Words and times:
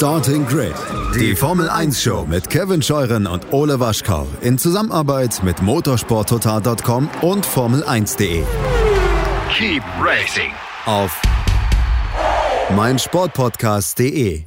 Starting 0.00 0.46
Grid, 0.46 0.72
die 1.14 1.36
Formel 1.36 1.68
1 1.68 2.02
Show 2.02 2.24
mit 2.26 2.48
Kevin 2.48 2.80
Scheuren 2.80 3.26
und 3.26 3.52
Ole 3.52 3.80
Waschkau 3.80 4.26
in 4.40 4.56
Zusammenarbeit 4.56 5.42
mit 5.44 5.60
motorsporttotal.com 5.60 7.10
und 7.20 7.46
Formel1.de. 7.46 8.42
Keep 9.52 9.82
racing 10.00 10.52
Auf 10.86 11.20
meinsportpodcast.de. 12.74 14.44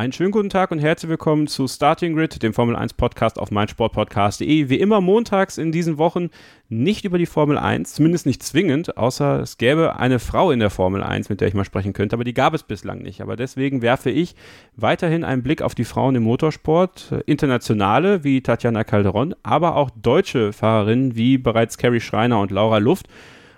Einen 0.00 0.14
schönen 0.14 0.30
guten 0.30 0.48
Tag 0.48 0.70
und 0.70 0.78
herzlich 0.78 1.10
willkommen 1.10 1.46
zu 1.46 1.68
Starting 1.68 2.14
Grid, 2.14 2.42
dem 2.42 2.54
Formel 2.54 2.74
1 2.74 2.94
Podcast 2.94 3.38
auf 3.38 3.50
meinsportpodcast.de. 3.50 4.70
Wie 4.70 4.80
immer 4.80 5.02
montags 5.02 5.58
in 5.58 5.72
diesen 5.72 5.98
Wochen 5.98 6.30
nicht 6.70 7.04
über 7.04 7.18
die 7.18 7.26
Formel 7.26 7.58
1, 7.58 7.96
zumindest 7.96 8.24
nicht 8.24 8.42
zwingend, 8.42 8.96
außer 8.96 9.40
es 9.40 9.58
gäbe 9.58 9.96
eine 9.96 10.18
Frau 10.18 10.52
in 10.52 10.58
der 10.58 10.70
Formel 10.70 11.02
1, 11.02 11.28
mit 11.28 11.42
der 11.42 11.48
ich 11.48 11.54
mal 11.54 11.66
sprechen 11.66 11.92
könnte, 11.92 12.16
aber 12.16 12.24
die 12.24 12.32
gab 12.32 12.54
es 12.54 12.62
bislang 12.62 13.02
nicht. 13.02 13.20
Aber 13.20 13.36
deswegen 13.36 13.82
werfe 13.82 14.08
ich 14.08 14.36
weiterhin 14.74 15.22
einen 15.22 15.42
Blick 15.42 15.60
auf 15.60 15.74
die 15.74 15.84
Frauen 15.84 16.14
im 16.14 16.22
Motorsport, 16.22 17.12
internationale 17.26 18.24
wie 18.24 18.40
Tatjana 18.40 18.84
Calderon, 18.84 19.34
aber 19.42 19.76
auch 19.76 19.90
deutsche 19.90 20.54
Fahrerinnen 20.54 21.14
wie 21.14 21.36
bereits 21.36 21.76
Carrie 21.76 22.00
Schreiner 22.00 22.40
und 22.40 22.50
Laura 22.50 22.78
Luft. 22.78 23.06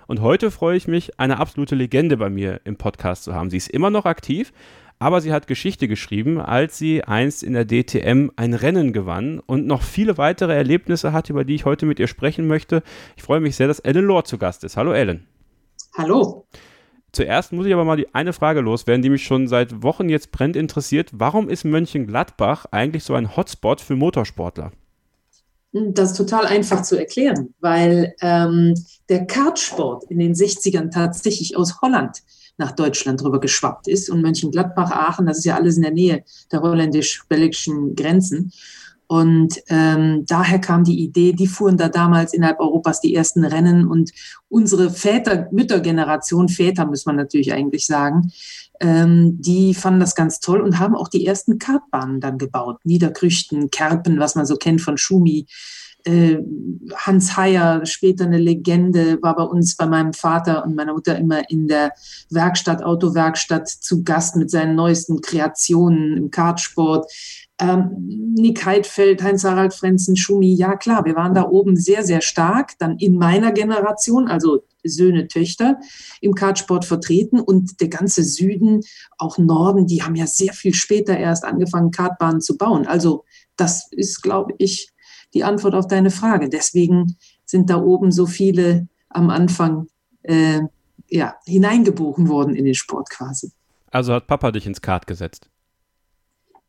Und 0.07 0.19
heute 0.19 0.51
freue 0.51 0.75
ich 0.75 0.89
mich, 0.89 1.21
eine 1.21 1.39
absolute 1.39 1.75
Legende 1.75 2.17
bei 2.17 2.29
mir 2.29 2.59
im 2.65 2.75
Podcast 2.75 3.23
zu 3.23 3.33
haben. 3.33 3.49
Sie 3.49 3.55
ist 3.55 3.69
immer 3.69 3.89
noch 3.89 4.03
aktiv, 4.03 4.51
aber 5.03 5.19
sie 5.19 5.33
hat 5.33 5.47
Geschichte 5.47 5.89
geschrieben, 5.89 6.39
als 6.39 6.77
sie 6.77 7.03
einst 7.03 7.43
in 7.43 7.51
der 7.51 7.65
DTM 7.65 8.29
ein 8.37 8.53
Rennen 8.53 8.93
gewann 8.93 9.41
und 9.41 9.67
noch 9.67 9.81
viele 9.81 10.17
weitere 10.17 10.55
Erlebnisse 10.55 11.11
hat, 11.11 11.29
über 11.29 11.43
die 11.43 11.55
ich 11.55 11.65
heute 11.65 11.85
mit 11.85 11.99
ihr 11.99 12.07
sprechen 12.07 12.47
möchte. 12.47 12.83
Ich 13.17 13.23
freue 13.23 13.41
mich 13.41 13.57
sehr, 13.57 13.67
dass 13.67 13.79
Ellen 13.79 14.05
Lohr 14.05 14.23
zu 14.23 14.37
Gast 14.37 14.63
ist. 14.63 14.77
Hallo 14.77 14.93
Ellen. 14.93 15.27
Hallo. 15.97 16.47
Zuerst 17.11 17.51
muss 17.51 17.65
ich 17.65 17.73
aber 17.73 17.83
mal 17.83 17.97
die 17.97 18.15
eine 18.15 18.31
Frage 18.31 18.61
loswerden, 18.61 19.01
die 19.01 19.09
mich 19.09 19.25
schon 19.25 19.49
seit 19.49 19.83
Wochen 19.83 20.07
jetzt 20.07 20.31
brennt 20.31 20.55
interessiert. 20.55 21.09
Warum 21.11 21.49
ist 21.49 21.65
Mönchengladbach 21.65 22.67
eigentlich 22.71 23.03
so 23.03 23.13
ein 23.13 23.35
Hotspot 23.35 23.81
für 23.81 23.97
Motorsportler? 23.97 24.71
Das 25.73 26.11
ist 26.11 26.17
total 26.17 26.45
einfach 26.45 26.83
zu 26.83 26.97
erklären, 26.97 27.53
weil 27.59 28.15
ähm, 28.21 28.73
der 29.09 29.25
Kartsport 29.25 30.05
in 30.05 30.19
den 30.19 30.33
60ern 30.33 30.91
tatsächlich 30.91 31.57
aus 31.57 31.81
Holland 31.81 32.23
nach 32.57 32.71
Deutschland 32.71 33.23
rüber 33.23 33.39
geschwappt 33.39 33.87
ist. 33.87 34.09
Und 34.09 34.21
Mönchengladbach, 34.21 34.91
Aachen, 34.91 35.25
das 35.25 35.39
ist 35.39 35.45
ja 35.45 35.55
alles 35.55 35.77
in 35.77 35.83
der 35.83 35.91
Nähe 35.91 36.23
der 36.51 36.61
holländisch-belgischen 36.61 37.95
Grenzen. 37.95 38.51
Und 39.07 39.59
ähm, 39.67 40.25
daher 40.27 40.59
kam 40.59 40.83
die 40.83 41.03
Idee, 41.03 41.33
die 41.33 41.47
fuhren 41.47 41.77
da 41.77 41.89
damals 41.89 42.33
innerhalb 42.33 42.59
Europas 42.59 43.01
die 43.01 43.13
ersten 43.13 43.43
Rennen 43.43 43.87
und 43.87 44.11
unsere 44.49 44.89
Väter, 44.89 45.49
Müttergeneration, 45.51 46.49
Väter 46.49 46.85
muss 46.85 47.05
man 47.05 47.17
natürlich 47.17 47.53
eigentlich 47.53 47.85
sagen, 47.85 48.31
ähm, 48.79 49.39
die 49.39 49.73
fanden 49.73 49.99
das 49.99 50.15
ganz 50.15 50.39
toll 50.39 50.61
und 50.61 50.79
haben 50.79 50.95
auch 50.95 51.09
die 51.09 51.25
ersten 51.25 51.59
Kartbahnen 51.59 52.21
dann 52.21 52.37
gebaut. 52.37 52.77
Niederkrüchten, 52.85 53.69
Kerpen, 53.69 54.19
was 54.19 54.35
man 54.35 54.45
so 54.45 54.55
kennt 54.55 54.81
von 54.81 54.97
Schumi, 54.97 55.45
Hans 56.05 57.37
Heyer, 57.37 57.85
später 57.85 58.25
eine 58.25 58.37
Legende, 58.37 59.21
war 59.21 59.35
bei 59.35 59.43
uns, 59.43 59.77
bei 59.77 59.85
meinem 59.85 60.13
Vater 60.13 60.65
und 60.65 60.75
meiner 60.75 60.93
Mutter 60.93 61.17
immer 61.17 61.49
in 61.49 61.67
der 61.67 61.93
Werkstatt, 62.29 62.83
Autowerkstatt 62.83 63.69
zu 63.69 64.03
Gast 64.03 64.35
mit 64.35 64.51
seinen 64.51 64.75
neuesten 64.75 65.21
Kreationen 65.21 66.17
im 66.17 66.31
Kartsport. 66.31 67.09
Ähm, 67.59 67.91
Nick 68.35 68.65
Heidfeld, 68.65 69.23
Heinz-Harald 69.23 69.73
Frenzen, 69.73 70.17
Schumi, 70.17 70.53
ja 70.53 70.75
klar, 70.75 71.05
wir 71.05 71.15
waren 71.15 71.33
da 71.33 71.47
oben 71.47 71.77
sehr, 71.77 72.03
sehr 72.03 72.21
stark, 72.21 72.73
dann 72.79 72.97
in 72.97 73.17
meiner 73.17 73.51
Generation, 73.53 74.27
also 74.27 74.63
Söhne, 74.83 75.27
Töchter 75.27 75.79
im 76.19 76.33
Kartsport 76.33 76.83
vertreten 76.83 77.39
und 77.39 77.79
der 77.79 77.87
ganze 77.87 78.23
Süden, 78.23 78.81
auch 79.17 79.37
Norden, 79.37 79.87
die 79.87 80.03
haben 80.03 80.15
ja 80.15 80.27
sehr 80.27 80.51
viel 80.51 80.73
später 80.73 81.15
erst 81.15 81.45
angefangen, 81.45 81.91
Kartbahnen 81.91 82.41
zu 82.41 82.57
bauen. 82.57 82.85
Also 82.87 83.23
das 83.55 83.87
ist, 83.91 84.21
glaube 84.23 84.53
ich, 84.57 84.92
die 85.33 85.43
Antwort 85.43 85.75
auf 85.75 85.87
deine 85.87 86.11
Frage. 86.11 86.49
Deswegen 86.49 87.17
sind 87.45 87.69
da 87.69 87.77
oben 87.77 88.11
so 88.11 88.25
viele 88.25 88.87
am 89.09 89.29
Anfang 89.29 89.87
äh, 90.23 90.61
ja, 91.07 91.35
hineingeboren 91.45 92.27
worden 92.29 92.55
in 92.55 92.65
den 92.65 92.75
Sport 92.75 93.09
quasi. 93.09 93.51
Also 93.91 94.13
hat 94.13 94.27
Papa 94.27 94.51
dich 94.51 94.65
ins 94.65 94.81
Kart 94.81 95.05
gesetzt? 95.05 95.49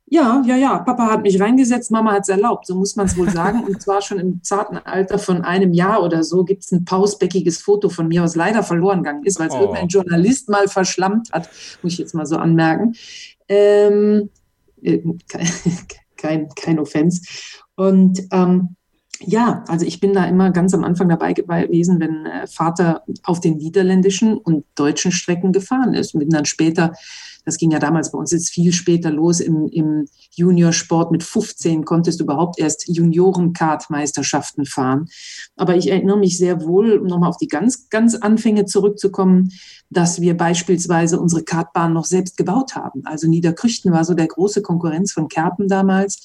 Ja, 0.06 0.43
ja, 0.47 0.56
ja. 0.56 0.78
Papa 0.81 1.11
hat 1.11 1.22
mich 1.22 1.41
reingesetzt, 1.41 1.91
Mama 1.91 2.12
hat 2.12 2.22
es 2.22 2.28
erlaubt, 2.28 2.66
so 2.66 2.75
muss 2.75 2.94
man 2.94 3.06
es 3.06 3.16
wohl 3.16 3.31
sagen. 3.31 3.65
Und 3.65 3.81
zwar 3.81 4.03
schon 4.03 4.19
im 4.19 4.43
zarten 4.43 4.77
Alter 4.77 5.19
von 5.19 5.43
einem 5.43 5.72
Jahr 5.72 6.03
oder 6.03 6.22
so 6.22 6.44
gibt 6.44 6.62
es 6.62 6.72
ein 6.72 6.84
pausbäckiges 6.84 7.62
Foto 7.62 7.89
von 7.89 8.09
mir, 8.09 8.22
was 8.22 8.37
leider 8.37 8.62
verloren 8.62 9.03
gegangen 9.03 9.25
ist, 9.25 9.41
weil 9.41 9.49
es 9.49 9.55
oh. 9.55 9.60
irgendein 9.60 9.89
Journalist 9.89 10.50
mal 10.50 10.69
verschlammt 10.69 11.33
hat, 11.33 11.49
muss 11.83 11.94
ich 11.94 11.99
jetzt 11.99 12.15
mal 12.15 12.27
so 12.27 12.37
anmerken. 12.37 12.94
Ähm, 13.49 14.28
äh, 14.83 15.00
kein, 16.16 16.49
kein 16.55 16.78
Offense. 16.78 17.22
Und 17.77 18.23
ähm, 18.33 18.77
ja, 19.21 19.65
also 19.69 19.87
ich 19.87 20.01
bin 20.01 20.12
da 20.12 20.25
immer 20.25 20.51
ganz 20.51 20.75
am 20.75 20.85
Anfang 20.85 21.09
dabei 21.09 21.33
gewesen, 21.33 22.01
wenn 22.01 22.27
äh, 22.27 22.47
Vater 22.47 23.03
auf 23.23 23.41
den 23.41 23.57
niederländischen 23.57 24.37
und 24.37 24.65
deutschen 24.75 25.12
Strecken 25.12 25.53
gefahren 25.53 25.95
ist 25.95 26.15
und 26.15 26.21
bin 26.21 26.31
dann 26.31 26.45
später 26.45 26.93
das 27.45 27.59
ging 27.59 27.71
ja 27.71 27.79
damals 27.79 28.11
bei 28.11 28.19
uns 28.19 28.33
jetzt 28.33 28.51
viel 28.51 28.73
später 28.73 29.11
los 29.11 29.41
im, 29.41 29.69
im 29.69 30.07
Juniorsport. 30.31 31.11
Mit 31.11 31.23
15 31.23 31.84
konntest 31.84 32.21
du 32.21 32.25
überhaupt 32.25 32.59
erst 32.59 32.89
Junioren-Kart-Meisterschaften 32.89 34.65
fahren. 34.65 35.07
Aber 35.57 35.77
ich 35.77 35.91
erinnere 35.91 36.19
mich 36.19 36.39
sehr 36.39 36.63
wohl, 36.63 36.99
um 36.99 37.07
nochmal 37.07 37.29
auf 37.29 37.37
die 37.37 37.49
ganz, 37.49 37.89
ganz 37.91 38.15
Anfänge 38.15 38.65
zurückzukommen, 38.65 39.53
dass 39.91 40.21
wir 40.21 40.37
beispielsweise 40.37 41.21
unsere 41.21 41.45
Kartbahn 41.45 41.93
noch 41.93 42.07
selbst 42.07 42.37
gebaut 42.37 42.75
haben. 42.75 43.03
Also 43.05 43.29
Niederkrüchten 43.29 43.93
war 43.93 44.05
so 44.05 44.15
der 44.15 44.27
große 44.27 44.63
Konkurrenz 44.63 45.13
von 45.13 45.29
Kerpen 45.29 45.69
damals. 45.69 46.23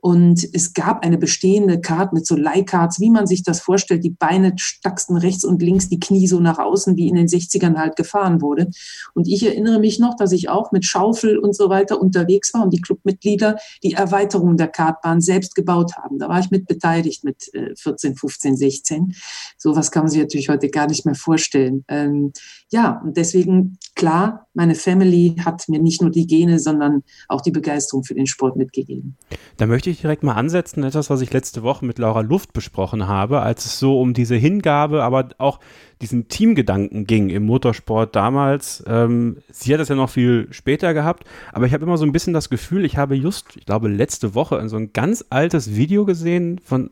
Und 0.00 0.48
es 0.54 0.72
gab 0.72 1.04
eine 1.04 1.18
bestehende 1.18 1.80
Karte 1.80 2.14
mit 2.14 2.26
so 2.26 2.36
Leihkarts, 2.36 3.00
wie 3.00 3.10
man 3.10 3.26
sich 3.26 3.42
das 3.42 3.60
vorstellt. 3.60 4.02
Die 4.02 4.10
Beine 4.10 4.54
stacksten 4.56 5.16
rechts 5.16 5.44
und 5.44 5.62
links, 5.62 5.88
die 5.88 6.00
Knie 6.00 6.26
so 6.26 6.40
nach 6.40 6.58
außen, 6.58 6.96
wie 6.96 7.08
in 7.08 7.16
den 7.16 7.26
60ern 7.26 7.76
halt 7.76 7.96
gefahren 7.96 8.40
wurde. 8.40 8.70
Und 9.14 9.28
ich 9.28 9.44
erinnere 9.44 9.78
mich 9.78 9.98
noch, 9.98 10.16
dass 10.16 10.32
ich 10.32 10.48
auch 10.48 10.72
mit 10.72 10.84
Schaufel 10.84 11.38
und 11.38 11.54
so 11.54 11.68
weiter 11.68 12.00
unterwegs 12.00 12.54
war 12.54 12.64
und 12.64 12.72
die 12.72 12.80
Clubmitglieder 12.80 13.58
die 13.82 13.92
Erweiterung 13.92 14.56
der 14.56 14.68
Kartbahn 14.68 15.20
selbst 15.20 15.54
gebaut 15.54 15.96
haben. 15.96 16.18
Da 16.18 16.28
war 16.28 16.40
ich 16.40 16.50
mit 16.50 16.66
beteiligt 16.66 17.24
mit 17.24 17.50
14, 17.76 18.16
15, 18.16 18.56
16. 18.56 19.14
Sowas 19.58 19.90
kann 19.90 20.04
man 20.04 20.10
sich 20.10 20.20
natürlich 20.20 20.48
heute 20.48 20.70
gar 20.70 20.86
nicht 20.86 21.04
mehr 21.04 21.14
vorstellen. 21.14 21.84
Ähm, 21.88 22.32
ja, 22.70 23.00
und 23.04 23.16
deswegen, 23.16 23.78
klar, 23.94 24.46
meine 24.54 24.74
Family 24.74 25.36
hat 25.44 25.68
mir 25.68 25.80
nicht 25.80 26.00
nur 26.00 26.10
die 26.10 26.26
Gene, 26.26 26.58
sondern 26.58 27.02
auch 27.28 27.40
die 27.40 27.50
Begeisterung 27.50 28.04
für 28.04 28.14
den 28.14 28.26
Sport 28.26 28.56
mitgegeben. 28.56 29.16
Da 29.56 29.66
möchte 29.66 29.89
direkt 29.98 30.22
mal 30.22 30.34
ansetzen, 30.34 30.84
etwas, 30.84 31.10
was 31.10 31.20
ich 31.20 31.32
letzte 31.32 31.62
Woche 31.62 31.84
mit 31.84 31.98
Laura 31.98 32.20
Luft 32.20 32.52
besprochen 32.52 33.08
habe, 33.08 33.40
als 33.40 33.66
es 33.66 33.78
so 33.78 34.00
um 34.00 34.14
diese 34.14 34.36
Hingabe, 34.36 35.02
aber 35.02 35.30
auch 35.38 35.60
diesen 36.00 36.28
Teamgedanken 36.28 37.06
ging 37.06 37.28
im 37.28 37.44
Motorsport 37.44 38.14
damals. 38.14 38.84
Ähm, 38.86 39.38
sie 39.50 39.72
hat 39.72 39.80
das 39.80 39.88
ja 39.88 39.94
noch 39.94 40.10
viel 40.10 40.48
später 40.50 40.94
gehabt, 40.94 41.24
aber 41.52 41.66
ich 41.66 41.74
habe 41.74 41.84
immer 41.84 41.98
so 41.98 42.04
ein 42.04 42.12
bisschen 42.12 42.32
das 42.32 42.48
Gefühl, 42.48 42.84
ich 42.84 42.96
habe 42.96 43.14
just, 43.14 43.56
ich 43.56 43.66
glaube, 43.66 43.88
letzte 43.88 44.34
Woche 44.34 44.68
so 44.68 44.76
ein 44.76 44.92
ganz 44.92 45.24
altes 45.30 45.74
Video 45.74 46.04
gesehen 46.04 46.60
von, 46.64 46.90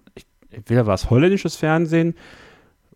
entweder 0.50 0.86
war 0.86 0.94
es 0.94 1.10
holländisches 1.10 1.56
Fernsehen, 1.56 2.14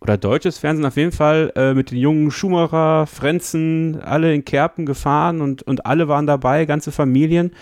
oder 0.02 0.18
deutsches 0.18 0.58
Fernsehen 0.58 0.84
auf 0.84 0.96
jeden 0.96 1.12
Fall 1.12 1.52
äh, 1.54 1.74
mit 1.74 1.92
den 1.92 1.98
jungen 1.98 2.32
Schumacher, 2.32 3.06
Frenzen, 3.06 4.00
alle 4.02 4.34
in 4.34 4.44
Kerpen 4.44 4.84
gefahren 4.84 5.40
und, 5.40 5.62
und 5.62 5.86
alle 5.86 6.08
waren 6.08 6.26
dabei, 6.26 6.64
ganze 6.64 6.90
Familien. 6.90 7.52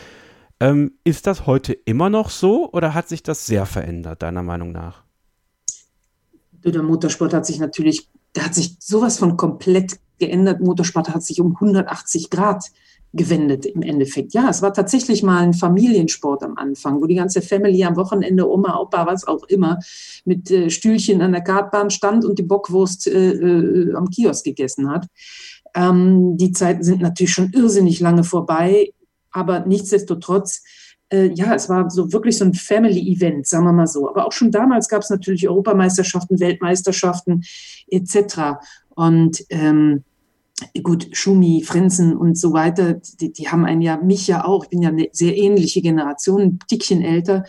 Ähm, 0.60 0.92
ist 1.04 1.26
das 1.26 1.46
heute 1.46 1.72
immer 1.72 2.10
noch 2.10 2.28
so 2.28 2.70
oder 2.72 2.94
hat 2.94 3.08
sich 3.08 3.22
das 3.22 3.46
sehr 3.46 3.64
verändert, 3.64 4.22
deiner 4.22 4.42
Meinung 4.42 4.72
nach? 4.72 5.02
Der 6.64 6.82
Motorsport 6.82 7.32
hat 7.32 7.46
sich 7.46 7.58
natürlich, 7.58 8.08
der 8.36 8.44
hat 8.44 8.54
sich 8.54 8.76
sowas 8.78 9.18
von 9.18 9.38
komplett 9.38 9.98
geändert. 10.18 10.60
Motorsport 10.60 11.08
hat 11.08 11.22
sich 11.22 11.40
um 11.40 11.54
180 11.54 12.28
Grad 12.28 12.64
gewendet 13.12 13.66
im 13.66 13.82
Endeffekt. 13.82 14.34
Ja, 14.34 14.48
es 14.50 14.62
war 14.62 14.72
tatsächlich 14.72 15.22
mal 15.22 15.42
ein 15.42 15.54
Familiensport 15.54 16.44
am 16.44 16.56
Anfang, 16.56 17.00
wo 17.00 17.06
die 17.06 17.16
ganze 17.16 17.42
Family 17.42 17.82
am 17.82 17.96
Wochenende, 17.96 18.48
Oma, 18.48 18.78
Opa, 18.78 19.06
was 19.06 19.26
auch 19.26 19.42
immer, 19.44 19.78
mit 20.24 20.50
äh, 20.50 20.70
Stühlchen 20.70 21.20
an 21.20 21.32
der 21.32 21.40
Kartbahn 21.40 21.90
stand 21.90 22.24
und 22.24 22.38
die 22.38 22.44
Bockwurst 22.44 23.08
äh, 23.08 23.32
äh, 23.32 23.94
am 23.94 24.10
Kiosk 24.10 24.44
gegessen 24.44 24.90
hat. 24.90 25.06
Ähm, 25.74 26.36
die 26.36 26.52
Zeiten 26.52 26.84
sind 26.84 27.00
natürlich 27.00 27.32
schon 27.32 27.50
irrsinnig 27.52 27.98
lange 28.00 28.22
vorbei. 28.22 28.92
Aber 29.32 29.60
nichtsdestotrotz, 29.66 30.62
äh, 31.12 31.30
ja, 31.34 31.54
es 31.54 31.68
war 31.68 31.90
so 31.90 32.12
wirklich 32.12 32.38
so 32.38 32.44
ein 32.44 32.54
Family-Event, 32.54 33.46
sagen 33.46 33.64
wir 33.64 33.72
mal 33.72 33.86
so. 33.86 34.08
Aber 34.08 34.26
auch 34.26 34.32
schon 34.32 34.50
damals 34.50 34.88
gab 34.88 35.02
es 35.02 35.10
natürlich 35.10 35.48
Europameisterschaften, 35.48 36.40
Weltmeisterschaften 36.40 37.44
etc. 37.88 38.58
Und 38.94 39.44
ähm, 39.50 40.04
gut, 40.82 41.08
Schumi, 41.12 41.62
Frenzen 41.64 42.16
und 42.16 42.38
so 42.38 42.52
weiter, 42.52 43.00
die, 43.20 43.32
die 43.32 43.48
haben 43.48 43.64
einen 43.64 43.82
ja, 43.82 43.96
mich 43.96 44.26
ja 44.26 44.44
auch, 44.44 44.64
ich 44.64 44.70
bin 44.70 44.82
ja 44.82 44.90
eine 44.90 45.08
sehr 45.12 45.36
ähnliche 45.36 45.82
Generation, 45.82 46.40
ein 46.42 46.58
Dickchen 46.70 47.02
älter. 47.02 47.44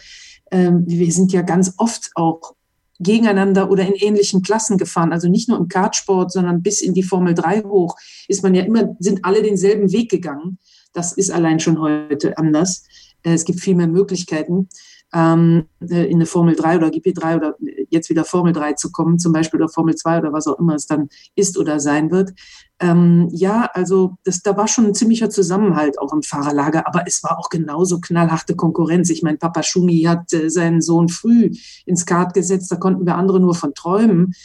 Ähm, 0.50 0.84
wir 0.88 1.12
sind 1.12 1.32
ja 1.32 1.42
ganz 1.42 1.74
oft 1.78 2.12
auch 2.16 2.56
gegeneinander 3.00 3.72
oder 3.72 3.86
in 3.86 3.96
ähnlichen 3.96 4.42
Klassen 4.44 4.78
gefahren. 4.78 5.12
Also 5.12 5.28
nicht 5.28 5.50
nur 5.50 5.58
im 5.58 5.68
Kartsport, 5.68 6.32
sondern 6.32 6.62
bis 6.62 6.82
in 6.82 6.94
die 6.94 7.04
Formel 7.04 7.34
3 7.34 7.64
hoch 7.64 7.96
ist 8.28 8.44
man 8.44 8.54
ja 8.54 8.64
immer, 8.64 8.96
sind 9.00 9.26
alle 9.26 9.42
denselben 9.42 9.92
Weg 9.92 10.10
gegangen. 10.10 10.60
Das 10.94 11.14
ist 11.14 11.32
allein 11.32 11.60
schon 11.60 11.80
heute 11.80 12.38
anders. 12.38 12.86
Äh, 13.24 13.34
es 13.34 13.46
gibt 13.46 13.60
viel 13.60 13.76
mehr 13.76 13.88
Möglichkeiten 13.88 14.70
ähm, 15.14 15.66
äh, 15.82 16.06
in 16.06 16.18
eine 16.18 16.26
Formel 16.26 16.56
3 16.56 16.78
oder 16.78 16.88
GP3 16.88 17.36
oder 17.38 17.56
jetzt 17.90 18.10
wieder 18.10 18.24
Formel 18.24 18.54
3 18.54 18.74
zu 18.74 18.92
kommen, 18.92 19.20
zum 19.20 19.34
Beispiel 19.34 19.60
oder 19.60 19.70
Formel 19.70 19.96
2 19.96 20.20
oder 20.20 20.34
was 20.34 20.48
auch 20.48 20.58
immer 20.60 20.76
es 20.76 20.88
dann 20.88 21.10
ist 21.36 21.58
oder 21.58 21.80
sein 21.80 22.12
wird. 22.12 22.32
Ähm, 22.80 23.28
ja, 23.32 23.70
also 23.74 24.16
das, 24.24 24.42
da 24.42 24.56
war 24.56 24.68
schon 24.68 24.86
ein 24.86 24.96
ziemlicher 24.96 25.30
Zusammenhalt 25.30 26.00
auch 26.00 26.14
im 26.14 26.24
Fahrerlager, 26.24 26.88
aber 26.88 27.04
es 27.06 27.24
war 27.24 27.38
auch 27.38 27.50
genauso 27.50 28.00
knallharte 28.00 28.56
Konkurrenz. 28.56 29.10
Ich 29.10 29.22
meine, 29.22 29.38
Papa 29.38 29.64
Schumi 29.64 30.04
hat 30.04 30.32
äh, 30.34 30.50
seinen 30.50 30.82
Sohn 30.82 31.10
früh 31.10 31.52
ins 31.86 32.06
Kart 32.06 32.34
gesetzt, 32.34 32.72
da 32.72 32.78
konnten 32.78 33.06
wir 33.06 33.16
andere 33.16 33.40
nur 33.40 33.54
von 33.54 33.74
träumen 33.74 34.32
äh, 34.32 34.36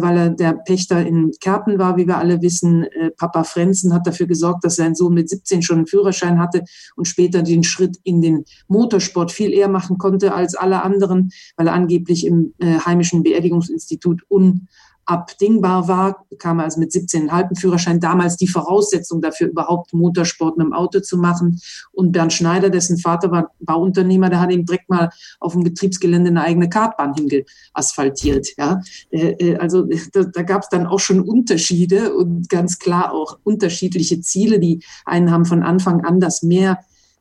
weil 0.00 0.16
er 0.16 0.30
der 0.30 0.54
Pächter 0.54 1.04
in 1.06 1.32
Kerpen 1.40 1.78
war, 1.78 1.96
wie 1.96 2.06
wir 2.06 2.18
alle 2.18 2.40
wissen. 2.42 2.84
Äh, 2.84 3.10
Papa 3.10 3.44
Frenzen 3.44 3.92
hat 3.92 4.06
dafür 4.06 4.26
gesorgt, 4.26 4.64
dass 4.64 4.76
sein 4.76 4.94
Sohn 4.94 5.14
mit 5.14 5.28
17 5.28 5.62
schon 5.62 5.78
einen 5.78 5.86
Führerschein 5.86 6.38
hatte 6.38 6.64
und 6.96 7.06
später 7.06 7.42
den 7.42 7.64
Schritt 7.64 7.98
in 8.02 8.22
den 8.22 8.44
Motorsport 8.68 9.30
viel 9.30 9.52
eher 9.52 9.68
machen 9.68 9.98
konnte 9.98 10.34
als 10.34 10.54
alle 10.54 10.82
anderen, 10.82 11.30
weil 11.56 11.66
er 11.66 11.74
angeblich 11.74 12.26
im 12.26 12.54
äh, 12.58 12.78
heimischen 12.78 13.22
Beerdigungsinstitut 13.22 14.22
un 14.28 14.68
abdingbar 15.06 15.88
war, 15.88 16.26
kam 16.38 16.58
er 16.58 16.64
also 16.64 16.80
mit 16.80 16.90
17,5 16.90 17.60
Führerschein, 17.60 18.00
damals 18.00 18.36
die 18.36 18.46
Voraussetzung 18.46 19.20
dafür, 19.20 19.48
überhaupt 19.48 19.92
Motorsport 19.92 20.56
mit 20.56 20.66
dem 20.66 20.72
Auto 20.72 21.00
zu 21.00 21.18
machen. 21.18 21.60
Und 21.92 22.12
Bernd 22.12 22.32
Schneider, 22.32 22.70
dessen 22.70 22.98
Vater 22.98 23.30
war 23.30 23.50
Bauunternehmer, 23.60 24.30
der 24.30 24.40
hat 24.40 24.52
ihm 24.52 24.64
direkt 24.64 24.88
mal 24.88 25.10
auf 25.40 25.52
dem 25.52 25.64
Betriebsgelände 25.64 26.30
eine 26.30 26.42
eigene 26.42 26.68
Kartbahn 26.68 27.14
hingeasphaltiert. 27.14 28.48
Ja? 28.56 28.80
Äh, 29.10 29.32
äh, 29.32 29.56
also 29.56 29.86
da, 30.12 30.24
da 30.24 30.42
gab 30.42 30.62
es 30.62 30.68
dann 30.68 30.86
auch 30.86 31.00
schon 31.00 31.20
Unterschiede 31.20 32.14
und 32.14 32.48
ganz 32.48 32.78
klar 32.78 33.12
auch 33.12 33.38
unterschiedliche 33.44 34.20
Ziele. 34.20 34.58
Die 34.58 34.82
einen 35.04 35.30
haben 35.30 35.44
von 35.44 35.62
Anfang 35.62 36.04
an 36.04 36.20
das 36.20 36.42
mehr 36.42 36.78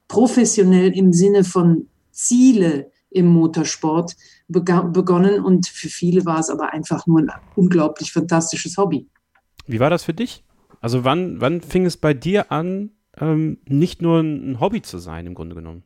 professionell 0.08 0.96
im 0.98 1.12
Sinne 1.12 1.44
von 1.44 1.88
Ziele 2.12 2.92
im 3.10 3.28
Motorsport 3.28 4.16
begonnen 4.54 5.44
und 5.44 5.68
für 5.68 5.90
viele 5.90 6.26
war 6.26 6.40
es 6.40 6.50
aber 6.50 6.72
einfach 6.74 7.06
nur 7.08 7.20
ein 7.20 7.32
unglaublich 7.56 8.14
fantastisches 8.14 8.78
Hobby. 8.78 9.08
Wie 9.68 9.80
war 9.80 9.90
das 9.90 10.04
für 10.04 10.14
dich? 10.14 10.44
Also 10.82 11.04
wann, 11.04 11.42
wann 11.42 11.62
fing 11.62 11.86
es 11.86 11.98
bei 11.98 12.14
dir 12.14 12.52
an, 12.52 12.92
ähm, 13.18 13.58
nicht 13.68 14.02
nur 14.02 14.20
ein 14.20 14.60
Hobby 14.60 14.82
zu 14.82 14.98
sein 14.98 15.26
im 15.26 15.34
Grunde 15.34 15.56
genommen? 15.56 15.84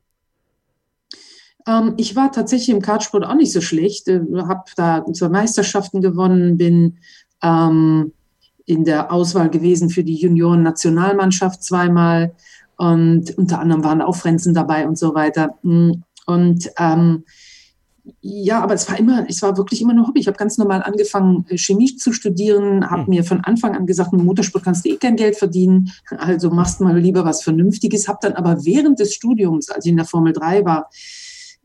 Ähm, 1.68 1.94
ich 1.98 2.16
war 2.16 2.32
tatsächlich 2.32 2.70
im 2.70 2.82
Kartsport 2.82 3.26
auch 3.26 3.36
nicht 3.36 3.52
so 3.52 3.62
schlecht, 3.62 4.08
äh, 4.08 4.22
habe 4.48 4.64
da 4.76 5.06
zwei 5.14 5.30
Meisterschaften 5.30 6.02
gewonnen, 6.02 6.58
bin 6.58 6.98
ähm, 7.44 8.14
in 8.66 8.86
der 8.86 9.12
Auswahl 9.12 9.50
gewesen 9.50 9.90
für 9.90 10.04
die 10.04 10.16
Junioren-Nationalmannschaft 10.16 11.64
zweimal 11.64 12.34
und 12.78 13.38
unter 13.38 13.60
anderem 13.60 13.84
waren 13.84 14.02
auch 14.02 14.16
Frenzen 14.16 14.54
dabei 14.54 14.88
und 14.88 14.98
so 14.98 15.14
weiter. 15.16 15.58
Mm, 15.64 16.04
und 16.26 16.70
ähm, 16.78 17.24
ja, 18.22 18.62
aber 18.62 18.74
es 18.74 18.90
war 18.90 19.00
immer, 19.00 19.26
es 19.28 19.42
war 19.42 19.58
wirklich 19.58 19.82
immer 19.82 19.94
ein 19.94 20.06
Hobby. 20.06 20.20
Ich 20.20 20.28
habe 20.28 20.38
ganz 20.38 20.58
normal 20.58 20.84
angefangen, 20.84 21.46
äh, 21.50 21.58
Chemie 21.58 21.96
zu 21.96 22.14
studieren, 22.14 22.90
habe 22.90 23.04
hm. 23.04 23.10
mir 23.10 23.24
von 23.24 23.42
Anfang 23.42 23.76
an 23.76 23.86
gesagt, 23.86 24.14
mit 24.14 24.24
Motorsport 24.24 24.64
kannst 24.64 24.86
du 24.86 24.90
eh 24.90 24.98
kein 24.98 25.16
Geld 25.16 25.38
verdienen, 25.38 25.92
also 26.18 26.50
machst 26.50 26.82
mal 26.82 26.98
lieber 26.98 27.26
was 27.26 27.44
Vernünftiges. 27.44 28.08
Habe 28.08 28.20
dann 28.22 28.34
aber 28.34 28.66
während 28.66 29.00
des 29.00 29.14
Studiums, 29.14 29.70
als 29.70 29.86
ich 29.86 29.92
in 29.92 29.98
der 29.98 30.06
Formel 30.06 30.34
3 30.34 30.66
war, 30.66 30.90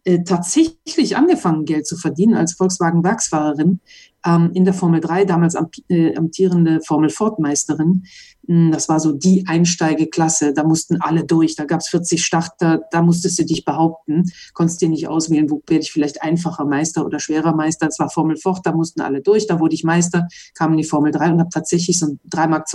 äh, 0.04 0.24
tatsächlich 0.24 1.16
angefangen, 1.16 1.64
Geld 1.64 1.86
zu 1.86 1.96
verdienen 1.96 2.34
als 2.34 2.54
Volkswagen-Werksfahrerin 2.54 3.80
ähm, 4.26 4.50
in 4.54 4.64
der 4.64 4.74
Formel 4.74 5.00
3, 5.00 5.24
damals 5.24 5.54
am, 5.54 5.68
äh, 5.88 6.16
amtierende 6.16 6.80
Formel 6.80 7.10
Ford-Meisterin. 7.10 8.04
Hm, 8.46 8.72
das 8.72 8.88
war 8.88 8.98
so 8.98 9.12
die 9.12 9.46
Einsteigeklasse, 9.46 10.54
da 10.54 10.64
mussten 10.64 11.00
alle 11.00 11.24
durch, 11.24 11.54
da 11.54 11.64
gab 11.64 11.80
es 11.80 11.88
40 11.88 12.24
Starter, 12.24 12.82
da 12.90 13.02
musstest 13.02 13.38
du 13.38 13.44
dich 13.44 13.64
behaupten, 13.64 14.24
konntest 14.54 14.80
dir 14.80 14.88
nicht 14.88 15.08
auswählen, 15.08 15.50
wo 15.50 15.62
werde 15.66 15.82
ich 15.82 15.92
vielleicht 15.92 16.22
einfacher 16.22 16.64
Meister 16.64 17.04
oder 17.06 17.20
schwerer 17.20 17.54
Meister. 17.54 17.86
Es 17.86 17.98
war 17.98 18.10
Formel 18.10 18.36
Ford, 18.36 18.60
da 18.64 18.72
mussten 18.72 19.00
alle 19.00 19.20
durch, 19.20 19.46
da 19.46 19.60
wurde 19.60 19.74
ich 19.74 19.84
Meister, 19.84 20.26
kam 20.54 20.72
in 20.72 20.78
die 20.78 20.84
Formel 20.84 21.12
3 21.12 21.32
und 21.32 21.40
habe 21.40 21.50
tatsächlich 21.50 21.98
so 21.98 22.06
3,20 22.06 22.48
Mark 22.48 22.66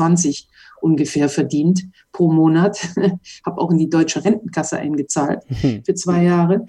ungefähr 0.81 1.29
verdient 1.29 1.83
pro 2.11 2.31
Monat. 2.31 2.89
habe 3.45 3.61
auch 3.61 3.71
in 3.71 3.77
die 3.77 3.89
deutsche 3.89 4.23
Rentenkasse 4.23 4.77
eingezahlt 4.77 5.43
mhm. 5.49 5.83
für 5.83 5.93
zwei 5.93 6.23
Jahre. 6.23 6.65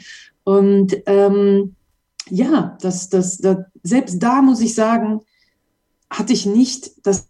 Und 0.49 0.97
ähm, 1.05 1.75
ja, 2.31 2.79
das, 2.81 3.11
das, 3.11 3.37
das, 3.37 3.59
selbst 3.83 4.23
da 4.23 4.41
muss 4.41 4.63
ich 4.63 4.75
sagen, 4.75 5.21
hatte 6.09 6.33
ich 6.33 6.47
nicht 6.47 7.07
das 7.07 7.29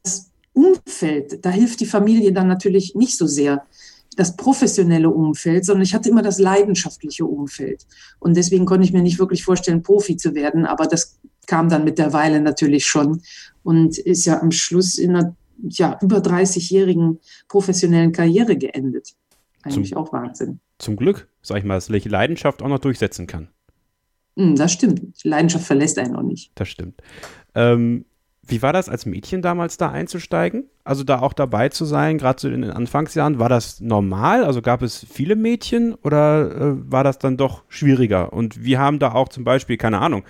Umfeld, 0.52 1.44
da 1.44 1.50
hilft 1.50 1.80
die 1.80 1.86
Familie 1.86 2.32
dann 2.32 2.46
natürlich 2.46 2.94
nicht 2.94 3.16
so 3.16 3.26
sehr, 3.26 3.66
das 4.14 4.36
professionelle 4.36 5.10
Umfeld, 5.10 5.64
sondern 5.64 5.82
ich 5.82 5.94
hatte 5.94 6.08
immer 6.08 6.22
das 6.22 6.38
leidenschaftliche 6.38 7.24
Umfeld. 7.24 7.88
Und 8.20 8.36
deswegen 8.36 8.66
konnte 8.66 8.84
ich 8.84 8.92
mir 8.92 9.02
nicht 9.02 9.18
wirklich 9.18 9.42
vorstellen, 9.42 9.82
Profi 9.82 10.16
zu 10.16 10.36
werden, 10.36 10.64
aber 10.64 10.86
das 10.86 11.18
kam 11.48 11.68
dann 11.68 11.82
mit 11.82 11.98
der 11.98 12.12
Weile 12.12 12.40
natürlich 12.40 12.86
schon 12.86 13.20
und 13.64 13.98
ist 13.98 14.26
ja 14.26 14.40
am 14.40 14.52
Schluss 14.52 14.96
in 14.96 15.16
einer 15.16 15.34
ja, 15.60 15.98
über 16.02 16.18
30-jährigen 16.18 17.18
professionellen 17.48 18.12
Karriere 18.12 18.56
geendet. 18.56 19.16
Eigentlich 19.64 19.90
zum, 19.90 19.98
auch 19.98 20.12
Wahnsinn. 20.12 20.60
Zum 20.78 20.96
Glück, 20.96 21.28
sag 21.42 21.58
ich 21.58 21.64
mal, 21.64 21.74
dass 21.74 21.88
Leidenschaft 21.88 22.62
auch 22.62 22.68
noch 22.68 22.78
durchsetzen 22.78 23.26
kann. 23.26 23.48
Hm, 24.36 24.56
das 24.56 24.72
stimmt. 24.72 25.24
Leidenschaft 25.24 25.66
verlässt 25.66 25.98
einen 25.98 26.16
auch 26.16 26.22
nicht. 26.22 26.52
Das 26.54 26.68
stimmt. 26.68 27.02
Ähm, 27.54 28.04
wie 28.46 28.62
war 28.62 28.72
das 28.72 28.88
als 28.88 29.04
Mädchen 29.04 29.42
damals 29.42 29.76
da 29.76 29.90
einzusteigen? 29.90 30.64
Also 30.84 31.04
da 31.04 31.20
auch 31.20 31.34
dabei 31.34 31.68
zu 31.68 31.84
sein, 31.84 32.16
gerade 32.16 32.40
so 32.40 32.48
in 32.48 32.62
den 32.62 32.70
Anfangsjahren, 32.70 33.38
war 33.38 33.50
das 33.50 33.80
normal? 33.80 34.44
Also 34.44 34.62
gab 34.62 34.80
es 34.80 35.04
viele 35.10 35.36
Mädchen 35.36 35.94
oder 35.94 36.50
äh, 36.50 36.90
war 36.90 37.04
das 37.04 37.18
dann 37.18 37.36
doch 37.36 37.64
schwieriger? 37.68 38.32
Und 38.32 38.64
wie 38.64 38.78
haben 38.78 38.98
da 38.98 39.12
auch 39.12 39.28
zum 39.28 39.44
Beispiel, 39.44 39.76
keine 39.76 39.98
Ahnung, 39.98 40.22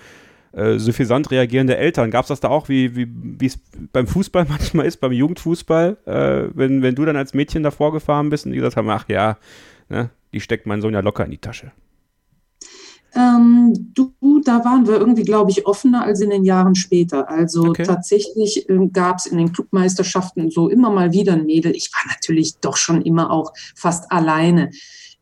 äh, 0.51 0.79
suffisant 0.79 1.31
reagierende 1.31 1.77
Eltern, 1.77 2.11
gab 2.11 2.23
es 2.23 2.29
das 2.29 2.39
da 2.39 2.49
auch, 2.49 2.67
wie 2.67 2.95
wie 2.95 3.45
es 3.45 3.59
beim 3.93 4.07
Fußball 4.07 4.45
manchmal 4.49 4.87
ist, 4.87 4.97
beim 4.97 5.11
Jugendfußball, 5.13 5.97
äh, 6.05 6.57
wenn, 6.57 6.81
wenn 6.81 6.95
du 6.95 7.05
dann 7.05 7.15
als 7.15 7.33
Mädchen 7.33 7.63
davor 7.63 7.93
gefahren 7.93 8.29
bist 8.29 8.45
und 8.45 8.51
die 8.51 8.57
gesagt 8.57 8.75
haben, 8.75 8.89
ach 8.89 9.07
ja, 9.07 9.37
ne, 9.87 10.09
die 10.33 10.39
steckt 10.39 10.65
mein 10.65 10.81
Sohn 10.81 10.93
ja 10.93 10.99
locker 10.99 11.25
in 11.25 11.31
die 11.31 11.37
Tasche? 11.37 11.71
Ähm, 13.15 13.91
du, 13.95 14.13
da 14.43 14.63
waren 14.63 14.87
wir 14.87 14.97
irgendwie, 14.97 15.23
glaube 15.23 15.49
ich, 15.49 15.65
offener 15.65 16.03
als 16.03 16.21
in 16.21 16.29
den 16.29 16.43
Jahren 16.43 16.75
später. 16.75 17.29
Also 17.29 17.63
okay. 17.69 17.83
tatsächlich 17.83 18.69
äh, 18.69 18.87
gab 18.93 19.17
es 19.17 19.25
in 19.25 19.37
den 19.37 19.51
Clubmeisterschaften 19.51 20.51
so 20.51 20.69
immer 20.69 20.91
mal 20.91 21.11
wieder 21.11 21.33
ein 21.33 21.45
Mädel. 21.45 21.75
Ich 21.75 21.89
war 21.91 22.11
natürlich 22.11 22.57
doch 22.57 22.77
schon 22.77 23.01
immer 23.01 23.31
auch 23.31 23.53
fast 23.75 24.11
alleine. 24.11 24.69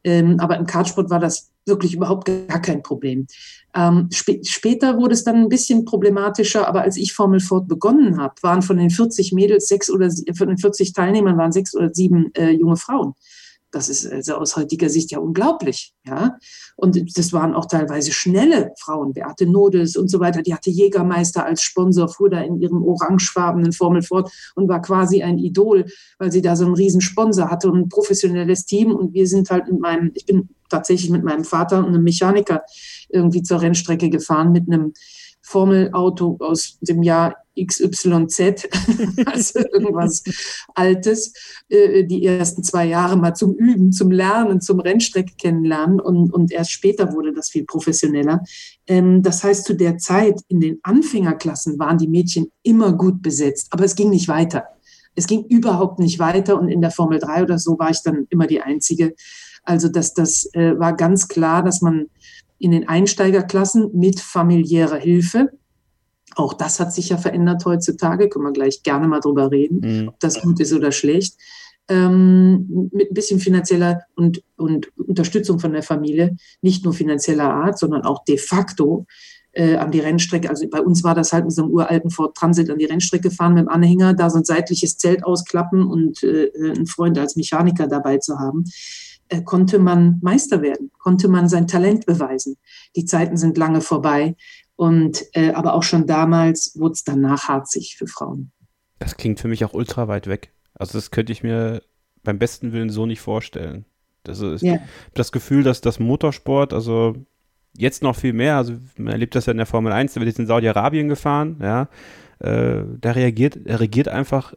Ähm, 0.04 0.40
aber 0.40 0.58
im 0.58 0.66
Kartsport 0.66 1.10
war 1.10 1.20
das 1.20 1.52
wirklich 1.66 1.94
überhaupt 1.94 2.26
gar 2.26 2.62
kein 2.62 2.82
Problem. 2.82 3.28
Ähm, 3.74 4.08
sp 4.12 4.40
später 4.44 4.98
wurde 4.98 5.14
es 5.14 5.24
dann 5.24 5.36
ein 5.36 5.50
bisschen 5.50 5.86
problematischer, 5.86 6.68
aber 6.68 6.82
als 6.82 6.98
ich 6.98 7.14
Formel 7.14 7.40
Ford 7.40 7.68
begonnen 7.68 8.18
habe, 8.20 8.36
waren 8.42 8.62
von 8.62 8.78
den 8.78 8.90
40 8.90 9.34
Mädels 9.34 9.68
sechs 9.68 9.90
oder 9.90 10.10
von 10.36 10.48
den 10.48 10.58
40 10.58 10.94
Teilnehmern 10.94 11.38
waren 11.38 11.52
sechs 11.52 11.76
oder 11.76 11.94
sieben 11.94 12.34
äh, 12.36 12.52
junge 12.52 12.78
Frauen. 12.78 13.14
Das 13.72 13.90
ist 13.90 14.10
also 14.10 14.36
aus 14.36 14.56
heutiger 14.56 14.90
Sicht 14.90 15.12
ja 15.12 15.20
unglaublich. 15.20 15.94
Ja? 16.06 16.38
Und 16.78 17.18
das 17.18 17.34
waren 17.34 17.54
auch 17.54 17.66
teilweise 17.66 18.12
schnelle 18.12 18.72
Frauen, 18.80 19.14
Beate 19.14 19.46
Nodes 19.46 19.98
und 19.98 20.10
so 20.10 20.20
weiter. 20.20 20.42
Die 20.42 20.54
hatte 20.54 20.70
Jägermeister 20.70 21.46
als 21.46 21.62
Sponsor, 21.62 22.08
fuhr 22.08 22.30
da 22.30 22.40
in 22.42 22.62
ihrem 22.62 22.84
orangefarbenen 22.84 23.74
Formel 23.74 24.02
fort 24.02 24.32
und 24.56 24.70
war 24.70 24.82
quasi 24.82 25.22
ein 25.22 25.38
Idol, 25.38 25.86
weil 26.18 26.32
sie 26.32 26.42
da 26.42 26.56
so 26.56 26.66
einen 26.66 26.76
riesen 26.76 27.02
Sponsor 27.02 27.50
hatte 27.50 27.70
und 27.70 27.80
ein 27.80 27.90
professionelles 27.90 28.66
Team. 28.66 28.96
Und 28.96 29.14
wir 29.14 29.28
sind 29.28 29.50
halt 29.50 29.68
mit 29.70 29.80
meinem, 29.80 30.12
ich 30.14 30.26
bin 30.26 30.50
tatsächlich 30.70 31.12
mit 31.12 31.24
meinem 31.24 31.44
Vater 31.44 31.80
und 31.80 31.88
einem 31.88 32.04
Mechaniker 32.04 32.64
irgendwie 33.10 33.44
zur 33.44 33.62
Rennstrecke 33.62 34.10
gefahren 34.10 34.52
mit 34.52 34.72
einem 34.72 34.94
Formelauto 35.48 36.36
aus 36.42 36.78
dem 36.82 37.04
Jahr 37.04 37.38
XYZ, 37.58 38.68
also 39.26 39.60
irgendwas 39.60 40.22
Altes, 40.76 41.34
äh, 41.70 42.04
die 42.04 42.26
ersten 42.26 42.64
zwei 42.64 42.86
Jahre 42.86 43.16
mal 43.16 43.34
zum 43.34 43.56
Üben, 43.56 43.94
zum 43.94 44.12
Lernen, 44.12 44.60
zum 44.60 44.82
Rennstrecke 44.82 45.34
kennenlernen 45.38 46.02
und, 46.02 46.34
und 46.34 46.52
erst 46.52 46.72
später 46.72 47.14
wurde 47.14 47.34
das 47.34 47.50
viel 47.50 47.64
professioneller. 47.64 48.44
Ähm, 48.88 49.24
das 49.24 49.42
heißt, 49.42 49.64
zu 49.64 49.74
der 49.74 49.98
Zeit 49.98 50.42
in 50.50 50.60
den 50.60 50.80
Anfängerklassen 50.84 51.80
waren 51.80 51.98
die 51.98 52.10
Mädchen 52.10 52.52
immer 52.62 52.92
gut 52.92 53.22
besetzt, 53.22 53.68
aber 53.72 53.86
es 53.86 53.96
ging 53.96 54.10
nicht 54.10 54.28
weiter. 54.28 54.66
Es 55.16 55.28
ging 55.28 55.46
überhaupt 55.46 55.98
nicht 55.98 56.20
weiter 56.20 56.60
und 56.60 56.68
in 56.68 56.82
der 56.82 56.92
Formel 56.92 57.20
3 57.20 57.44
oder 57.44 57.58
so 57.58 57.80
war 57.80 57.90
ich 57.90 58.04
dann 58.04 58.28
immer 58.30 58.48
die 58.48 58.62
Einzige. 58.62 59.16
Also 59.64 59.88
das, 59.88 60.14
das 60.14 60.50
äh, 60.54 60.78
war 60.78 60.94
ganz 60.96 61.30
klar, 61.30 61.64
dass 61.64 61.82
man 61.82 62.08
in 62.60 62.72
den 62.72 62.88
Einsteigerklassen 62.88 63.92
mit 63.94 64.20
familiärer 64.20 64.98
Hilfe, 64.98 65.52
auch 66.36 66.54
das 66.54 66.80
hat 66.80 66.94
sich 66.94 67.10
ja 67.10 67.18
verändert 67.18 67.66
heutzutage, 67.66 68.30
können 68.30 68.46
wir 68.46 68.54
gleich 68.54 68.84
gerne 68.84 69.08
mal 69.08 69.20
drüber 69.20 69.52
reden, 69.52 69.80
mhm. 70.02 70.08
ob 70.10 70.20
das 70.20 70.42
gut 70.42 70.60
ist 70.60 70.74
oder 70.74 70.92
schlecht. 70.92 71.36
Ähm, 71.90 72.90
mit 72.92 73.12
ein 73.12 73.14
bisschen 73.14 73.40
finanzieller 73.40 74.02
und, 74.16 74.44
und 74.58 74.92
Unterstützung 74.98 75.58
von 75.60 75.72
der 75.72 75.84
Familie, 75.84 76.36
nicht 76.62 76.84
nur 76.84 76.94
finanzieller 76.94 77.50
Art, 77.50 77.80
sondern 77.80 78.04
auch 78.04 78.26
de 78.26 78.38
facto, 78.38 79.06
äh, 79.58 79.76
an 79.76 79.92
die 79.92 80.00
Rennstrecke. 80.00 80.50
Also 80.50 80.68
bei 80.70 80.82
uns 80.82 81.04
war 81.04 81.16
das 81.16 81.34
halt 81.34 81.46
mit 81.46 81.54
so 81.54 81.64
einem 81.64 81.72
uralten 81.72 82.12
Ford 82.12 82.36
Transit 82.36 82.70
an 82.70 82.78
die 82.78 82.86
Rennstrecke 82.86 83.32
fahren 83.32 83.56
mit 83.56 83.64
dem 83.64 83.70
Anhänger, 83.70 84.14
da 84.14 84.30
so 84.30 84.38
ein 84.38 84.46
seitliches 84.46 84.98
Zelt 84.98 85.26
ausklappen 85.26 85.88
und 85.88 86.24
äh, 86.24 86.52
einen 86.56 86.86
Freund 86.86 87.18
als 87.18 87.36
Mechaniker 87.36 87.88
dabei 87.88 88.20
zu 88.20 88.38
haben, 88.38 88.66
äh, 88.66 88.70
konnte 89.44 89.80
man 89.80 90.20
Meister 90.22 90.62
werden, 90.62 90.92
konnte 91.00 91.28
man 91.28 91.50
sein 91.50 91.68
Talent 91.68 92.06
beweisen. 92.06 92.58
Die 92.96 93.06
Zeiten 93.06 93.38
sind 93.38 93.58
lange 93.58 93.82
vorbei. 93.82 94.36
Und 94.76 95.26
äh, 95.34 95.54
aber 95.54 95.74
auch 95.74 95.84
schon 95.84 96.06
damals 96.06 96.74
wurde 96.78 96.94
es 96.94 97.04
dann 97.04 97.22
nachharzig 97.22 97.96
für 97.98 98.08
Frauen. 98.08 98.52
Das 99.00 99.18
klingt 99.18 99.40
für 99.40 99.48
mich 99.48 99.66
auch 99.66 99.74
ultra 99.74 100.08
weit 100.08 100.28
weg. 100.28 100.54
Also 100.76 100.98
das 100.98 101.12
könnte 101.12 101.32
ich 101.32 101.44
mir 101.44 101.82
beim 102.24 102.38
besten 102.38 102.74
Willen 102.74 102.90
so 102.90 103.06
nicht 103.06 103.22
vorstellen. 103.22 103.86
Das 104.24 104.40
ist 104.40 104.62
ja. 104.62 104.80
das 105.14 105.32
Gefühl, 105.32 105.64
dass 105.64 105.82
das 105.82 106.00
Motorsport, 106.00 106.74
also 106.74 107.16
jetzt 107.76 108.04
noch 108.04 108.16
viel 108.16 108.34
mehr, 108.34 108.58
also 108.58 108.74
man 108.98 109.14
erlebt 109.14 109.36
das 109.36 109.46
ja 109.46 109.52
in 109.52 109.58
der 109.58 109.66
Formel 109.66 109.94
1, 109.94 110.14
da 110.14 110.20
wird 110.20 110.28
jetzt 110.28 110.40
in 110.40 110.48
Saudi-Arabien 110.48 111.08
gefahren, 111.08 111.58
ja, 111.62 111.88
äh, 112.40 112.84
da 113.00 113.12
reagiert, 113.12 113.58
er 113.66 113.80
regiert 113.80 114.10
einfach 114.10 114.54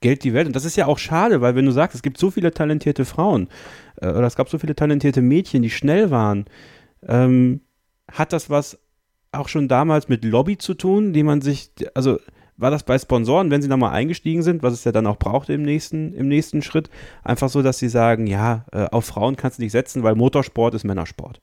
Geld 0.00 0.24
die 0.24 0.34
Welt. 0.34 0.46
Und 0.46 0.56
das 0.56 0.64
ist 0.64 0.76
ja 0.76 0.86
auch 0.86 0.98
schade, 0.98 1.40
weil 1.40 1.54
wenn 1.54 1.66
du 1.66 1.72
sagst, 1.72 1.94
es 1.94 2.02
gibt 2.02 2.18
so 2.18 2.30
viele 2.30 2.52
talentierte 2.52 3.04
Frauen 3.04 3.48
äh, 3.96 4.08
oder 4.08 4.26
es 4.26 4.36
gab 4.36 4.48
so 4.48 4.58
viele 4.58 4.74
talentierte 4.74 5.22
Mädchen, 5.22 5.62
die 5.62 5.70
schnell 5.70 6.10
waren, 6.10 6.46
ähm, 7.06 7.60
hat 8.10 8.32
das 8.32 8.50
was 8.50 8.78
auch 9.32 9.48
schon 9.48 9.68
damals 9.68 10.08
mit 10.08 10.24
Lobby 10.24 10.56
zu 10.56 10.74
tun, 10.74 11.12
die 11.12 11.22
man 11.22 11.40
sich, 11.40 11.70
also 11.94 12.18
war 12.56 12.70
das 12.70 12.82
bei 12.82 12.98
Sponsoren, 12.98 13.50
wenn 13.50 13.62
sie 13.62 13.68
nochmal 13.68 13.92
eingestiegen 13.92 14.42
sind, 14.42 14.62
was 14.62 14.72
es 14.72 14.84
ja 14.84 14.92
dann 14.92 15.06
auch 15.06 15.18
brauchte 15.18 15.52
im 15.52 15.62
nächsten, 15.62 16.12
im 16.14 16.28
nächsten 16.28 16.60
Schritt, 16.60 16.90
einfach 17.22 17.48
so, 17.48 17.62
dass 17.62 17.78
sie 17.78 17.88
sagen, 17.88 18.26
ja, 18.26 18.66
äh, 18.72 18.86
auf 18.90 19.04
Frauen 19.04 19.36
kannst 19.36 19.58
du 19.58 19.62
nicht 19.62 19.72
setzen, 19.72 20.02
weil 20.02 20.16
Motorsport 20.16 20.74
ist 20.74 20.84
Männersport. 20.84 21.40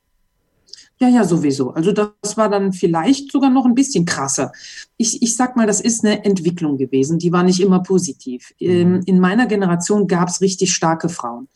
Ja, 1.00 1.10
ja, 1.10 1.26
sowieso. 1.26 1.72
Also 1.72 1.92
das 1.92 2.38
war 2.38 2.50
dann 2.50 2.72
vielleicht 2.72 3.32
sogar 3.32 3.50
noch 3.50 3.66
ein 3.66 3.76
bisschen 3.76 4.06
krasser. 4.06 4.54
Ich, 4.96 5.22
ich 5.22 5.36
sag 5.36 5.58
mal, 5.58 5.68
das 5.68 5.82
ist 5.82 6.06
eine 6.06 6.24
Entwicklung 6.24 6.78
gewesen, 6.78 7.20
die 7.20 7.34
war 7.34 7.44
nicht 7.44 7.60
immer 7.60 7.82
positiv. 7.82 8.54
Mhm. 8.62 9.02
In 9.06 9.20
meiner 9.20 9.46
Generation 9.46 10.08
gab 10.08 10.30
es 10.30 10.40
richtig 10.40 10.74
starke 10.74 11.10
Frauen 11.10 11.50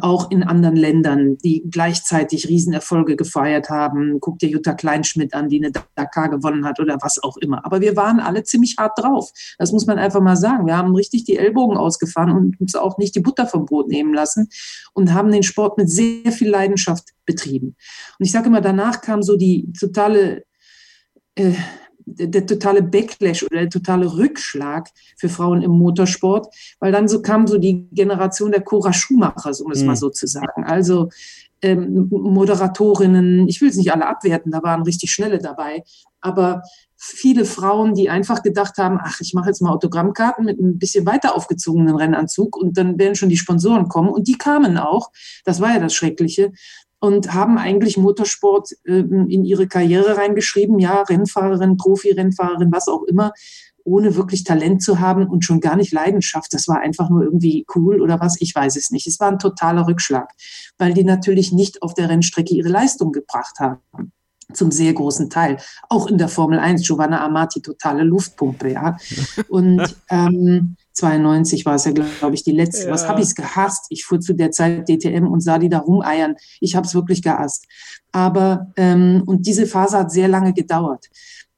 auch 0.00 0.30
in 0.30 0.42
anderen 0.42 0.76
Ländern, 0.76 1.36
die 1.38 1.64
gleichzeitig 1.70 2.48
Riesenerfolge 2.48 3.16
gefeiert 3.16 3.68
haben. 3.68 4.18
Guck 4.20 4.38
dir 4.38 4.48
Jutta 4.48 4.72
Kleinschmidt 4.72 5.34
an, 5.34 5.48
die 5.48 5.62
eine 5.62 5.72
Dakar 5.94 6.30
gewonnen 6.30 6.64
hat 6.64 6.80
oder 6.80 6.96
was 7.02 7.22
auch 7.22 7.36
immer. 7.36 7.64
Aber 7.64 7.80
wir 7.80 7.94
waren 7.94 8.20
alle 8.20 8.42
ziemlich 8.42 8.76
hart 8.78 8.98
drauf. 8.98 9.30
Das 9.58 9.72
muss 9.72 9.86
man 9.86 9.98
einfach 9.98 10.20
mal 10.20 10.36
sagen. 10.36 10.66
Wir 10.66 10.78
haben 10.78 10.94
richtig 10.94 11.24
die 11.24 11.36
Ellbogen 11.36 11.76
ausgefahren 11.76 12.30
und 12.30 12.60
uns 12.60 12.74
auch 12.74 12.96
nicht 12.98 13.14
die 13.14 13.20
Butter 13.20 13.46
vom 13.46 13.66
Brot 13.66 13.88
nehmen 13.88 14.14
lassen 14.14 14.48
und 14.94 15.12
haben 15.12 15.30
den 15.30 15.42
Sport 15.42 15.76
mit 15.76 15.90
sehr 15.90 16.32
viel 16.32 16.48
Leidenschaft 16.48 17.10
betrieben. 17.26 17.76
Und 18.18 18.24
ich 18.24 18.32
sage 18.32 18.46
immer, 18.46 18.62
danach 18.62 19.02
kam 19.02 19.22
so 19.22 19.36
die 19.36 19.72
totale 19.78 20.44
äh, 21.34 21.52
der, 22.06 22.46
totale 22.46 22.82
Backlash 22.82 23.42
oder 23.42 23.60
der 23.60 23.70
totale 23.70 24.16
Rückschlag 24.16 24.88
für 25.16 25.28
Frauen 25.28 25.62
im 25.62 25.72
Motorsport, 25.72 26.54
weil 26.78 26.92
dann 26.92 27.08
so 27.08 27.20
kam 27.20 27.46
so 27.46 27.58
die 27.58 27.88
Generation 27.92 28.52
der 28.52 28.62
Cora 28.62 28.92
Schumacher, 28.92 29.52
um 29.64 29.72
es 29.72 29.80
mhm. 29.80 29.86
mal 29.86 29.96
so 29.96 30.08
zu 30.08 30.26
sagen. 30.26 30.64
Also 30.64 31.10
ähm, 31.62 32.08
Moderatorinnen, 32.10 33.48
ich 33.48 33.60
will 33.60 33.68
es 33.68 33.76
nicht 33.76 33.92
alle 33.92 34.06
abwerten, 34.06 34.52
da 34.52 34.62
waren 34.62 34.82
richtig 34.82 35.10
schnelle 35.10 35.38
dabei, 35.38 35.82
aber 36.20 36.62
viele 36.96 37.44
Frauen, 37.44 37.94
die 37.94 38.08
einfach 38.08 38.42
gedacht 38.42 38.78
haben, 38.78 38.98
ach, 39.02 39.20
ich 39.20 39.34
mache 39.34 39.48
jetzt 39.48 39.60
mal 39.60 39.72
Autogrammkarten 39.72 40.44
mit 40.44 40.58
ein 40.58 40.78
bisschen 40.78 41.06
weiter 41.06 41.34
aufgezogenen 41.34 41.96
Rennanzug 41.96 42.56
und 42.56 42.78
dann 42.78 42.98
werden 42.98 43.14
schon 43.14 43.28
die 43.28 43.36
Sponsoren 43.36 43.88
kommen. 43.88 44.08
Und 44.08 44.26
die 44.26 44.38
kamen 44.38 44.78
auch. 44.78 45.10
Das 45.44 45.60
war 45.60 45.74
ja 45.74 45.78
das 45.78 45.94
Schreckliche 45.94 46.52
und 46.98 47.34
haben 47.34 47.58
eigentlich 47.58 47.96
Motorsport 47.96 48.72
äh, 48.84 49.00
in 49.00 49.44
ihre 49.44 49.68
Karriere 49.68 50.16
reingeschrieben, 50.16 50.78
ja, 50.78 51.02
Rennfahrerin, 51.02 51.76
Profi-Rennfahrerin, 51.76 52.72
was 52.72 52.88
auch 52.88 53.02
immer, 53.04 53.32
ohne 53.84 54.16
wirklich 54.16 54.44
Talent 54.44 54.82
zu 54.82 54.98
haben 54.98 55.28
und 55.28 55.44
schon 55.44 55.60
gar 55.60 55.76
nicht 55.76 55.92
Leidenschaft. 55.92 56.52
Das 56.52 56.66
war 56.66 56.80
einfach 56.80 57.08
nur 57.08 57.22
irgendwie 57.22 57.64
cool 57.74 58.00
oder 58.00 58.20
was, 58.20 58.40
ich 58.40 58.54
weiß 58.54 58.76
es 58.76 58.90
nicht. 58.90 59.06
Es 59.06 59.20
war 59.20 59.28
ein 59.28 59.38
totaler 59.38 59.86
Rückschlag, 59.86 60.32
weil 60.76 60.92
die 60.92 61.04
natürlich 61.04 61.52
nicht 61.52 61.82
auf 61.82 61.94
der 61.94 62.08
Rennstrecke 62.08 62.54
ihre 62.54 62.68
Leistung 62.68 63.12
gebracht 63.12 63.60
haben 63.60 64.12
zum 64.52 64.70
sehr 64.70 64.92
großen 64.92 65.30
Teil. 65.30 65.58
Auch 65.88 66.06
in 66.06 66.18
der 66.18 66.28
Formel 66.28 66.58
1, 66.58 66.86
Giovanna 66.86 67.24
Amati, 67.24 67.60
totale 67.60 68.04
Luftpumpe, 68.04 68.72
ja. 68.72 68.96
Und 69.48 69.96
ähm, 70.10 70.76
92 70.96 71.66
war 71.66 71.74
es 71.74 71.84
ja, 71.84 71.92
glaube 71.92 72.34
ich, 72.34 72.42
die 72.42 72.52
letzte. 72.52 72.86
Ja. 72.86 72.92
Was 72.92 73.06
habe 73.06 73.20
ich 73.20 73.28
es 73.28 73.34
gehasst? 73.34 73.86
Ich 73.90 74.04
fuhr 74.04 74.20
zu 74.20 74.34
der 74.34 74.50
Zeit 74.50 74.88
DTM 74.88 75.26
und 75.26 75.40
sah 75.40 75.58
die 75.58 75.68
da 75.68 75.78
rumeiern. 75.78 76.36
Ich 76.60 76.74
habe 76.74 76.86
es 76.86 76.94
wirklich 76.94 77.22
gehasst. 77.22 77.66
Aber, 78.12 78.72
ähm, 78.76 79.22
und 79.26 79.46
diese 79.46 79.66
Phase 79.66 79.98
hat 79.98 80.10
sehr 80.10 80.28
lange 80.28 80.54
gedauert. 80.54 81.08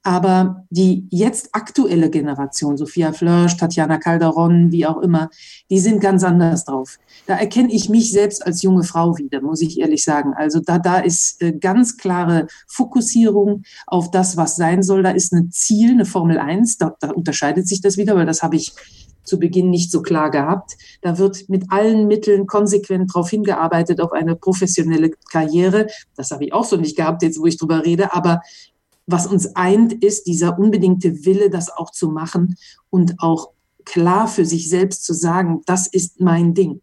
Aber 0.02 0.64
die 0.70 1.06
jetzt 1.10 1.50
aktuelle 1.52 2.08
Generation, 2.08 2.76
Sophia 2.76 3.12
Flörsch, 3.12 3.56
Tatjana 3.56 3.98
Calderon, 3.98 4.72
wie 4.72 4.86
auch 4.86 4.98
immer, 5.02 5.28
die 5.70 5.80
sind 5.80 6.00
ganz 6.00 6.24
anders 6.24 6.64
drauf. 6.64 6.98
Da 7.26 7.36
erkenne 7.36 7.72
ich 7.72 7.88
mich 7.88 8.10
selbst 8.10 8.46
als 8.46 8.62
junge 8.62 8.84
Frau 8.84 9.18
wieder, 9.18 9.42
muss 9.42 9.60
ich 9.60 9.78
ehrlich 9.78 10.04
sagen. 10.04 10.32
Also 10.34 10.60
da, 10.60 10.78
da 10.78 10.98
ist 10.98 11.42
äh, 11.42 11.52
ganz 11.52 11.96
klare 11.96 12.46
Fokussierung 12.68 13.64
auf 13.86 14.10
das, 14.10 14.36
was 14.36 14.56
sein 14.56 14.82
soll. 14.82 15.02
Da 15.02 15.10
ist 15.10 15.32
ein 15.32 15.50
Ziel, 15.50 15.90
eine 15.90 16.06
Formel 16.06 16.38
1. 16.38 16.78
Da, 16.78 16.94
da 17.00 17.10
unterscheidet 17.10 17.68
sich 17.68 17.82
das 17.82 17.96
wieder, 17.96 18.16
weil 18.16 18.26
das 18.26 18.42
habe 18.42 18.56
ich 18.56 18.72
zu 19.28 19.38
Beginn 19.38 19.70
nicht 19.70 19.90
so 19.90 20.02
klar 20.02 20.30
gehabt. 20.30 20.76
Da 21.02 21.18
wird 21.18 21.48
mit 21.48 21.70
allen 21.70 22.08
Mitteln 22.08 22.46
konsequent 22.46 23.10
darauf 23.14 23.30
hingearbeitet, 23.30 24.00
auf 24.00 24.12
eine 24.12 24.34
professionelle 24.34 25.10
Karriere. 25.30 25.86
Das 26.16 26.30
habe 26.30 26.44
ich 26.44 26.52
auch 26.52 26.64
so 26.64 26.76
nicht 26.76 26.96
gehabt, 26.96 27.22
jetzt 27.22 27.38
wo 27.38 27.46
ich 27.46 27.58
drüber 27.58 27.84
rede. 27.84 28.12
Aber 28.14 28.40
was 29.06 29.26
uns 29.26 29.54
eint, 29.56 29.92
ist 29.92 30.26
dieser 30.26 30.58
unbedingte 30.58 31.24
Wille, 31.24 31.50
das 31.50 31.70
auch 31.70 31.90
zu 31.90 32.10
machen 32.10 32.56
und 32.90 33.14
auch 33.18 33.50
klar 33.84 34.28
für 34.28 34.44
sich 34.44 34.68
selbst 34.68 35.04
zu 35.04 35.14
sagen, 35.14 35.62
das 35.64 35.86
ist 35.86 36.20
mein 36.20 36.54
Ding. 36.54 36.82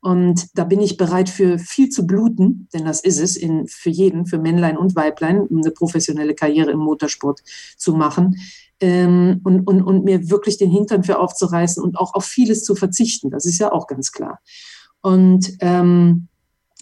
Und 0.00 0.46
da 0.56 0.64
bin 0.64 0.80
ich 0.80 0.96
bereit 0.96 1.28
für 1.28 1.58
viel 1.58 1.88
zu 1.88 2.06
bluten, 2.06 2.68
denn 2.72 2.84
das 2.84 3.00
ist 3.00 3.18
es 3.18 3.36
in, 3.36 3.66
für 3.66 3.90
jeden, 3.90 4.26
für 4.26 4.38
Männlein 4.38 4.78
und 4.78 4.94
Weiblein, 4.94 5.40
um 5.40 5.58
eine 5.58 5.72
professionelle 5.72 6.34
Karriere 6.34 6.70
im 6.70 6.78
Motorsport 6.78 7.40
zu 7.76 7.94
machen 7.94 8.36
ähm, 8.80 9.40
und, 9.44 9.66
und, 9.66 9.82
und 9.82 10.04
mir 10.04 10.30
wirklich 10.30 10.58
den 10.58 10.70
Hintern 10.70 11.04
für 11.04 11.18
aufzureißen 11.18 11.82
und 11.82 11.98
auch 11.98 12.14
auf 12.14 12.24
vieles 12.24 12.64
zu 12.64 12.74
verzichten. 12.74 13.30
Das 13.30 13.44
ist 13.44 13.58
ja 13.58 13.72
auch 13.72 13.86
ganz 13.86 14.12
klar. 14.12 14.40
Und 15.00 15.52
ähm, 15.60 16.28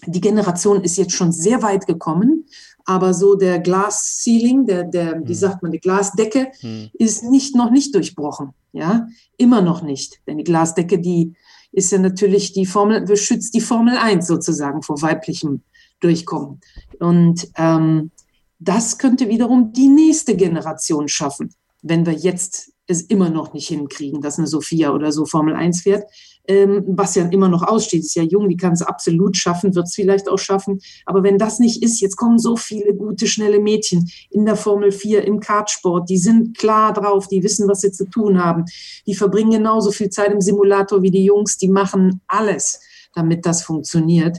die 0.05 0.21
Generation 0.21 0.83
ist 0.83 0.97
jetzt 0.97 1.13
schon 1.13 1.31
sehr 1.31 1.63
weit 1.63 1.87
gekommen, 1.87 2.45
aber 2.85 3.13
so 3.13 3.35
der 3.35 3.59
Glass 3.59 4.23
Ceiling, 4.23 4.65
der, 4.65 4.83
der, 4.83 5.15
hm. 5.15 5.27
wie 5.27 5.35
sagt 5.35 5.63
man, 5.63 5.71
die 5.71 5.79
Glasdecke 5.79 6.51
hm. 6.59 6.89
ist 6.93 7.23
nicht, 7.23 7.55
noch 7.55 7.71
nicht 7.71 7.93
durchbrochen. 7.95 8.53
Ja, 8.73 9.07
immer 9.37 9.61
noch 9.61 9.81
nicht. 9.81 10.19
Denn 10.27 10.37
die 10.37 10.43
Glasdecke, 10.43 10.99
die 10.99 11.33
ist 11.71 11.91
ja 11.91 11.97
natürlich 11.97 12.53
die 12.53 12.65
Formel, 12.65 13.01
beschützt 13.01 13.55
die 13.55 13.61
Formel 13.61 13.97
1 13.97 14.27
sozusagen 14.27 14.83
vor 14.83 15.01
weiblichem 15.01 15.61
Durchkommen. 15.99 16.61
Und 16.99 17.47
ähm, 17.55 18.11
das 18.59 18.97
könnte 18.99 19.29
wiederum 19.29 19.73
die 19.73 19.87
nächste 19.87 20.35
Generation 20.35 21.07
schaffen 21.07 21.53
wenn 21.89 22.05
wir 22.05 22.13
jetzt 22.13 22.71
es 22.87 23.01
immer 23.01 23.29
noch 23.29 23.53
nicht 23.53 23.67
hinkriegen, 23.67 24.21
dass 24.21 24.37
eine 24.37 24.47
Sophia 24.47 24.93
oder 24.93 25.11
so 25.11 25.25
Formel 25.25 25.55
1 25.55 25.81
fährt, 25.81 26.05
ähm, 26.47 26.83
was 26.87 27.15
ja 27.15 27.27
immer 27.27 27.49
noch 27.49 27.63
aussteht, 27.63 28.01
ist 28.03 28.15
ja 28.15 28.23
jung, 28.23 28.47
die 28.47 28.55
kann 28.55 28.71
es 28.71 28.81
absolut 28.81 29.35
schaffen, 29.35 29.75
wird 29.75 29.87
es 29.87 29.95
vielleicht 29.95 30.29
auch 30.29 30.39
schaffen. 30.39 30.79
Aber 31.05 31.21
wenn 31.23 31.37
das 31.37 31.59
nicht 31.59 31.83
ist, 31.83 31.99
jetzt 31.99 32.15
kommen 32.15 32.39
so 32.39 32.55
viele 32.55 32.95
gute, 32.95 33.27
schnelle 33.27 33.59
Mädchen 33.59 34.09
in 34.29 34.45
der 34.45 34.55
Formel 34.55 34.91
4, 34.91 35.25
im 35.25 35.41
Kartsport, 35.41 36.09
die 36.09 36.17
sind 36.17 36.57
klar 36.57 36.93
drauf, 36.93 37.27
die 37.27 37.43
wissen, 37.43 37.67
was 37.67 37.81
sie 37.81 37.91
zu 37.91 38.05
tun 38.05 38.41
haben. 38.41 38.63
Die 39.05 39.15
verbringen 39.15 39.51
genauso 39.51 39.91
viel 39.91 40.09
Zeit 40.09 40.31
im 40.31 40.41
Simulator 40.41 41.01
wie 41.01 41.11
die 41.11 41.25
Jungs, 41.25 41.57
die 41.57 41.67
machen 41.67 42.21
alles, 42.27 42.79
damit 43.13 43.45
das 43.45 43.63
funktioniert. 43.63 44.37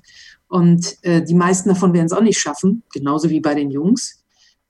Und 0.48 0.96
äh, 1.02 1.22
die 1.22 1.34
meisten 1.34 1.68
davon 1.68 1.92
werden 1.92 2.06
es 2.06 2.12
auch 2.12 2.22
nicht 2.22 2.38
schaffen, 2.38 2.82
genauso 2.90 3.28
wie 3.28 3.40
bei 3.40 3.54
den 3.54 3.70
Jungs 3.70 4.17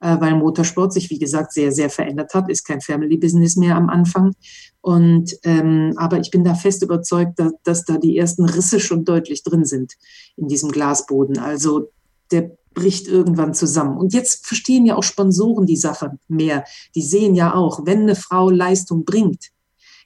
weil 0.00 0.36
Motorsport 0.36 0.92
sich, 0.92 1.10
wie 1.10 1.18
gesagt, 1.18 1.52
sehr, 1.52 1.72
sehr 1.72 1.90
verändert 1.90 2.34
hat, 2.34 2.48
ist 2.48 2.64
kein 2.64 2.80
Family-Business 2.80 3.56
mehr 3.56 3.76
am 3.76 3.88
Anfang. 3.88 4.34
Und 4.80 5.34
ähm, 5.42 5.94
aber 5.96 6.20
ich 6.20 6.30
bin 6.30 6.44
da 6.44 6.54
fest 6.54 6.82
überzeugt, 6.82 7.38
dass, 7.38 7.52
dass 7.64 7.84
da 7.84 7.98
die 7.98 8.16
ersten 8.16 8.44
Risse 8.44 8.80
schon 8.80 9.04
deutlich 9.04 9.42
drin 9.42 9.64
sind 9.64 9.94
in 10.36 10.48
diesem 10.48 10.70
Glasboden. 10.70 11.38
Also 11.38 11.90
der 12.30 12.56
bricht 12.74 13.08
irgendwann 13.08 13.54
zusammen. 13.54 13.98
Und 13.98 14.14
jetzt 14.14 14.46
verstehen 14.46 14.86
ja 14.86 14.94
auch 14.94 15.02
Sponsoren 15.02 15.66
die 15.66 15.76
Sache 15.76 16.18
mehr. 16.28 16.64
Die 16.94 17.02
sehen 17.02 17.34
ja 17.34 17.54
auch, 17.54 17.84
wenn 17.86 18.02
eine 18.02 18.14
Frau 18.14 18.50
Leistung 18.50 19.04
bringt, 19.04 19.48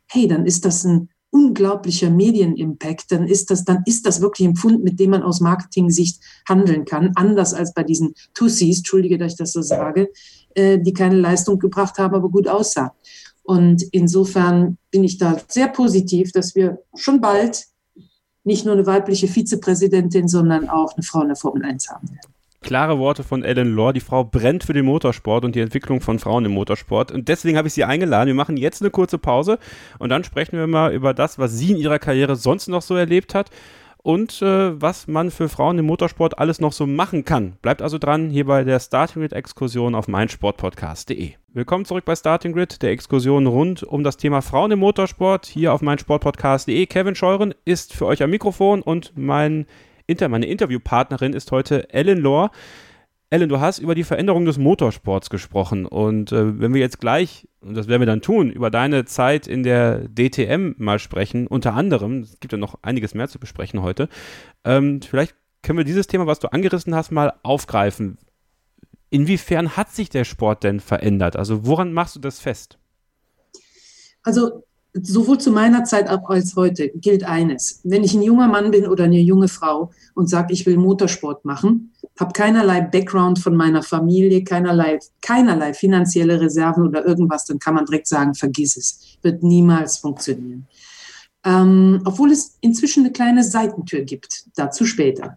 hey, 0.09 0.27
dann 0.27 0.47
ist 0.47 0.65
das 0.65 0.85
ein 0.85 1.11
unglaublicher 1.33 2.11
Medienimpact, 2.11 3.11
dann 3.11 3.27
ist 3.27 3.51
das, 3.51 3.65
dann 3.65 3.83
ist 3.87 4.07
das 4.07 4.21
wirklich 4.21 4.47
ein 4.47 4.55
Pfund, 4.55 4.85
mit 4.85 5.01
dem 5.01 5.11
man 5.11 5.23
aus 5.23 5.41
Marketing-Sicht 5.41 6.21
handeln 6.47 6.85
kann, 6.85 7.13
anders 7.15 7.55
als 7.55 7.73
bei 7.73 7.83
diesen 7.83 8.15
Tussis, 8.35 8.79
entschuldige, 8.79 9.19
dass 9.19 9.33
ich 9.33 9.39
das 9.39 9.53
so 9.53 9.63
sage, 9.63 10.11
äh, 10.55 10.79
die 10.79 10.93
keine 10.93 11.17
Leistung 11.17 11.59
gebracht 11.59 11.99
haben, 11.99 12.15
aber 12.15 12.29
gut 12.29 12.47
aussah. 12.47 12.95
Und 13.43 13.83
insofern 13.93 14.77
bin 14.91 15.05
ich 15.05 15.19
da 15.19 15.41
sehr 15.49 15.69
positiv, 15.69 16.33
dass 16.33 16.55
wir 16.55 16.79
schon 16.95 17.21
bald 17.21 17.65
nicht 18.45 18.65
nur 18.65 18.75
eine 18.75 18.87
weibliche 18.87 19.27
Vizepräsidentin, 19.27 20.29
sondern 20.29 20.69
auch 20.69 20.95
eine 20.95 21.03
Frau 21.03 21.23
in 21.23 21.29
der 21.29 21.37
Formel 21.37 21.65
1 21.65 21.89
haben 21.91 22.09
werden. 22.11 22.33
Klare 22.63 22.99
Worte 22.99 23.23
von 23.23 23.45
Ellen 23.45 23.75
Lohr. 23.75 23.93
Die 23.93 24.01
Frau 24.01 24.25
brennt 24.25 24.65
für 24.65 24.73
den 24.73 24.87
Motorsport 24.87 25.45
und 25.45 25.55
die 25.55 25.61
Entwicklung 25.61 26.01
von 26.01 26.19
Frauen 26.19 26.45
im 26.45 26.53
Motorsport. 26.53 27.13
Und 27.13 27.29
deswegen 27.29 27.57
habe 27.57 27.69
ich 27.69 27.75
sie 27.75 27.85
eingeladen. 27.85 28.29
Wir 28.29 28.35
machen 28.35 28.57
jetzt 28.57 28.81
eine 28.81 28.91
kurze 28.91 29.19
Pause 29.19 29.59
und 29.99 30.09
dann 30.09 30.25
sprechen 30.25 30.59
wir 30.59 30.67
mal 30.67 30.93
über 30.93 31.15
das, 31.15 31.39
was 31.39 31.53
sie 31.53 31.73
in 31.73 31.77
ihrer 31.77 31.99
Karriere 31.99 32.37
sonst 32.37 32.69
noch 32.69 32.83
so 32.83 32.97
erlebt 32.97 33.35
hat 33.35 33.51
und 34.03 34.43
äh, 34.43 34.81
was 34.81 35.07
man 35.07 35.31
für 35.31 35.49
Frauen 35.49 35.79
im 35.79 35.87
Motorsport 35.87 36.39
alles 36.39 36.61
noch 36.61 36.73
so 36.73 36.87
machen 36.87 37.25
kann. 37.25 37.57
Bleibt 37.63 37.83
also 37.83 37.99
dran 37.99 38.31
hier 38.31 38.47
bei 38.47 38.65
der 38.65 38.81
Starting 38.81 39.23
Grid 39.23 39.33
Exkursion 39.33 39.95
auf 39.95 40.09
meinsportpodcast.de. 40.09 41.33
Willkommen 41.55 41.85
zurück 41.85 42.05
bei 42.05 42.17
Starting 42.17 42.53
Grid, 42.53 42.83
der 42.83 42.91
Exkursion 42.91 43.47
rund 43.47 43.83
um 43.83 44.03
das 44.03 44.17
Thema 44.17 44.43
Frauen 44.43 44.73
im 44.73 44.81
Motorsport 44.81 45.47
hier 45.47 45.73
auf 45.73 45.83
meinsportpodcast.de. 45.83 46.87
Kevin 46.87 47.15
Scheuren 47.15 47.55
ist 47.65 47.95
für 47.95 48.07
euch 48.07 48.23
am 48.23 48.31
Mikrofon 48.31 48.83
und 48.83 49.13
mein 49.17 49.67
Inter 50.07 50.29
meine 50.29 50.47
Interviewpartnerin 50.47 51.33
ist 51.33 51.51
heute 51.53 51.93
Ellen 51.93 52.19
Lohr. 52.19 52.51
Ellen, 53.31 53.49
du 53.49 53.61
hast 53.61 53.79
über 53.79 53.95
die 53.95 54.05
Veränderung 54.05 54.45
des 54.45 54.59
Motorsports 54.59 55.31
gesprochen 55.31 55.87
und 55.87 56.33
äh, 56.33 56.61
wenn 56.61 56.75
wir 56.75 56.83
jetzt 56.83 57.01
gleich, 57.01 57.49
und 57.61 57.75
das 57.75 57.89
werden 57.89 58.03
wir 58.03 58.07
dann 58.07 58.21
tun, 58.21 58.51
über 58.51 58.71
deine 58.71 59.07
Zeit 59.07 59.47
in 59.47 59.63
der 59.63 60.07
DTM 60.09 60.75
mal 60.77 60.99
sprechen, 60.99 61.47
unter 61.47 61.73
anderem, 61.73 62.21
es 62.21 62.41
gibt 62.41 62.53
ja 62.53 62.59
noch 62.59 62.79
einiges 62.83 63.15
mehr 63.15 63.29
zu 63.29 63.39
besprechen 63.39 63.81
heute, 63.81 64.11
ähm, 64.65 65.01
vielleicht 65.01 65.35
können 65.63 65.79
wir 65.79 65.87
dieses 65.87 66.09
Thema, 66.09 66.27
was 66.27 66.41
du 66.41 66.53
angerissen 66.53 66.95
hast, 66.95 67.11
mal 67.11 67.33
aufgreifen. 67.43 68.19
Inwiefern 69.09 69.77
hat 69.77 69.91
sich 69.91 70.11
der 70.11 70.25
Sport 70.25 70.65
denn 70.65 70.81
verändert? 70.81 71.37
Also 71.37 71.65
woran 71.67 71.93
machst 71.93 72.17
du 72.17 72.21
das 72.21 72.41
fest? 72.41 72.79
Also 74.23 74.65
sowohl 74.95 75.39
zu 75.39 75.51
meiner 75.51 75.85
Zeit 75.85 76.09
als 76.09 76.57
heute 76.57 76.91
gilt 76.91 77.25
eines. 77.25 77.81
Wenn 77.83 78.05
ich 78.05 78.15
ein 78.15 78.23
junger 78.23 78.49
Mann 78.49 78.71
bin 78.71 78.87
oder 78.87 79.05
eine 79.05 79.21
junge 79.21 79.49
Frau 79.49 79.91
und 80.15 80.29
sage, 80.29 80.53
ich 80.53 80.67
will 80.67 80.77
Motorsport 80.77 81.45
machen, 81.45 81.93
habe 82.21 82.33
keinerlei 82.33 82.83
Background 82.83 83.39
von 83.39 83.57
meiner 83.57 83.83
Familie, 83.83 84.45
keinerlei, 84.45 84.99
keinerlei 85.23 85.73
finanzielle 85.73 86.41
Reserven 86.41 86.87
oder 86.87 87.07
irgendwas, 87.07 87.47
dann 87.47 87.59
kann 87.59 87.75
man 87.75 87.87
direkt 87.87 88.07
sagen, 88.07 88.35
vergiss 88.35 88.77
es. 88.77 89.19
Wird 89.23 89.43
niemals 89.43 89.99
funktionieren. 89.99 90.67
Ähm, 91.45 92.03
obwohl 92.05 92.31
es 92.31 92.59
inzwischen 92.61 93.05
eine 93.05 93.13
kleine 93.13 93.43
Seitentür 93.43 94.03
gibt, 94.03 94.45
dazu 94.55 94.85
später. 94.85 95.37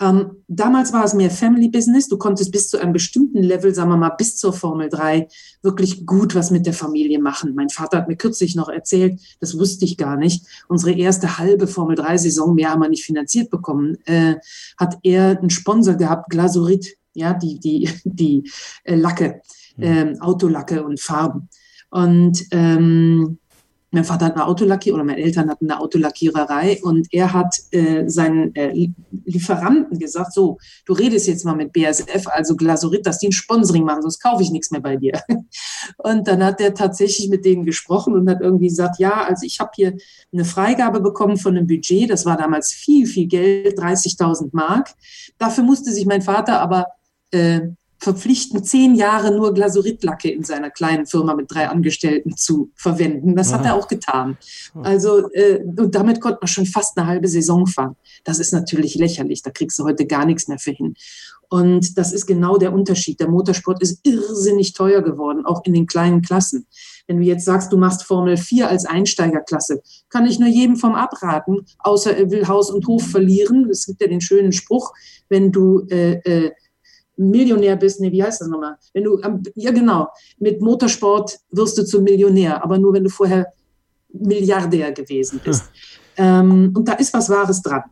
Ähm, 0.00 0.42
damals 0.48 0.94
war 0.94 1.04
es 1.04 1.12
mehr 1.12 1.30
Family 1.30 1.68
Business. 1.68 2.08
Du 2.08 2.16
konntest 2.16 2.50
bis 2.50 2.68
zu 2.68 2.78
einem 2.78 2.94
bestimmten 2.94 3.42
Level, 3.42 3.74
sagen 3.74 3.90
wir 3.90 3.98
mal, 3.98 4.10
bis 4.10 4.38
zur 4.38 4.54
Formel 4.54 4.88
3 4.88 5.28
wirklich 5.62 6.06
gut 6.06 6.34
was 6.34 6.50
mit 6.50 6.64
der 6.64 6.72
Familie 6.72 7.18
machen. 7.18 7.54
Mein 7.54 7.68
Vater 7.68 7.98
hat 7.98 8.08
mir 8.08 8.16
kürzlich 8.16 8.56
noch 8.56 8.70
erzählt, 8.70 9.20
das 9.40 9.58
wusste 9.58 9.84
ich 9.84 9.98
gar 9.98 10.16
nicht. 10.16 10.46
Unsere 10.68 10.92
erste 10.92 11.36
halbe 11.38 11.66
Formel 11.66 11.96
3 11.96 12.16
Saison, 12.16 12.54
mehr 12.54 12.70
haben 12.70 12.80
wir 12.80 12.88
nicht 12.88 13.04
finanziert 13.04 13.50
bekommen, 13.50 13.98
äh, 14.06 14.36
hat 14.78 14.96
er 15.02 15.38
einen 15.38 15.50
Sponsor 15.50 15.94
gehabt, 15.94 16.30
Glasurit, 16.30 16.96
ja, 17.12 17.34
die, 17.34 17.60
die, 17.60 17.90
die 18.04 18.50
äh, 18.84 18.94
Lacke, 18.94 19.42
äh, 19.76 20.18
Autolacke 20.20 20.82
und 20.82 20.98
Farben. 20.98 21.50
Und 21.90 22.46
ähm, 22.52 23.39
mein 23.90 24.04
Vater 24.04 24.26
hat 24.26 24.34
eine 24.34 24.46
Autolackier 24.46 24.94
oder 24.94 25.04
meine 25.04 25.20
Eltern 25.20 25.50
hatten 25.50 25.68
eine 25.68 25.80
Autolackiererei 25.80 26.80
und 26.82 27.08
er 27.10 27.32
hat 27.32 27.56
äh, 27.72 28.08
seinen 28.08 28.54
äh, 28.54 28.88
Lieferanten 29.24 29.98
gesagt, 29.98 30.32
so, 30.32 30.58
du 30.86 30.92
redest 30.92 31.26
jetzt 31.26 31.44
mal 31.44 31.56
mit 31.56 31.72
BSF, 31.72 32.28
also 32.28 32.54
Glasurit, 32.54 33.04
dass 33.06 33.18
die 33.18 33.28
ein 33.28 33.32
Sponsoring 33.32 33.84
machen, 33.84 34.02
sonst 34.02 34.20
kaufe 34.20 34.42
ich 34.42 34.50
nichts 34.50 34.70
mehr 34.70 34.80
bei 34.80 34.96
dir. 34.96 35.20
Und 35.98 36.28
dann 36.28 36.44
hat 36.44 36.60
er 36.60 36.74
tatsächlich 36.74 37.28
mit 37.28 37.44
denen 37.44 37.64
gesprochen 37.64 38.14
und 38.14 38.28
hat 38.28 38.40
irgendwie 38.40 38.68
gesagt, 38.68 38.98
ja, 38.98 39.24
also 39.24 39.46
ich 39.46 39.60
habe 39.60 39.70
hier 39.74 39.96
eine 40.32 40.44
Freigabe 40.44 41.00
bekommen 41.00 41.36
von 41.36 41.56
einem 41.56 41.66
Budget, 41.66 42.10
das 42.10 42.26
war 42.26 42.36
damals 42.36 42.70
viel, 42.70 43.06
viel 43.06 43.26
Geld, 43.26 43.78
30.000 43.78 44.50
Mark. 44.52 44.94
Dafür 45.38 45.64
musste 45.64 45.90
sich 45.92 46.06
mein 46.06 46.22
Vater 46.22 46.60
aber 46.60 46.86
äh, 47.32 47.60
verpflichten, 48.00 48.64
zehn 48.64 48.94
Jahre 48.94 49.30
nur 49.30 49.52
Glasuritlacke 49.52 50.30
in 50.30 50.42
seiner 50.42 50.70
kleinen 50.70 51.06
Firma 51.06 51.34
mit 51.34 51.52
drei 51.52 51.68
Angestellten 51.68 52.36
zu 52.36 52.70
verwenden. 52.74 53.36
Das 53.36 53.52
Aha. 53.52 53.58
hat 53.58 53.66
er 53.66 53.74
auch 53.74 53.88
getan. 53.88 54.38
Also, 54.82 55.30
äh, 55.32 55.60
und 55.76 55.94
damit 55.94 56.20
konnte 56.20 56.38
man 56.40 56.48
schon 56.48 56.66
fast 56.66 56.96
eine 56.96 57.06
halbe 57.06 57.28
Saison 57.28 57.66
fahren. 57.66 57.96
Das 58.24 58.38
ist 58.38 58.52
natürlich 58.52 58.94
lächerlich. 58.94 59.42
Da 59.42 59.50
kriegst 59.50 59.78
du 59.78 59.84
heute 59.84 60.06
gar 60.06 60.24
nichts 60.24 60.48
mehr 60.48 60.58
für 60.58 60.72
hin. 60.72 60.94
Und 61.50 61.98
das 61.98 62.12
ist 62.12 62.26
genau 62.26 62.56
der 62.56 62.72
Unterschied. 62.72 63.18
Der 63.18 63.28
Motorsport 63.28 63.82
ist 63.82 64.00
irrsinnig 64.04 64.72
teuer 64.72 65.02
geworden, 65.02 65.44
auch 65.44 65.64
in 65.64 65.72
den 65.72 65.86
kleinen 65.86 66.22
Klassen. 66.22 66.66
Wenn 67.08 67.18
du 67.18 67.24
jetzt 67.24 67.44
sagst, 67.44 67.72
du 67.72 67.76
machst 67.76 68.04
Formel 68.04 68.36
4 68.36 68.68
als 68.68 68.86
Einsteigerklasse, 68.86 69.82
kann 70.10 70.26
ich 70.26 70.38
nur 70.38 70.48
jedem 70.48 70.76
vom 70.76 70.94
abraten, 70.94 71.66
außer 71.80 72.16
er 72.16 72.30
will 72.30 72.46
Haus 72.46 72.70
und 72.70 72.86
Hof 72.86 73.02
verlieren. 73.02 73.68
Es 73.68 73.84
gibt 73.86 74.00
ja 74.00 74.06
den 74.06 74.20
schönen 74.20 74.52
Spruch, 74.52 74.92
wenn 75.28 75.50
du 75.50 75.86
äh, 75.90 76.20
äh, 76.24 76.52
Millionär 77.20 77.76
bist, 77.76 78.00
nee, 78.00 78.10
wie 78.10 78.22
heißt 78.22 78.40
das 78.40 78.48
nochmal? 78.48 78.76
Wenn 78.94 79.04
du, 79.04 79.20
ja 79.54 79.70
genau, 79.70 80.08
mit 80.38 80.60
Motorsport 80.62 81.38
wirst 81.50 81.76
du 81.76 81.84
zum 81.84 82.04
Millionär, 82.04 82.64
aber 82.64 82.78
nur 82.78 82.94
wenn 82.94 83.04
du 83.04 83.10
vorher 83.10 83.52
Milliardär 84.12 84.92
gewesen 84.92 85.40
bist. 85.44 85.64
Ähm, 86.16 86.72
und 86.74 86.88
da 86.88 86.94
ist 86.94 87.12
was 87.12 87.28
Wahres 87.28 87.62
dran. 87.62 87.82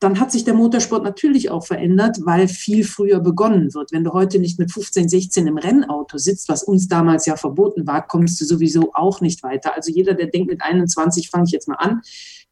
Dann 0.00 0.20
hat 0.20 0.32
sich 0.32 0.44
der 0.44 0.54
Motorsport 0.54 1.02
natürlich 1.02 1.50
auch 1.50 1.64
verändert, 1.64 2.18
weil 2.24 2.48
viel 2.48 2.84
früher 2.84 3.20
begonnen 3.20 3.72
wird. 3.72 3.92
Wenn 3.92 4.04
du 4.04 4.12
heute 4.12 4.38
nicht 4.38 4.58
mit 4.58 4.70
15, 4.70 5.08
16 5.08 5.46
im 5.46 5.56
Rennauto 5.56 6.18
sitzt, 6.18 6.48
was 6.48 6.62
uns 6.62 6.88
damals 6.88 7.24
ja 7.26 7.36
verboten 7.36 7.86
war, 7.86 8.06
kommst 8.06 8.40
du 8.40 8.44
sowieso 8.44 8.90
auch 8.94 9.20
nicht 9.20 9.42
weiter. 9.42 9.74
Also 9.74 9.92
jeder, 9.92 10.14
der 10.14 10.26
denkt, 10.26 10.50
mit 10.50 10.60
21 10.60 11.30
fange 11.30 11.44
ich 11.46 11.52
jetzt 11.52 11.68
mal 11.68 11.76
an, 11.76 12.02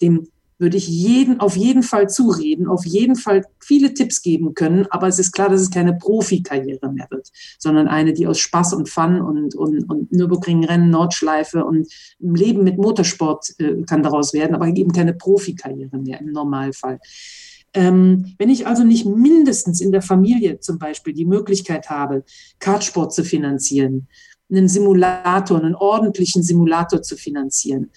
dem 0.01 0.29
würde 0.61 0.77
ich 0.77 0.87
jeden, 0.87 1.41
auf 1.41 1.57
jeden 1.57 1.83
Fall 1.83 2.09
zureden, 2.09 2.69
auf 2.69 2.85
jeden 2.85 3.17
Fall 3.17 3.45
viele 3.61 3.95
Tipps 3.95 4.21
geben 4.21 4.55
können. 4.55 4.87
Aber 4.91 5.09
es 5.09 5.19
ist 5.19 5.33
klar, 5.33 5.49
dass 5.49 5.63
es 5.63 5.71
keine 5.71 5.95
Profikarriere 5.95 6.93
mehr 6.93 7.07
wird, 7.11 7.31
sondern 7.59 7.89
eine, 7.89 8.13
die 8.13 8.27
aus 8.27 8.39
Spaß 8.39 8.75
und 8.75 8.89
Fun 8.89 9.23
und, 9.23 9.55
und, 9.55 9.89
und 9.91 10.13
Nürburgring-Rennen, 10.13 10.91
Nordschleife 10.91 11.65
und 11.65 11.91
Leben 12.19 12.63
mit 12.63 12.77
Motorsport 12.77 13.55
äh, 13.59 13.83
kann 13.87 14.03
daraus 14.03 14.35
werden, 14.35 14.55
aber 14.55 14.69
eben 14.69 14.93
keine 14.93 15.15
Profikarriere 15.15 15.99
mehr 15.99 16.21
im 16.21 16.33
Normalfall. 16.33 17.01
Ähm, 17.73 18.35
wenn 18.39 18.51
ich 18.51 18.67
also 18.67 18.85
nicht 18.85 19.07
mindestens 19.07 19.81
in 19.81 19.93
der 19.93 20.03
Familie 20.03 20.61
zum 20.61 20.79
Beispiel 20.79 21.15
die 21.15 21.25
Möglichkeit 21.25 21.89
habe, 21.89 22.25
Kartsport 22.59 23.15
zu 23.15 23.25
finanzieren, 23.25 24.09
einen 24.51 24.69
Simulator, 24.69 25.59
einen 25.59 25.75
ordentlichen 25.75 26.43
Simulator 26.43 27.03
zu 27.03 27.17
finanzieren, 27.17 27.91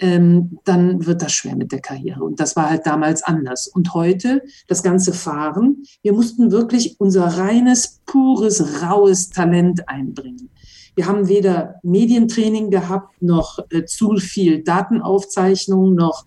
ähm, 0.00 0.58
dann 0.64 1.06
wird 1.06 1.22
das 1.22 1.32
schwer 1.32 1.56
mit 1.56 1.72
der 1.72 1.80
Karriere. 1.80 2.24
Und 2.24 2.40
das 2.40 2.56
war 2.56 2.70
halt 2.70 2.86
damals 2.86 3.22
anders. 3.22 3.68
Und 3.68 3.94
heute 3.94 4.42
das 4.66 4.82
ganze 4.82 5.12
Fahren, 5.12 5.84
wir 6.02 6.12
mussten 6.12 6.50
wirklich 6.50 6.98
unser 6.98 7.24
reines, 7.24 8.00
pures, 8.06 8.82
raues 8.82 9.30
Talent 9.30 9.88
einbringen. 9.88 10.50
Wir 10.96 11.06
haben 11.06 11.28
weder 11.28 11.76
Medientraining 11.82 12.70
gehabt, 12.70 13.22
noch 13.22 13.58
äh, 13.70 13.84
zu 13.84 14.16
viel 14.16 14.64
Datenaufzeichnung, 14.64 15.94
noch 15.94 16.24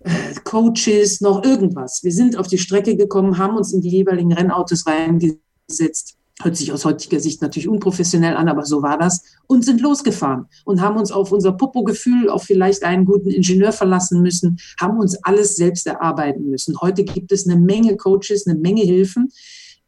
äh, 0.00 0.34
Coaches, 0.44 1.20
noch 1.20 1.44
irgendwas. 1.44 2.00
Wir 2.02 2.12
sind 2.12 2.36
auf 2.36 2.46
die 2.46 2.58
Strecke 2.58 2.96
gekommen, 2.96 3.38
haben 3.38 3.56
uns 3.56 3.72
in 3.72 3.80
die 3.80 3.90
jeweiligen 3.90 4.32
Rennautos 4.32 4.86
reingesetzt 4.86 6.17
hört 6.42 6.56
sich 6.56 6.72
aus 6.72 6.84
heutiger 6.84 7.18
Sicht 7.18 7.42
natürlich 7.42 7.68
unprofessionell 7.68 8.36
an, 8.36 8.48
aber 8.48 8.64
so 8.64 8.82
war 8.82 8.96
das, 8.96 9.22
und 9.46 9.64
sind 9.64 9.80
losgefahren 9.80 10.46
und 10.64 10.80
haben 10.80 10.96
uns 10.96 11.10
auf 11.10 11.32
unser 11.32 11.52
Popo-Gefühl, 11.52 12.30
auf 12.30 12.44
vielleicht 12.44 12.84
einen 12.84 13.04
guten 13.04 13.30
Ingenieur 13.30 13.72
verlassen 13.72 14.22
müssen, 14.22 14.58
haben 14.80 14.98
uns 14.98 15.16
alles 15.24 15.56
selbst 15.56 15.86
erarbeiten 15.86 16.48
müssen. 16.48 16.80
Heute 16.80 17.04
gibt 17.04 17.32
es 17.32 17.48
eine 17.48 17.60
Menge 17.60 17.96
Coaches, 17.96 18.46
eine 18.46 18.58
Menge 18.58 18.82
Hilfen 18.82 19.32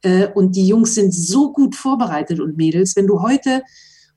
äh, 0.03 0.29
und 0.35 0.57
die 0.57 0.67
Jungs 0.67 0.95
sind 0.95 1.15
so 1.15 1.53
gut 1.53 1.77
vorbereitet 1.77 2.41
und 2.41 2.57
Mädels, 2.57 2.97
wenn 2.97 3.07
du 3.07 3.23
heute, 3.23 3.63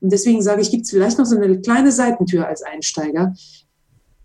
und 0.00 0.12
deswegen 0.12 0.42
sage 0.42 0.62
ich, 0.62 0.70
gibt 0.70 0.84
es 0.84 0.90
vielleicht 0.90 1.18
noch 1.18 1.26
so 1.26 1.36
eine 1.36 1.60
kleine 1.60 1.92
Seitentür 1.92 2.48
als 2.48 2.62
Einsteiger, 2.62 3.34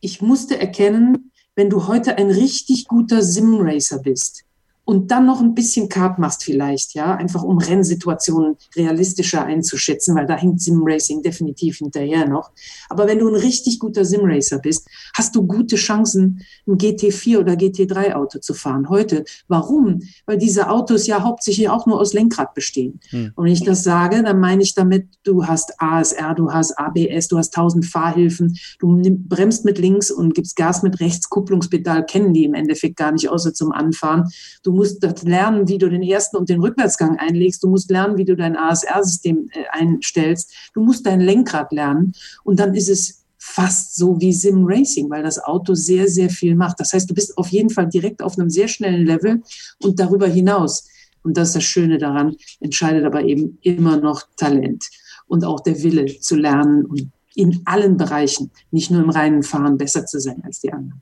ich 0.02 0.22
musste 0.22 0.60
erkennen, 0.60 1.32
wenn 1.56 1.70
du 1.70 1.88
heute 1.88 2.18
ein 2.18 2.32
richtig 2.32 2.88
guter 2.88 3.22
Sim-Racer 3.22 4.00
bist, 4.00 4.46
und 4.90 5.12
dann 5.12 5.28
noch 5.28 5.40
ein 5.40 5.54
bisschen 5.54 5.88
Kart 5.88 6.18
machst 6.18 6.44
vielleicht, 6.44 6.96
ja, 6.96 7.14
einfach 7.16 7.44
um 7.44 7.60
Rennsituationen 7.60 8.56
realistischer 8.76 9.46
einzuschätzen, 9.46 10.16
weil 10.16 10.26
da 10.26 10.36
hängt 10.36 10.64
Simracing 10.64 11.22
definitiv 11.22 11.78
hinterher 11.78 12.28
noch. 12.28 12.50
Aber 12.90 13.06
wenn 13.06 13.20
du 13.20 13.28
ein 13.28 13.36
richtig 13.36 13.78
guter 13.78 14.04
Simracer 14.04 14.58
bist, 14.58 14.88
hast 15.14 15.36
du 15.36 15.46
gute 15.46 15.76
Chancen, 15.76 16.42
ein 16.68 16.80
GT4 16.80 17.38
oder 17.38 17.54
GT3 17.54 18.14
Auto 18.16 18.40
zu 18.40 18.56
fahren. 18.56 18.90
Heute. 18.90 19.26
Warum? 19.48 20.02
Weil 20.26 20.40
diese 20.40 20.72
Autos 20.72 21.06
ja 21.06 21.22
hauptsächlich 21.22 21.70
auch 21.70 21.86
nur 21.86 22.00
aus 22.00 22.14
Lenkrad 22.14 22.56
bestehen. 22.56 23.00
Hm. 23.12 23.34
Und 23.36 23.46
wenn 23.46 23.54
ich 23.54 23.64
das 23.64 23.84
sage, 23.84 24.24
dann 24.24 24.40
meine 24.40 24.64
ich 24.64 24.74
damit, 24.74 25.06
du 25.24 25.46
hast 25.46 25.72
ASR, 25.78 26.34
du 26.34 26.52
hast 26.52 26.80
ABS, 26.80 27.28
du 27.28 27.38
hast 27.38 27.54
tausend 27.54 27.86
Fahrhilfen, 27.86 28.58
du 28.80 29.00
bremst 29.28 29.66
mit 29.66 29.78
links 29.78 30.10
und 30.10 30.34
gibst 30.34 30.56
Gas 30.56 30.82
mit 30.82 31.00
rechts, 31.00 31.30
Kupplungspedal 31.30 32.08
kennen 32.08 32.34
die 32.34 32.46
im 32.46 32.56
Endeffekt 32.56 32.96
gar 32.96 33.12
nicht, 33.12 33.30
außer 33.30 33.54
zum 33.54 33.72
Anfahren. 33.72 34.28
Du 34.64 34.79
musst 34.80 35.04
lernen, 35.24 35.68
wie 35.68 35.78
du 35.78 35.90
den 35.90 36.02
ersten 36.02 36.38
und 36.38 36.50
den 36.50 36.62
Rückwärtsgang 36.62 37.18
einlegst. 37.18 37.62
Du 37.62 37.68
musst 37.68 37.92
lernen, 37.92 38.18
wie 38.18 38.26
du 38.26 38.36
dein 38.36 38.56
ASR-System 38.56 39.50
äh, 39.52 39.64
einstellst. 39.72 40.54
Du 40.74 40.82
musst 40.82 41.06
dein 41.06 41.20
Lenkrad 41.20 41.72
lernen. 41.72 42.14
Und 42.44 42.60
dann 42.60 42.74
ist 42.74 42.90
es 42.90 43.26
fast 43.38 43.96
so 43.96 44.20
wie 44.22 44.34
Sim 44.34 44.66
Racing, 44.66 45.10
weil 45.10 45.24
das 45.24 45.44
Auto 45.44 45.74
sehr, 45.74 46.08
sehr 46.08 46.30
viel 46.30 46.56
macht. 46.56 46.80
Das 46.80 46.94
heißt, 46.94 47.10
du 47.10 47.14
bist 47.14 47.38
auf 47.38 47.50
jeden 47.50 47.70
Fall 47.70 47.88
direkt 47.88 48.22
auf 48.22 48.38
einem 48.38 48.50
sehr 48.50 48.68
schnellen 48.68 49.06
Level 49.06 49.42
und 49.84 50.00
darüber 50.00 50.28
hinaus 50.28 50.88
Und 51.24 51.36
das 51.36 51.50
ist 51.50 51.56
das 51.56 51.64
Schöne 51.64 51.98
daran, 51.98 52.36
entscheidet 52.60 53.06
aber 53.06 53.24
eben 53.24 53.58
immer 53.62 53.98
noch 53.98 54.24
Talent 54.38 54.86
und 55.28 55.44
auch 55.44 55.60
der 55.62 55.82
Wille 55.84 56.06
zu 56.20 56.36
lernen 56.36 56.86
und 56.86 57.12
in 57.36 57.62
allen 57.66 57.98
Bereichen, 57.98 58.52
nicht 58.72 58.92
nur 58.92 59.04
im 59.04 59.10
reinen 59.10 59.44
Fahren, 59.44 59.78
besser 59.78 60.06
zu 60.06 60.20
sein 60.20 60.42
als 60.44 60.60
die 60.60 60.74
anderen. 60.74 61.02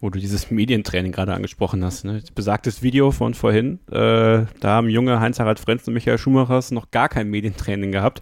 Wo 0.00 0.10
du 0.10 0.18
dieses 0.18 0.50
Medientraining 0.50 1.12
gerade 1.12 1.34
angesprochen 1.34 1.84
hast, 1.84 2.04
ne? 2.04 2.22
besagtes 2.34 2.82
Video 2.82 3.10
von 3.10 3.34
vorhin, 3.34 3.80
äh, 3.90 4.46
da 4.60 4.64
haben 4.64 4.88
junge 4.88 5.20
Heinz-Harald 5.20 5.60
Frenz 5.60 5.86
und 5.86 5.94
Michael 5.94 6.18
Schumachers 6.18 6.70
noch 6.70 6.90
gar 6.90 7.08
kein 7.08 7.28
Medientraining 7.28 7.92
gehabt 7.92 8.20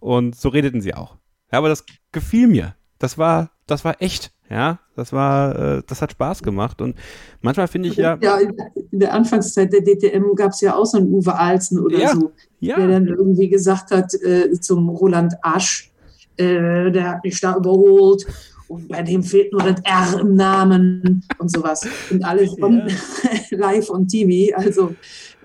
und 0.00 0.34
so 0.36 0.48
redeten 0.48 0.80
sie 0.80 0.94
auch. 0.94 1.16
Ja, 1.52 1.58
aber 1.58 1.68
das 1.68 1.84
gefiel 2.12 2.48
mir. 2.48 2.74
Das 2.98 3.16
war, 3.16 3.50
das 3.66 3.84
war 3.84 4.02
echt. 4.02 4.32
Ja, 4.50 4.78
das 4.96 5.12
war, 5.12 5.76
äh, 5.76 5.82
das 5.86 6.00
hat 6.00 6.12
Spaß 6.12 6.42
gemacht 6.42 6.80
und 6.80 6.96
manchmal 7.42 7.68
finde 7.68 7.90
ich 7.90 7.96
ja. 7.96 8.18
Ja, 8.22 8.38
in 8.38 8.98
der 8.98 9.12
Anfangszeit 9.12 9.70
der 9.72 9.82
DTM 9.82 10.34
gab 10.34 10.52
es 10.52 10.62
ja 10.62 10.74
auch 10.74 10.86
so 10.86 10.96
einen 10.96 11.12
Uwe 11.12 11.34
Alzen 11.38 11.78
oder 11.78 11.98
Ja, 11.98 12.14
so, 12.14 12.32
ja. 12.60 12.76
der 12.76 12.88
dann 12.88 13.08
irgendwie 13.08 13.50
gesagt 13.50 13.90
hat 13.90 14.14
äh, 14.14 14.50
zum 14.58 14.88
Roland 14.88 15.34
Asch, 15.42 15.92
äh, 16.38 16.90
der 16.90 17.10
hat 17.10 17.24
mich 17.24 17.38
da 17.40 17.56
überholt 17.56 18.24
und 18.68 18.88
bei 18.88 19.02
dem 19.02 19.22
fehlt 19.22 19.52
nur 19.52 19.62
das 19.62 19.80
R 19.84 20.20
im 20.20 20.34
Namen 20.34 21.24
und 21.38 21.50
sowas. 21.50 21.86
Und 22.10 22.24
alles 22.24 22.54
von 22.58 22.82
live 23.50 23.90
on 23.90 24.06
TV. 24.06 24.54
Also 24.56 24.94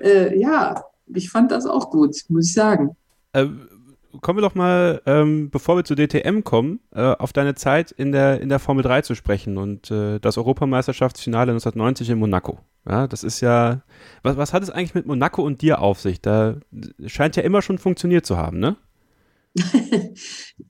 äh, 0.02 0.38
ja, 0.38 0.84
ich 1.14 1.30
fand 1.30 1.52
das 1.52 1.66
auch 1.66 1.90
gut, 1.90 2.16
muss 2.28 2.48
ich 2.48 2.54
sagen. 2.54 2.96
Äh, 3.32 3.48
kommen 4.22 4.38
wir 4.38 4.42
doch 4.42 4.56
mal, 4.56 5.02
ähm, 5.06 5.50
bevor 5.50 5.78
wir 5.78 5.84
zu 5.84 5.96
DTM 5.96 6.44
kommen, 6.44 6.80
äh, 6.94 7.02
auf 7.02 7.34
deine 7.34 7.56
Zeit 7.56 7.92
in 7.92 8.12
der, 8.12 8.42
in 8.42 8.50
der 8.50 8.60
Formel 8.60 8.84
3 8.84 9.02
zu 9.02 9.16
sprechen 9.16 9.58
und 9.58 9.90
äh, 9.90 10.20
das 10.20 10.38
Europameisterschaftsfinale 10.38 11.52
1990 11.52 12.10
in 12.12 12.20
Monaco. 12.20 12.60
Ja, 12.88 13.08
das 13.08 13.24
ist 13.24 13.42
ja, 13.42 13.82
was, 14.22 14.38
was 14.38 14.54
hat 14.54 14.64
es 14.64 14.70
eigentlich 14.70 14.94
mit 14.94 15.06
Monaco 15.06 15.42
und 15.42 15.62
dir 15.62 15.80
auf 15.80 16.00
sich? 16.00 16.22
Da 16.22 16.58
scheint 17.06 17.36
ja 17.38 17.44
immer 17.44 17.62
schon 17.62 17.78
funktioniert 17.78 18.26
zu 18.26 18.38
haben, 18.38 18.60
ne? 18.60 18.76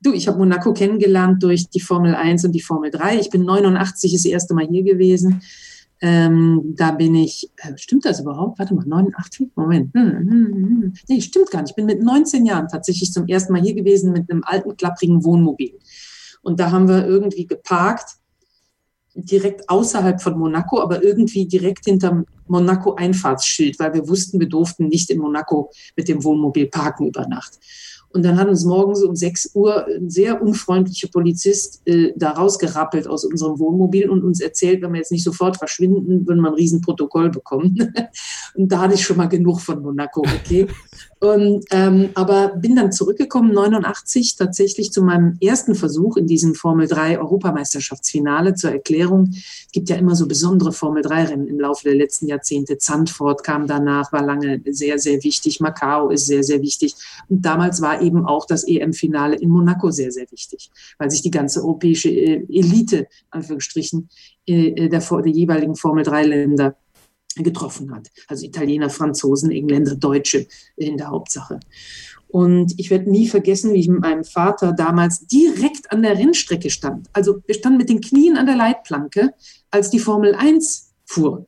Du, 0.02 0.12
ich 0.12 0.28
habe 0.28 0.38
Monaco 0.38 0.74
kennengelernt 0.74 1.42
durch 1.42 1.68
die 1.70 1.80
Formel 1.80 2.14
1 2.14 2.44
und 2.44 2.52
die 2.52 2.60
Formel 2.60 2.90
3. 2.90 3.20
Ich 3.20 3.30
bin 3.30 3.44
89 3.44 4.12
das 4.12 4.24
erste 4.26 4.52
Mal 4.52 4.66
hier 4.66 4.82
gewesen. 4.82 5.42
Ähm, 6.00 6.74
da 6.76 6.90
bin 6.90 7.14
ich, 7.14 7.50
äh, 7.56 7.72
stimmt 7.78 8.04
das 8.04 8.20
überhaupt? 8.20 8.58
Warte 8.58 8.74
mal, 8.74 8.84
89? 8.84 9.50
Moment. 9.54 9.94
Hm, 9.94 10.10
hm, 10.10 10.52
hm. 10.52 10.92
Nee, 11.08 11.20
stimmt 11.22 11.50
gar 11.50 11.62
nicht. 11.62 11.70
Ich 11.70 11.76
bin 11.76 11.86
mit 11.86 12.02
19 12.02 12.44
Jahren 12.44 12.68
tatsächlich 12.68 13.12
zum 13.12 13.26
ersten 13.26 13.52
Mal 13.54 13.62
hier 13.62 13.74
gewesen 13.74 14.12
mit 14.12 14.30
einem 14.30 14.42
alten, 14.44 14.76
klapprigen 14.76 15.24
Wohnmobil. 15.24 15.78
Und 16.42 16.60
da 16.60 16.70
haben 16.70 16.88
wir 16.88 17.06
irgendwie 17.06 17.46
geparkt, 17.46 18.16
direkt 19.14 19.70
außerhalb 19.70 20.20
von 20.20 20.38
Monaco, 20.38 20.80
aber 20.80 21.02
irgendwie 21.02 21.46
direkt 21.46 21.84
hinterm 21.86 22.26
Monaco-Einfahrtsschild, 22.48 23.78
weil 23.78 23.94
wir 23.94 24.08
wussten, 24.08 24.40
wir 24.40 24.48
durften 24.48 24.88
nicht 24.88 25.08
in 25.10 25.18
Monaco 25.18 25.70
mit 25.96 26.08
dem 26.08 26.22
Wohnmobil 26.22 26.66
parken 26.66 27.06
über 27.06 27.26
Nacht. 27.26 27.58
Und 28.14 28.22
dann 28.22 28.38
hat 28.38 28.46
uns 28.46 28.64
morgens 28.64 29.02
um 29.02 29.16
6 29.16 29.50
Uhr 29.54 29.86
ein 29.88 30.08
sehr 30.08 30.40
unfreundlicher 30.40 31.08
Polizist 31.08 31.82
äh, 31.84 32.12
da 32.14 32.30
rausgerappelt 32.30 33.08
aus 33.08 33.24
unserem 33.24 33.58
Wohnmobil 33.58 34.08
und 34.08 34.22
uns 34.22 34.40
erzählt, 34.40 34.82
wenn 34.82 34.92
wir 34.92 34.98
jetzt 34.98 35.10
nicht 35.10 35.24
sofort 35.24 35.56
verschwinden, 35.56 36.24
würden 36.24 36.40
wir 36.40 36.48
ein 36.48 36.54
Riesenprotokoll 36.54 37.30
bekommen. 37.30 37.92
und 38.54 38.70
da 38.70 38.78
hatte 38.78 38.94
ich 38.94 39.02
schon 39.02 39.16
mal 39.16 39.28
genug 39.28 39.60
von 39.60 39.82
Monaco, 39.82 40.20
okay. 40.20 40.68
Und, 41.24 41.64
ähm, 41.70 42.10
aber 42.14 42.48
bin 42.48 42.76
dann 42.76 42.92
zurückgekommen, 42.92 43.52
89, 43.52 44.36
tatsächlich 44.36 44.92
zu 44.92 45.02
meinem 45.02 45.38
ersten 45.40 45.74
Versuch 45.74 46.18
in 46.18 46.26
diesem 46.26 46.54
Formel 46.54 46.86
3 46.86 47.18
Europameisterschaftsfinale 47.18 48.54
zur 48.54 48.72
Erklärung. 48.72 49.30
Es 49.32 49.72
gibt 49.72 49.88
ja 49.88 49.96
immer 49.96 50.16
so 50.16 50.28
besondere 50.28 50.72
Formel 50.72 51.02
3 51.02 51.24
Rennen 51.24 51.46
im 51.48 51.58
Laufe 51.58 51.84
der 51.84 51.94
letzten 51.94 52.26
Jahrzehnte. 52.26 52.76
Zandvoort 52.76 53.42
kam 53.42 53.66
danach, 53.66 54.12
war 54.12 54.22
lange 54.22 54.60
sehr, 54.66 54.98
sehr 54.98 55.24
wichtig. 55.24 55.60
Macau 55.60 56.10
ist 56.10 56.26
sehr, 56.26 56.42
sehr 56.42 56.60
wichtig. 56.60 56.94
Und 57.30 57.42
damals 57.42 57.80
war 57.80 58.02
eben 58.02 58.26
auch 58.26 58.44
das 58.44 58.68
EM-Finale 58.68 59.36
in 59.36 59.48
Monaco 59.48 59.90
sehr, 59.90 60.12
sehr 60.12 60.30
wichtig, 60.30 60.70
weil 60.98 61.10
sich 61.10 61.22
die 61.22 61.30
ganze 61.30 61.60
europäische 61.60 62.10
äh, 62.10 62.44
Elite, 62.50 63.06
Anführungsstrichen, 63.30 64.10
äh, 64.46 64.88
der, 64.90 65.00
der 65.00 65.32
jeweiligen 65.32 65.74
Formel-3-Länder 65.74 66.76
getroffen 67.36 67.94
hat. 67.94 68.10
Also 68.28 68.46
Italiener, 68.46 68.90
Franzosen, 68.90 69.50
Engländer, 69.50 69.96
Deutsche 69.96 70.46
in 70.76 70.96
der 70.96 71.10
Hauptsache. 71.10 71.60
Und 72.28 72.78
ich 72.78 72.90
werde 72.90 73.10
nie 73.10 73.28
vergessen, 73.28 73.72
wie 73.72 73.78
ich 73.78 73.88
mit 73.88 74.00
meinem 74.00 74.24
Vater 74.24 74.72
damals 74.72 75.26
direkt 75.26 75.92
an 75.92 76.02
der 76.02 76.18
Rennstrecke 76.18 76.68
stand. 76.68 77.08
Also 77.12 77.40
wir 77.46 77.54
standen 77.54 77.78
mit 77.78 77.88
den 77.88 78.00
Knien 78.00 78.36
an 78.36 78.46
der 78.46 78.56
Leitplanke, 78.56 79.34
als 79.70 79.90
die 79.90 80.00
Formel 80.00 80.34
1 80.34 80.90
fuhr. 81.04 81.46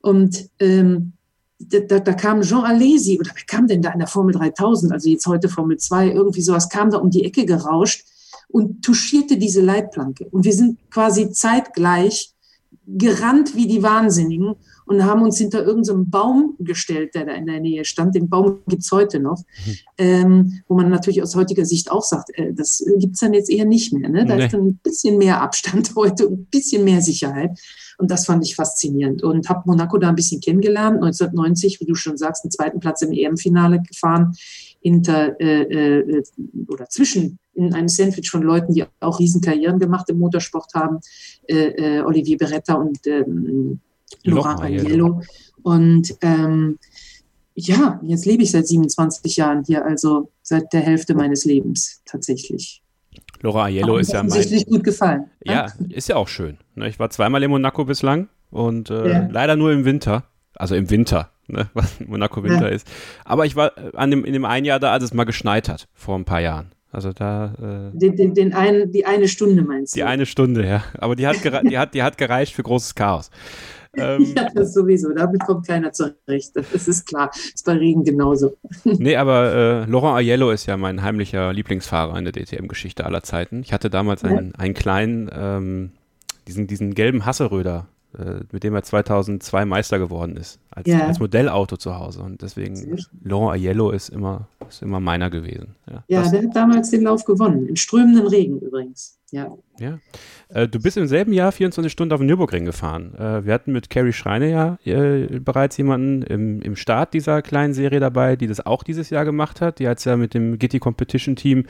Und 0.00 0.50
ähm, 0.60 1.14
da, 1.58 1.98
da, 1.98 2.12
kam 2.12 2.42
Jean 2.42 2.64
Alesi, 2.64 3.18
oder 3.18 3.30
wer 3.34 3.44
kam 3.46 3.66
denn 3.66 3.82
da 3.82 3.90
in 3.90 3.98
der 3.98 4.08
Formel 4.08 4.34
3000, 4.34 4.92
also 4.92 5.08
jetzt 5.08 5.26
heute 5.26 5.48
Formel 5.48 5.76
2, 5.76 6.12
irgendwie 6.12 6.42
sowas, 6.42 6.68
kam 6.68 6.90
da 6.90 6.98
um 6.98 7.10
die 7.10 7.24
Ecke 7.24 7.46
gerauscht 7.46 8.04
und 8.48 8.84
touchierte 8.84 9.38
diese 9.38 9.60
Leitplanke. 9.60 10.26
Und 10.26 10.44
wir 10.44 10.52
sind 10.52 10.78
quasi 10.90 11.30
zeitgleich 11.30 12.34
gerannt 12.96 13.54
wie 13.54 13.66
die 13.66 13.82
Wahnsinnigen 13.82 14.54
und 14.86 15.04
haben 15.04 15.22
uns 15.22 15.36
hinter 15.36 15.60
irgendeinem 15.64 16.04
so 16.04 16.04
Baum 16.06 16.56
gestellt, 16.58 17.14
der 17.14 17.26
da 17.26 17.32
in 17.32 17.46
der 17.46 17.60
Nähe 17.60 17.84
stand. 17.84 18.14
Den 18.14 18.30
Baum 18.30 18.60
gibt's 18.66 18.90
heute 18.90 19.20
noch, 19.20 19.42
mhm. 19.66 19.76
ähm, 19.98 20.62
wo 20.66 20.74
man 20.74 20.88
natürlich 20.88 21.22
aus 21.22 21.36
heutiger 21.36 21.66
Sicht 21.66 21.90
auch 21.90 22.02
sagt, 22.02 22.30
äh, 22.38 22.54
das 22.54 22.82
gibt's 22.98 23.20
dann 23.20 23.34
jetzt 23.34 23.50
eher 23.50 23.66
nicht 23.66 23.92
mehr. 23.92 24.08
Ne? 24.08 24.24
Da 24.24 24.36
nee. 24.36 24.44
ist 24.46 24.54
dann 24.54 24.66
ein 24.66 24.80
bisschen 24.82 25.18
mehr 25.18 25.42
Abstand 25.42 25.92
heute 25.96 26.26
und 26.28 26.40
ein 26.40 26.46
bisschen 26.46 26.84
mehr 26.84 27.02
Sicherheit. 27.02 27.58
Und 27.98 28.10
das 28.10 28.26
fand 28.26 28.46
ich 28.46 28.54
faszinierend 28.54 29.22
und 29.22 29.48
habe 29.48 29.62
Monaco 29.66 29.98
da 29.98 30.08
ein 30.08 30.14
bisschen 30.14 30.40
kennengelernt. 30.40 30.96
1990, 30.96 31.80
wie 31.80 31.84
du 31.84 31.94
schon 31.94 32.16
sagst, 32.16 32.44
einen 32.44 32.52
zweiten 32.52 32.80
Platz 32.80 33.02
im 33.02 33.12
EM-Finale 33.12 33.82
gefahren, 33.82 34.34
hinter 34.80 35.40
äh, 35.40 35.62
äh, 35.62 36.22
oder 36.68 36.88
zwischen 36.88 37.38
in 37.54 37.74
einem 37.74 37.88
Sandwich 37.88 38.30
von 38.30 38.42
Leuten, 38.42 38.74
die 38.74 38.84
auch 39.00 39.18
Riesenkarrieren 39.18 39.78
gemacht 39.78 40.08
im 40.08 40.18
Motorsport 40.18 40.72
haben, 40.74 41.00
äh, 41.48 41.98
äh 41.98 42.02
Olivier 42.02 42.38
Beretta 42.38 42.74
und 42.74 42.98
ähm, 43.06 43.80
Laurent 44.24 44.60
Agnello. 44.60 45.22
Und 45.62 46.14
ähm, 46.22 46.78
ja, 47.54 48.00
jetzt 48.04 48.24
lebe 48.24 48.44
ich 48.44 48.52
seit 48.52 48.68
27 48.68 49.36
Jahren 49.36 49.64
hier, 49.64 49.84
also 49.84 50.30
seit 50.42 50.72
der 50.72 50.80
Hälfte 50.80 51.14
meines 51.14 51.44
Lebens 51.44 52.02
tatsächlich. 52.04 52.82
Laura 53.40 53.64
Aiello 53.64 53.98
ist 53.98 54.12
ja 54.12 54.22
mein. 54.22 54.64
Gut 54.66 54.84
gefallen. 54.84 55.24
Ja, 55.44 55.66
ist 55.88 56.08
ja 56.08 56.16
auch 56.16 56.28
schön. 56.28 56.58
Ne? 56.74 56.88
Ich 56.88 56.98
war 56.98 57.10
zweimal 57.10 57.42
in 57.42 57.50
Monaco 57.50 57.84
bislang 57.84 58.28
und 58.50 58.90
äh, 58.90 59.10
ja. 59.10 59.28
leider 59.30 59.56
nur 59.56 59.72
im 59.72 59.84
Winter. 59.84 60.24
Also 60.54 60.74
im 60.74 60.90
Winter, 60.90 61.30
ne? 61.48 61.68
was 61.74 62.00
Monaco 62.00 62.42
Winter 62.42 62.68
ja. 62.68 62.74
ist. 62.74 62.86
Aber 63.24 63.46
ich 63.46 63.56
war 63.56 63.76
äh, 63.76 63.90
an 63.94 64.10
dem, 64.10 64.24
in 64.24 64.32
dem 64.32 64.44
einen 64.44 64.64
Jahr 64.64 64.80
da, 64.80 64.92
als 64.92 65.04
es 65.04 65.14
mal 65.14 65.24
geschneit 65.24 65.68
hat, 65.68 65.88
vor 65.94 66.16
ein 66.16 66.24
paar 66.24 66.40
Jahren. 66.40 66.72
Also 66.90 67.12
da. 67.12 67.90
Äh, 67.92 67.98
den, 67.98 68.16
den, 68.16 68.34
den 68.34 68.54
einen, 68.54 68.90
die 68.92 69.04
eine 69.04 69.28
Stunde 69.28 69.62
meinst 69.62 69.94
du? 69.94 69.98
Die 69.98 70.04
eine 70.04 70.26
Stunde, 70.26 70.66
ja. 70.66 70.84
Aber 70.98 71.16
die 71.16 71.26
hat, 71.26 71.36
die 71.70 71.78
hat, 71.78 71.94
die 71.94 72.02
hat 72.02 72.18
gereicht 72.18 72.54
für 72.54 72.62
großes 72.62 72.94
Chaos. 72.94 73.30
Ähm, 73.94 74.34
ja, 74.36 74.48
das 74.54 74.74
sowieso. 74.74 75.12
Damit 75.12 75.40
kommt 75.44 75.66
keiner 75.66 75.92
zurecht. 75.92 76.52
Das 76.54 76.88
ist 76.88 77.06
klar. 77.06 77.30
Das 77.32 77.44
ist 77.54 77.64
bei 77.64 77.72
Regen 77.72 78.04
genauso. 78.04 78.56
nee, 78.84 79.16
aber 79.16 79.54
äh, 79.54 79.90
Laurent 79.90 80.18
Aiello 80.18 80.50
ist 80.50 80.66
ja 80.66 80.76
mein 80.76 81.02
heimlicher 81.02 81.52
Lieblingsfahrer 81.52 82.16
in 82.18 82.24
der 82.24 82.32
DTM-Geschichte 82.32 83.04
aller 83.04 83.22
Zeiten. 83.22 83.62
Ich 83.62 83.72
hatte 83.72 83.90
damals 83.90 84.24
einen, 84.24 84.54
einen 84.54 84.74
kleinen, 84.74 85.30
ähm, 85.32 85.90
diesen, 86.46 86.66
diesen 86.66 86.94
gelben 86.94 87.26
Hasseröder 87.26 87.86
äh, 88.16 88.40
mit 88.52 88.64
dem 88.64 88.74
er 88.74 88.82
2002 88.82 89.66
Meister 89.66 89.98
geworden 89.98 90.36
ist, 90.36 90.58
als, 90.70 90.88
ja. 90.88 91.06
als 91.06 91.18
Modellauto 91.18 91.76
zu 91.76 91.94
Hause. 91.94 92.22
Und 92.22 92.40
deswegen, 92.40 92.98
Laurent 93.22 93.60
Aiello 93.60 93.90
ist 93.90 94.08
immer, 94.08 94.48
ist 94.68 94.82
immer 94.82 94.98
meiner 94.98 95.28
gewesen. 95.28 95.74
Ja, 95.90 96.04
ja 96.08 96.30
der 96.30 96.42
hat 96.42 96.56
damals 96.56 96.90
den 96.90 97.02
Lauf 97.02 97.24
gewonnen, 97.24 97.66
in 97.66 97.76
strömenden 97.76 98.26
Regen 98.26 98.60
übrigens. 98.60 99.18
Ja. 99.30 99.54
ja. 99.78 99.98
Äh, 100.48 100.68
du 100.68 100.80
bist 100.80 100.96
im 100.96 101.06
selben 101.06 101.34
Jahr 101.34 101.52
24 101.52 101.92
Stunden 101.92 102.14
auf 102.14 102.20
den 102.20 102.28
Nürburgring 102.28 102.64
gefahren. 102.64 103.14
Äh, 103.14 103.44
wir 103.44 103.52
hatten 103.52 103.72
mit 103.72 103.90
Carrie 103.90 104.14
Schreiner 104.14 104.46
ja 104.46 104.78
äh, 104.86 105.38
bereits 105.38 105.76
jemanden 105.76 106.22
im, 106.22 106.62
im 106.62 106.76
Start 106.76 107.12
dieser 107.12 107.42
kleinen 107.42 107.74
Serie 107.74 108.00
dabei, 108.00 108.36
die 108.36 108.46
das 108.46 108.64
auch 108.64 108.82
dieses 108.82 109.10
Jahr 109.10 109.26
gemacht 109.26 109.60
hat. 109.60 109.80
Die 109.80 109.88
hat 109.88 109.98
es 109.98 110.04
ja 110.04 110.16
mit 110.16 110.32
dem 110.32 110.58
Gitti 110.58 110.78
Competition 110.78 111.36
Team 111.36 111.66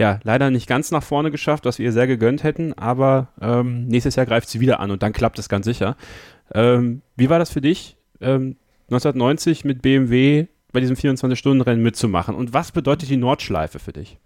ja 0.00 0.18
leider 0.24 0.50
nicht 0.50 0.66
ganz 0.66 0.90
nach 0.90 1.02
vorne 1.02 1.30
geschafft, 1.30 1.66
was 1.66 1.78
wir 1.78 1.86
ihr 1.86 1.92
sehr 1.92 2.06
gegönnt 2.06 2.42
hätten, 2.42 2.72
aber 2.72 3.28
ähm, 3.40 3.86
nächstes 3.86 4.16
Jahr 4.16 4.26
greift 4.26 4.48
sie 4.48 4.58
wieder 4.58 4.80
an 4.80 4.90
und 4.90 5.02
dann 5.02 5.12
klappt 5.12 5.38
es 5.38 5.48
ganz 5.48 5.66
sicher. 5.66 5.96
Ähm, 6.52 7.02
wie 7.16 7.30
war 7.30 7.38
das 7.38 7.50
für 7.50 7.60
dich, 7.60 7.96
ähm, 8.20 8.56
1990 8.88 9.64
mit 9.64 9.82
BMW 9.82 10.46
bei 10.72 10.80
diesem 10.80 10.96
24-Stunden-Rennen 10.96 11.82
mitzumachen? 11.82 12.34
Und 12.34 12.52
was 12.54 12.72
bedeutet 12.72 13.10
die 13.10 13.16
Nordschleife 13.16 13.78
für 13.78 13.92
dich? 13.92 14.18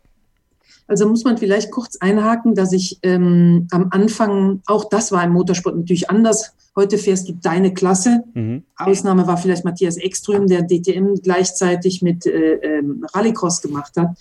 Also 0.86 1.08
muss 1.08 1.24
man 1.24 1.38
vielleicht 1.38 1.70
kurz 1.70 1.96
einhaken, 1.96 2.54
dass 2.54 2.72
ich 2.72 2.98
ähm, 3.02 3.66
am 3.70 3.88
Anfang, 3.90 4.62
auch 4.66 4.88
das 4.88 5.12
war 5.12 5.24
im 5.24 5.32
Motorsport 5.32 5.76
natürlich 5.76 6.10
anders. 6.10 6.54
Heute 6.76 6.98
fährst 6.98 7.28
du 7.28 7.32
deine 7.32 7.72
Klasse. 7.72 8.22
Mhm. 8.34 8.64
Ausnahme 8.76 9.26
war 9.26 9.38
vielleicht 9.38 9.64
Matthias 9.64 9.96
Ekström, 9.96 10.46
der 10.46 10.62
DTM 10.62 11.14
gleichzeitig 11.22 12.02
mit 12.02 12.26
äh, 12.26 12.54
ähm, 12.56 13.06
Rallycross 13.14 13.62
gemacht 13.62 13.94
hat. 13.96 14.16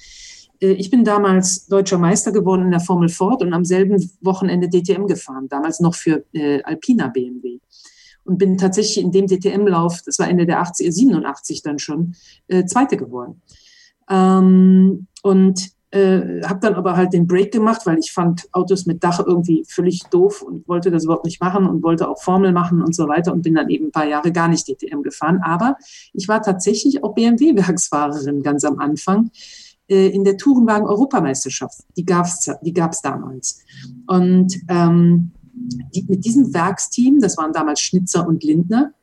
Äh, 0.60 0.72
ich 0.74 0.89
bin 0.89 1.04
damals 1.04 1.68
deutscher 1.68 1.98
Meister 1.98 2.32
geworden 2.32 2.63
in 2.63 2.72
der 2.72 2.80
Formel 2.80 3.10
Ford 3.10 3.42
und 3.42 3.54
am 3.54 3.66
selben 3.66 3.98
Wochenende 4.22 4.70
DTM 4.70 5.08
gefahren, 5.08 5.48
damals 5.50 5.80
noch 5.80 5.96
für 5.96 6.24
äh, 6.34 6.62
Alpina 6.63 7.08
BMW. 7.08 7.60
und 8.26 8.38
bin 8.38 8.58
tatsächlich 8.58 9.04
in 9.04 9.12
dem 9.12 9.28
DTM-Lauf, 9.28 10.02
das 10.06 10.18
war 10.20 10.30
Ende 10.30 10.46
der 10.46 10.63
80er, 10.63 10.92
87 10.92 11.62
dann 11.62 11.80
schon, 11.80 12.16
äh, 12.48 12.66
Zweite 12.66 12.98
geworden. 12.98 13.42
Ähm, 14.10 15.08
und 15.24 15.74
äh, 15.94 16.42
habe 16.44 16.60
dann 16.60 16.74
aber 16.74 16.98
halt 16.98 17.13
den 17.13 17.28
Break 17.28 17.52
gemacht, 17.52 17.82
weil 17.86 18.00
ich 18.00 18.12
fand 18.12 18.50
Autos 18.52 18.88
mit 18.88 19.04
Dach 19.04 19.20
irgendwie 19.20 19.63
völlig 19.68 20.02
doof 20.10 20.42
und 20.42 20.68
wollte 20.68 20.89
das 20.89 21.04
überhaupt 21.04 21.26
nicht 21.26 21.39
machen 21.39 21.68
und 21.68 21.84
wollte 21.84 22.10
auch 22.10 22.20
Formel 22.20 22.52
machen 22.52 22.82
und 22.82 22.96
so 22.96 23.08
weiter 23.08 23.32
und 23.32 23.44
bin 23.44 23.54
dann 23.54 23.70
eben 23.70 23.88
ein 23.88 23.92
paar 23.92 24.08
Jahre 24.08 24.32
gar 24.32 24.48
nicht 24.48 24.68
DTM 24.68 25.04
gefahren. 25.04 25.42
Aber 25.44 25.78
ich 26.13 26.28
war 26.28 26.42
tatsächlich 26.42 27.04
auch 27.04 27.13
BMW-Werksfahrerin 27.13 28.42
ganz 28.42 28.66
am 28.66 28.80
Anfang 28.80 29.30
in 29.93 30.23
der 30.23 30.38
Tourenwagen-Europameisterschaft. 30.38 31.79
Die 31.97 32.06
gab's, 32.06 32.49
die 32.62 32.73
gab's 32.73 33.01
damals. 33.01 33.60
Und 34.08 34.60
ähm, 34.69 35.32
die, 35.53 36.06
mit 36.08 36.25
diesem 36.25 36.53
Werksteam, 36.53 37.19
das 37.19 37.38
waren 37.38 37.53
damals 37.53 37.79
Schnitzer 37.79 38.27
und 38.27 38.43
Lindner, 38.43 38.93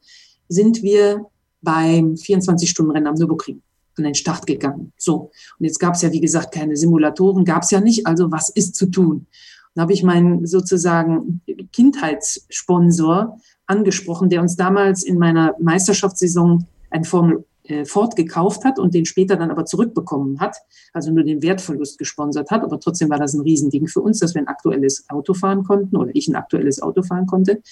sind 0.49 0.83
wir 0.83 1.27
beim 1.63 2.15
24-Stunden-Rennen 2.15 3.07
am 3.07 3.15
Nürburgring 3.15 3.63
an 3.97 4.05
den 4.05 4.15
Start 4.15 4.47
gegangen. 4.47 4.93
So, 4.97 5.31
und 5.59 5.67
jetzt 5.67 5.79
gab 5.79 5.95
es 5.95 6.03
ja, 6.03 6.11
wie 6.11 6.21
gesagt, 6.21 6.53
keine 6.53 6.77
Simulatoren, 6.77 7.45
gab 7.45 7.63
es 7.63 7.71
ja 7.71 7.81
nicht. 7.81 8.07
Also 8.07 8.31
was 8.31 8.49
ist 8.49 8.75
zu 8.75 8.87
tun? 8.87 9.27
Da 9.75 9.83
habe 9.83 9.93
ich 9.93 10.03
meinen 10.03 10.47
sozusagen 10.47 11.43
Kindheitssponsor 11.73 13.39
angesprochen, 13.67 14.29
der 14.29 14.41
uns 14.41 14.57
damals 14.57 15.05
in 15.05 15.19
meiner 15.19 15.55
Meisterschaftssaison 15.61 16.67
ein 16.91 17.05
Formel 17.05 17.45
äh, 17.71 17.85
Ford 17.85 18.17
gekauft 18.17 18.65
hat 18.65 18.79
und 18.79 18.95
den 18.95 19.05
später 19.07 19.37
dann 19.37 19.51
aber 19.51 19.65
zurückbekommen 19.65 20.41
hat, 20.41 20.57
also 20.93 21.11
nur 21.11 21.25
den 21.25 21.43
Wertverlust 21.43 21.99
gesponsert 21.99 22.51
hat. 22.51 22.63
Aber 22.63 22.81
trotzdem 22.81 23.11
war 23.11 23.19
das 23.19 23.35
ein 23.35 23.41
Riesending 23.41 23.87
für 23.87 24.01
uns, 24.01 24.19
dass 24.19 24.35
wir 24.35 24.43
ein 24.43 24.49
aktuelles 24.49 25.09
Auto 25.09 25.35
fahren 25.35 25.65
konnten 25.65 25.97
oder 25.97 26.11
ich 26.15 26.29
ein 26.29 26.37
aktuelles 26.37 26.83
Auto 26.83 27.03
fahren 27.03 27.27
konnte. 27.27 27.63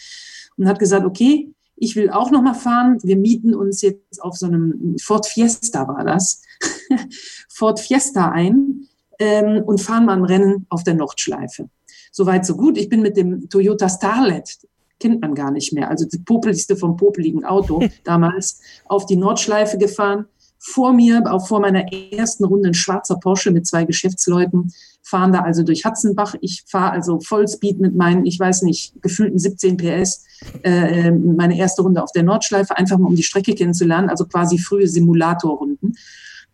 Und 0.57 0.69
hat 0.69 0.79
gesagt, 0.79 1.05
okay, 1.05 1.53
ich 1.77 1.97
will 1.97 2.11
auch 2.11 2.31
noch 2.31 2.43
mal 2.43 2.55
fahren. 2.55 2.99
Wir 3.03 3.17
mieten 3.17 3.55
uns 3.55 3.83
jetzt 3.83 4.23
auf 4.23 4.37
so 4.37 4.47
einem 4.47 4.97
Ford 5.01 5.27
Fiesta 5.27 5.87
war 5.87 6.05
das, 6.05 6.43
Ford 7.49 7.79
Fiesta 7.79 8.31
ein 8.31 8.89
ähm, 9.19 9.63
und 9.65 9.81
fahren 9.81 10.07
mal 10.07 10.17
ein 10.17 10.25
Rennen 10.25 10.67
auf 10.69 10.85
der 10.85 10.95
Nordschleife. 10.95 11.69
Soweit 12.11 12.47
so 12.47 12.57
gut. 12.57 12.79
Ich 12.79 12.89
bin 12.89 13.03
mit 13.03 13.17
dem 13.17 13.49
Toyota 13.49 13.89
Starlet, 13.89 14.59
kennt 15.01 15.21
man 15.21 15.35
gar 15.35 15.51
nicht 15.51 15.73
mehr, 15.73 15.91
also 15.91 16.05
das 16.05 16.21
popeligste 16.25 16.77
vom 16.77 16.97
popeligen 16.97 17.45
Auto 17.45 17.83
damals, 18.05 18.61
auf 18.87 19.07
die 19.07 19.17
Nordschleife 19.17 19.79
gefahren. 19.79 20.27
Vor 20.61 20.93
mir, 20.93 21.23
auch 21.33 21.47
vor 21.47 21.61
meiner 21.61 21.85
ersten 21.93 22.45
Runde, 22.45 22.71
ein 22.71 22.75
schwarzer 22.75 23.17
Porsche 23.17 23.53
mit 23.53 23.67
zwei 23.67 23.85
Geschäftsleuten 23.85 24.73
fahren 25.09 25.33
da 25.33 25.41
also 25.41 25.63
durch 25.63 25.85
Hatzenbach. 25.85 26.35
Ich 26.41 26.65
fahre 26.67 26.93
also 26.93 27.21
Vollspeed 27.21 27.81
mit 27.81 27.95
meinen, 27.95 28.27
ich 28.27 28.39
weiß 28.39 28.63
nicht, 28.63 29.01
gefühlten 29.03 29.39
17 29.39 29.77
PS, 29.77 30.25
äh, 30.63 31.11
meine 31.11 31.57
erste 31.57 31.83
Runde 31.83 32.03
auf 32.03 32.13
der 32.13 32.23
Nordschleife, 32.23 32.77
einfach 32.77 32.99
mal 32.99 33.09
um 33.09 33.17
die 33.17 33.23
Strecke 33.23 33.55
kennenzulernen, 33.55 34.11
also 34.11 34.27
quasi 34.27 34.59
frühe 34.59 34.87
Simulatorrunden. 34.87 35.97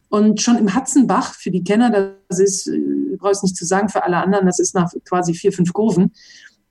Und 0.09 0.41
schon 0.41 0.59
im 0.59 0.75
Hatzenbach, 0.75 1.35
für 1.35 1.51
die 1.51 1.65
Kenner, 1.65 2.15
das 2.29 2.39
ist, 2.39 2.69
äh, 2.69 3.17
brauche 3.17 3.33
ich 3.33 3.43
nicht 3.43 3.57
zu 3.57 3.65
sagen, 3.65 3.89
für 3.89 4.05
alle 4.05 4.19
anderen, 4.19 4.47
das 4.47 4.61
ist 4.61 4.75
nach 4.75 4.93
quasi 5.05 5.35
vier, 5.35 5.53
fünf 5.53 5.73
Kurven, 5.73 6.13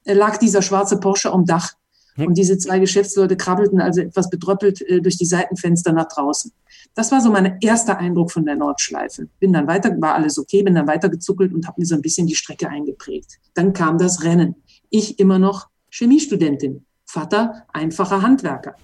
lag 0.06 0.38
dieser 0.38 0.62
schwarze 0.62 1.00
Porsche 1.00 1.32
am 1.32 1.46
Dach. 1.46 1.74
Hm. 2.16 2.28
Und 2.28 2.38
diese 2.38 2.58
zwei 2.58 2.80
Geschäftsleute 2.80 3.38
krabbelten 3.38 3.82
also 3.82 4.02
etwas 4.02 4.30
bedröppelt 4.30 4.82
äh, 4.82 5.02
durch 5.02 5.18
die 5.18 5.26
Seitenfenster 5.26 5.94
nach 5.94 6.08
draußen. 6.08 6.52
Das 6.96 7.12
war 7.12 7.22
so 7.22 7.32
mein 7.32 7.58
erster 7.62 7.98
Eindruck 7.98 8.32
von 8.32 8.46
der 8.46 8.56
Nordschleife. 8.56 9.28
Bin 9.40 9.54
dann 9.54 9.68
weiter, 9.68 9.96
war 10.00 10.16
alles 10.16 10.38
okay, 10.38 10.64
bin 10.64 10.76
dann 10.76 10.88
weitergezuckelt 10.88 11.54
und 11.54 11.68
habe 11.68 11.82
mir 11.82 11.88
so 11.88 11.96
ein 11.96 12.02
bisschen 12.02 12.28
die 12.28 12.36
Strecke 12.36 12.70
eingeprägt. 12.70 13.40
Dann 13.56 13.74
kam 13.74 13.98
das 13.98 14.24
Rennen. 14.24 14.56
Ich 14.90 15.20
immer 15.20 15.40
noch 15.40 15.68
Chemiestudentin, 15.90 16.86
Vater 17.06 17.66
einfacher 17.74 18.22
Handwerker. 18.22 18.76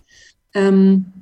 Ähm, 0.53 1.13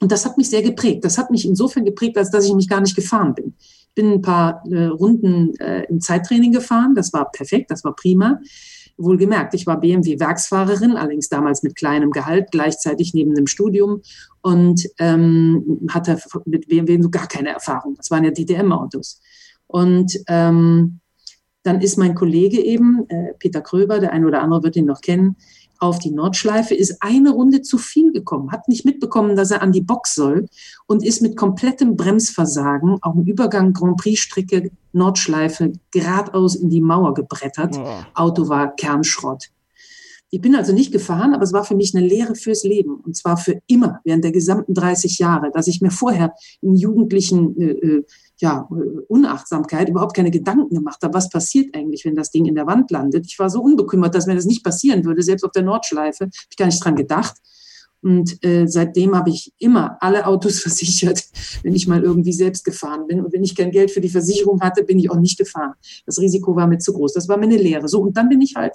und 0.00 0.12
das 0.12 0.26
hat 0.26 0.36
mich 0.36 0.50
sehr 0.50 0.62
geprägt. 0.62 1.04
Das 1.04 1.16
hat 1.16 1.30
mich 1.30 1.46
insofern 1.46 1.84
geprägt, 1.84 2.18
als 2.18 2.30
dass 2.30 2.44
ich 2.44 2.54
mich 2.54 2.68
gar 2.68 2.80
nicht 2.80 2.94
gefahren 2.94 3.34
bin. 3.34 3.54
Ich 3.58 3.94
bin 3.94 4.12
ein 4.12 4.22
paar 4.22 4.62
äh, 4.70 4.86
Runden 4.86 5.54
äh, 5.60 5.84
im 5.84 6.00
Zeittraining 6.00 6.52
gefahren. 6.52 6.94
Das 6.94 7.12
war 7.12 7.30
perfekt, 7.30 7.70
das 7.70 7.84
war 7.84 7.94
prima. 7.94 8.40
Wohlgemerkt, 8.96 9.54
ich 9.54 9.66
war 9.66 9.80
BMW-Werksfahrerin, 9.80 10.96
allerdings 10.96 11.28
damals 11.28 11.62
mit 11.62 11.76
kleinem 11.76 12.10
Gehalt, 12.10 12.50
gleichzeitig 12.50 13.14
neben 13.14 13.34
dem 13.34 13.46
Studium 13.46 14.02
und 14.42 14.88
ähm, 14.98 15.80
hatte 15.90 16.18
mit 16.44 16.68
BMW 16.68 17.00
so 17.00 17.10
gar 17.10 17.26
keine 17.26 17.50
Erfahrung. 17.50 17.94
Das 17.96 18.10
waren 18.10 18.24
ja 18.24 18.30
DTM-Autos. 18.30 19.20
Und 19.66 20.18
ähm, 20.28 21.00
dann 21.64 21.80
ist 21.80 21.96
mein 21.96 22.14
Kollege 22.14 22.60
eben, 22.60 23.08
äh, 23.08 23.32
Peter 23.38 23.62
Kröber, 23.62 23.98
der 23.98 24.12
eine 24.12 24.26
oder 24.26 24.42
andere 24.42 24.62
wird 24.62 24.76
ihn 24.76 24.84
noch 24.84 25.00
kennen, 25.00 25.36
auf 25.84 25.98
die 25.98 26.10
Nordschleife, 26.10 26.74
ist 26.74 26.96
eine 27.00 27.30
Runde 27.30 27.62
zu 27.62 27.78
viel 27.78 28.12
gekommen, 28.12 28.52
hat 28.52 28.68
nicht 28.68 28.84
mitbekommen, 28.84 29.36
dass 29.36 29.50
er 29.50 29.62
an 29.62 29.72
die 29.72 29.80
Box 29.80 30.14
soll 30.14 30.46
und 30.86 31.04
ist 31.04 31.22
mit 31.22 31.36
komplettem 31.36 31.96
Bremsversagen 31.96 32.98
auf 33.02 33.14
dem 33.14 33.24
Übergang 33.24 33.72
Grand 33.72 33.96
Prix-Strecke 33.98 34.70
Nordschleife 34.92 35.72
geradeaus 35.90 36.54
in 36.54 36.70
die 36.70 36.80
Mauer 36.80 37.14
gebrettert. 37.14 37.76
Oh. 37.76 38.04
Auto 38.14 38.48
war 38.48 38.74
Kernschrott. 38.74 39.50
Ich 40.30 40.40
bin 40.40 40.56
also 40.56 40.72
nicht 40.72 40.90
gefahren, 40.90 41.32
aber 41.32 41.44
es 41.44 41.52
war 41.52 41.64
für 41.64 41.76
mich 41.76 41.94
eine 41.94 42.04
Lehre 42.04 42.34
fürs 42.34 42.64
Leben. 42.64 42.96
Und 42.96 43.16
zwar 43.16 43.36
für 43.36 43.60
immer, 43.68 44.00
während 44.02 44.24
der 44.24 44.32
gesamten 44.32 44.74
30 44.74 45.18
Jahre, 45.18 45.52
dass 45.52 45.68
ich 45.68 45.80
mir 45.80 45.92
vorher 45.92 46.34
in 46.60 46.74
jugendlichen 46.74 47.56
äh, 47.60 47.70
äh 47.70 48.04
ja, 48.40 48.68
Unachtsamkeit 49.08 49.88
überhaupt 49.88 50.14
keine 50.14 50.30
Gedanken 50.30 50.74
gemacht 50.74 51.02
habe, 51.02 51.14
was 51.14 51.28
passiert 51.28 51.74
eigentlich, 51.74 52.04
wenn 52.04 52.16
das 52.16 52.30
Ding 52.30 52.46
in 52.46 52.54
der 52.54 52.66
Wand 52.66 52.90
landet. 52.90 53.26
Ich 53.26 53.38
war 53.38 53.48
so 53.48 53.62
unbekümmert, 53.62 54.14
dass 54.14 54.26
mir 54.26 54.34
das 54.34 54.44
nicht 54.44 54.64
passieren 54.64 55.04
würde, 55.04 55.22
selbst 55.22 55.44
auf 55.44 55.52
der 55.52 55.62
Nordschleife. 55.62 56.24
Habe 56.24 56.32
ich 56.50 56.56
gar 56.56 56.66
nicht 56.66 56.84
dran 56.84 56.96
gedacht. 56.96 57.36
Und 58.04 58.44
äh, 58.44 58.66
seitdem 58.66 59.16
habe 59.16 59.30
ich 59.30 59.52
immer 59.58 59.96
alle 60.00 60.26
Autos 60.26 60.60
versichert, 60.60 61.24
wenn 61.62 61.74
ich 61.74 61.88
mal 61.88 62.02
irgendwie 62.02 62.32
selbst 62.32 62.64
gefahren 62.64 63.06
bin. 63.06 63.24
Und 63.24 63.32
wenn 63.32 63.42
ich 63.42 63.56
kein 63.56 63.70
Geld 63.70 63.90
für 63.90 64.00
die 64.00 64.10
Versicherung 64.10 64.60
hatte, 64.60 64.84
bin 64.84 64.98
ich 64.98 65.10
auch 65.10 65.18
nicht 65.18 65.38
gefahren. 65.38 65.72
Das 66.06 66.20
Risiko 66.20 66.54
war 66.54 66.66
mir 66.66 66.78
zu 66.78 66.92
groß. 66.92 67.14
Das 67.14 67.28
war 67.28 67.38
mir 67.38 67.46
eine 67.46 67.56
Lehre. 67.56 67.88
So, 67.88 68.00
und 68.00 68.16
dann 68.16 68.28
bin 68.28 68.40
ich 68.40 68.54
halt 68.54 68.74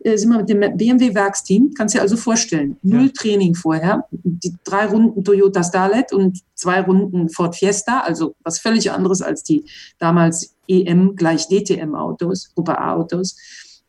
äh, 0.00 0.16
sind 0.16 0.30
wir 0.30 0.38
mit 0.38 0.50
dem 0.50 0.76
BMW-Werksteam, 0.76 1.72
kannst 1.76 1.94
du 1.94 1.98
dir 1.98 2.02
also 2.02 2.16
vorstellen, 2.16 2.76
null 2.82 3.06
ja. 3.06 3.12
Training 3.16 3.54
vorher, 3.54 4.06
die 4.10 4.52
drei 4.64 4.86
Runden 4.86 5.22
Toyota 5.22 5.62
Starlet 5.62 6.12
und 6.12 6.40
zwei 6.54 6.80
Runden 6.80 7.28
Ford 7.28 7.54
Fiesta, 7.54 8.00
also 8.00 8.34
was 8.42 8.58
völlig 8.58 8.90
anderes 8.90 9.22
als 9.22 9.44
die 9.44 9.64
damals 9.98 10.54
EM 10.66 11.14
gleich 11.14 11.48
DTM-Autos, 11.48 12.52
Gruppe 12.54 12.78
A-Autos. 12.78 13.36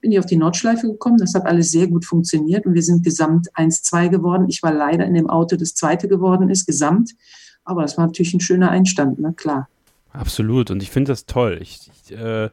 Bin 0.05 0.11
ich 0.11 0.19
auf 0.19 0.27
die 0.27 0.35
Nordschleife 0.35 0.85
gekommen, 0.85 1.17
das 1.17 1.33
hat 1.33 1.47
alles 1.47 1.71
sehr 1.71 1.87
gut 1.87 2.05
funktioniert 2.05 2.67
und 2.67 2.75
wir 2.75 2.83
sind 2.83 3.03
gesamt 3.03 3.51
1-2 3.55 4.09
geworden. 4.09 4.45
Ich 4.47 4.61
war 4.61 4.71
leider 4.71 5.03
in 5.03 5.15
dem 5.15 5.27
Auto, 5.27 5.55
das 5.55 5.73
zweite 5.73 6.07
geworden 6.07 6.47
ist, 6.51 6.67
gesamt. 6.67 7.15
Aber 7.63 7.81
das 7.81 7.97
war 7.97 8.05
natürlich 8.05 8.35
ein 8.35 8.39
schöner 8.39 8.69
Einstand, 8.69 9.17
ne? 9.17 9.33
klar. 9.35 9.67
Absolut. 10.11 10.69
Und 10.69 10.83
ich 10.83 10.91
finde 10.91 11.11
das 11.11 11.25
toll. 11.25 11.57
Ich, 11.59 11.89
ich 12.05 12.15
äh, 12.15 12.51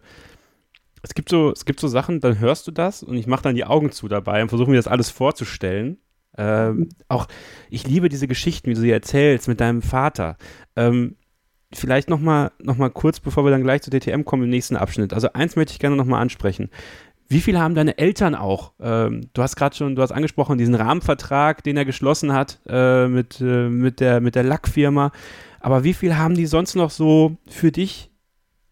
es 1.02 1.12
gibt 1.12 1.28
so, 1.28 1.52
es 1.52 1.66
gibt 1.66 1.78
so 1.78 1.88
Sachen, 1.88 2.20
dann 2.20 2.38
hörst 2.38 2.66
du 2.66 2.70
das 2.70 3.02
und 3.02 3.18
ich 3.18 3.26
mache 3.26 3.42
dann 3.42 3.54
die 3.54 3.66
Augen 3.66 3.92
zu 3.92 4.08
dabei 4.08 4.40
und 4.40 4.48
versuche 4.48 4.70
mir 4.70 4.76
das 4.76 4.88
alles 4.88 5.10
vorzustellen. 5.10 5.98
Ähm, 6.38 6.88
auch, 7.08 7.28
ich 7.68 7.86
liebe 7.86 8.08
diese 8.08 8.28
Geschichten, 8.28 8.70
wie 8.70 8.74
du 8.74 8.80
sie 8.80 8.90
erzählst 8.90 9.46
mit 9.46 9.60
deinem 9.60 9.82
Vater. 9.82 10.38
Ähm, 10.74 11.16
vielleicht 11.74 12.08
nochmal 12.08 12.52
noch 12.58 12.76
mal 12.76 12.90
kurz, 12.90 13.20
bevor 13.20 13.44
wir 13.44 13.50
dann 13.50 13.62
gleich 13.62 13.82
zu 13.82 13.90
DTM 13.90 14.24
kommen 14.24 14.44
im 14.44 14.50
nächsten 14.50 14.76
Abschnitt. 14.76 15.12
Also 15.12 15.32
eins 15.32 15.56
möchte 15.56 15.72
ich 15.72 15.78
gerne 15.78 15.96
nochmal 15.96 16.22
ansprechen. 16.22 16.70
Wie 17.32 17.40
viel 17.40 17.58
haben 17.58 17.74
deine 17.74 17.96
Eltern 17.96 18.34
auch? 18.34 18.72
Ähm, 18.78 19.22
du 19.32 19.42
hast 19.42 19.56
gerade 19.56 19.74
schon, 19.74 19.96
du 19.96 20.02
hast 20.02 20.12
angesprochen, 20.12 20.58
diesen 20.58 20.74
Rahmenvertrag, 20.74 21.64
den 21.64 21.78
er 21.78 21.86
geschlossen 21.86 22.34
hat 22.34 22.60
äh, 22.68 23.08
mit, 23.08 23.40
äh, 23.40 23.70
mit, 23.70 24.00
der, 24.00 24.20
mit 24.20 24.34
der 24.34 24.42
Lackfirma. 24.42 25.12
Aber 25.58 25.82
wie 25.82 25.94
viel 25.94 26.18
haben 26.18 26.34
die 26.34 26.44
sonst 26.44 26.74
noch 26.74 26.90
so 26.90 27.38
für 27.48 27.72
dich 27.72 28.10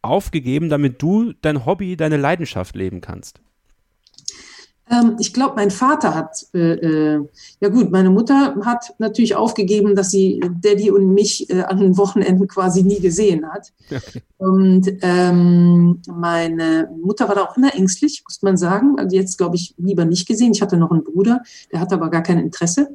aufgegeben, 0.03 0.69
damit 0.69 1.01
du 1.01 1.33
dein 1.41 1.65
Hobby, 1.65 1.97
deine 1.97 2.19
Leidenschaft 2.19 2.77
leben 2.77 3.01
kannst? 3.01 3.41
Ähm, 4.91 5.17
ich 5.21 5.33
glaube, 5.33 5.55
mein 5.57 5.71
Vater 5.71 6.15
hat, 6.15 6.47
äh, 6.53 6.73
äh, 6.73 7.29
ja 7.61 7.69
gut, 7.69 7.91
meine 7.93 8.11
Mutter 8.11 8.57
hat 8.65 8.95
natürlich 8.99 9.37
aufgegeben, 9.37 9.95
dass 9.95 10.11
sie 10.11 10.41
Daddy 10.61 10.91
und 10.91 11.15
mich 11.15 11.49
äh, 11.49 11.63
an 11.63 11.79
den 11.79 11.97
Wochenenden 11.97 12.49
quasi 12.49 12.83
nie 12.83 13.01
gesehen 13.01 13.47
hat. 13.51 13.73
Okay. 14.11 14.23
Und 14.39 14.91
ähm, 15.03 16.01
meine 16.07 16.91
Mutter 17.03 17.29
war 17.29 17.35
da 17.35 17.43
auch 17.43 17.57
immer 17.59 17.75
ängstlich, 17.75 18.23
muss 18.27 18.41
man 18.41 18.57
sagen. 18.57 18.95
Also 18.99 19.15
jetzt, 19.15 19.37
glaube 19.37 19.57
ich, 19.57 19.75
lieber 19.77 20.07
nicht 20.07 20.27
gesehen. 20.27 20.53
Ich 20.53 20.63
hatte 20.63 20.79
noch 20.79 20.91
einen 20.91 21.05
Bruder, 21.05 21.43
der 21.71 21.81
hatte 21.81 21.97
aber 21.97 22.09
gar 22.09 22.23
kein 22.23 22.39
Interesse. 22.39 22.89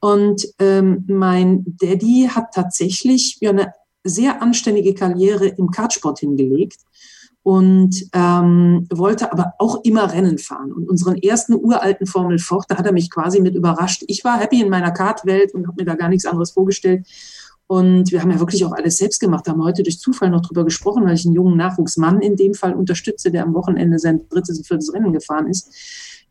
Und 0.00 0.48
ähm, 0.58 1.04
mein 1.06 1.64
Daddy 1.80 2.28
hat 2.34 2.54
tatsächlich 2.54 3.38
ja, 3.40 3.50
eine 3.50 3.72
sehr 4.02 4.42
anständige 4.42 4.94
Karriere 4.94 5.46
im 5.46 5.70
Kartsport 5.70 6.18
hingelegt 6.18 6.80
und 7.42 7.94
ähm, 8.12 8.86
wollte 8.90 9.32
aber 9.32 9.54
auch 9.58 9.82
immer 9.84 10.12
Rennen 10.12 10.38
fahren. 10.38 10.72
Und 10.72 10.88
unseren 10.88 11.16
ersten 11.16 11.54
uralten 11.54 12.06
Formel 12.06 12.38
Ford, 12.38 12.66
da 12.68 12.76
hat 12.76 12.86
er 12.86 12.92
mich 12.92 13.10
quasi 13.10 13.40
mit 13.40 13.54
überrascht. 13.54 14.04
Ich 14.08 14.24
war 14.24 14.38
happy 14.38 14.60
in 14.60 14.68
meiner 14.68 14.90
Kartwelt 14.90 15.54
und 15.54 15.66
habe 15.66 15.76
mir 15.80 15.86
da 15.86 15.94
gar 15.94 16.08
nichts 16.08 16.26
anderes 16.26 16.50
vorgestellt. 16.50 17.06
Und 17.66 18.10
wir 18.10 18.20
haben 18.20 18.30
ja 18.30 18.40
wirklich 18.40 18.64
auch 18.64 18.72
alles 18.72 18.98
selbst 18.98 19.20
gemacht, 19.20 19.46
da 19.46 19.52
haben 19.52 19.60
wir 19.60 19.64
heute 19.64 19.84
durch 19.84 20.00
Zufall 20.00 20.28
noch 20.28 20.42
drüber 20.42 20.64
gesprochen, 20.64 21.04
weil 21.04 21.14
ich 21.14 21.24
einen 21.24 21.36
jungen 21.36 21.56
Nachwuchsmann 21.56 22.20
in 22.20 22.34
dem 22.34 22.52
Fall 22.54 22.74
unterstütze, 22.74 23.30
der 23.30 23.44
am 23.44 23.54
Wochenende 23.54 23.98
sein 24.00 24.28
drittes 24.28 24.58
und 24.58 24.66
viertes 24.66 24.92
Rennen 24.92 25.12
gefahren 25.12 25.46
ist. 25.46 25.72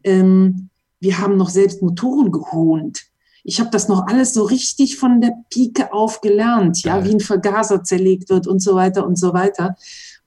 Ähm, 0.04 0.70
wir 1.00 1.18
haben 1.20 1.38
noch 1.38 1.50
selbst 1.50 1.82
Motoren 1.82 2.30
gehont 2.32 3.10
ich 3.44 3.60
habe 3.60 3.70
das 3.72 3.88
noch 3.88 4.06
alles 4.08 4.34
so 4.34 4.44
richtig 4.44 4.98
von 4.98 5.22
der 5.22 5.34
Pike 5.50 5.94
auf 5.94 6.22
gelernt, 6.22 6.84
ja, 6.84 7.04
wie 7.04 7.12
ein 7.12 7.20
Vergaser 7.20 7.84
zerlegt 7.84 8.30
wird 8.30 8.48
und 8.48 8.62
so 8.62 8.76
weiter 8.76 9.06
und 9.06 9.18
so 9.18 9.34
weiter. 9.34 9.76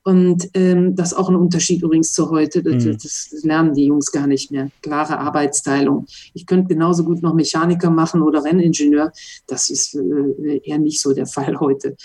Und 0.05 0.49
ähm, 0.55 0.97
das 0.97 1.13
ist 1.13 1.19
auch 1.19 1.29
ein 1.29 1.37
Unterschied 1.37 1.83
übrigens 1.83 2.13
zu 2.13 2.31
heute. 2.31 2.63
Das, 2.63 2.85
mhm. 2.85 2.99
das, 3.01 3.31
lernen 3.43 3.75
die 3.75 3.87
Jungs 3.87 4.11
gar 4.11 4.27
nicht 4.27 4.51
mehr. 4.51 4.69
Klare 4.81 5.19
Arbeitsteilung. 5.19 6.07
Ich 6.35 6.47
könnte 6.47 6.75
genauso 6.75 7.05
gut 7.05 7.23
noch 7.23 7.35
Mechaniker 7.35 7.91
machen 7.91 8.23
oder 8.23 8.43
Renningenieur. 8.45 9.13
Das 9.47 9.71
ist 9.71 9.95
äh, 9.95 10.61
eher 10.65 10.79
nicht 10.79 11.01
so 11.01 11.13
der 11.13 11.27
Fall 11.35 11.61
heute. 11.61 11.97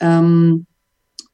Ähm, 0.00 0.66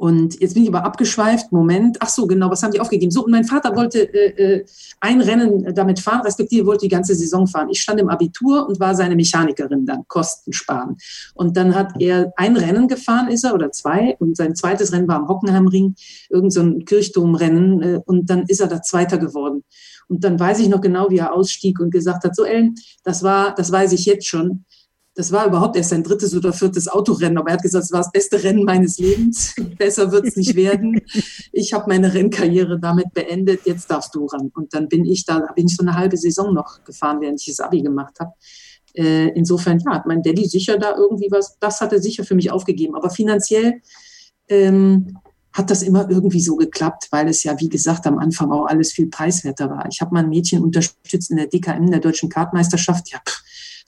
und 0.02 0.40
jetzt 0.40 0.54
bin 0.54 0.64
ich 0.64 0.68
aber 0.68 0.84
abgeschweift. 0.84 1.52
Moment. 1.52 1.98
Ach 2.00 2.08
so, 2.08 2.26
genau, 2.26 2.50
was 2.50 2.64
haben 2.64 2.72
die 2.72 2.80
aufgegeben? 2.80 3.12
So, 3.12 3.24
und 3.24 3.30
mein 3.30 3.44
Vater 3.44 3.76
wollte 3.76 4.12
äh, 4.12 4.56
äh, 4.56 4.64
ein 4.98 5.20
Rennen 5.20 5.72
damit 5.76 6.00
fahren, 6.00 6.22
respektive 6.22 6.66
wollte 6.66 6.86
die 6.86 6.88
ganze 6.88 7.14
Saison 7.14 7.46
fahren. 7.46 7.68
Ich 7.70 7.80
stand 7.80 8.00
im 8.00 8.08
Abitur 8.08 8.66
und 8.66 8.80
war 8.80 8.96
seine 8.96 9.14
Mechanikerin 9.14 9.86
dann, 9.86 10.02
Kosten 10.08 10.52
sparen. 10.52 10.96
Und 11.34 11.56
dann 11.56 11.76
hat 11.76 11.92
er 12.00 12.32
ein 12.36 12.56
Rennen 12.56 12.88
gefahren, 12.88 13.28
ist 13.28 13.44
er, 13.44 13.54
oder 13.54 13.70
zwei. 13.70 14.16
Und 14.18 14.36
sein 14.36 14.56
zweites 14.56 14.92
Rennen 14.92 15.06
war 15.06 15.18
am 15.18 15.28
Hockenheimring, 15.28 15.94
irgend 16.30 16.52
so 16.52 16.62
ein 16.62 16.84
Kirchdomrennen. 16.84 17.82
Äh, 17.82 18.00
und 18.04 18.28
dann 18.28 18.42
ist 18.48 18.60
er 18.60 18.66
da 18.66 18.82
Zweiter 18.82 19.18
geworden. 19.18 19.62
Und 20.08 20.24
dann 20.24 20.40
weiß 20.40 20.58
ich 20.58 20.68
noch 20.68 20.80
genau, 20.80 21.10
wie 21.10 21.18
er 21.18 21.32
ausstieg 21.32 21.78
und 21.78 21.92
gesagt 21.92 22.24
hat, 22.24 22.34
so 22.34 22.42
Ellen, 22.42 22.74
das 23.04 23.22
war, 23.22 23.54
das 23.54 23.70
weiß 23.70 23.92
ich 23.92 24.04
jetzt 24.06 24.26
schon 24.26 24.64
das 25.14 25.30
war 25.30 25.46
überhaupt 25.46 25.76
erst 25.76 25.90
sein 25.90 26.02
drittes 26.02 26.34
oder 26.34 26.52
viertes 26.52 26.88
Autorennen, 26.88 27.36
aber 27.36 27.50
er 27.50 27.54
hat 27.54 27.62
gesagt, 27.62 27.84
es 27.84 27.92
war 27.92 28.00
das 28.00 28.12
beste 28.12 28.42
Rennen 28.42 28.64
meines 28.64 28.98
Lebens. 28.98 29.54
Besser 29.78 30.10
wird 30.10 30.26
es 30.26 30.36
nicht 30.36 30.54
werden. 30.54 31.00
Ich 31.52 31.74
habe 31.74 31.84
meine 31.88 32.14
Rennkarriere 32.14 32.80
damit 32.80 33.12
beendet, 33.12 33.60
jetzt 33.66 33.90
darfst 33.90 34.14
du 34.14 34.24
ran. 34.24 34.50
Und 34.54 34.72
dann 34.72 34.88
bin 34.88 35.04
ich 35.04 35.26
da, 35.26 35.40
bin 35.54 35.66
ich 35.66 35.76
so 35.76 35.82
eine 35.82 35.94
halbe 35.94 36.16
Saison 36.16 36.54
noch 36.54 36.82
gefahren, 36.84 37.20
während 37.20 37.40
ich 37.40 37.46
das 37.46 37.60
Abi 37.60 37.82
gemacht 37.82 38.18
habe. 38.20 38.32
Äh, 38.94 39.28
insofern, 39.30 39.80
ja, 39.80 39.94
hat 39.94 40.06
mein 40.06 40.22
Daddy 40.22 40.46
sicher 40.46 40.78
da 40.78 40.96
irgendwie 40.96 41.28
was, 41.30 41.58
das 41.58 41.80
hat 41.80 41.92
er 41.92 42.00
sicher 42.00 42.24
für 42.24 42.34
mich 42.34 42.50
aufgegeben. 42.50 42.94
Aber 42.94 43.10
finanziell 43.10 43.82
ähm, 44.48 45.18
hat 45.52 45.70
das 45.70 45.82
immer 45.82 46.08
irgendwie 46.08 46.40
so 46.40 46.56
geklappt, 46.56 47.08
weil 47.10 47.28
es 47.28 47.44
ja, 47.44 47.58
wie 47.60 47.68
gesagt, 47.68 48.06
am 48.06 48.18
Anfang 48.18 48.50
auch 48.50 48.64
alles 48.64 48.92
viel 48.92 49.08
preiswerter 49.08 49.68
war. 49.68 49.86
Ich 49.90 50.00
habe 50.00 50.14
mal 50.14 50.20
ein 50.20 50.30
Mädchen 50.30 50.62
unterstützt 50.62 51.30
in 51.30 51.36
der 51.36 51.48
DKM, 51.48 51.90
der 51.90 52.00
Deutschen 52.00 52.30
Kartmeisterschaft. 52.30 53.10
Ja, 53.10 53.18
pff, 53.18 53.41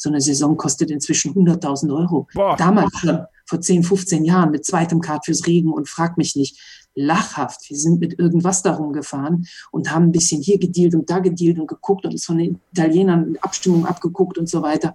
so 0.05 0.11
eine 0.11 0.21
Saison 0.21 0.57
kostet 0.57 0.91
inzwischen 0.91 1.35
100.000 1.35 1.93
Euro. 1.97 2.29
Boah. 2.35 2.57
Damals 2.57 2.93
schon, 2.99 3.21
vor 3.47 3.61
10, 3.61 3.83
15 3.83 4.25
Jahren, 4.25 4.51
mit 4.51 4.65
zweitem 4.65 5.01
Kart 5.01 5.25
fürs 5.25 5.47
Regen 5.47 5.73
und 5.73 5.89
frag 5.89 6.17
mich 6.19 6.37
nicht. 6.37 6.61
Lachhaft. 6.95 7.69
Wir 7.69 7.77
sind 7.77 7.99
mit 7.99 8.21
irgendwas 8.21 8.63
darum 8.63 8.93
gefahren 8.93 9.47
und 9.73 9.91
haben 9.91 10.05
ein 10.05 10.13
bisschen 10.13 10.41
hier 10.41 10.59
gedealt 10.59 10.95
und 10.95 11.11
da 11.11 11.19
gedealt 11.19 11.59
und 11.59 11.67
geguckt 11.67 12.05
und 12.05 12.13
uns 12.13 12.25
von 12.25 12.39
den 12.39 12.61
Italienern 12.73 13.37
Abstimmung 13.41 13.85
abgeguckt 13.85 14.39
und 14.39 14.49
so 14.49 14.63
weiter. 14.63 14.95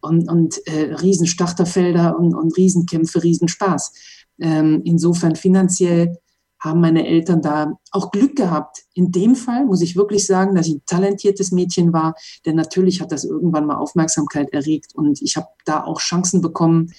Und, 0.00 0.30
und 0.30 0.66
äh, 0.66 0.94
Riesenstarterfelder 0.94 2.18
und, 2.18 2.34
und 2.34 2.56
Riesenkämpfe, 2.56 3.22
Riesenspaß. 3.22 3.92
Ähm, 4.40 4.80
insofern 4.84 5.36
finanziell 5.36 6.16
haben 6.64 6.80
meine 6.80 7.06
Eltern 7.06 7.42
da 7.42 7.78
auch 7.90 8.10
Glück 8.10 8.36
gehabt. 8.36 8.84
In 8.94 9.12
dem 9.12 9.36
Fall 9.36 9.66
muss 9.66 9.82
ich 9.82 9.96
wirklich 9.96 10.26
sagen, 10.26 10.54
dass 10.54 10.66
ich 10.66 10.76
ein 10.76 10.82
talentiertes 10.86 11.52
Mädchen 11.52 11.92
war, 11.92 12.14
denn 12.46 12.56
natürlich 12.56 13.00
hat 13.00 13.12
das 13.12 13.24
irgendwann 13.24 13.66
mal 13.66 13.76
Aufmerksamkeit 13.76 14.52
erregt 14.52 14.94
und 14.94 15.20
ich 15.22 15.36
habe 15.36 15.48
da 15.64 15.84
auch 15.84 16.00
Chancen 16.00 16.40
bekommen, 16.40 16.92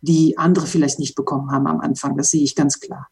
die 0.00 0.36
andere 0.36 0.66
vielleicht 0.66 0.98
nicht 0.98 1.14
bekommen 1.14 1.50
haben 1.50 1.66
am 1.66 1.80
Anfang. 1.80 2.16
Das 2.16 2.30
sehe 2.30 2.42
ich 2.42 2.54
ganz 2.54 2.80
klar. 2.80 3.08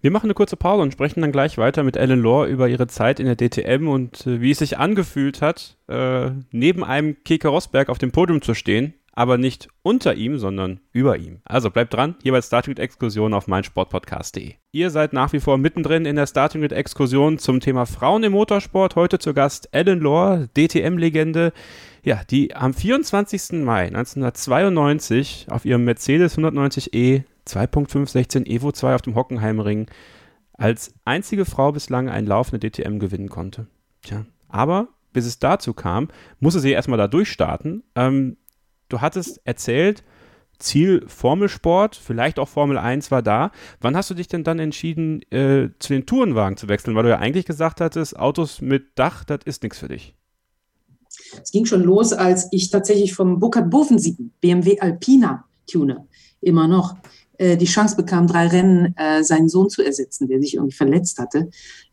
Wir 0.00 0.12
machen 0.12 0.26
eine 0.26 0.34
kurze 0.34 0.56
Pause 0.56 0.82
und 0.82 0.92
sprechen 0.92 1.20
dann 1.20 1.32
gleich 1.32 1.58
weiter 1.58 1.82
mit 1.82 1.96
Ellen 1.96 2.22
Law 2.22 2.46
über 2.46 2.68
ihre 2.68 2.86
Zeit 2.86 3.18
in 3.18 3.26
der 3.26 3.36
DTM 3.36 3.88
und 3.88 4.26
äh, 4.26 4.40
wie 4.40 4.52
es 4.52 4.58
sich 4.58 4.78
angefühlt 4.78 5.42
hat, 5.42 5.76
äh, 5.88 6.30
neben 6.52 6.84
einem 6.84 7.16
Keke 7.24 7.48
Rosberg 7.48 7.88
auf 7.88 7.98
dem 7.98 8.12
Podium 8.12 8.42
zu 8.42 8.54
stehen 8.54 8.94
aber 9.12 9.38
nicht 9.38 9.68
unter 9.82 10.14
ihm, 10.14 10.38
sondern 10.38 10.80
über 10.92 11.16
ihm. 11.16 11.40
Also 11.44 11.70
bleibt 11.70 11.94
dran, 11.94 12.14
hier 12.22 12.32
bei 12.32 12.42
Starting 12.42 12.76
Exkursion 12.76 13.34
auf 13.34 13.48
meinsportpodcast.de. 13.48 14.54
Ihr 14.72 14.90
seid 14.90 15.12
nach 15.12 15.32
wie 15.32 15.40
vor 15.40 15.58
mittendrin 15.58 16.04
in 16.04 16.16
der 16.16 16.26
Starting 16.26 16.62
Exkursion 16.62 17.38
zum 17.38 17.60
Thema 17.60 17.86
Frauen 17.86 18.22
im 18.22 18.32
Motorsport. 18.32 18.96
Heute 18.96 19.18
zu 19.18 19.34
Gast 19.34 19.68
Ellen 19.72 20.00
Lohr, 20.00 20.46
DTM-Legende, 20.56 21.52
ja, 22.04 22.22
die 22.30 22.54
am 22.54 22.74
24. 22.74 23.64
Mai 23.64 23.86
1992 23.86 25.46
auf 25.50 25.64
ihrem 25.64 25.84
Mercedes 25.84 26.38
190e 26.38 27.24
2.516 27.46 28.46
Evo 28.46 28.72
2 28.72 28.94
auf 28.94 29.02
dem 29.02 29.14
Hockenheimring 29.14 29.88
als 30.58 30.92
einzige 31.04 31.44
Frau 31.44 31.72
bislang 31.72 32.08
ein 32.08 32.26
laufende 32.26 32.68
DTM 32.68 32.98
gewinnen 32.98 33.28
konnte. 33.28 33.68
Tja, 34.02 34.26
aber 34.48 34.88
bis 35.12 35.24
es 35.24 35.38
dazu 35.38 35.72
kam, 35.72 36.08
musste 36.40 36.60
sie 36.60 36.72
erstmal 36.72 36.98
da 36.98 37.08
durchstarten. 37.08 37.84
Ähm, 37.94 38.36
du 38.88 39.00
hattest 39.00 39.40
erzählt, 39.44 40.02
Ziel 40.58 41.04
Formelsport, 41.06 41.94
vielleicht 41.94 42.38
auch 42.38 42.48
Formel 42.48 42.78
1 42.78 43.10
war 43.10 43.22
da. 43.22 43.52
Wann 43.80 43.96
hast 43.96 44.10
du 44.10 44.14
dich 44.14 44.28
denn 44.28 44.44
dann 44.44 44.58
entschieden, 44.58 45.22
äh, 45.30 45.68
zu 45.78 45.92
den 45.92 46.04
Tourenwagen 46.04 46.56
zu 46.56 46.68
wechseln? 46.68 46.96
Weil 46.96 47.04
du 47.04 47.10
ja 47.10 47.18
eigentlich 47.18 47.46
gesagt 47.46 47.80
hattest, 47.80 48.18
Autos 48.18 48.60
mit 48.60 48.98
Dach, 48.98 49.24
das 49.24 49.40
ist 49.44 49.62
nichts 49.62 49.78
für 49.78 49.88
dich. 49.88 50.14
Es 51.42 51.52
ging 51.52 51.64
schon 51.64 51.82
los, 51.82 52.12
als 52.12 52.48
ich 52.50 52.70
tatsächlich 52.70 53.14
vom 53.14 53.38
Burkhard 53.38 53.70
Bofensieben, 53.70 54.32
BMW 54.40 54.80
Alpina 54.80 55.44
Tuner, 55.66 56.06
immer 56.40 56.66
noch, 56.66 56.96
äh, 57.38 57.56
die 57.56 57.66
Chance 57.66 57.96
bekam, 57.96 58.26
drei 58.26 58.48
Rennen 58.48 58.96
äh, 58.96 59.22
seinen 59.22 59.48
Sohn 59.48 59.68
zu 59.70 59.82
ersetzen, 59.82 60.28
der 60.28 60.40
sich 60.40 60.54
irgendwie 60.54 60.76
verletzt 60.76 61.18
hatte. 61.18 61.50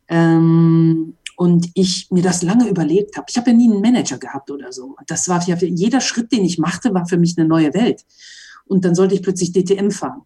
Ähm, 0.08 1.16
und 1.38 1.70
ich 1.74 2.08
mir 2.12 2.24
das 2.24 2.42
lange 2.42 2.68
überlegt 2.68 3.18
habe. 3.18 3.28
Ich 3.30 3.38
habe 3.38 3.52
ja 3.52 3.56
nie 3.56 3.72
einen 3.72 3.82
Manager 3.82 4.18
gehabt 4.18 4.52
oder 4.52 4.72
so. 4.72 4.96
Das 5.08 5.28
war 5.28 5.46
ja 5.48 5.56
jeder 5.58 6.02
Schritt, 6.02 6.32
den 6.32 6.46
ich 6.46 6.58
machte, 6.58 6.94
war 6.94 7.08
für 7.08 7.18
mich 7.18 7.38
eine 7.38 7.48
neue 7.48 7.74
Welt. 7.74 8.06
Und 8.66 8.86
dann 8.86 8.96
sollte 8.96 9.16
ich 9.16 9.22
plötzlich 9.22 9.52
DTM 9.52 9.92
fahren 9.92 10.24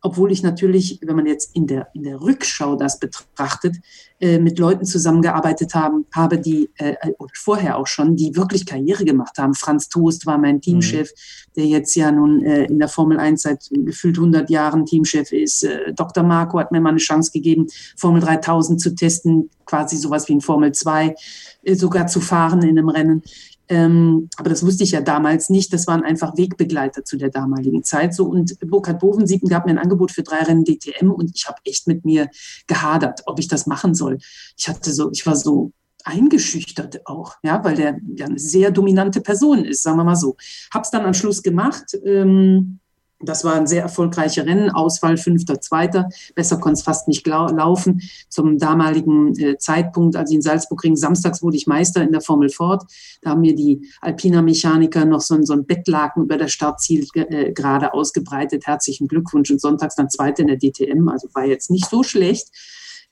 obwohl 0.00 0.30
ich 0.30 0.42
natürlich, 0.42 1.00
wenn 1.02 1.16
man 1.16 1.26
jetzt 1.26 1.56
in 1.56 1.66
der, 1.66 1.88
in 1.92 2.04
der 2.04 2.20
Rückschau 2.20 2.76
das 2.76 3.00
betrachtet, 3.00 3.76
äh, 4.20 4.38
mit 4.38 4.58
Leuten 4.58 4.84
zusammengearbeitet 4.84 5.74
haben, 5.74 6.06
habe, 6.14 6.38
die 6.38 6.70
äh, 6.76 6.94
oder 7.18 7.32
vorher 7.34 7.76
auch 7.76 7.86
schon, 7.86 8.14
die 8.14 8.36
wirklich 8.36 8.64
Karriere 8.64 9.04
gemacht 9.04 9.38
haben. 9.38 9.54
Franz 9.54 9.88
Toast 9.88 10.26
war 10.26 10.38
mein 10.38 10.60
Teamchef, 10.60 11.10
mhm. 11.10 11.52
der 11.56 11.66
jetzt 11.66 11.94
ja 11.96 12.12
nun 12.12 12.42
äh, 12.42 12.64
in 12.64 12.78
der 12.78 12.88
Formel 12.88 13.18
1 13.18 13.42
seit 13.42 13.68
gefühlt 13.70 14.18
100 14.18 14.48
Jahren 14.50 14.86
Teamchef 14.86 15.32
ist. 15.32 15.64
Äh, 15.64 15.92
Dr. 15.94 16.22
Marco 16.22 16.58
hat 16.58 16.70
mir 16.70 16.80
mal 16.80 16.90
eine 16.90 16.98
Chance 16.98 17.32
gegeben, 17.32 17.66
Formel 17.96 18.20
3000 18.20 18.80
zu 18.80 18.94
testen, 18.94 19.50
quasi 19.64 19.96
sowas 19.96 20.28
wie 20.28 20.34
ein 20.34 20.40
Formel 20.40 20.72
2 20.72 21.14
äh, 21.62 21.74
sogar 21.74 22.06
zu 22.06 22.20
fahren 22.20 22.62
in 22.62 22.78
einem 22.78 22.88
Rennen. 22.88 23.22
Ähm, 23.68 24.28
aber 24.36 24.50
das 24.50 24.64
wusste 24.64 24.84
ich 24.84 24.92
ja 24.92 25.00
damals 25.00 25.50
nicht. 25.50 25.72
Das 25.72 25.86
waren 25.86 26.02
einfach 26.02 26.36
Wegbegleiter 26.36 27.04
zu 27.04 27.16
der 27.16 27.30
damaligen 27.30 27.84
Zeit. 27.84 28.14
So 28.14 28.24
und 28.24 28.58
Burkhard 28.60 29.00
Bovensieken 29.00 29.48
gab 29.48 29.66
mir 29.66 29.72
ein 29.72 29.78
Angebot 29.78 30.12
für 30.12 30.22
drei 30.22 30.42
Rennen 30.42 30.64
DTM 30.64 31.10
und 31.10 31.32
ich 31.34 31.46
habe 31.46 31.58
echt 31.64 31.86
mit 31.86 32.04
mir 32.04 32.28
gehadert, 32.66 33.22
ob 33.26 33.38
ich 33.38 33.48
das 33.48 33.66
machen 33.66 33.94
soll. 33.94 34.18
Ich 34.56 34.68
hatte 34.68 34.92
so, 34.92 35.10
ich 35.12 35.26
war 35.26 35.36
so 35.36 35.72
eingeschüchtert 36.04 37.06
auch, 37.06 37.34
ja, 37.42 37.62
weil 37.64 37.74
der 37.74 37.98
ja 38.14 38.26
eine 38.26 38.38
sehr 38.38 38.70
dominante 38.70 39.20
Person 39.20 39.64
ist, 39.64 39.82
sagen 39.82 39.98
wir 39.98 40.04
mal 40.04 40.16
so. 40.16 40.36
Hab's 40.72 40.90
dann 40.90 41.04
am 41.04 41.14
Schluss 41.14 41.42
gemacht. 41.42 41.96
Ähm, 42.04 42.80
das 43.20 43.44
war 43.44 43.54
ein 43.54 43.66
sehr 43.66 43.82
erfolgreicher 43.82 44.46
Rennen, 44.46 44.70
Auswahl 44.70 45.16
fünfter, 45.16 45.60
zweiter. 45.60 46.08
Besser 46.34 46.58
konnte 46.58 46.78
es 46.78 46.82
fast 46.82 47.08
nicht 47.08 47.26
laufen. 47.26 48.02
Zum 48.28 48.58
damaligen 48.58 49.36
äh, 49.38 49.58
Zeitpunkt, 49.58 50.14
als 50.14 50.30
ich 50.30 50.36
in 50.36 50.42
Salzburg 50.42 50.80
ging, 50.82 50.94
samstags 50.94 51.42
wurde 51.42 51.56
ich 51.56 51.66
Meister 51.66 52.02
in 52.02 52.12
der 52.12 52.20
Formel 52.20 52.48
Ford. 52.48 52.84
Da 53.22 53.30
haben 53.30 53.40
mir 53.40 53.56
die 53.56 53.88
Alpina 54.00 54.40
Mechaniker 54.40 55.04
noch 55.04 55.20
so, 55.20 55.40
so 55.42 55.52
ein 55.52 55.66
Bettlaken 55.66 56.24
über 56.24 56.36
der 56.36 56.48
Startziel 56.48 57.06
äh, 57.14 57.52
gerade 57.52 57.92
ausgebreitet. 57.92 58.66
Herzlichen 58.66 59.08
Glückwunsch. 59.08 59.50
Und 59.50 59.60
sonntags 59.60 59.96
dann 59.96 60.10
Zweite 60.10 60.42
in 60.42 60.48
der 60.48 60.58
DTM. 60.58 61.08
Also 61.08 61.28
war 61.34 61.44
jetzt 61.44 61.70
nicht 61.70 61.86
so 61.86 62.04
schlecht 62.04 62.48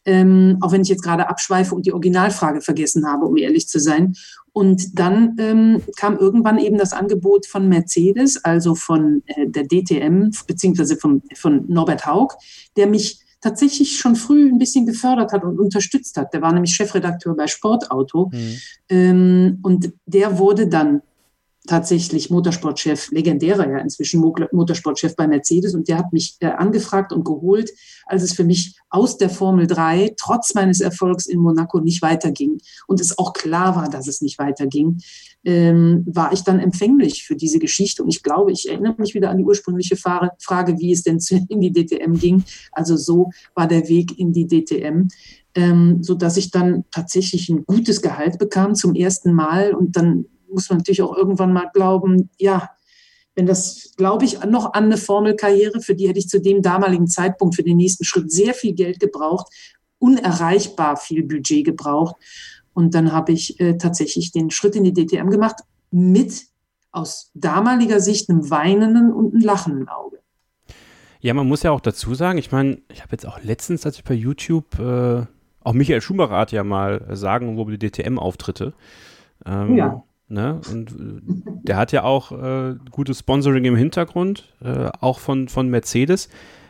ähm, 0.07 0.57
auch 0.61 0.73
wenn 0.73 0.83
ich 0.83 0.89
jetzt 0.89 1.03
gerade 1.03 1.29
abschweife 1.29 1.75
und 1.75 1.85
die 1.85 1.93
Originalfrage 1.93 2.63
vergessen 2.63 3.07
habe, 3.07 3.27
um 3.27 3.37
ehrlich 3.37 3.69
zu 3.69 3.81
sein. 3.81 4.15
Und 4.53 4.99
dann 4.99 5.37
ähm, 5.39 5.83
kam 5.97 6.17
irgendwann 6.17 6.59
eben 6.59 6.79
das 6.79 6.95
Angebot 6.95 7.47
von 7.47 7.69
Mercedes, 7.69 8.43
also 8.43 8.75
von 8.75 9.23
äh, 9.27 9.49
der 9.49 9.67
DTM, 9.67 10.31
beziehungsweise 10.47 10.97
von, 10.97 11.23
von 11.35 11.65
Norbert 11.69 12.07
Haug, 12.07 12.37
der 12.77 12.87
mich 12.87 13.21
tatsächlich 13.41 13.99
schon 13.99 14.17
früh 14.17 14.49
ein 14.49 14.59
bisschen 14.59 14.87
gefördert 14.87 15.33
hat 15.33 15.45
und 15.45 15.61
unterstützt 15.61 16.17
hat. 16.17 16.33
Der 16.33 16.41
war 16.41 16.53
nämlich 16.53 16.75
Chefredakteur 16.75 17.37
bei 17.37 17.49
Sportauto. 17.49 18.31
Mhm. 18.33 18.57
Ähm, 18.89 19.59
und 19.63 19.93
der 20.07 20.39
wurde 20.39 20.69
dann 20.69 21.03
tatsächlich 21.67 22.31
Motorsportchef, 22.31 23.11
legendärer 23.11 23.69
ja 23.69 23.79
inzwischen 23.79 24.21
Motorsportchef 24.21 25.17
bei 25.17 25.27
Mercedes. 25.27 25.75
Und 25.75 25.89
der 25.89 25.99
hat 25.99 26.13
mich 26.13 26.37
äh, 26.41 26.47
angefragt 26.47 27.13
und 27.13 27.25
geholt, 27.25 27.71
als 28.07 28.23
es 28.23 28.33
für 28.33 28.45
mich 28.45 28.79
aus 28.89 29.19
der 29.19 29.31
Formel 29.31 29.67
3 29.67 30.15
trotz 30.17 30.55
meines 30.55 30.81
Erfolgs 30.81 31.27
in 31.27 31.41
Monaco 31.41 31.81
nicht 31.81 32.03
weiterging. 32.03 32.59
Und 32.87 33.01
es 33.01 33.19
auch 33.19 33.33
klar 33.33 33.77
war, 33.77 33.89
dass 33.89 34.09
es 34.09 34.21
nicht 34.21 34.39
weiterging, 34.39 34.99
ähm, 35.45 36.05
war 36.07 36.33
ich 36.33 36.43
dann 36.43 36.61
empfänglich 36.61 37.25
für 37.25 37.37
diese 37.37 37.59
Geschichte. 37.59 38.03
Und 38.03 38.09
ich 38.09 38.23
glaube, 38.23 38.53
ich 38.53 38.69
erinnere 38.69 38.97
mich 38.99 39.15
wieder 39.15 39.31
an 39.31 39.39
die 39.39 39.45
ursprüngliche 39.45 39.97
Frage, 39.97 40.79
wie 40.79 40.93
es 40.93 41.03
denn 41.03 41.19
in 41.49 41.61
die 41.61 41.73
DTM 41.73 42.15
ging. 42.15 42.45
Also 42.73 42.97
so 42.97 43.31
war 43.55 43.67
der 43.67 43.89
Weg 43.89 44.19
in 44.19 44.33
die 44.33 44.47
DTM 44.47 45.09
ähm, 45.57 46.03
so 46.03 46.15
dass 46.15 46.37
ich 46.37 46.51
dann 46.51 46.85
tatsächlich 46.91 47.49
ein 47.49 47.65
gutes 47.65 48.03
Gehalt 48.03 48.39
bekam 48.39 48.75
zum 48.75 48.95
ersten 48.95 49.33
Mal. 49.33 49.75
Und 49.75 49.97
dann 49.97 50.27
muss 50.51 50.69
man 50.71 50.79
natürlich 50.79 51.03
auch 51.03 51.17
irgendwann 51.17 51.53
mal 51.53 51.71
glauben, 51.73 52.31
ja, 52.39 52.71
wenn 53.35 53.47
das, 53.47 53.93
glaube 53.97 54.25
ich, 54.25 54.43
noch 54.45 54.73
an 54.73 54.85
eine 54.85 54.97
Formelkarriere, 54.97 55.81
für 55.81 55.95
die 55.95 56.09
hätte 56.09 56.19
ich 56.19 56.29
zu 56.29 56.41
dem 56.41 56.63
damaligen 56.63 57.07
Zeitpunkt 57.07 57.55
für 57.55 57.63
den 57.63 57.77
nächsten 57.77 58.05
Schritt 58.05 58.33
sehr 58.33 58.55
viel 58.55 58.73
Geld 58.75 58.99
gebraucht, 58.99 59.49
unerreichbar 59.99 60.97
viel 60.97 61.23
Budget 61.23 61.65
gebraucht. 61.65 62.17
Und 62.73 62.95
dann 62.95 63.13
habe 63.13 63.33
ich 63.33 63.61
äh, 63.61 63.77
tatsächlich 63.77 64.33
den 64.33 64.51
Schritt 64.51 64.75
in 64.75 64.85
die 64.85 64.93
DTM 64.93 65.31
gemacht 65.31 65.57
mit 65.91 66.47
aus 66.93 67.31
damaliger 67.35 68.01
Sicht 68.01 68.31
einem 68.31 68.51
weinenden 68.51 69.13
und 69.13 69.35
einem 69.35 69.43
lachenden 69.43 69.89
Auge. 69.89 70.21
Ja, 71.21 71.35
man 71.35 71.47
muss 71.47 71.63
ja 71.63 71.73
auch 71.73 71.81
dazu 71.81 72.15
sagen, 72.15 72.39
ich 72.39 72.53
meine, 72.53 72.79
ich 72.91 73.03
habe 73.03 73.13
jetzt 73.13 73.27
auch 73.27 73.43
letztens, 73.43 73.85
als 73.85 73.97
ich 73.97 74.05
bei 74.05 74.15
YouTube, 74.15 74.79
äh, 74.79 75.27
auch 75.61 75.73
Michael 75.73 76.01
Schumacher 76.01 76.37
hat 76.37 76.53
ja 76.53 76.65
mal 76.65 77.05
sagen, 77.17 77.59
wo 77.59 77.65
die 77.65 77.79
DTM-Auftritte. 77.79 78.73
Ähm, 79.45 79.77
ja. 79.77 80.05
Ne? 80.29 80.61
Und 80.71 80.91
äh, 80.91 81.21
der 81.63 81.77
hat 81.77 81.93
ja 81.93 82.03
auch 82.03 82.33
äh, 82.33 82.77
gutes 82.91 83.21
Sponsoring 83.21 83.65
im 83.65 83.77
Hintergrund, 83.77 84.53
äh, 84.61 84.91
auch 85.01 85.21
von, 85.21 85.49
von 85.49 85.69
Mercedes. 85.69 86.29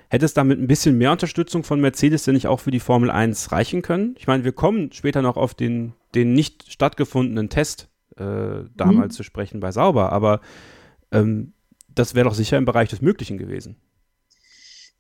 Hätte 0.09 0.25
es 0.25 0.35
damit 0.35 0.61
ein 0.61 0.69
bisschen 0.69 0.99
mehr 0.99 1.11
Unterstützung 1.11 1.65
von 1.65 1.81
Mercedes 1.81 2.25
denn 2.25 2.35
nicht 2.35 2.47
auch 2.47 2.61
für 2.61 2.71
die 2.71 2.81
Formel 2.81 3.11
1 3.11 3.51
reichen 3.53 3.83
können? 3.83 4.15
Ich 4.19 4.27
meine, 4.27 4.45
wir 4.45 4.53
kommen 4.53 4.93
später 4.93 5.23
noch 5.23 5.37
auf 5.37 5.55
den, 5.55 5.95
den 6.15 6.33
nicht 6.33 6.71
stattgefundenen 6.71 7.49
Test 7.49 7.89
äh, 8.17 8.65
damals 8.77 9.15
mhm. 9.15 9.17
zu 9.17 9.23
sprechen 9.23 9.61
bei 9.61 9.73
Sauber, 9.73 10.13
aber 10.13 10.41
ähm, 11.11 11.53
das 11.95 12.15
wäre 12.15 12.29
doch 12.29 12.35
sicher 12.35 12.59
im 12.59 12.67
Bereich 12.67 12.91
des 12.91 13.01
Möglichen 13.01 13.39
gewesen. 13.39 13.77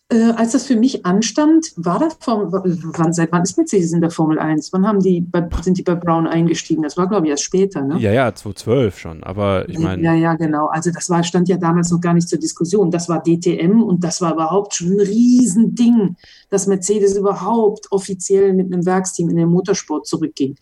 Äh, 0.08 0.30
als 0.36 0.52
das 0.52 0.66
für 0.66 0.76
mich 0.76 1.04
anstand, 1.04 1.72
war 1.74 1.98
das 1.98 2.16
Formel, 2.20 2.46
wann, 2.52 3.12
seit 3.12 3.32
wann 3.32 3.42
ist 3.42 3.56
Mercedes 3.56 3.92
in 3.92 4.00
der 4.00 4.10
Formel 4.10 4.38
1? 4.38 4.72
Wann 4.72 4.86
haben 4.86 5.00
die 5.00 5.20
bei, 5.20 5.44
sind 5.62 5.78
die 5.78 5.82
bei 5.82 5.96
Brown 5.96 6.28
eingestiegen? 6.28 6.82
Das 6.84 6.96
war, 6.96 7.08
glaube 7.08 7.26
ich, 7.26 7.30
erst 7.30 7.42
später, 7.42 7.82
ne? 7.82 7.98
Ja, 7.98 8.12
ja, 8.12 8.32
2012 8.32 8.98
schon, 9.00 9.24
aber 9.24 9.68
ich 9.68 9.80
meine. 9.80 10.00
Ja, 10.00 10.14
ja, 10.14 10.34
genau. 10.34 10.66
Also 10.66 10.92
das 10.92 11.10
war, 11.10 11.24
stand 11.24 11.48
ja 11.48 11.56
damals 11.56 11.90
noch 11.90 12.00
gar 12.00 12.14
nicht 12.14 12.28
zur 12.28 12.38
Diskussion. 12.38 12.92
Das 12.92 13.08
war 13.08 13.20
DTM 13.20 13.82
und 13.82 14.04
das 14.04 14.20
war 14.20 14.34
überhaupt 14.34 14.74
schon 14.74 14.92
ein 14.92 15.00
Riesending, 15.00 16.14
dass 16.50 16.68
Mercedes 16.68 17.16
überhaupt 17.16 17.90
offiziell 17.90 18.52
mit 18.52 18.72
einem 18.72 18.86
Werksteam 18.86 19.28
in 19.28 19.36
den 19.36 19.48
Motorsport 19.48 20.06
zurückging. 20.06 20.54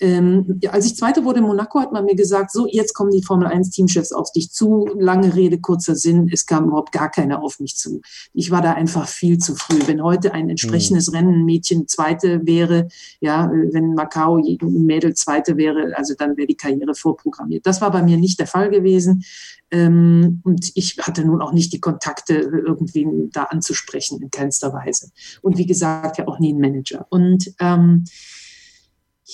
Ähm, 0.00 0.60
als 0.70 0.86
ich 0.86 0.96
Zweite 0.96 1.24
wurde 1.24 1.40
in 1.40 1.46
Monaco, 1.46 1.80
hat 1.80 1.92
man 1.92 2.04
mir 2.04 2.14
gesagt, 2.14 2.50
so, 2.50 2.66
jetzt 2.66 2.94
kommen 2.94 3.10
die 3.10 3.22
Formel 3.22 3.46
1 3.46 3.70
Teamchefs 3.70 4.12
auf 4.12 4.32
dich 4.32 4.50
zu. 4.50 4.88
Lange 4.98 5.34
Rede, 5.34 5.58
kurzer 5.60 5.94
Sinn, 5.94 6.28
es 6.32 6.46
kam 6.46 6.66
überhaupt 6.66 6.92
gar 6.92 7.10
keiner 7.10 7.42
auf 7.42 7.60
mich 7.60 7.76
zu. 7.76 8.00
Ich 8.32 8.50
war 8.50 8.62
da 8.62 8.72
einfach 8.72 9.08
viel 9.08 9.38
zu 9.38 9.54
früh. 9.54 9.78
Wenn 9.86 10.02
heute 10.02 10.32
ein 10.32 10.50
entsprechendes 10.50 11.08
mhm. 11.08 11.16
Rennen 11.16 11.44
Mädchen 11.44 11.88
Zweite 11.88 12.40
wäre, 12.44 12.88
ja, 13.20 13.50
wenn 13.50 13.94
Macau 13.94 14.36
ein 14.36 14.84
Mädel 14.84 15.14
Zweite 15.14 15.56
wäre, 15.56 15.96
also 15.96 16.14
dann 16.16 16.36
wäre 16.36 16.46
die 16.46 16.56
Karriere 16.56 16.94
vorprogrammiert. 16.94 17.66
Das 17.66 17.80
war 17.80 17.90
bei 17.90 18.02
mir 18.02 18.16
nicht 18.16 18.38
der 18.38 18.46
Fall 18.46 18.70
gewesen. 18.70 19.24
Ähm, 19.72 20.40
und 20.44 20.70
ich 20.74 20.98
hatte 21.00 21.24
nun 21.24 21.40
auch 21.40 21.52
nicht 21.52 21.72
die 21.72 21.80
Kontakte, 21.80 22.34
irgendwie 22.34 23.30
da 23.32 23.44
anzusprechen, 23.44 24.20
in 24.20 24.30
keinster 24.30 24.72
Weise. 24.72 25.10
Und 25.40 25.56
wie 25.56 25.66
gesagt, 25.66 26.18
ja 26.18 26.28
auch 26.28 26.38
nie 26.38 26.52
ein 26.52 26.60
Manager. 26.60 27.06
Und 27.08 27.52
ähm, 27.58 28.04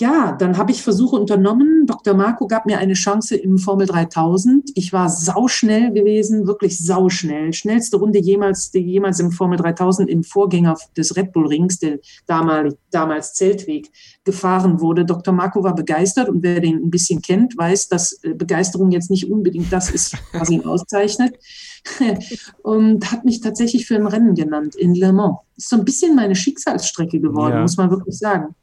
ja, 0.01 0.30
dann 0.30 0.57
habe 0.57 0.70
ich 0.70 0.82
Versuche 0.82 1.16
unternommen. 1.16 1.84
Dr. 1.86 2.14
Marco 2.14 2.46
gab 2.46 2.66
mir 2.66 2.78
eine 2.78 2.92
Chance 2.92 3.34
im 3.34 3.59
Formel 3.59 3.86
3000. 3.86 4.70
Ich 4.76 4.92
war 4.92 5.09
sauschnell 5.09 5.92
gewesen, 5.92 6.46
wirklich 6.46 6.78
sauschnell. 6.78 7.53
Schnellste 7.53 7.96
Runde 7.96 8.20
jemals, 8.20 8.70
die 8.70 8.78
jemals 8.78 9.18
im 9.18 9.32
Formel 9.32 9.59
3000 9.59 10.09
im 10.09 10.22
Vorgänger 10.22 10.76
des 10.96 11.16
Red 11.16 11.32
Bull 11.32 11.49
Rings, 11.49 11.80
der 11.80 11.99
damals, 12.26 12.76
damals 12.92 13.34
Zeltweg, 13.34 13.90
gefahren 14.22 14.80
wurde. 14.80 15.05
Dr. 15.05 15.34
Marco 15.34 15.64
war 15.64 15.74
begeistert 15.74 16.28
und 16.28 16.44
wer 16.44 16.61
den 16.61 16.76
ein 16.76 16.90
bisschen 16.90 17.20
kennt, 17.20 17.59
weiß, 17.59 17.88
dass 17.88 18.22
äh, 18.22 18.34
Begeisterung 18.34 18.92
jetzt 18.92 19.11
nicht 19.11 19.28
unbedingt 19.28 19.72
das 19.72 19.90
ist, 19.90 20.16
was 20.32 20.49
ihn 20.51 20.64
auszeichnet. 20.64 21.36
und 22.62 23.11
hat 23.11 23.24
mich 23.24 23.40
tatsächlich 23.40 23.86
für 23.86 23.96
ein 23.96 24.07
Rennen 24.07 24.34
genannt 24.34 24.76
in 24.76 24.94
Le 24.94 25.12
Mans. 25.12 25.38
Ist 25.57 25.70
so 25.70 25.76
ein 25.76 25.84
bisschen 25.84 26.14
meine 26.14 26.36
Schicksalsstrecke 26.36 27.18
geworden, 27.18 27.55
ja. 27.55 27.62
muss 27.62 27.76
man 27.76 27.90
wirklich 27.90 28.16
sagen. 28.16 28.55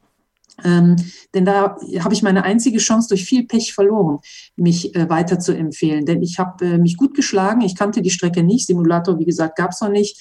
Ähm, 0.63 0.95
denn 1.33 1.45
da 1.45 1.77
habe 1.99 2.13
ich 2.13 2.23
meine 2.23 2.43
einzige 2.43 2.77
Chance 2.77 3.09
durch 3.09 3.25
viel 3.25 3.45
Pech 3.45 3.73
verloren, 3.73 4.19
mich 4.55 4.95
äh, 4.95 5.09
weiter 5.09 5.39
zu 5.39 5.53
empfehlen. 5.53 6.05
Denn 6.05 6.21
ich 6.21 6.39
habe 6.39 6.65
äh, 6.65 6.77
mich 6.77 6.97
gut 6.97 7.13
geschlagen. 7.13 7.61
Ich 7.61 7.75
kannte 7.75 8.01
die 8.01 8.09
Strecke 8.09 8.43
nicht. 8.43 8.67
Simulator, 8.67 9.19
wie 9.19 9.25
gesagt, 9.25 9.57
gab 9.57 9.71
es 9.71 9.81
noch 9.81 9.89
nicht. 9.89 10.17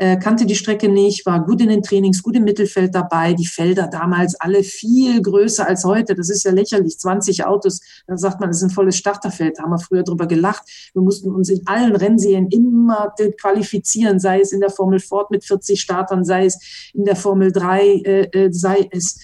Äh, 0.00 0.16
kannte 0.16 0.46
die 0.46 0.54
Strecke 0.54 0.88
nicht, 0.88 1.26
war 1.26 1.44
gut 1.44 1.60
in 1.60 1.70
den 1.70 1.82
Trainings, 1.82 2.22
gut 2.22 2.36
im 2.36 2.44
Mittelfeld 2.44 2.94
dabei. 2.94 3.34
Die 3.34 3.46
Felder 3.46 3.88
damals 3.88 4.36
alle 4.36 4.62
viel 4.62 5.20
größer 5.20 5.66
als 5.66 5.84
heute. 5.84 6.14
Das 6.14 6.30
ist 6.30 6.44
ja 6.44 6.52
lächerlich. 6.52 7.00
20 7.00 7.44
Autos, 7.44 7.80
da 8.06 8.16
sagt 8.16 8.38
man, 8.38 8.48
das 8.48 8.58
ist 8.58 8.62
ein 8.62 8.70
volles 8.70 8.96
Starterfeld. 8.96 9.58
Da 9.58 9.64
haben 9.64 9.72
wir 9.72 9.80
früher 9.80 10.04
drüber 10.04 10.28
gelacht. 10.28 10.62
Wir 10.92 11.02
mussten 11.02 11.32
uns 11.32 11.48
in 11.48 11.66
allen 11.66 11.96
Rennserien 11.96 12.46
immer 12.46 13.12
qualifizieren, 13.40 14.20
sei 14.20 14.40
es 14.40 14.52
in 14.52 14.60
der 14.60 14.70
Formel 14.70 15.00
Ford 15.00 15.32
mit 15.32 15.44
40 15.44 15.80
Startern, 15.80 16.24
sei 16.24 16.46
es 16.46 16.90
in 16.94 17.04
der 17.04 17.16
Formel 17.16 17.50
3, 17.50 17.80
äh, 17.80 18.20
äh, 18.30 18.52
sei 18.52 18.88
es 18.92 19.18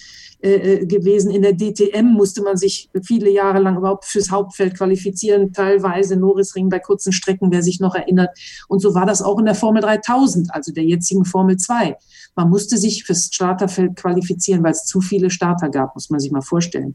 äh, 0.45 0.73
äh, 0.73 0.85
gewesen. 0.85 1.31
In 1.31 1.41
der 1.41 1.53
DTM 1.53 2.05
musste 2.05 2.43
man 2.43 2.55
sich 2.55 2.91
viele 3.03 3.31
Jahre 3.31 3.57
lang 3.57 3.77
überhaupt 3.77 4.05
fürs 4.05 4.29
Hauptfeld 4.29 4.77
qualifizieren, 4.77 5.53
teilweise 5.53 6.17
Norrisring 6.17 6.69
bei 6.69 6.77
kurzen 6.77 7.11
Strecken, 7.11 7.51
wer 7.51 7.63
sich 7.63 7.79
noch 7.79 7.95
erinnert. 7.95 8.37
Und 8.67 8.79
so 8.79 8.93
war 8.93 9.07
das 9.07 9.23
auch 9.23 9.39
in 9.39 9.45
der 9.45 9.55
Formel 9.55 9.81
3000, 9.81 10.53
also 10.53 10.71
der 10.71 10.83
jetzigen 10.83 11.25
Formel 11.25 11.57
2. 11.57 11.97
Man 12.35 12.51
musste 12.51 12.77
sich 12.77 13.05
fürs 13.05 13.31
Starterfeld 13.33 13.95
qualifizieren, 13.95 14.63
weil 14.63 14.73
es 14.73 14.85
zu 14.85 15.01
viele 15.01 15.31
Starter 15.31 15.69
gab, 15.69 15.95
muss 15.95 16.11
man 16.11 16.19
sich 16.19 16.31
mal 16.31 16.43
vorstellen. 16.43 16.93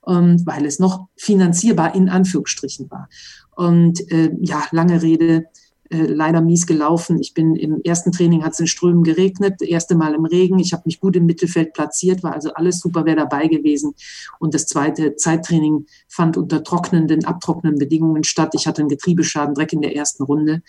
Und 0.00 0.44
weil 0.44 0.66
es 0.66 0.80
noch 0.80 1.06
finanzierbar 1.16 1.94
in 1.94 2.08
Anführungsstrichen 2.08 2.90
war. 2.90 3.08
Und 3.54 4.10
äh, 4.10 4.32
ja, 4.40 4.64
lange 4.72 5.02
Rede, 5.02 5.44
äh, 5.90 6.02
leider 6.02 6.40
mies 6.40 6.66
gelaufen. 6.66 7.18
Ich 7.20 7.34
bin 7.34 7.56
im 7.56 7.80
ersten 7.82 8.12
Training 8.12 8.44
hat 8.44 8.52
es 8.52 8.60
in 8.60 8.66
Strömen 8.66 9.04
geregnet, 9.04 9.62
erste 9.62 9.94
Mal 9.94 10.14
im 10.14 10.24
Regen. 10.26 10.58
Ich 10.58 10.72
habe 10.72 10.82
mich 10.86 11.00
gut 11.00 11.16
im 11.16 11.24
Mittelfeld 11.26 11.72
platziert, 11.72 12.22
war 12.22 12.34
also 12.34 12.52
alles 12.52 12.80
super, 12.80 13.04
wäre 13.06 13.16
dabei 13.16 13.48
gewesen. 13.48 13.94
Und 14.38 14.54
das 14.54 14.66
zweite 14.66 15.16
Zeittraining 15.16 15.86
fand 16.06 16.36
unter 16.36 16.62
trocknenden, 16.62 17.24
abtrocknenden 17.24 17.78
Bedingungen 17.78 18.24
statt. 18.24 18.50
Ich 18.54 18.66
hatte 18.66 18.82
einen 18.82 18.90
Getriebeschaden 18.90 19.54
direkt 19.54 19.72
in 19.72 19.80
der 19.80 19.96
ersten 19.96 20.24
Runde. 20.24 20.62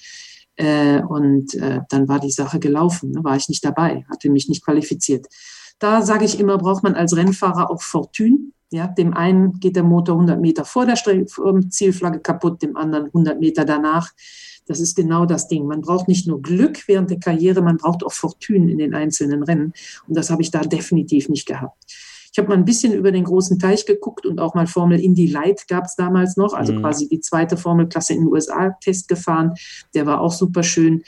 Äh, 0.56 1.02
und 1.04 1.54
äh, 1.56 1.82
dann 1.90 2.08
war 2.08 2.20
die 2.20 2.32
Sache 2.32 2.60
gelaufen, 2.60 3.12
ne? 3.12 3.24
war 3.24 3.36
ich 3.36 3.48
nicht 3.50 3.64
dabei, 3.64 4.06
hatte 4.10 4.30
mich 4.30 4.50
nicht 4.50 4.64
qualifiziert. 4.64 5.26
Da 5.80 6.02
sage 6.02 6.26
ich 6.26 6.40
immer, 6.40 6.58
braucht 6.58 6.84
man 6.84 6.96
als 6.96 7.16
Rennfahrer 7.16 7.72
auch 7.72 7.82
Fortune. 7.82 8.52
Ja, 8.72 8.88
dem 8.88 9.14
einen 9.14 9.60
geht 9.60 9.76
der 9.76 9.84
Motor 9.84 10.16
100 10.16 10.40
Meter 10.40 10.64
vor 10.64 10.86
der 10.86 10.96
Zielflagge 10.96 12.20
kaputt, 12.20 12.62
dem 12.62 12.78
anderen 12.78 13.06
100 13.06 13.40
Meter 13.40 13.66
danach. 13.66 14.12
Das 14.70 14.80
ist 14.80 14.96
genau 14.96 15.26
das 15.26 15.48
Ding. 15.48 15.66
Man 15.66 15.82
braucht 15.82 16.08
nicht 16.08 16.28
nur 16.28 16.42
Glück 16.44 16.88
während 16.88 17.10
der 17.10 17.20
Karriere, 17.20 17.64
man 17.64 17.78
braucht 17.78 18.04
auch 18.04 18.14
Fortune 18.14 18.72
in 18.72 18.78
den 18.78 18.94
einzelnen 18.94 19.42
Rennen. 19.42 19.74
Und 20.08 20.16
das 20.16 20.30
habe 20.30 20.44
ich 20.44 20.52
da 20.52 20.62
definitiv 20.62 21.28
nicht 21.28 21.48
gehabt. 21.48 21.86
Ich 22.32 22.38
habe 22.38 22.50
mal 22.50 22.58
ein 22.58 22.66
bisschen 22.66 22.94
über 22.94 23.12
den 23.12 23.24
großen 23.24 23.58
Teich 23.58 23.88
geguckt 23.88 24.28
und 24.28 24.40
auch 24.40 24.54
mal 24.54 24.68
Formel 24.68 25.00
Indy 25.00 25.26
Light 25.26 25.68
gab 25.68 25.86
es 25.86 25.96
damals 25.96 26.38
noch, 26.38 26.54
also 26.54 26.74
mhm. 26.74 26.82
quasi 26.82 27.10
die 27.10 27.20
zweite 27.20 27.58
Formelklasse 27.58 28.14
in 28.14 28.22
den 28.22 28.28
USA 28.28 28.70
Test 28.80 29.08
gefahren. 29.08 29.56
Der 29.96 30.06
war 30.06 30.22
auch 30.22 30.32
super 30.32 30.62
schön. 30.62 31.04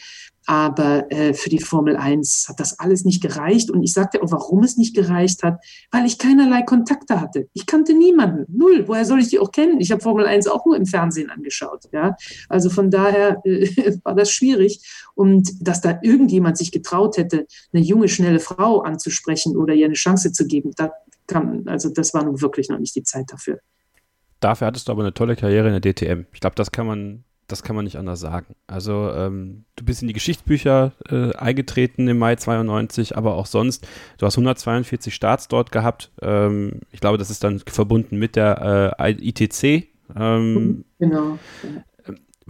Aber 0.47 1.11
äh, 1.11 1.33
für 1.33 1.49
die 1.49 1.59
Formel 1.59 1.95
1 1.95 2.47
hat 2.49 2.59
das 2.59 2.79
alles 2.79 3.05
nicht 3.05 3.21
gereicht. 3.21 3.69
Und 3.69 3.83
ich 3.83 3.93
sagte 3.93 4.21
auch, 4.21 4.31
warum 4.31 4.63
es 4.63 4.77
nicht 4.77 4.95
gereicht 4.95 5.43
hat, 5.43 5.63
weil 5.91 6.05
ich 6.05 6.17
keinerlei 6.17 6.63
Kontakte 6.63 7.21
hatte. 7.21 7.47
Ich 7.53 7.65
kannte 7.65 7.93
niemanden. 7.93 8.45
Null. 8.55 8.87
Woher 8.87 9.05
soll 9.05 9.19
ich 9.19 9.29
die 9.29 9.39
auch 9.39 9.51
kennen? 9.51 9.79
Ich 9.79 9.91
habe 9.91 10.01
Formel 10.01 10.25
1 10.25 10.47
auch 10.47 10.65
nur 10.65 10.75
im 10.75 10.85
Fernsehen 10.85 11.29
angeschaut. 11.29 11.85
Ja? 11.91 12.15
Also 12.49 12.69
von 12.69 12.89
daher 12.89 13.41
äh, 13.45 13.97
war 14.03 14.15
das 14.15 14.31
schwierig. 14.31 14.81
Und 15.13 15.51
dass 15.59 15.81
da 15.81 15.99
irgendjemand 16.01 16.57
sich 16.57 16.71
getraut 16.71 17.17
hätte, 17.17 17.45
eine 17.73 17.83
junge, 17.83 18.07
schnelle 18.07 18.39
Frau 18.39 18.79
anzusprechen 18.81 19.55
oder 19.55 19.73
ihr 19.73 19.85
eine 19.85 19.93
Chance 19.93 20.31
zu 20.31 20.47
geben, 20.47 20.71
da 20.75 20.91
kam, 21.27 21.63
also 21.67 21.89
das 21.89 22.13
war 22.13 22.23
nun 22.23 22.41
wirklich 22.41 22.69
noch 22.69 22.79
nicht 22.79 22.95
die 22.95 23.03
Zeit 23.03 23.25
dafür. 23.31 23.59
Dafür 24.39 24.67
hattest 24.67 24.87
du 24.87 24.91
aber 24.91 25.03
eine 25.03 25.13
tolle 25.13 25.35
Karriere 25.35 25.67
in 25.69 25.79
der 25.79 25.93
DTM. 25.93 26.25
Ich 26.33 26.39
glaube, 26.39 26.55
das 26.55 26.71
kann 26.71 26.87
man 26.87 27.23
das 27.51 27.63
kann 27.63 27.75
man 27.75 27.85
nicht 27.85 27.97
anders 27.97 28.19
sagen. 28.19 28.55
Also 28.67 29.11
ähm, 29.13 29.65
du 29.75 29.85
bist 29.85 30.01
in 30.01 30.07
die 30.07 30.13
Geschichtsbücher 30.13 30.93
äh, 31.09 31.33
eingetreten 31.35 32.07
im 32.07 32.17
Mai 32.17 32.35
92, 32.35 33.17
aber 33.17 33.35
auch 33.35 33.45
sonst. 33.45 33.87
Du 34.17 34.25
hast 34.25 34.35
142 34.37 35.13
Starts 35.13 35.47
dort 35.47 35.71
gehabt. 35.71 36.11
Ähm, 36.21 36.81
ich 36.91 36.99
glaube, 36.99 37.17
das 37.17 37.29
ist 37.29 37.43
dann 37.43 37.59
verbunden 37.59 38.17
mit 38.17 38.35
der 38.35 38.95
äh, 38.97 39.11
ITC. 39.11 39.87
Ähm, 40.15 40.85
genau. 40.99 41.39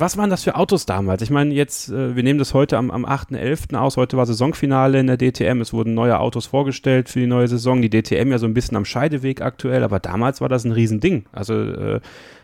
Was 0.01 0.17
waren 0.17 0.31
das 0.31 0.43
für 0.43 0.55
Autos 0.55 0.87
damals? 0.87 1.21
Ich 1.21 1.29
meine, 1.29 1.53
jetzt, 1.53 1.89
äh, 1.89 2.15
wir 2.15 2.23
nehmen 2.23 2.39
das 2.39 2.55
heute 2.55 2.79
am, 2.79 2.89
am 2.89 3.05
8.11. 3.05 3.75
aus. 3.75 3.97
Heute 3.97 4.17
war 4.17 4.25
Saisonfinale 4.25 4.99
in 4.99 5.05
der 5.05 5.17
DTM. 5.17 5.61
Es 5.61 5.73
wurden 5.73 5.93
neue 5.93 6.19
Autos 6.19 6.47
vorgestellt 6.47 7.07
für 7.07 7.19
die 7.19 7.27
neue 7.27 7.47
Saison. 7.47 7.83
Die 7.83 7.89
DTM 7.91 8.31
ja 8.31 8.39
so 8.39 8.47
ein 8.47 8.55
bisschen 8.55 8.77
am 8.77 8.83
Scheideweg 8.83 9.43
aktuell, 9.43 9.83
aber 9.83 9.99
damals 9.99 10.41
war 10.41 10.49
das 10.49 10.65
ein 10.65 10.71
Riesending. 10.71 11.25
Also 11.31 11.53
äh, 11.53 11.99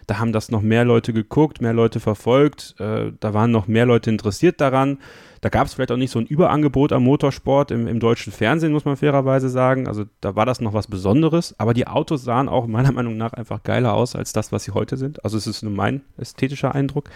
da 0.06 0.20
haben 0.20 0.34
das 0.34 0.52
noch 0.52 0.62
mehr 0.62 0.86
Leute 0.86 1.14
geguckt, 1.14 1.60
mehr 1.60 1.74
Leute 1.74 2.00
verfolgt, 2.00 2.76
äh, 2.78 3.12
da 3.20 3.34
waren 3.34 3.50
noch 3.50 3.66
mehr 3.66 3.88
Leute 3.88 4.12
interessiert 4.12 4.62
daran. 4.62 5.00
Da 5.42 5.50
gab 5.50 5.68
es 5.68 5.74
vielleicht 5.74 5.92
auch 5.92 5.98
nicht 5.98 6.12
so 6.12 6.20
ein 6.20 6.26
Überangebot 6.26 6.92
am 6.92 7.04
Motorsport 7.04 7.72
im, 7.72 7.88
im, 7.88 8.00
deutschen 8.00 8.34
Fernsehen, 8.34 8.72
muss 8.72 8.86
man 8.86 8.98
fairerweise 8.98 9.50
sagen. 9.50 9.88
Also 9.88 10.06
da 10.22 10.36
war 10.36 10.46
das 10.46 10.62
noch 10.62 10.74
was 10.74 10.88
Besonderes. 10.88 11.56
Aber 11.60 11.74
die 11.74 11.88
Autos 11.88 12.24
sahen 12.24 12.50
auch 12.50 12.68
meiner 12.68 12.92
Meinung 12.94 13.18
nach 13.18 13.34
einfach 13.34 13.64
geiler 13.64 13.94
aus 13.94 14.16
als 14.16 14.34
das, 14.34 14.52
was 14.52 14.64
sie 14.64 14.72
heute 14.72 14.98
sind. 14.98 15.24
Also 15.24 15.38
es 15.38 15.48
ist 15.48 15.64
nur 15.64 15.74
mein 15.74 16.02
ästhetischer 16.18 16.74
Eindruck. 16.74 17.10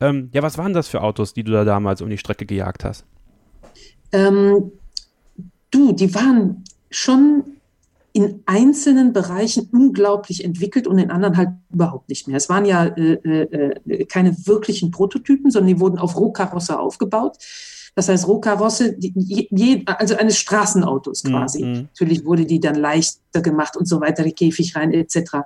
Ähm, 0.00 0.30
ja, 0.32 0.42
was 0.42 0.58
waren 0.58 0.72
das 0.72 0.88
für 0.88 1.02
Autos, 1.02 1.34
die 1.34 1.44
du 1.44 1.52
da 1.52 1.64
damals 1.64 2.02
um 2.02 2.10
die 2.10 2.18
Strecke 2.18 2.46
gejagt 2.46 2.84
hast? 2.84 3.04
Ähm, 4.12 4.70
du, 5.70 5.92
die 5.92 6.14
waren 6.14 6.64
schon 6.90 7.55
in 8.16 8.42
einzelnen 8.46 9.12
Bereichen 9.12 9.68
unglaublich 9.72 10.42
entwickelt 10.42 10.86
und 10.86 10.98
in 10.98 11.10
anderen 11.10 11.36
halt 11.36 11.50
überhaupt 11.70 12.08
nicht 12.08 12.26
mehr. 12.26 12.38
Es 12.38 12.48
waren 12.48 12.64
ja 12.64 12.86
äh, 12.86 13.12
äh, 13.12 14.04
keine 14.06 14.34
wirklichen 14.46 14.90
Prototypen, 14.90 15.50
sondern 15.50 15.68
die 15.68 15.80
wurden 15.80 15.98
auf 15.98 16.16
Rohkarosse 16.16 16.78
aufgebaut. 16.78 17.36
Das 17.94 18.08
heißt, 18.08 18.26
Rohkarosse, 18.26 18.94
die, 18.94 19.12
je, 19.50 19.82
also 19.84 20.16
eines 20.16 20.38
Straßenautos 20.38 21.24
mhm, 21.24 21.28
quasi. 21.28 21.62
Mhm. 21.62 21.88
Natürlich 21.92 22.24
wurde 22.24 22.46
die 22.46 22.58
dann 22.58 22.76
leichter 22.76 23.42
gemacht 23.42 23.76
und 23.76 23.86
so 23.86 24.00
weiter, 24.00 24.22
die 24.22 24.32
Käfig 24.32 24.74
rein 24.76 24.94
etc. 24.94 25.42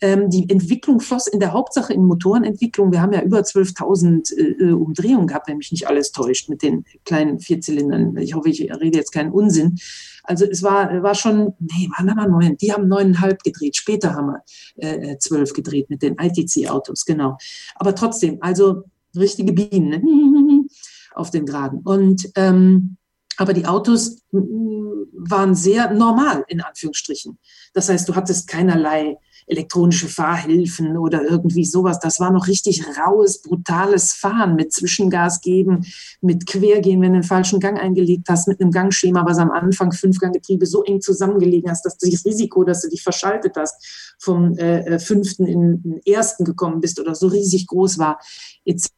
Ähm, 0.00 0.30
die 0.30 0.48
Entwicklung 0.48 1.00
floss 1.00 1.26
in 1.26 1.40
der 1.40 1.52
Hauptsache 1.52 1.92
in 1.92 2.06
Motorenentwicklung. 2.06 2.92
Wir 2.92 3.02
haben 3.02 3.12
ja 3.12 3.22
über 3.22 3.40
12.000 3.40 4.36
äh, 4.36 4.70
Umdrehungen 4.70 5.26
gehabt, 5.26 5.48
wenn 5.48 5.56
mich 5.56 5.72
nicht 5.72 5.88
alles 5.88 6.12
täuscht, 6.12 6.48
mit 6.48 6.62
den 6.62 6.84
kleinen 7.04 7.40
Vierzylindern. 7.40 8.16
Ich 8.18 8.34
hoffe, 8.34 8.50
ich 8.50 8.60
rede 8.60 8.98
jetzt 8.98 9.10
keinen 9.10 9.32
Unsinn. 9.32 9.78
Also 10.24 10.44
es 10.46 10.62
war, 10.62 11.02
war 11.02 11.14
schon, 11.14 11.54
nee, 11.58 11.88
waren 11.96 12.10
aber 12.10 12.26
neun. 12.26 12.56
Die 12.56 12.72
haben 12.72 12.88
neuneinhalb 12.88 13.42
gedreht. 13.42 13.76
Später 13.76 14.14
haben 14.14 14.28
wir 14.28 14.42
äh, 14.76 15.18
zwölf 15.18 15.52
gedreht 15.52 15.90
mit 15.90 16.02
den 16.02 16.16
ITC-Autos, 16.18 17.04
genau. 17.04 17.36
Aber 17.76 17.94
trotzdem, 17.94 18.38
also 18.40 18.84
richtige 19.16 19.52
Bienen 19.52 19.88
ne? 19.88 20.64
auf 21.14 21.30
den 21.30 21.46
Geraden. 21.46 21.80
Und 21.84 22.30
ähm, 22.34 22.96
aber 23.36 23.52
die 23.52 23.66
Autos 23.66 24.22
waren 24.30 25.54
sehr 25.54 25.92
normal, 25.92 26.44
in 26.48 26.60
Anführungsstrichen. 26.60 27.38
Das 27.72 27.88
heißt, 27.88 28.08
du 28.08 28.14
hattest 28.14 28.46
keinerlei 28.46 29.16
elektronische 29.46 30.08
Fahrhilfen 30.08 30.96
oder 30.96 31.22
irgendwie 31.22 31.64
sowas. 31.64 31.98
Das 32.00 32.20
war 32.20 32.30
noch 32.30 32.46
richtig 32.46 32.84
raues, 32.98 33.42
brutales 33.42 34.12
Fahren 34.12 34.56
mit 34.56 34.72
Zwischengas 34.72 35.40
geben, 35.40 35.84
mit 36.20 36.46
Quergehen, 36.46 37.00
wenn 37.02 37.12
du 37.12 37.20
den 37.20 37.26
falschen 37.26 37.60
Gang 37.60 37.78
eingelegt 37.78 38.28
hast, 38.28 38.48
mit 38.48 38.60
einem 38.60 38.70
Gangschema, 38.70 39.24
was 39.26 39.38
am 39.38 39.50
Anfang 39.50 39.92
Fünfganggetriebe 39.92 40.66
so 40.66 40.82
eng 40.84 41.00
zusammengelegen 41.00 41.70
hast, 41.70 41.84
dass 41.84 41.98
das 41.98 42.24
Risiko, 42.24 42.64
dass 42.64 42.82
du 42.82 42.88
dich 42.88 43.02
verschaltet 43.02 43.56
hast, 43.56 44.14
vom 44.18 44.56
äh, 44.56 44.80
äh, 44.80 44.98
fünften 44.98 45.46
in 45.46 45.82
den 45.82 46.00
ersten 46.06 46.44
gekommen 46.44 46.80
bist 46.80 47.00
oder 47.00 47.14
so 47.14 47.26
riesig 47.26 47.66
groß 47.66 47.98
war, 47.98 48.18
etc. 48.64 48.90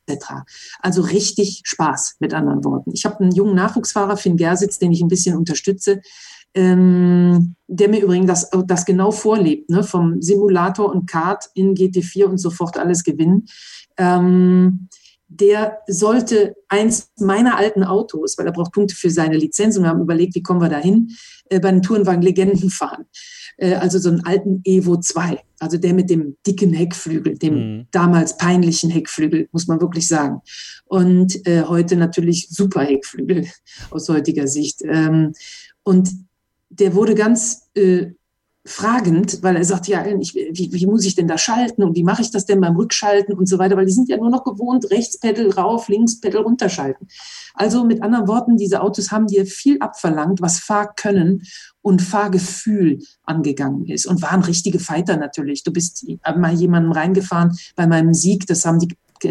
Also 0.80 1.03
richtig 1.03 1.62
Spaß, 1.64 2.16
mit 2.20 2.34
anderen 2.34 2.64
Worten. 2.64 2.92
Ich 2.94 3.05
habe 3.05 3.20
einen 3.20 3.32
jungen 3.32 3.55
Nachwuchsfahrer, 3.55 4.16
Finn 4.16 4.36
Gersitz, 4.36 4.78
den 4.78 4.92
ich 4.92 5.01
ein 5.01 5.09
bisschen 5.09 5.36
unterstütze, 5.36 6.01
ähm, 6.57 7.55
der 7.69 7.89
mir 7.89 8.03
übrigens 8.03 8.27
das, 8.27 8.51
das 8.67 8.85
genau 8.85 9.11
vorlebt, 9.13 9.71
ne? 9.71 9.85
vom 9.85 10.21
Simulator 10.23 10.93
und 10.93 11.09
Kart 11.09 11.45
in 11.55 11.75
GT4 11.75 12.25
und 12.25 12.39
sofort 12.39 12.79
alles 12.79 13.05
gewinnen. 13.05 13.47
Ähm, 13.99 14.89
der 15.29 15.79
sollte 15.89 16.55
eins 16.69 17.11
meiner 17.19 17.57
alten 17.57 17.83
Autos, 17.83 18.39
weil 18.39 18.47
er 18.47 18.53
braucht 18.53 18.73
Punkte 18.73 18.95
für 18.95 19.11
seine 19.11 19.37
Lizenz 19.37 19.77
und 19.77 19.83
wir 19.83 19.91
haben 19.91 20.01
überlegt, 20.01 20.35
wie 20.35 20.43
kommen 20.43 20.61
wir 20.61 20.69
dahin, 20.69 21.11
äh, 21.51 21.61
bei 21.61 21.71
den 21.71 21.83
Tourenwagen 21.83 22.23
Legenden 22.23 22.71
fahren. 22.71 23.05
Äh, 23.59 23.75
also 23.75 23.99
so 23.99 24.09
einen 24.09 24.25
alten 24.25 24.61
Evo 24.65 24.97
2, 24.97 25.41
also 25.59 25.79
der 25.79 25.95
mit 25.95 26.09
dem 26.11 26.37
dicken 26.47 26.73
Heckflügel, 26.73 27.37
dem 27.37 27.55
mhm. 27.55 27.87
damals 27.91 28.37
peinlichen 28.37 28.89
Heckflügel, 28.89 29.49
muss 29.53 29.67
man 29.67 29.81
wirklich 29.81 30.07
sagen. 30.09 30.41
Und 30.85 31.47
äh, 31.47 31.65
heute 31.65 31.97
natürlich 31.97 32.49
super 32.51 32.83
Heckflügel 32.83 33.47
aus 33.91 34.09
heutiger 34.09 34.47
Sicht. 34.47 34.81
Ähm, 34.85 35.33
und 35.83 36.09
der 36.71 36.95
wurde 36.95 37.14
ganz 37.14 37.69
äh, 37.75 38.12
fragend, 38.67 39.43
weil 39.43 39.57
er 39.57 39.64
sagt, 39.64 39.87
ja, 39.87 40.05
ich, 40.05 40.35
wie, 40.35 40.73
wie, 40.73 40.87
muss 40.87 41.05
ich 41.05 41.14
denn 41.14 41.29
da 41.29 41.39
schalten 41.39 41.85
und 41.85 41.95
wie 41.95 42.03
mache 42.03 42.23
ich 42.23 42.33
das 42.33 42.47
denn 42.47 42.61
beim 42.61 42.75
Rückschalten 42.75 43.35
und 43.35 43.49
so 43.49 43.59
weiter, 43.59 43.77
weil 43.77 43.87
die 43.87 43.93
sind 43.93 44.09
ja 44.09 44.17
nur 44.17 44.31
noch 44.31 44.45
gewohnt, 44.45 44.91
rechts 44.91 45.19
Pedal 45.19 45.51
rauf, 45.51 45.89
links 45.89 46.21
Pedal 46.21 46.43
runterschalten. 46.43 47.07
Also 47.55 47.85
mit 47.85 48.03
anderen 48.03 48.27
Worten, 48.27 48.57
diese 48.57 48.83
Autos 48.83 49.12
haben 49.12 49.29
dir 49.29 49.47
viel 49.47 49.79
abverlangt, 49.79 50.41
was 50.41 50.59
Fahrkönnen 50.59 51.45
und 51.81 52.03
Fahrgefühl 52.03 52.99
angegangen 53.23 53.87
ist 53.87 54.07
und 54.07 54.21
waren 54.21 54.43
richtige 54.43 54.81
Fighter 54.81 55.17
natürlich. 55.17 55.62
Du 55.62 55.73
bist 55.73 56.05
mal 56.37 56.53
jemandem 56.53 56.93
reingefahren 56.93 57.57
bei 57.77 57.87
meinem 57.87 58.14
Sieg, 58.14 58.47
das 58.49 58.67
haben 58.67 58.81
die 58.81 58.89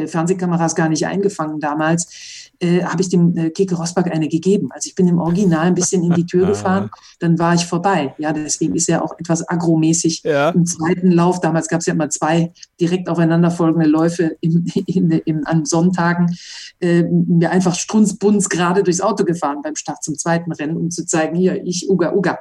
Fernsehkameras 0.08 0.76
gar 0.76 0.90
nicht 0.90 1.06
eingefangen 1.06 1.60
damals, 1.60 2.52
äh, 2.60 2.84
habe 2.84 3.02
ich 3.02 3.10
dem 3.10 3.36
äh, 3.38 3.50
Keke 3.50 3.76
Rosberg 3.76 4.12
eine 4.12 4.28
gegeben. 4.28 4.70
Also 4.72 4.88
ich 4.88 4.96
bin 4.96 5.08
im 5.08 5.20
Original 5.20 5.68
ein 5.68 5.76
bisschen 5.76 6.04
in 6.04 6.14
die 6.14 6.26
Tür 6.26 6.48
gefahren, 6.48 6.90
dann 7.20 7.38
war 7.40 7.54
ich 7.54 7.66
vorbei. 7.66 8.16
Ja, 8.18 8.34
deswegen 8.34 8.76
ist 8.76 8.90
er 8.90 9.04
auch 9.04 9.18
etwas 9.20 9.48
agromäßig 9.48 10.24
ja. 10.24 10.50
im 10.50 10.66
zweiten 10.66 11.12
Lauf. 11.12 11.42
Damals 11.42 11.68
gab 11.68 11.82
es 11.82 11.86
ja 11.86 11.94
immer 11.94 12.10
zwei 12.10 12.52
direkt 12.80 13.10
aufeinanderfolgende 13.10 13.88
Läufe 13.88 14.38
in, 14.42 14.66
in, 14.86 15.12
in, 15.12 15.46
an 15.46 15.66
Sonntagen. 15.66 16.36
Äh, 16.80 17.04
mir 17.04 17.52
einfach 17.52 17.76
strunzbunz 17.76 18.50
gerade 18.50 18.84
durchs 18.84 19.02
Auto 19.02 19.24
gefahren 19.24 19.62
beim 19.62 19.76
Start 19.76 20.04
zum 20.04 20.16
zweiten 20.16 20.52
Rennen, 20.52 20.78
um 20.78 20.92
zu 20.92 21.06
zeigen, 21.06 21.36
hier, 21.36 21.64
ich, 21.64 21.90
Uga, 21.90 22.14
Uga. 22.14 22.40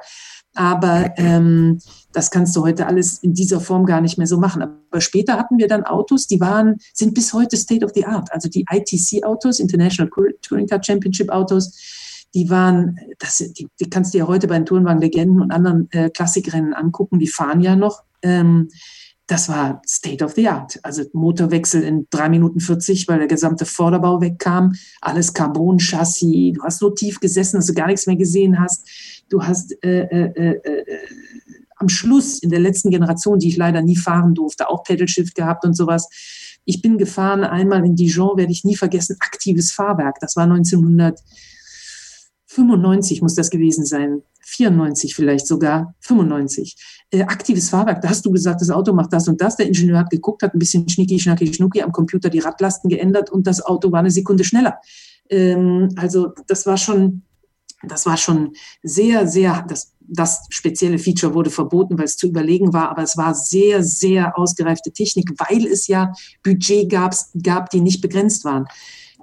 Aber 0.55 1.13
ähm, 1.17 1.79
das 2.15 2.31
kannst 2.31 2.55
du 2.55 2.63
heute 2.63 2.87
alles 2.87 3.19
in 3.19 3.33
dieser 3.33 3.59
Form 3.59 3.85
gar 3.85 3.99
nicht 3.99 4.17
mehr 4.17 4.25
so 4.25 4.39
machen. 4.39 4.61
Aber 4.61 5.01
später 5.01 5.37
hatten 5.37 5.57
wir 5.57 5.67
dann 5.67 5.83
Autos, 5.83 6.27
die 6.27 6.39
waren, 6.39 6.77
sind 6.93 7.13
bis 7.13 7.33
heute 7.33 7.57
State 7.57 7.85
of 7.85 7.91
the 7.93 8.05
Art. 8.05 8.31
Also 8.31 8.47
die 8.47 8.65
ITC-Autos, 8.71 9.59
International 9.59 10.09
Touring 10.41 10.67
Car 10.67 10.81
Championship 10.81 11.29
Autos, 11.29 11.77
die 12.33 12.49
waren, 12.49 12.97
das, 13.19 13.37
die, 13.37 13.67
die 13.79 13.89
kannst 13.89 14.13
du 14.13 14.17
ja 14.17 14.27
heute 14.27 14.47
bei 14.47 14.55
den 14.55 14.65
Tourenwagen-Legenden 14.65 15.41
und 15.41 15.51
anderen 15.51 15.91
äh, 15.91 16.09
Klassikrennen 16.09 16.73
angucken, 16.73 17.19
die 17.19 17.27
fahren 17.27 17.59
ja 17.59 17.75
noch. 17.75 18.03
Ähm, 18.21 18.69
das 19.27 19.49
war 19.49 19.81
State 19.85 20.23
of 20.23 20.33
the 20.33 20.47
Art. 20.47 20.79
Also 20.83 21.03
Motorwechsel 21.11 21.83
in 21.83 22.07
drei 22.11 22.29
Minuten 22.29 22.59
40, 22.59 23.07
weil 23.07 23.17
der 23.17 23.27
gesamte 23.27 23.65
Vorderbau 23.65 24.21
wegkam. 24.21 24.73
Alles 25.01 25.33
Carbon-Chassis. 25.33 26.53
Du 26.53 26.63
hast 26.63 26.79
so 26.79 26.91
tief 26.91 27.19
gesessen, 27.19 27.57
dass 27.57 27.65
du 27.65 27.73
gar 27.73 27.87
nichts 27.87 28.07
mehr 28.07 28.15
gesehen 28.15 28.59
hast. 28.59 28.87
Du 29.29 29.41
hast 29.41 29.83
äh, 29.83 30.03
äh, 30.03 30.31
äh, 30.35 30.61
äh, 30.63 30.85
am 31.75 31.89
Schluss 31.89 32.39
in 32.39 32.49
der 32.49 32.59
letzten 32.59 32.89
Generation, 32.89 33.39
die 33.39 33.49
ich 33.49 33.57
leider 33.57 33.81
nie 33.81 33.97
fahren 33.97 34.33
durfte, 34.33 34.69
auch 34.69 34.83
Pedal-Shift 34.83 35.35
gehabt 35.35 35.65
und 35.65 35.75
sowas. 35.75 36.07
Ich 36.65 36.81
bin 36.81 36.97
gefahren 36.97 37.43
einmal 37.43 37.85
in 37.85 37.95
Dijon, 37.95 38.37
werde 38.37 38.51
ich 38.51 38.63
nie 38.63 38.75
vergessen, 38.75 39.17
aktives 39.19 39.71
Fahrwerk. 39.71 40.19
Das 40.19 40.35
war 40.35 40.43
1995 40.43 43.21
muss 43.21 43.35
das 43.35 43.49
gewesen 43.49 43.85
sein. 43.85 44.21
94 44.45 45.15
vielleicht 45.15 45.47
sogar, 45.47 45.95
95. 46.01 46.75
Äh, 47.11 47.23
aktives 47.23 47.69
Fahrwerk, 47.69 48.01
da 48.01 48.09
hast 48.09 48.25
du 48.25 48.31
gesagt, 48.31 48.61
das 48.61 48.69
Auto 48.69 48.93
macht 48.93 49.11
das 49.11 49.27
und 49.27 49.41
das. 49.41 49.57
Der 49.57 49.67
Ingenieur 49.67 49.99
hat 49.99 50.11
geguckt, 50.11 50.43
hat 50.43 50.53
ein 50.53 50.59
bisschen 50.59 50.87
schnicki, 50.87 51.19
schnacki, 51.19 51.51
schnucki 51.51 51.81
am 51.81 51.91
Computer 51.91 52.29
die 52.29 52.39
Radlasten 52.39 52.89
geändert 52.89 53.31
und 53.31 53.47
das 53.47 53.65
Auto 53.65 53.91
war 53.91 53.99
eine 53.99 54.11
Sekunde 54.11 54.43
schneller. 54.43 54.79
Ähm, 55.29 55.89
also 55.95 56.29
das 56.47 56.65
war 56.65 56.77
schon, 56.77 57.23
das 57.87 58.05
war 58.05 58.17
schon 58.17 58.53
sehr, 58.83 59.27
sehr, 59.27 59.65
das, 59.67 59.93
das 59.99 60.45
spezielle 60.49 60.99
Feature 60.99 61.33
wurde 61.33 61.49
verboten, 61.49 61.97
weil 61.97 62.05
es 62.05 62.17
zu 62.17 62.27
überlegen 62.27 62.73
war, 62.73 62.89
aber 62.89 63.03
es 63.03 63.17
war 63.17 63.33
sehr, 63.33 63.83
sehr 63.83 64.37
ausgereifte 64.37 64.91
Technik, 64.91 65.31
weil 65.37 65.65
es 65.65 65.87
ja 65.87 66.13
Budget 66.43 66.89
gab, 66.89 67.15
gab 67.41 67.69
die 67.69 67.81
nicht 67.81 68.01
begrenzt 68.01 68.45
waren. 68.45 68.67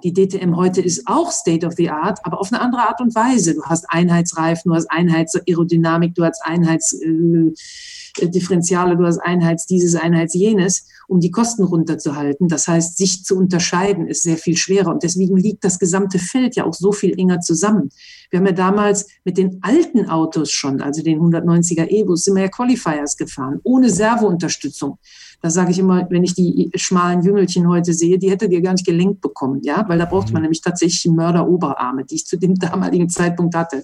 Die 0.03 0.13
DTM 0.13 0.55
heute 0.57 0.81
ist 0.81 1.07
auch 1.07 1.31
State 1.31 1.65
of 1.65 1.75
the 1.75 1.89
Art, 1.89 2.19
aber 2.23 2.41
auf 2.41 2.51
eine 2.51 2.61
andere 2.61 2.81
Art 2.81 2.99
und 2.99 3.15
Weise. 3.15 3.55
Du 3.55 3.63
hast 3.63 3.85
Einheitsreifen, 3.89 4.69
du 4.69 4.75
hast 4.75 4.91
Einheitsaerodynamik, 4.91 6.13
du 6.15 6.25
hast 6.25 6.41
Einheitsdifferenziale, 6.43 8.93
äh, 8.93 8.97
du 8.97 9.05
hast 9.05 9.19
Einheits 9.19 9.65
dieses, 9.65 9.95
Einheits 9.95 10.33
jenes, 10.33 10.85
um 11.13 11.19
die 11.19 11.29
Kosten 11.29 11.63
runterzuhalten. 11.63 12.47
Das 12.47 12.67
heißt, 12.67 12.97
sich 12.97 13.23
zu 13.23 13.37
unterscheiden 13.37 14.07
ist 14.07 14.23
sehr 14.23 14.37
viel 14.37 14.57
schwerer 14.57 14.89
und 14.89 15.03
deswegen 15.03 15.37
liegt 15.37 15.63
das 15.63 15.77
gesamte 15.77 16.17
Feld 16.17 16.55
ja 16.55 16.65
auch 16.65 16.73
so 16.73 16.91
viel 16.91 17.17
enger 17.19 17.39
zusammen. 17.39 17.91
Wir 18.31 18.39
haben 18.39 18.47
ja 18.47 18.51
damals 18.51 19.05
mit 19.23 19.37
den 19.37 19.59
alten 19.61 20.09
Autos 20.09 20.49
schon, 20.49 20.81
also 20.81 21.03
den 21.03 21.19
190er 21.19 21.87
Evos, 21.87 22.23
sind 22.23 22.35
wir 22.35 22.41
ja 22.41 22.49
Qualifiers 22.49 23.15
gefahren, 23.15 23.59
ohne 23.63 23.91
Servounterstützung. 23.91 24.97
Da 25.43 25.49
sage 25.49 25.71
ich 25.71 25.79
immer, 25.79 26.07
wenn 26.09 26.23
ich 26.23 26.35
die 26.35 26.71
schmalen 26.73 27.21
Jüngelchen 27.21 27.67
heute 27.67 27.93
sehe, 27.93 28.17
die 28.17 28.31
hätte 28.31 28.47
dir 28.47 28.61
gar 28.61 28.71
nicht 28.71 28.85
gelenkt 28.85 29.19
bekommen, 29.19 29.59
ja, 29.61 29.83
weil 29.89 29.99
da 29.99 30.05
braucht 30.05 30.31
man 30.31 30.41
mhm. 30.41 30.43
nämlich 30.43 30.61
tatsächlich 30.61 31.05
Mörderoberarme, 31.11 32.05
die 32.05 32.15
ich 32.15 32.25
zu 32.25 32.37
dem 32.37 32.55
damaligen 32.55 33.09
Zeitpunkt 33.09 33.53
hatte 33.53 33.83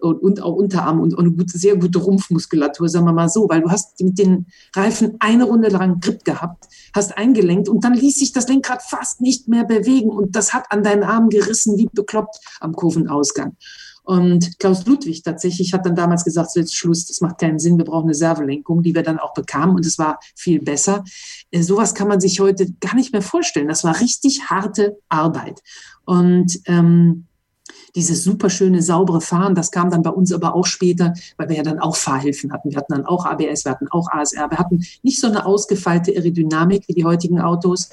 und, 0.00 0.20
und 0.20 0.42
auch 0.42 0.54
Unterarme 0.54 1.00
und, 1.00 1.14
und 1.14 1.24
eine 1.24 1.30
gute, 1.36 1.56
sehr 1.56 1.76
gute 1.76 2.00
Rumpfmuskulatur, 2.00 2.88
sagen 2.88 3.06
wir 3.06 3.12
mal 3.12 3.28
so, 3.28 3.48
weil 3.48 3.60
du 3.60 3.70
hast 3.70 4.00
mit 4.00 4.18
den 4.18 4.46
Reifen 4.74 5.14
eine 5.20 5.44
Runde 5.44 5.68
lang 5.68 6.00
Grip 6.00 6.24
gehabt, 6.24 6.64
hast 6.92 7.16
eingelenkt 7.16 7.68
und 7.68 7.84
dann 7.84 7.94
ließ 7.94 8.16
sich 8.16 8.32
das 8.32 8.48
Lenkrad 8.48 8.82
fast 8.82 9.20
nicht 9.20 9.46
mehr 9.46 9.62
bewegen 9.62 10.10
und 10.10 10.34
das 10.34 10.52
hat 10.52 10.64
an 10.70 10.82
deinen 10.82 11.04
Armen 11.04 11.28
gerissen 11.28 11.78
wie 11.78 11.88
bekloppt 11.92 12.40
am 12.58 12.72
Kurvenausgang. 12.72 13.56
Und 14.08 14.58
Klaus 14.58 14.86
Ludwig 14.86 15.22
tatsächlich 15.22 15.74
hat 15.74 15.84
dann 15.84 15.94
damals 15.94 16.24
gesagt, 16.24 16.50
so 16.50 16.60
jetzt 16.60 16.74
Schluss, 16.74 17.04
das 17.04 17.20
macht 17.20 17.36
keinen 17.36 17.58
Sinn, 17.58 17.76
wir 17.76 17.84
brauchen 17.84 18.06
eine 18.06 18.14
Servolenkung, 18.14 18.82
die 18.82 18.94
wir 18.94 19.02
dann 19.02 19.18
auch 19.18 19.34
bekamen 19.34 19.76
und 19.76 19.84
es 19.84 19.98
war 19.98 20.18
viel 20.34 20.62
besser. 20.62 21.04
Äh, 21.50 21.60
sowas 21.60 21.94
kann 21.94 22.08
man 22.08 22.18
sich 22.18 22.40
heute 22.40 22.72
gar 22.80 22.94
nicht 22.94 23.12
mehr 23.12 23.20
vorstellen. 23.20 23.68
Das 23.68 23.84
war 23.84 24.00
richtig 24.00 24.48
harte 24.48 24.96
Arbeit. 25.10 25.62
Und 26.06 26.58
ähm, 26.64 27.26
dieses 27.96 28.24
super 28.24 28.48
schöne, 28.48 28.80
saubere 28.80 29.20
Fahren, 29.20 29.54
das 29.54 29.70
kam 29.70 29.90
dann 29.90 30.00
bei 30.00 30.08
uns 30.08 30.32
aber 30.32 30.54
auch 30.54 30.64
später, 30.64 31.12
weil 31.36 31.50
wir 31.50 31.56
ja 31.56 31.62
dann 31.62 31.78
auch 31.78 31.96
Fahrhilfen 31.96 32.50
hatten. 32.50 32.70
Wir 32.70 32.78
hatten 32.78 32.94
dann 32.94 33.04
auch 33.04 33.26
ABS, 33.26 33.66
wir 33.66 33.72
hatten 33.72 33.88
auch 33.88 34.08
ASR. 34.10 34.50
Wir 34.50 34.58
hatten 34.58 34.86
nicht 35.02 35.20
so 35.20 35.26
eine 35.26 35.44
ausgefeilte 35.44 36.12
Aerodynamik 36.12 36.88
wie 36.88 36.94
die 36.94 37.04
heutigen 37.04 37.42
Autos. 37.42 37.90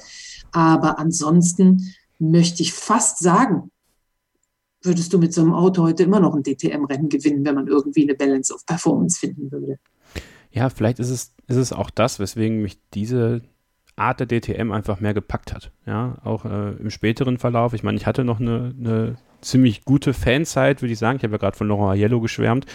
Aber 0.50 0.98
ansonsten 0.98 1.94
möchte 2.18 2.62
ich 2.62 2.72
fast 2.72 3.18
sagen, 3.18 3.70
würdest 4.86 5.12
du 5.12 5.18
mit 5.18 5.32
so 5.34 5.42
einem 5.42 5.52
Auto 5.52 5.82
heute 5.82 6.02
immer 6.02 6.20
noch 6.20 6.34
ein 6.34 6.42
DTM-Rennen 6.42 7.08
gewinnen, 7.08 7.44
wenn 7.44 7.54
man 7.54 7.66
irgendwie 7.66 8.02
eine 8.02 8.14
Balance 8.14 8.54
of 8.54 8.64
Performance 8.66 9.18
finden 9.18 9.50
würde. 9.50 9.78
Ja, 10.50 10.70
vielleicht 10.70 10.98
ist 10.98 11.10
es, 11.10 11.34
ist 11.48 11.56
es 11.56 11.72
auch 11.72 11.90
das, 11.90 12.18
weswegen 12.18 12.62
mich 12.62 12.78
diese 12.94 13.42
Art 13.96 14.20
der 14.20 14.26
DTM 14.26 14.72
einfach 14.72 15.00
mehr 15.00 15.14
gepackt 15.14 15.52
hat. 15.54 15.70
Ja, 15.86 16.16
auch 16.22 16.44
äh, 16.44 16.72
im 16.72 16.90
späteren 16.90 17.38
Verlauf. 17.38 17.72
Ich 17.72 17.82
meine, 17.82 17.96
ich 17.96 18.06
hatte 18.06 18.24
noch 18.24 18.40
eine, 18.40 18.74
eine 18.78 19.16
ziemlich 19.40 19.84
gute 19.84 20.12
Fanzeit, 20.12 20.82
würde 20.82 20.92
ich 20.92 20.98
sagen. 20.98 21.16
Ich 21.16 21.24
habe 21.24 21.32
ja 21.32 21.38
gerade 21.38 21.56
von 21.56 21.68
Laurent 21.68 22.00
Yellow 22.00 22.20
geschwärmt. 22.20 22.66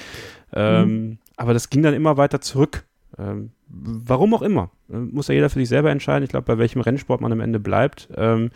Ähm, 0.53 0.89
mhm. 0.89 1.17
Aber 1.37 1.53
das 1.53 1.69
ging 1.69 1.83
dann 1.83 1.93
immer 1.93 2.17
weiter 2.17 2.41
zurück. 2.41 2.85
Ähm, 3.17 3.51
warum 3.67 4.33
auch 4.33 4.41
immer. 4.41 4.71
Äh, 4.91 4.97
muss 4.97 5.27
ja 5.27 5.35
jeder 5.35 5.49
für 5.49 5.59
sich 5.59 5.69
selber 5.69 5.91
entscheiden. 5.91 6.23
Ich 6.23 6.29
glaube, 6.29 6.45
bei 6.45 6.57
welchem 6.57 6.81
Rennsport 6.81 7.21
man 7.21 7.31
am 7.31 7.39
Ende 7.39 7.59
bleibt. 7.59 8.09
Ähm, 8.15 8.49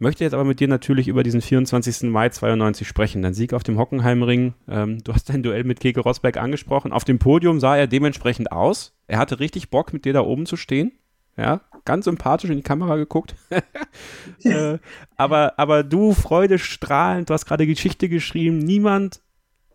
möchte 0.00 0.24
jetzt 0.24 0.34
aber 0.34 0.44
mit 0.44 0.60
dir 0.60 0.68
natürlich 0.68 1.08
über 1.08 1.22
diesen 1.22 1.40
24. 1.40 2.10
Mai 2.10 2.28
92 2.28 2.86
sprechen. 2.86 3.22
Dein 3.22 3.34
Sieg 3.34 3.52
auf 3.52 3.62
dem 3.62 3.78
Hockenheimring. 3.78 4.54
Ähm, 4.68 5.02
du 5.04 5.12
hast 5.12 5.28
dein 5.28 5.42
Duell 5.42 5.64
mit 5.64 5.80
Keke 5.80 6.00
Rosberg 6.00 6.36
angesprochen. 6.36 6.92
Auf 6.92 7.04
dem 7.04 7.18
Podium 7.18 7.60
sah 7.60 7.76
er 7.76 7.86
dementsprechend 7.86 8.50
aus. 8.52 8.94
Er 9.06 9.18
hatte 9.18 9.40
richtig 9.40 9.70
Bock, 9.70 9.92
mit 9.92 10.04
dir 10.04 10.12
da 10.12 10.20
oben 10.22 10.46
zu 10.46 10.56
stehen. 10.56 10.92
Ja, 11.36 11.60
ganz 11.84 12.04
sympathisch 12.04 12.50
in 12.50 12.56
die 12.56 12.62
Kamera 12.62 12.96
geguckt. 12.96 13.34
äh, 14.42 14.78
aber, 15.16 15.58
aber 15.58 15.84
du, 15.84 16.12
Freude 16.12 16.58
strahlend, 16.58 17.30
du 17.30 17.34
hast 17.34 17.46
gerade 17.46 17.66
Geschichte 17.66 18.08
geschrieben. 18.08 18.58
Niemand, 18.58 19.20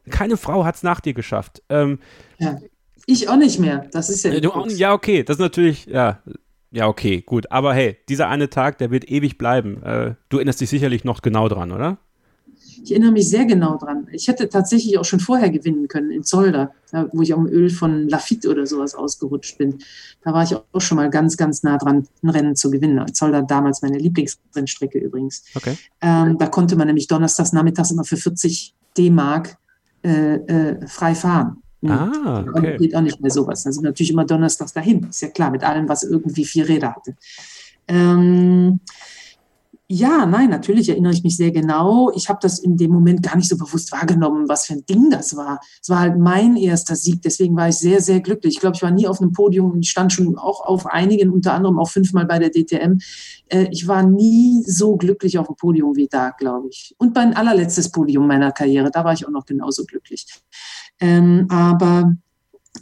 keine 0.09 0.37
Frau 0.37 0.65
hat 0.65 0.75
es 0.75 0.83
nach 0.83 0.99
dir 0.99 1.13
geschafft. 1.13 1.63
Ähm, 1.69 1.99
ja, 2.37 2.59
ich 3.05 3.29
auch 3.29 3.37
nicht 3.37 3.59
mehr. 3.59 3.87
Das 3.91 4.09
ist 4.09 4.23
ja. 4.23 4.39
Du 4.39 4.67
ja, 4.69 4.93
okay, 4.93 5.23
das 5.23 5.37
ist 5.37 5.41
natürlich, 5.41 5.85
ja, 5.85 6.21
ja, 6.75 6.89
okay, 6.89 7.21
gut. 7.21 7.49
Aber 7.51 7.73
hey, 7.73 7.97
dieser 8.09 8.27
eine 8.27 8.49
Tag, 8.49 8.77
der 8.79 8.91
wird 8.91 9.09
ewig 9.09 9.37
bleiben. 9.37 9.81
Äh, 9.81 10.15
du 10.27 10.37
erinnerst 10.37 10.59
dich 10.59 10.69
sicherlich 10.69 11.05
noch 11.05 11.21
genau 11.21 11.47
dran, 11.47 11.71
oder? 11.71 11.97
Ich 12.83 12.91
erinnere 12.91 13.13
mich 13.13 13.29
sehr 13.29 13.45
genau 13.45 13.77
dran. 13.77 14.07
Ich 14.11 14.27
hätte 14.27 14.49
tatsächlich 14.49 14.97
auch 14.99 15.05
schon 15.05 15.21
vorher 15.21 15.49
gewinnen 15.49 15.87
können 15.87 16.11
in 16.11 16.23
Zolder, 16.23 16.71
wo 17.13 17.21
ich 17.21 17.33
am 17.33 17.47
Öl 17.47 17.69
von 17.69 18.09
Lafitte 18.09 18.49
oder 18.49 18.67
sowas 18.67 18.93
ausgerutscht 18.93 19.57
bin. 19.57 19.79
Da 20.21 20.33
war 20.33 20.43
ich 20.43 20.53
auch 20.53 20.81
schon 20.81 20.97
mal 20.97 21.09
ganz, 21.09 21.37
ganz 21.37 21.63
nah 21.63 21.77
dran, 21.77 22.07
ein 22.21 22.29
Rennen 22.29 22.55
zu 22.57 22.69
gewinnen. 22.69 23.01
Zolder 23.13 23.41
damals 23.41 23.81
meine 23.81 23.97
Lieblingsrennstrecke 23.97 24.99
übrigens. 24.99 25.45
Okay. 25.55 25.77
Ähm, 26.01 26.37
da 26.37 26.47
konnte 26.47 26.75
man 26.75 26.87
nämlich 26.87 27.07
donnerstags 27.07 27.53
nachmittags 27.53 27.91
immer 27.91 28.03
für 28.03 28.17
40 28.17 28.75
D-Mark 28.97 29.57
äh, 30.03 30.35
äh, 30.35 30.87
frei 30.87 31.15
fahren. 31.15 31.63
Hm. 31.85 31.91
Ah, 31.91 32.45
okay. 32.53 32.77
Geht 32.77 32.95
auch 32.95 33.01
nicht 33.01 33.21
mehr 33.21 33.31
sowas. 33.31 33.63
Da 33.63 33.71
sind 33.71 33.83
natürlich 33.83 34.11
immer 34.11 34.25
donnerstags 34.25 34.73
dahin. 34.73 35.07
Ist 35.09 35.21
ja 35.21 35.29
klar, 35.29 35.51
mit 35.51 35.63
allem, 35.63 35.87
was 35.87 36.03
irgendwie 36.03 36.45
vier 36.45 36.67
Räder 36.67 36.95
hatte. 36.95 37.15
Ähm, 37.87 38.79
ja, 39.87 40.25
nein, 40.25 40.49
natürlich 40.49 40.89
erinnere 40.89 41.13
ich 41.13 41.21
mich 41.21 41.37
sehr 41.37 41.51
genau. 41.51 42.11
Ich 42.15 42.27
habe 42.27 42.39
das 42.41 42.57
in 42.57 42.75
dem 42.75 42.91
Moment 42.91 43.21
gar 43.21 43.35
nicht 43.35 43.47
so 43.47 43.55
bewusst 43.55 43.91
wahrgenommen, 43.91 44.49
was 44.49 44.65
für 44.65 44.73
ein 44.73 44.85
Ding 44.87 45.11
das 45.11 45.35
war. 45.37 45.59
Es 45.79 45.89
war 45.89 45.99
halt 45.99 46.17
mein 46.17 46.55
erster 46.55 46.95
Sieg, 46.95 47.21
deswegen 47.21 47.55
war 47.55 47.69
ich 47.69 47.75
sehr, 47.75 48.01
sehr 48.01 48.19
glücklich. 48.19 48.55
Ich 48.55 48.59
glaube, 48.59 48.75
ich 48.75 48.81
war 48.81 48.89
nie 48.89 49.05
auf 49.05 49.21
einem 49.21 49.31
Podium, 49.31 49.79
ich 49.79 49.91
stand 49.91 50.11
schon 50.11 50.39
auch 50.39 50.65
auf 50.65 50.87
einigen, 50.87 51.29
unter 51.29 51.53
anderem 51.53 51.77
auch 51.77 51.89
fünfmal 51.89 52.25
bei 52.25 52.39
der 52.39 52.49
DTM. 52.49 52.97
Äh, 53.47 53.67
ich 53.69 53.87
war 53.87 54.01
nie 54.01 54.63
so 54.65 54.95
glücklich 54.97 55.37
auf 55.37 55.45
dem 55.45 55.55
Podium 55.55 55.95
wie 55.95 56.07
da, 56.07 56.31
glaube 56.31 56.69
ich. 56.69 56.95
Und 56.97 57.13
mein 57.13 57.35
allerletztes 57.35 57.91
Podium 57.91 58.25
meiner 58.25 58.51
Karriere, 58.51 58.89
da 58.89 59.05
war 59.05 59.13
ich 59.13 59.27
auch 59.27 59.31
noch 59.31 59.45
genauso 59.45 59.85
glücklich. 59.85 60.25
Ähm, 60.99 61.45
aber 61.49 62.15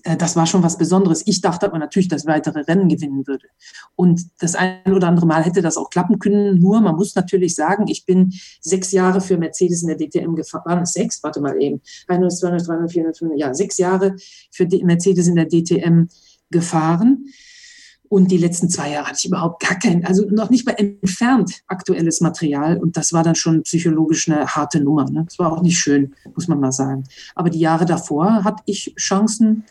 das 0.03 0.35
war 0.35 0.45
schon 0.45 0.63
was 0.63 0.77
Besonderes. 0.77 1.23
Ich 1.25 1.41
dachte 1.41 1.65
aber 1.65 1.77
natürlich, 1.77 2.07
dass 2.07 2.25
weitere 2.25 2.61
Rennen 2.61 2.89
gewinnen 2.89 3.27
würde. 3.27 3.47
Und 3.95 4.25
das 4.39 4.55
ein 4.55 4.91
oder 4.91 5.07
andere 5.07 5.25
Mal 5.25 5.43
hätte 5.43 5.61
das 5.61 5.77
auch 5.77 5.89
klappen 5.89 6.19
können. 6.19 6.59
Nur, 6.59 6.81
man 6.81 6.95
muss 6.95 7.15
natürlich 7.15 7.55
sagen, 7.55 7.87
ich 7.87 8.05
bin 8.05 8.33
sechs 8.59 8.91
Jahre 8.91 9.21
für 9.21 9.37
Mercedes 9.37 9.83
in 9.83 9.89
der 9.89 9.97
DTM 9.97 10.35
gefahren. 10.35 10.63
Waren 10.65 10.83
es 10.83 10.93
sechs? 10.93 11.21
Warte 11.23 11.41
mal 11.41 11.61
eben. 11.61 11.81
100, 12.07 12.31
200, 12.31 12.67
300, 12.67 12.91
400, 12.91 13.17
500. 13.17 13.39
Ja, 13.39 13.53
sechs 13.53 13.77
Jahre 13.77 14.15
für 14.51 14.67
Mercedes 14.83 15.27
in 15.27 15.35
der 15.35 15.47
DTM 15.47 16.07
gefahren. 16.49 17.25
Und 18.13 18.29
die 18.29 18.37
letzten 18.37 18.69
zwei 18.69 18.91
Jahre 18.91 19.07
hatte 19.07 19.17
ich 19.17 19.25
überhaupt 19.25 19.63
gar 19.67 19.79
kein, 19.79 20.05
also 20.05 20.27
noch 20.29 20.51
nicht 20.51 20.67
mal 20.67 20.75
entfernt 20.77 21.61
aktuelles 21.65 22.21
Material. 22.21 22.77
Und 22.77 22.95
das 22.95 23.11
war 23.11 23.23
dann 23.23 23.33
schon 23.33 23.63
psychologisch 23.63 24.29
eine 24.29 24.45
harte 24.45 24.81
Nummer. 24.81 25.09
Ne? 25.09 25.23
Das 25.27 25.39
war 25.39 25.51
auch 25.51 25.63
nicht 25.63 25.79
schön, 25.79 26.13
muss 26.35 26.47
man 26.47 26.59
mal 26.59 26.71
sagen. 26.71 27.05
Aber 27.33 27.49
die 27.49 27.59
Jahre 27.59 27.85
davor 27.85 28.43
hatte 28.43 28.61
ich 28.67 28.93
Chancen, 28.99 29.63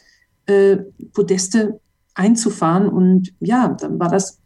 äh, 0.47 0.77
Podeste 1.13 1.81
einzufahren. 2.15 2.89
Und 2.89 3.33
ja, 3.41 3.69
dann 3.69 3.99
war 3.99 4.09
das 4.09 4.39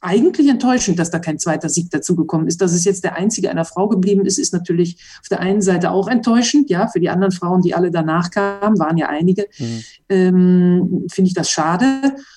eigentlich 0.00 0.48
enttäuschend, 0.48 0.98
dass 0.98 1.10
da 1.10 1.18
kein 1.18 1.38
zweiter 1.38 1.68
Sieg 1.68 1.90
dazugekommen 1.90 2.46
ist. 2.46 2.60
Dass 2.60 2.72
es 2.72 2.84
jetzt 2.84 3.02
der 3.02 3.16
einzige 3.16 3.50
einer 3.50 3.64
Frau 3.64 3.88
geblieben 3.88 4.24
ist, 4.24 4.38
ist 4.38 4.52
natürlich 4.52 4.96
auf 5.20 5.28
der 5.28 5.40
einen 5.40 5.60
Seite 5.60 5.90
auch 5.90 6.08
enttäuschend. 6.08 6.70
Ja, 6.70 6.86
für 6.86 7.00
die 7.00 7.10
anderen 7.10 7.32
Frauen, 7.32 7.62
die 7.62 7.74
alle 7.74 7.90
danach 7.90 8.30
kamen, 8.30 8.78
waren 8.78 8.96
ja 8.96 9.08
einige, 9.08 9.46
mhm. 9.58 9.82
ähm, 10.08 11.06
finde 11.10 11.28
ich 11.28 11.34
das 11.34 11.50
schade. 11.50 11.86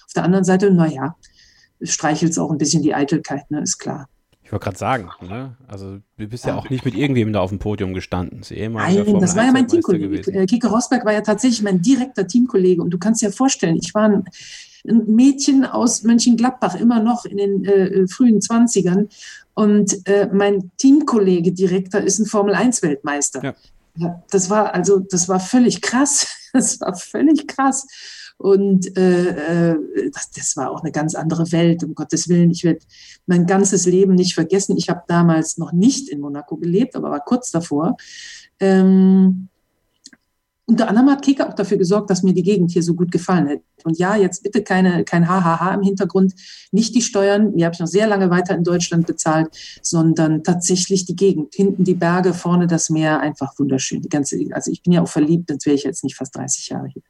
Auf 0.06 0.14
der 0.16 0.24
anderen 0.24 0.44
Seite, 0.44 0.72
naja, 0.72 1.16
streichelt 1.82 2.32
es 2.32 2.40
auch 2.40 2.52
ein 2.52 2.58
bisschen 2.58 2.82
die 2.82 2.96
Eitelkeit, 2.96 3.50
ne, 3.52 3.62
ist 3.62 3.78
klar. 3.78 4.08
Ich 4.44 4.52
wollte 4.52 4.66
gerade 4.66 4.78
sagen, 4.78 5.10
ne? 5.22 5.56
also 5.68 6.00
du 6.18 6.28
bist 6.28 6.46
ja. 6.46 6.52
ja. 6.52 6.60
auch 6.60 6.70
nicht 6.70 6.86
mit 6.86 6.96
irgendwem 6.96 7.32
da 7.34 7.40
auf 7.40 7.50
dem 7.50 7.60
Podium 7.60 7.94
gestanden. 7.94 8.40
Das 8.40 8.52
Nein, 8.52 9.20
das 9.20 9.36
war 9.36 9.46
ja 9.46 9.52
mein 9.52 9.68
Teamkollege. 9.68 10.32
Äh, 10.32 10.46
Kike 10.46 10.68
Rosberg 10.68 11.06
war 11.06 11.14
ja 11.14 11.22
tatsächlich 11.22 11.64
mein 11.64 11.82
direkter 11.82 12.28
Teamkollege 12.28 12.82
und 12.82 12.92
du 12.92 12.98
kannst 12.98 13.22
dir 13.22 13.32
vorstellen, 13.32 13.78
ich 13.78 13.94
war 13.94 14.10
ein, 14.10 14.26
Mädchen 14.86 15.64
aus 15.64 16.04
Mönchengladbach, 16.04 16.76
immer 16.76 17.02
noch 17.02 17.24
in 17.24 17.38
den 17.38 17.64
äh, 17.64 17.86
äh 17.86 18.08
frühen 18.08 18.42
Zwanzigern 18.42 19.08
und 19.54 20.06
äh, 20.08 20.28
mein 20.32 20.72
Teamkollege 20.78 21.52
Direktor 21.52 22.02
ist 22.02 22.20
ein 22.20 22.26
Formel-1-Weltmeister. 22.26 23.44
Ja. 23.44 23.54
ja. 23.98 24.24
das 24.30 24.50
war 24.50 24.74
also, 24.74 25.00
das 25.00 25.30
war 25.30 25.40
völlig 25.40 25.82
krass. 25.82 26.28
Das 26.56 26.80
war 26.82 26.96
völlig 26.96 27.48
krass. 27.48 27.88
Und 28.44 28.98
äh, 28.98 29.72
äh, 29.72 30.12
das, 30.12 30.30
das 30.32 30.58
war 30.58 30.70
auch 30.70 30.82
eine 30.82 30.92
ganz 30.92 31.16
andere 31.16 31.50
Welt, 31.54 31.82
um 31.86 31.96
Gottes 31.96 32.28
Willen. 32.28 32.52
Ich 32.52 32.66
werde 32.66 32.82
mein 33.26 33.46
ganzes 33.46 33.86
Leben 33.86 34.16
nicht 34.16 34.34
vergessen. 34.34 34.76
Ich 34.76 34.90
habe 34.90 35.04
damals 35.08 35.58
noch 35.58 35.72
nicht 35.72 36.10
in 36.10 36.20
Monaco 36.20 36.58
gelebt, 36.58 36.98
aber 36.98 37.10
war 37.10 37.22
kurz 37.22 37.52
davor. 37.52 37.96
Ähm, 38.60 39.48
unter 40.66 40.88
anderem 40.88 41.10
hat 41.10 41.24
Kika 41.24 41.50
auch 41.50 41.54
dafür 41.54 41.78
gesorgt, 41.78 42.10
dass 42.10 42.24
mir 42.24 42.34
die 42.34 42.44
Gegend 42.44 42.72
hier 42.72 42.84
so 42.84 42.94
gut 42.94 43.12
gefallen 43.12 43.50
hat. 43.50 43.60
Und 43.84 43.98
ja, 43.98 44.16
jetzt 44.16 44.44
bitte 44.44 44.64
keine, 44.64 45.04
kein 45.04 45.28
HHH 45.28 45.74
im 45.74 45.82
Hintergrund, 45.82 46.34
nicht 46.72 46.96
die 46.96 47.02
Steuern, 47.02 47.56
die 47.56 47.66
habe 47.66 47.74
ich 47.74 47.82
noch 47.82 47.88
sehr 47.88 48.08
lange 48.08 48.30
weiter 48.30 48.56
in 48.56 48.64
Deutschland 48.64 49.06
bezahlt, 49.06 49.50
sondern 49.82 50.42
tatsächlich 50.44 51.06
die 51.06 51.18
Gegend. 51.18 51.54
Hinten 51.54 51.84
die 51.84 51.96
Berge, 51.96 52.34
vorne 52.34 52.68
das 52.68 52.90
Meer, 52.90 53.20
einfach 53.20 53.60
wunderschön. 53.60 54.02
Die 54.02 54.10
ganze, 54.10 54.40
also 54.52 54.72
ich 54.72 54.82
bin 54.82 54.94
ja 54.94 55.02
auch 55.02 55.10
verliebt, 55.10 55.50
sonst 55.50 55.66
wäre 55.66 55.76
ich 55.76 55.84
jetzt 55.84 56.04
nicht 56.04 56.16
fast 56.16 56.36
30 56.38 56.70
Jahre 56.70 56.88
hier. 56.88 57.04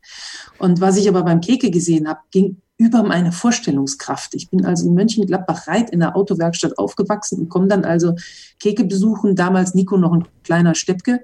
Und 0.58 0.82
was 0.82 0.98
ich 0.98 1.08
aber 1.08 1.22
beim 1.22 1.40
Keke 1.40 1.70
gesehen 1.70 2.08
habe, 2.08 2.22
ging 2.32 2.58
über 2.78 3.04
meine 3.04 3.32
Vorstellungskraft. 3.32 4.34
Ich 4.34 4.50
bin 4.50 4.66
also 4.66 4.88
in 4.88 4.96
Mönchengladbach 4.96 5.68
Reit 5.68 5.92
in 5.92 6.00
der 6.00 6.16
Autowerkstatt 6.16 6.80
aufgewachsen 6.80 7.40
und 7.40 7.50
komme 7.50 7.68
dann 7.68 7.86
also 7.86 8.16
Keke 8.60 8.84
besuchen, 8.84 9.36
damals 9.36 9.76
Nico 9.76 9.96
noch 9.96 10.12
ein 10.12 10.28
kleiner 10.44 10.74
Steppke 10.74 11.22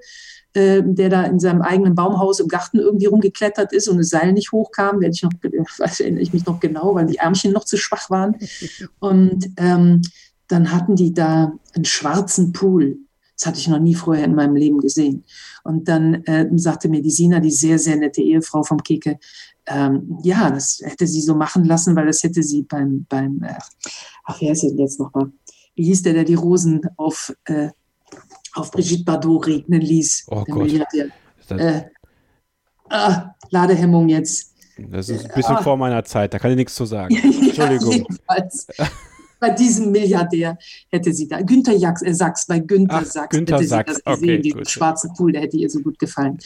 äh, 0.54 0.82
der 0.84 1.08
da 1.08 1.22
in 1.24 1.38
seinem 1.38 1.62
eigenen 1.62 1.94
Baumhaus 1.94 2.40
im 2.40 2.48
Garten 2.48 2.78
irgendwie 2.78 3.06
rumgeklettert 3.06 3.72
ist 3.72 3.88
und 3.88 3.98
das 3.98 4.08
Seil 4.08 4.32
nicht 4.32 4.52
hochkam, 4.52 5.00
werde 5.00 5.14
ich 5.14 5.22
noch, 5.22 5.32
weiß, 5.78 6.00
erinnere 6.00 6.22
ich 6.22 6.32
mich 6.32 6.46
noch 6.46 6.60
genau, 6.60 6.94
weil 6.94 7.06
die 7.06 7.18
Ärmchen 7.18 7.52
noch 7.52 7.64
zu 7.64 7.76
schwach 7.76 8.10
waren. 8.10 8.36
Und 8.98 9.50
ähm, 9.56 10.02
dann 10.48 10.72
hatten 10.72 10.96
die 10.96 11.14
da 11.14 11.52
einen 11.74 11.84
schwarzen 11.84 12.52
Pool. 12.52 12.98
Das 13.36 13.46
hatte 13.46 13.58
ich 13.58 13.68
noch 13.68 13.78
nie 13.78 13.94
vorher 13.94 14.24
in 14.24 14.34
meinem 14.34 14.56
Leben 14.56 14.80
gesehen. 14.80 15.24
Und 15.62 15.88
dann 15.88 16.24
äh, 16.24 16.48
sagte 16.56 16.88
mir 16.88 17.00
die 17.00 17.10
Sina, 17.10 17.40
die 17.40 17.50
sehr, 17.50 17.78
sehr 17.78 17.96
nette 17.96 18.20
Ehefrau 18.20 18.62
vom 18.64 18.82
Keke, 18.82 19.18
ähm, 19.66 20.18
ja, 20.22 20.50
das 20.50 20.80
hätte 20.82 21.06
sie 21.06 21.20
so 21.20 21.34
machen 21.34 21.64
lassen, 21.64 21.94
weil 21.94 22.06
das 22.06 22.22
hätte 22.22 22.42
sie 22.42 22.62
beim, 22.62 23.06
beim 23.08 23.42
äh, 23.42 23.54
ach, 24.24 24.40
wer 24.40 24.52
ist 24.52 24.62
denn 24.62 24.76
jetzt 24.78 24.98
nochmal? 24.98 25.30
Wie 25.74 25.84
hieß 25.84 26.02
der, 26.02 26.14
der 26.14 26.24
die 26.24 26.34
Rosen 26.34 26.82
auf 26.96 27.32
äh, 27.44 27.68
auf 28.54 28.70
Brigitte 28.70 29.04
Bardot 29.04 29.46
regnen 29.46 29.80
ließ. 29.80 30.26
Oh 30.28 30.44
Gott. 30.44 30.70
äh, 31.50 31.82
ah, 32.88 33.34
Ladehemmung 33.50 34.08
jetzt. 34.08 34.54
Das 34.78 35.08
ist 35.08 35.26
ein 35.26 35.34
bisschen 35.34 35.56
ah. 35.56 35.62
vor 35.62 35.76
meiner 35.76 36.04
Zeit, 36.04 36.32
da 36.32 36.38
kann 36.38 36.50
ich 36.50 36.56
nichts 36.56 36.74
zu 36.74 36.86
sagen. 36.86 37.14
Entschuldigung. 37.42 38.06
bei 39.38 39.50
diesem 39.50 39.90
Milliardär 39.90 40.56
hätte 40.90 41.12
sie 41.12 41.28
da. 41.28 41.40
Günther 41.40 41.74
Jacks, 41.74 42.02
äh, 42.02 42.14
Sachs, 42.14 42.46
bei 42.46 42.58
Günther 42.60 43.00
Ach, 43.02 43.04
Sachs 43.04 43.36
Günther 43.36 43.56
hätte 43.56 43.68
Sachs. 43.68 43.96
sie 43.96 44.02
das 44.04 44.14
gesehen, 44.14 44.30
Okay, 44.30 44.42
diesen 44.42 44.58
gut. 44.58 44.70
schwarzen 44.70 45.12
Pool, 45.14 45.32
der 45.32 45.42
hätte 45.42 45.56
ihr 45.56 45.70
so 45.70 45.80
gut 45.80 45.98
gefallen. 45.98 46.38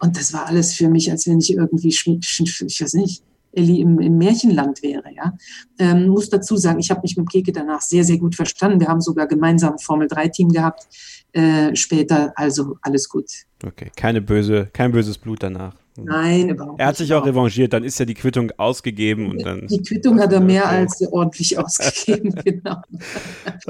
Und 0.00 0.16
das 0.16 0.32
war 0.32 0.46
alles 0.46 0.74
für 0.74 0.88
mich, 0.88 1.10
als 1.10 1.26
wenn 1.26 1.38
ich 1.38 1.52
irgendwie, 1.52 1.88
ich 1.88 2.06
weiß 2.06 2.94
nicht, 2.94 3.22
Elli 3.56 3.80
im, 3.80 3.98
im 4.00 4.18
Märchenland 4.18 4.82
wäre, 4.82 5.12
ja. 5.14 5.34
Ähm, 5.78 6.08
muss 6.08 6.30
dazu 6.30 6.56
sagen, 6.56 6.78
ich 6.80 6.90
habe 6.90 7.00
mich 7.02 7.16
mit 7.16 7.30
Keke 7.30 7.52
danach 7.52 7.80
sehr, 7.80 8.04
sehr 8.04 8.18
gut 8.18 8.34
verstanden. 8.34 8.80
Wir 8.80 8.88
haben 8.88 9.00
sogar 9.00 9.26
gemeinsam 9.26 9.72
ein 9.74 9.78
Formel-3-Team 9.78 10.50
gehabt. 10.50 10.86
Äh, 11.32 11.74
später, 11.74 12.32
also 12.36 12.76
alles 12.82 13.08
gut. 13.08 13.26
Okay, 13.64 13.90
keine 13.96 14.20
böse, 14.20 14.68
kein 14.72 14.92
böses 14.92 15.18
Blut 15.18 15.42
danach. 15.42 15.74
Nein, 15.96 16.48
überhaupt 16.48 16.80
Er 16.80 16.86
hat 16.86 16.92
nicht, 16.94 17.06
sich 17.06 17.14
auch 17.14 17.24
revanchiert, 17.24 17.72
dann 17.72 17.84
ist 17.84 17.98
ja 17.98 18.04
die 18.04 18.14
Quittung 18.14 18.50
ausgegeben 18.56 19.30
und 19.30 19.44
dann. 19.44 19.66
Die 19.68 19.80
Quittung 19.80 20.20
hat 20.20 20.32
er 20.32 20.40
mehr 20.40 20.68
als 20.68 21.00
ordentlich 21.06 21.56
ausgegeben, 21.58 22.34
genau. 22.44 22.76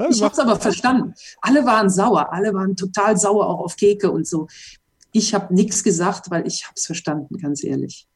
Ich 0.09 0.21
habe 0.21 0.33
es 0.33 0.39
aber 0.39 0.59
verstanden. 0.59 1.13
Alle 1.41 1.65
waren 1.65 1.89
sauer, 1.89 2.33
alle 2.33 2.53
waren 2.53 2.75
total 2.75 3.17
sauer 3.17 3.47
auch 3.47 3.59
auf 3.59 3.75
Keke 3.75 4.11
und 4.11 4.27
so. 4.27 4.47
Ich 5.11 5.33
habe 5.33 5.53
nichts 5.53 5.83
gesagt, 5.83 6.31
weil 6.31 6.47
ich 6.47 6.65
habe 6.65 6.73
es 6.75 6.85
verstanden, 6.85 7.37
ganz 7.37 7.63
ehrlich. 7.63 8.07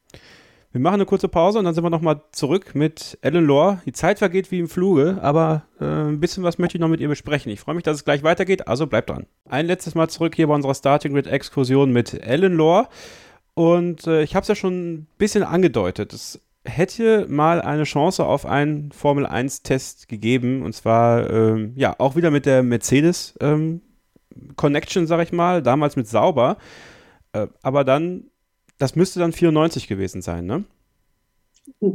Wir 0.71 0.81
machen 0.81 0.95
eine 0.95 1.05
kurze 1.05 1.27
Pause 1.27 1.57
und 1.57 1.65
dann 1.65 1.73
sind 1.73 1.83
wir 1.83 1.89
nochmal 1.89 2.21
zurück 2.31 2.75
mit 2.75 3.17
Ellen 3.21 3.45
Lore. 3.45 3.81
Die 3.87 3.91
Zeit 3.91 4.19
vergeht 4.19 4.51
wie 4.51 4.59
im 4.59 4.69
Fluge, 4.69 5.17
aber 5.19 5.63
äh, 5.81 5.85
ein 5.85 6.19
bisschen 6.19 6.43
was 6.43 6.59
möchte 6.59 6.77
ich 6.77 6.81
noch 6.81 6.89
mit 6.89 6.99
ihr 6.99 7.07
besprechen. 7.07 7.51
Ich 7.51 7.59
freue 7.59 7.73
mich, 7.73 7.83
dass 7.83 7.97
es 7.97 8.05
gleich 8.05 8.21
weitergeht, 8.21 8.67
also 8.67 8.85
bleibt 8.85 9.09
dran. 9.09 9.25
Ein 9.49 9.65
letztes 9.65 9.95
Mal 9.95 10.09
zurück 10.09 10.35
hier 10.35 10.45
bei 10.45 10.53
unserer 10.53 10.75
Starting 10.75 11.13
Grid 11.13 11.25
Exkursion 11.25 11.91
mit 11.91 12.13
Ellen 12.13 12.53
Lore. 12.53 12.87
Und 13.55 14.05
äh, 14.05 14.21
ich 14.21 14.35
habe 14.35 14.43
es 14.43 14.47
ja 14.47 14.53
schon 14.53 14.93
ein 14.93 15.07
bisschen 15.17 15.41
angedeutet. 15.41 16.13
Es 16.13 16.39
hätte 16.63 17.25
mal 17.27 17.61
eine 17.61 17.83
Chance 17.83 18.23
auf 18.23 18.45
einen 18.45 18.91
Formel 18.91 19.25
1-Test 19.25 20.07
gegeben. 20.07 20.61
Und 20.61 20.73
zwar, 20.73 21.29
ähm, 21.31 21.73
ja, 21.77 21.95
auch 21.97 22.15
wieder 22.15 22.29
mit 22.29 22.45
der 22.45 22.61
Mercedes 22.61 23.35
ähm, 23.41 23.81
Connection, 24.55 25.07
sag 25.07 25.21
ich 25.23 25.31
mal, 25.31 25.63
damals 25.63 25.95
mit 25.95 26.07
Sauber. 26.07 26.57
Äh, 27.33 27.47
aber 27.63 27.83
dann, 27.83 28.28
das 28.79 28.95
müsste 28.95 29.19
dann 29.19 29.31
94 29.33 29.87
gewesen 29.87 30.21
sein, 30.23 30.45
ne? 30.47 30.63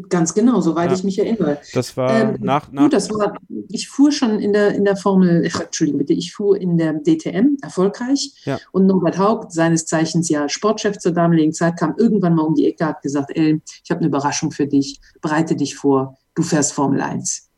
Ganz 0.08 0.34
genau, 0.34 0.60
soweit 0.60 0.90
Ja. 0.90 0.96
ich 0.96 1.02
mich 1.02 1.18
erinnere. 1.18 1.58
Das 1.74 1.96
war 1.96 2.08
Ähm, 2.34 2.36
nach, 2.40 2.70
nach 2.70 2.82
Gut, 2.84 2.92
das 2.92 3.10
war, 3.10 3.34
ich 3.68 3.88
fuhr 3.88 4.12
schon 4.12 4.38
in 4.38 4.52
der, 4.52 4.72
in 4.74 4.84
der 4.84 4.94
Formel, 4.96 5.48
ach, 5.52 5.62
Entschuldigung 5.62 5.98
bitte, 5.98 6.12
ich 6.12 6.32
fuhr 6.32 6.56
in 6.60 6.78
der 6.78 6.92
DTM 7.02 7.56
erfolgreich 7.60 8.30
Ja. 8.44 8.60
und 8.70 8.86
Norbert 8.86 9.18
Haupt, 9.18 9.52
seines 9.52 9.84
Zeichens 9.86 10.28
ja 10.28 10.48
Sportchef 10.48 10.98
zur 10.98 11.10
damaligen 11.12 11.52
Zeit, 11.52 11.76
kam 11.76 11.94
irgendwann 11.98 12.36
mal 12.36 12.42
um 12.42 12.54
die 12.54 12.66
Ecke, 12.68 12.86
hat 12.86 13.02
gesagt, 13.02 13.36
Ellen, 13.36 13.62
ich 13.82 13.90
habe 13.90 13.98
eine 13.98 14.06
Überraschung 14.08 14.52
für 14.52 14.66
dich, 14.68 15.00
bereite 15.20 15.56
dich 15.56 15.74
vor, 15.74 16.16
du 16.36 16.42
fährst 16.44 16.72
Formel 16.72 17.00
1. 17.00 17.50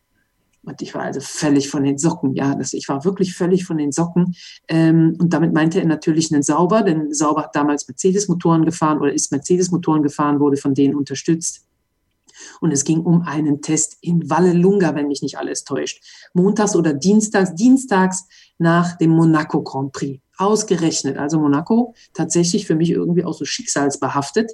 Und 0.66 0.82
ich 0.82 0.94
war 0.94 1.02
also 1.02 1.20
völlig 1.20 1.70
von 1.70 1.84
den 1.84 1.96
Socken, 1.96 2.34
ja, 2.34 2.54
das, 2.56 2.72
ich 2.72 2.88
war 2.88 3.04
wirklich 3.04 3.34
völlig 3.34 3.64
von 3.64 3.78
den 3.78 3.92
Socken. 3.92 4.34
Ähm, 4.66 5.16
und 5.20 5.32
damit 5.32 5.54
meinte 5.54 5.78
er 5.78 5.86
natürlich 5.86 6.32
einen 6.32 6.42
Sauber, 6.42 6.82
denn 6.82 7.14
Sauber 7.14 7.44
hat 7.44 7.54
damals 7.54 7.86
Mercedes-Motoren 7.86 8.64
gefahren 8.64 8.98
oder 8.98 9.12
ist 9.12 9.30
Mercedes-Motoren 9.30 10.02
gefahren, 10.02 10.40
wurde 10.40 10.56
von 10.56 10.74
denen 10.74 10.96
unterstützt. 10.96 11.62
Und 12.60 12.72
es 12.72 12.84
ging 12.84 13.00
um 13.00 13.22
einen 13.22 13.62
Test 13.62 13.96
in 14.00 14.28
Vallelunga, 14.28 14.94
wenn 14.94 15.08
mich 15.08 15.22
nicht 15.22 15.38
alles 15.38 15.64
täuscht. 15.64 16.02
Montags 16.34 16.74
oder 16.76 16.92
dienstags, 16.92 17.54
dienstags 17.54 18.26
nach 18.58 18.98
dem 18.98 19.10
Monaco 19.10 19.62
Grand 19.62 19.92
Prix. 19.92 20.20
Ausgerechnet. 20.36 21.16
Also 21.16 21.38
Monaco 21.38 21.94
tatsächlich 22.12 22.66
für 22.66 22.74
mich 22.74 22.90
irgendwie 22.90 23.24
auch 23.24 23.32
so 23.32 23.46
schicksalsbehaftet. 23.46 24.52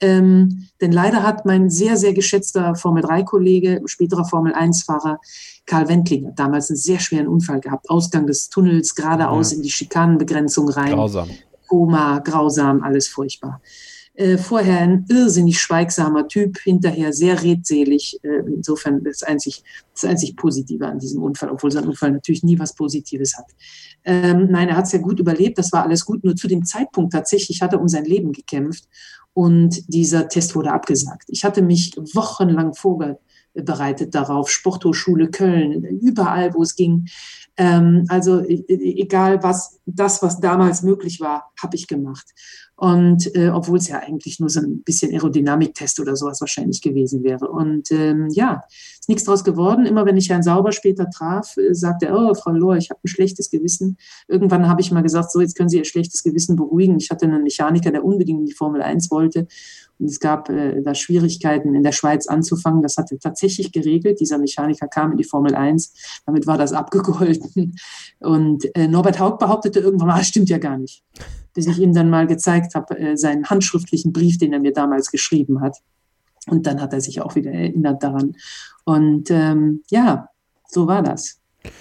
Ähm, 0.00 0.68
denn 0.80 0.92
leider 0.92 1.22
hat 1.22 1.46
mein 1.46 1.70
sehr, 1.70 1.96
sehr 1.96 2.12
geschätzter 2.12 2.74
Formel-3-Kollege, 2.74 3.80
späterer 3.86 4.24
Formel-1-Fahrer 4.24 5.18
Karl 5.64 5.88
Wendlinger 5.88 6.32
damals 6.32 6.70
einen 6.70 6.76
sehr 6.76 6.98
schweren 7.00 7.28
Unfall 7.28 7.60
gehabt. 7.60 7.88
Ausgang 7.88 8.26
des 8.26 8.48
Tunnels 8.50 8.94
geradeaus 8.94 9.50
Ja. 9.52 9.56
in 9.56 9.62
die 9.62 9.70
Schikanenbegrenzung 9.70 10.68
rein. 10.68 10.92
grausam. 10.92 11.28
Koma, 11.68 12.18
grausam, 12.20 12.82
alles 12.82 13.08
furchtbar. 13.08 13.60
Äh, 14.14 14.38
vorher 14.38 14.80
ein 14.80 15.04
irrsinnig 15.10 15.60
schweigsamer 15.60 16.26
Typ, 16.26 16.58
hinterher 16.60 17.12
sehr 17.12 17.42
redselig. 17.42 18.18
Äh, 18.22 18.44
insofern 18.46 19.02
das 19.04 19.22
einzig, 19.22 19.62
das 19.92 20.04
einzig 20.04 20.36
Positive 20.36 20.86
an 20.86 20.98
diesem 20.98 21.22
Unfall, 21.22 21.50
obwohl 21.50 21.70
sein 21.70 21.86
Unfall 21.86 22.12
natürlich 22.12 22.42
nie 22.42 22.58
was 22.58 22.74
Positives 22.74 23.36
hat. 23.36 23.46
Ähm, 24.04 24.48
nein, 24.50 24.68
er 24.68 24.76
hat 24.76 24.86
es 24.86 24.92
ja 24.92 25.00
gut 25.00 25.18
überlebt, 25.20 25.58
das 25.58 25.70
war 25.72 25.82
alles 25.82 26.04
gut. 26.04 26.24
Nur 26.24 26.34
zu 26.36 26.48
dem 26.48 26.64
Zeitpunkt 26.64 27.12
tatsächlich 27.12 27.60
hat 27.60 27.72
er 27.74 27.80
um 27.80 27.88
sein 27.88 28.04
Leben 28.04 28.32
gekämpft 28.32 28.84
und 29.36 29.92
dieser 29.92 30.30
Test 30.30 30.56
wurde 30.56 30.72
abgesagt. 30.72 31.24
Ich 31.26 31.44
hatte 31.44 31.60
mich 31.60 31.94
wochenlang 32.14 32.72
vorbereitet 32.72 34.14
darauf, 34.14 34.48
Sporthochschule 34.48 35.30
Köln, 35.30 35.84
überall, 35.84 36.54
wo 36.54 36.62
es 36.62 36.74
ging. 36.74 37.06
Ähm, 37.58 38.06
also 38.08 38.40
e- 38.40 38.64
e- 38.66 39.02
egal 39.02 39.42
was, 39.42 39.78
das, 39.84 40.22
was 40.22 40.40
damals 40.40 40.82
möglich 40.82 41.20
war, 41.20 41.52
habe 41.60 41.76
ich 41.76 41.86
gemacht. 41.86 42.24
Und 42.78 43.34
äh, 43.34 43.48
obwohl 43.48 43.78
es 43.78 43.88
ja 43.88 44.00
eigentlich 44.00 44.38
nur 44.38 44.50
so 44.50 44.60
ein 44.60 44.82
bisschen 44.82 45.10
Aerodynamiktest 45.12 45.98
oder 45.98 46.14
sowas 46.14 46.42
wahrscheinlich 46.42 46.82
gewesen 46.82 47.24
wäre. 47.24 47.48
Und 47.48 47.90
ähm, 47.90 48.28
ja, 48.30 48.62
ist 48.68 49.08
nichts 49.08 49.24
draus 49.24 49.44
geworden. 49.44 49.86
Immer 49.86 50.04
wenn 50.04 50.18
ich 50.18 50.28
Herrn 50.28 50.42
Sauber 50.42 50.72
später 50.72 51.08
traf, 51.08 51.56
äh, 51.56 51.74
sagte 51.74 52.06
er, 52.06 52.14
oh, 52.14 52.34
Frau 52.34 52.50
Lohr, 52.50 52.76
ich 52.76 52.90
habe 52.90 53.00
ein 53.02 53.08
schlechtes 53.08 53.48
Gewissen. 53.48 53.96
Irgendwann 54.28 54.68
habe 54.68 54.82
ich 54.82 54.92
mal 54.92 55.02
gesagt, 55.02 55.32
so, 55.32 55.40
jetzt 55.40 55.56
können 55.56 55.70
Sie 55.70 55.78
Ihr 55.78 55.86
schlechtes 55.86 56.22
Gewissen 56.22 56.54
beruhigen. 56.54 56.98
Ich 56.98 57.10
hatte 57.10 57.24
einen 57.24 57.44
Mechaniker, 57.44 57.90
der 57.90 58.04
unbedingt 58.04 58.40
in 58.40 58.46
die 58.46 58.52
Formel 58.52 58.82
1 58.82 59.10
wollte. 59.10 59.48
Und 59.98 60.06
es 60.10 60.20
gab 60.20 60.50
äh, 60.50 60.82
da 60.82 60.94
Schwierigkeiten 60.94 61.74
in 61.74 61.82
der 61.82 61.92
Schweiz 61.92 62.26
anzufangen. 62.26 62.82
Das 62.82 62.98
hatte 62.98 63.18
tatsächlich 63.18 63.72
geregelt. 63.72 64.20
Dieser 64.20 64.36
Mechaniker 64.36 64.86
kam 64.86 65.12
in 65.12 65.16
die 65.16 65.24
Formel 65.24 65.54
1. 65.54 66.20
Damit 66.26 66.46
war 66.46 66.58
das 66.58 66.74
abgegolten. 66.74 67.76
Und 68.20 68.68
äh, 68.76 68.86
Norbert 68.86 69.18
Haug 69.18 69.38
behauptete 69.38 69.80
irgendwann 69.80 70.10
"Ah, 70.10 70.22
stimmt 70.22 70.50
ja 70.50 70.58
gar 70.58 70.76
nicht. 70.76 71.02
Bis 71.56 71.66
ich 71.66 71.78
ihm 71.78 71.94
dann 71.94 72.10
mal 72.10 72.26
gezeigt 72.26 72.74
habe, 72.74 72.98
äh, 72.98 73.16
seinen 73.16 73.46
handschriftlichen 73.46 74.12
Brief, 74.12 74.36
den 74.36 74.52
er 74.52 74.60
mir 74.60 74.72
damals 74.74 75.10
geschrieben 75.10 75.62
hat. 75.62 75.78
Und 76.48 76.66
dann 76.66 76.82
hat 76.82 76.92
er 76.92 77.00
sich 77.00 77.22
auch 77.22 77.34
wieder 77.34 77.50
erinnert 77.50 78.02
daran. 78.02 78.36
Und 78.84 79.30
ähm, 79.30 79.82
ja, 79.90 80.28
so 80.68 80.86
war 80.86 81.02
das. 81.02 81.40
Das 81.62 81.72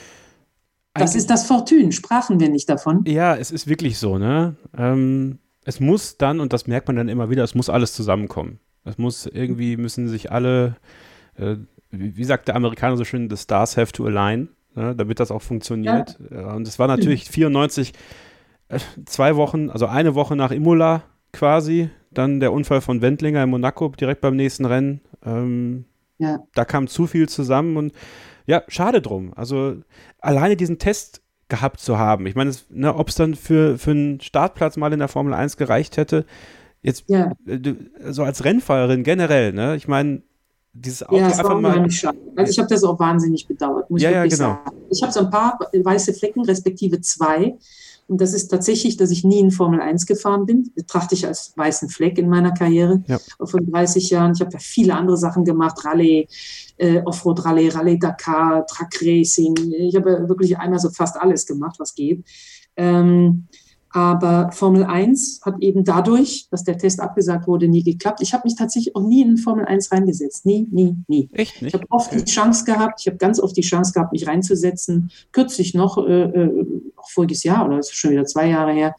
Eigentlich- 1.11 1.15
ist 1.17 1.29
das 1.29 1.45
Fortune. 1.45 1.91
Sprachen 1.91 2.39
wir 2.39 2.49
nicht 2.49 2.69
davon? 2.69 3.03
Ja, 3.05 3.35
es 3.35 3.51
ist 3.51 3.67
wirklich 3.67 3.99
so, 3.99 4.17
ne? 4.17 4.55
Ähm, 4.77 5.39
es 5.65 5.81
muss 5.81 6.17
dann, 6.17 6.39
und 6.39 6.53
das 6.53 6.67
merkt 6.67 6.87
man 6.87 6.95
dann 6.95 7.09
immer 7.09 7.29
wieder, 7.29 7.43
es 7.43 7.53
muss 7.53 7.69
alles 7.69 7.91
zusammenkommen. 7.93 8.59
Es 8.85 8.97
muss 8.97 9.25
irgendwie, 9.25 9.75
müssen 9.75 10.07
sich 10.07 10.31
alle, 10.31 10.77
äh, 11.35 11.57
wie, 11.91 12.15
wie 12.15 12.23
sagt 12.23 12.47
der 12.47 12.55
Amerikaner 12.55 12.95
so 12.95 13.03
schön, 13.03 13.29
the 13.29 13.35
stars 13.35 13.75
have 13.75 13.91
to 13.91 14.05
align, 14.05 14.47
ne, 14.73 14.95
damit 14.95 15.19
das 15.19 15.31
auch 15.31 15.41
funktioniert. 15.41 16.17
Ja. 16.31 16.53
Und 16.53 16.65
es 16.67 16.79
war 16.79 16.87
natürlich 16.87 17.29
94, 17.29 17.89
äh, 17.89 17.93
zwei 19.05 19.35
Wochen, 19.35 19.69
also 19.69 19.85
eine 19.85 20.15
Woche 20.15 20.35
nach 20.35 20.51
Imola 20.51 21.03
quasi, 21.31 21.89
dann 22.11 22.39
der 22.39 22.53
Unfall 22.53 22.81
von 22.81 23.01
Wendlinger 23.01 23.43
in 23.43 23.49
Monaco 23.49 23.89
direkt 23.89 24.21
beim 24.21 24.35
nächsten 24.35 24.65
Rennen. 24.65 25.01
Ähm, 25.25 25.85
Ja. 26.17 26.39
da 26.53 26.63
kam 26.65 26.87
zu 26.87 27.07
viel 27.07 27.27
zusammen 27.27 27.75
und 27.77 27.93
ja, 28.47 28.63
schade 28.67 29.01
drum. 29.01 29.33
Also 29.35 29.75
alleine 30.19 30.55
diesen 30.55 30.79
Test 30.79 31.21
gehabt 31.49 31.79
zu 31.79 31.97
haben. 31.99 32.25
Ich 32.25 32.35
meine, 32.35 32.49
es- 32.51 32.65
ne, 32.69 32.95
ob 32.95 33.09
es 33.09 33.15
dann 33.15 33.35
für, 33.35 33.77
für 33.77 33.91
einen 33.91 34.21
Startplatz 34.21 34.77
mal 34.77 34.93
in 34.93 34.99
der 34.99 35.07
Formel 35.09 35.33
1 35.33 35.57
gereicht 35.57 35.97
hätte, 35.97 36.25
jetzt 36.81 37.03
Ja. 37.07 37.31
äh, 37.45 37.59
so 38.09 38.23
als 38.23 38.43
Rennfahrerin 38.45 39.03
generell, 39.03 39.51
ne? 39.53 39.75
Ich 39.75 39.87
meine, 39.87 40.21
dieses 40.73 41.03
Auto 41.03 41.17
Ja, 41.17 41.27
einfach 41.27 41.59
mal. 41.59 41.79
Also 41.79 42.51
ich 42.51 42.59
habe 42.59 42.67
das 42.69 42.83
auch 42.83 42.99
wahnsinnig 42.99 43.47
bedauert, 43.47 43.89
muss 43.89 44.01
Ja, 44.01 44.09
ich 44.09 44.15
ja, 44.15 44.21
wirklich 44.23 44.39
genau. 44.39 44.59
sagen. 44.65 44.77
Ich 44.89 45.01
habe 45.03 45.11
so 45.11 45.19
ein 45.21 45.29
paar 45.29 45.59
weiße 45.73 46.13
Flecken, 46.13 46.43
respektive 46.45 46.99
zwei. 47.01 47.55
Und 48.07 48.21
das 48.21 48.33
ist 48.33 48.49
tatsächlich, 48.49 48.97
dass 48.97 49.09
ich 49.09 49.23
nie 49.23 49.39
in 49.39 49.49
Formel 49.51 49.81
1 49.81 50.05
gefahren 50.05 50.45
bin. 50.45 50.71
Betrachte 50.75 51.15
ich 51.15 51.25
als 51.25 51.53
weißen 51.55 51.89
Fleck 51.89 52.17
in 52.19 52.29
meiner 52.29 52.51
Karriere 52.51 53.03
Ja. 53.07 53.19
von 53.43 53.65
30 53.71 54.11
Jahren. 54.11 54.33
Ich 54.35 54.41
habe 54.41 54.51
ja 54.53 54.59
viele 54.59 54.95
andere 54.95 55.17
Sachen 55.17 55.43
gemacht, 55.43 55.83
Rallye, 55.83 56.27
äh, 56.77 57.01
Offroad-Rallye, 57.03 57.69
Rallye 57.69 57.97
Dakar, 57.97 58.65
Truck 58.67 58.89
Racing. 59.01 59.55
Ich 59.71 59.95
habe 59.95 60.11
ja 60.11 60.29
wirklich 60.29 60.57
einmal 60.57 60.79
so 60.79 60.89
fast 60.91 61.17
alles 61.17 61.45
gemacht, 61.47 61.77
was 61.79 61.95
geht. 61.95 62.23
Ähm, 62.77 63.47
aber 63.95 64.51
Formel 64.51 64.83
1 64.83 65.39
hat 65.45 65.55
eben 65.61 65.85
dadurch, 65.85 66.49
dass 66.51 66.65
der 66.65 66.77
Test 66.77 66.99
abgesagt 66.99 67.47
wurde, 67.47 67.69
nie 67.69 67.81
geklappt. 67.81 68.19
Ich 68.21 68.33
habe 68.33 68.41
mich 68.43 68.57
tatsächlich 68.57 68.93
auch 68.93 69.01
nie 69.07 69.21
in 69.21 69.37
Formel 69.37 69.63
1 69.63 69.89
reingesetzt. 69.89 70.45
Nie, 70.45 70.67
nie, 70.69 70.97
nie. 71.07 71.29
Echt 71.31 71.55
Ich 71.55 71.61
nicht? 71.61 71.73
habe 71.73 71.85
oft 71.89 72.11
die 72.13 72.25
Chance 72.25 72.65
gehabt, 72.65 72.99
ich 72.99 73.07
habe 73.07 73.15
ganz 73.15 73.39
oft 73.39 73.55
die 73.55 73.61
Chance 73.61 73.93
gehabt, 73.93 74.11
mich 74.11 74.27
reinzusetzen. 74.27 75.11
Kürzlich 75.31 75.73
noch, 75.75 75.97
äh, 75.97 76.23
äh, 76.23 76.65
auch 76.97 77.09
voriges 77.09 77.45
Jahr 77.45 77.65
oder 77.65 77.81
schon 77.83 78.11
wieder 78.11 78.25
zwei 78.25 78.49
Jahre 78.49 78.73
her, 78.73 78.95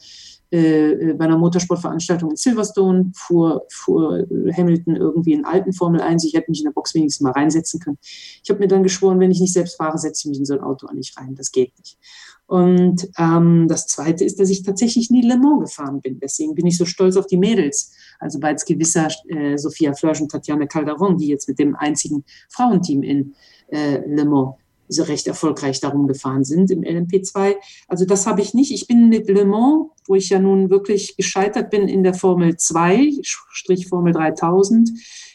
äh, 0.53 0.93
äh, 0.93 1.15
bei 1.15 1.25
einer 1.25 1.39
Motorsportveranstaltung 1.39 2.31
in 2.31 2.37
Silverstone 2.37 3.11
fuhr, 3.15 3.67
fuhr 3.69 4.21
äh, 4.21 4.53
Hamilton 4.53 4.95
irgendwie 4.95 5.33
in 5.33 5.45
alten 5.45 5.73
Formel 5.73 6.01
1. 6.01 6.25
Ich 6.25 6.35
hätte 6.35 6.51
mich 6.51 6.61
in 6.61 6.67
der 6.67 6.73
Box 6.73 6.95
wenigstens 6.95 7.25
mal 7.25 7.33
reinsetzen 7.33 7.81
können. 7.81 7.99
Ich 8.01 8.49
habe 8.49 8.61
mir 8.61 8.69
dann 8.69 8.85
geschworen, 8.85 9.19
wenn 9.19 9.33
ich 9.33 9.41
nicht 9.41 9.53
selbst 9.53 9.77
fahre, 9.77 9.99
setze 9.99 10.23
ich 10.23 10.31
mich 10.31 10.39
in 10.39 10.45
so 10.45 10.55
ein 10.55 10.61
Auto 10.61 10.87
auch 10.87 10.93
nicht 10.93 11.19
rein. 11.19 11.35
Das 11.35 11.51
geht 11.51 11.77
nicht. 11.79 11.99
Und 12.47 13.09
ähm, 13.19 13.67
das 13.69 13.89
Zweite 13.89 14.25
ist, 14.25 14.39
dass 14.39 14.49
ich 14.49 14.63
tatsächlich 14.63 15.11
nie 15.11 15.23
Le 15.23 15.37
Mans 15.37 15.65
gefahren 15.65 16.01
bin. 16.01 16.21
Deswegen 16.21 16.55
bin 16.55 16.67
ich 16.67 16.79
so 16.79 16.85
stolz 16.85 17.17
auf 17.17 17.27
die 17.27 17.37
Mädels. 17.37 17.93
Also 18.21 18.39
bei 18.39 18.55
gewisser 18.55 19.09
äh, 19.29 19.59
Sophia 19.59 19.95
Flörsch 19.95 20.21
und 20.21 20.31
Tatjana 20.31 20.67
Calderon, 20.67 21.19
die 21.19 21.27
jetzt 21.27 21.49
mit 21.49 21.59
dem 21.59 21.75
einzigen 21.75 22.25
Frauenteam 22.51 23.03
in 23.03 23.35
äh, 23.69 23.99
Le 24.07 24.25
Mans 24.25 24.55
recht 24.91 25.27
erfolgreich 25.27 25.81
darum 25.81 26.07
gefahren 26.07 26.45
sind 26.45 26.71
im 26.71 26.83
LMP2. 26.83 27.55
Also 27.89 28.05
das 28.05 28.27
habe 28.27 28.41
ich 28.41 28.55
nicht. 28.55 28.73
Ich 28.73 28.87
bin 28.87 29.09
mit 29.09 29.29
Le 29.29 29.45
Mans, 29.45 29.91
wo 30.07 30.15
ich 30.15 30.29
ja 30.29 30.39
nun 30.39 30.71
wirklich 30.71 31.17
gescheitert 31.17 31.71
bin 31.71 31.89
in 31.89 32.03
der 32.03 32.15
Formel 32.15 32.57
2, 32.57 33.19
Strich 33.23 33.89
Formel 33.89 34.13
3000. 34.13 34.91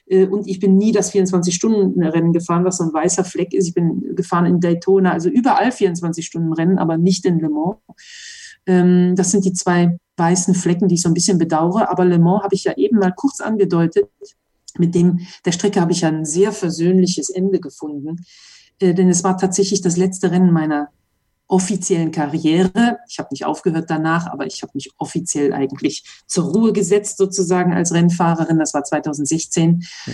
Äh, 0.08 0.26
und 0.26 0.48
ich 0.48 0.60
bin 0.60 0.78
nie 0.78 0.92
das 0.92 1.14
24-Stunden-Rennen 1.14 2.34
gefahren, 2.34 2.66
was 2.66 2.78
so 2.78 2.84
ein 2.84 2.94
weißer 2.94 3.24
Fleck 3.24 3.54
ist. 3.54 3.68
Ich 3.68 3.74
bin 3.74 4.16
gefahren 4.16 4.46
in 4.46 4.60
Daytona, 4.60 5.12
also 5.12 5.30
überall 5.30 5.70
24-Stunden-Rennen, 5.70 6.78
aber 6.78 6.98
nicht 6.98 7.26
in 7.26 7.40
Le 7.40 7.50
Mans. 7.50 7.78
Ähm, 8.68 9.16
das 9.16 9.32
sind 9.32 9.46
die 9.46 9.54
zwei 9.54 9.98
weißen 10.18 10.54
Flecken, 10.54 10.88
die 10.88 10.96
ich 10.96 11.02
so 11.02 11.10
ein 11.10 11.14
bisschen 11.14 11.38
bedauere. 11.38 11.90
Aber 11.90 12.06
Le 12.06 12.20
Mans 12.20 12.44
habe 12.44 12.56
ich 12.56 12.66
ja 12.66 12.74
eben 12.78 13.00
mal 13.00 13.14
kurz 13.16 13.42
angedeutet. 13.42 14.10
Mit 14.78 14.96
dem, 14.96 15.20
der 15.46 15.52
Strecke 15.52 15.82
habe 15.82 15.92
ich 15.92 16.02
ja 16.02 16.10
ein 16.10 16.26
sehr 16.26 16.52
versöhnliches 16.52 17.30
Ende 17.30 17.60
gefunden. 17.60 18.24
Äh, 18.82 18.94
denn 18.94 19.10
es 19.10 19.24
war 19.24 19.38
tatsächlich 19.38 19.82
das 19.82 19.98
letzte 19.98 20.32
Rennen 20.32 20.52
meiner 20.52 20.90
offiziellen 21.48 22.12
Karriere. 22.12 23.00
Ich 23.10 23.20
habe 23.20 23.30
nicht 23.32 23.46
aufgehört 23.46 23.90
danach, 23.90 24.28
aber 24.28 24.46
ich 24.46 24.62
habe 24.62 24.72
mich 24.74 24.92
offiziell 24.98 25.52
eigentlich 25.54 26.06
zur 26.26 26.46
Ruhe 26.46 26.72
gesetzt, 26.72 27.18
sozusagen 27.18 27.74
als 27.74 27.94
Rennfahrerin. 27.94 28.58
Das 28.58 28.74
war 28.74 28.86
2016. 28.86 29.72
Mhm. 30.06 30.14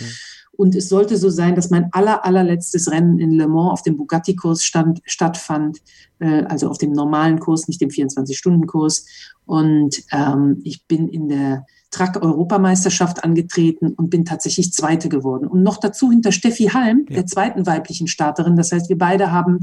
Und 0.54 0.76
es 0.76 0.90
sollte 0.90 1.18
so 1.18 1.30
sein, 1.30 1.54
dass 1.54 1.70
mein 1.70 1.90
aller, 1.94 2.26
allerletztes 2.26 2.90
Rennen 2.90 3.20
in 3.20 3.32
Le 3.32 3.48
Mans 3.48 3.74
auf 3.74 3.82
dem 3.84 3.96
Bugatti-Kurs 3.98 4.64
stattfand, 4.64 5.78
äh, 6.18 6.44
also 6.46 6.70
auf 6.70 6.80
dem 6.80 6.92
normalen 6.92 7.40
Kurs, 7.40 7.68
nicht 7.68 7.80
dem 7.80 7.90
24-Stunden-Kurs. 7.90 9.06
Und 9.46 10.04
ähm, 10.12 10.60
ich 10.64 10.86
bin 10.88 11.08
in 11.10 11.30
der 11.30 11.68
Truck-Europameisterschaft 11.92 13.24
angetreten 13.24 13.94
und 13.94 14.10
bin 14.10 14.26
tatsächlich 14.26 14.74
Zweite 14.74 15.10
geworden. 15.10 15.48
Und 15.48 15.64
noch 15.64 15.78
dazu 15.78 16.10
hinter 16.10 16.32
Steffi 16.32 16.66
Halm, 16.66 17.06
ja. 17.10 17.18
der 17.18 17.26
zweiten 17.26 17.66
weiblichen 17.66 18.08
Starterin. 18.08 18.56
Das 18.56 18.72
heißt, 18.72 18.90
wir 18.90 18.98
beide 18.98 19.32
haben 19.32 19.60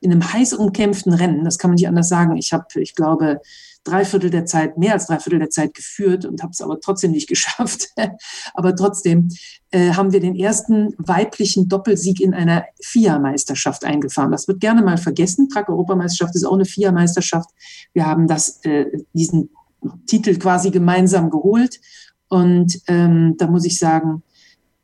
in 0.00 0.10
einem 0.10 0.32
heiß 0.32 0.54
umkämpften 0.54 1.12
Rennen, 1.12 1.44
das 1.44 1.58
kann 1.58 1.70
man 1.70 1.76
nicht 1.76 1.88
anders 1.88 2.08
sagen, 2.08 2.36
ich 2.36 2.52
habe, 2.52 2.66
ich 2.80 2.94
glaube, 2.94 3.40
drei 3.84 4.04
Viertel 4.04 4.30
der 4.30 4.44
Zeit, 4.44 4.76
mehr 4.76 4.92
als 4.92 5.06
drei 5.06 5.18
Viertel 5.18 5.38
der 5.38 5.50
Zeit 5.50 5.74
geführt 5.74 6.24
und 6.24 6.42
habe 6.42 6.50
es 6.52 6.60
aber 6.60 6.80
trotzdem 6.80 7.12
nicht 7.12 7.28
geschafft. 7.28 7.88
aber 8.54 8.74
trotzdem 8.74 9.28
äh, 9.70 9.92
haben 9.92 10.12
wir 10.12 10.20
den 10.20 10.36
ersten 10.36 10.94
weiblichen 10.98 11.68
Doppelsieg 11.68 12.20
in 12.20 12.34
einer 12.34 12.64
FIA-Meisterschaft 12.82 13.84
eingefahren. 13.84 14.32
Das 14.32 14.48
wird 14.48 14.60
gerne 14.60 14.82
mal 14.82 14.98
vergessen. 14.98 15.48
Truck-Europameisterschaft 15.48 16.34
ist 16.34 16.44
auch 16.44 16.54
eine 16.54 16.64
FIA-Meisterschaft. 16.64 17.50
Wir 17.92 18.06
haben 18.06 18.26
das, 18.26 18.64
äh, 18.64 18.86
diesen 19.12 19.50
Titel 20.06 20.36
quasi 20.38 20.70
gemeinsam 20.70 21.30
geholt. 21.30 21.80
Und 22.28 22.80
ähm, 22.88 23.36
da 23.38 23.46
muss 23.46 23.64
ich 23.64 23.78
sagen, 23.78 24.22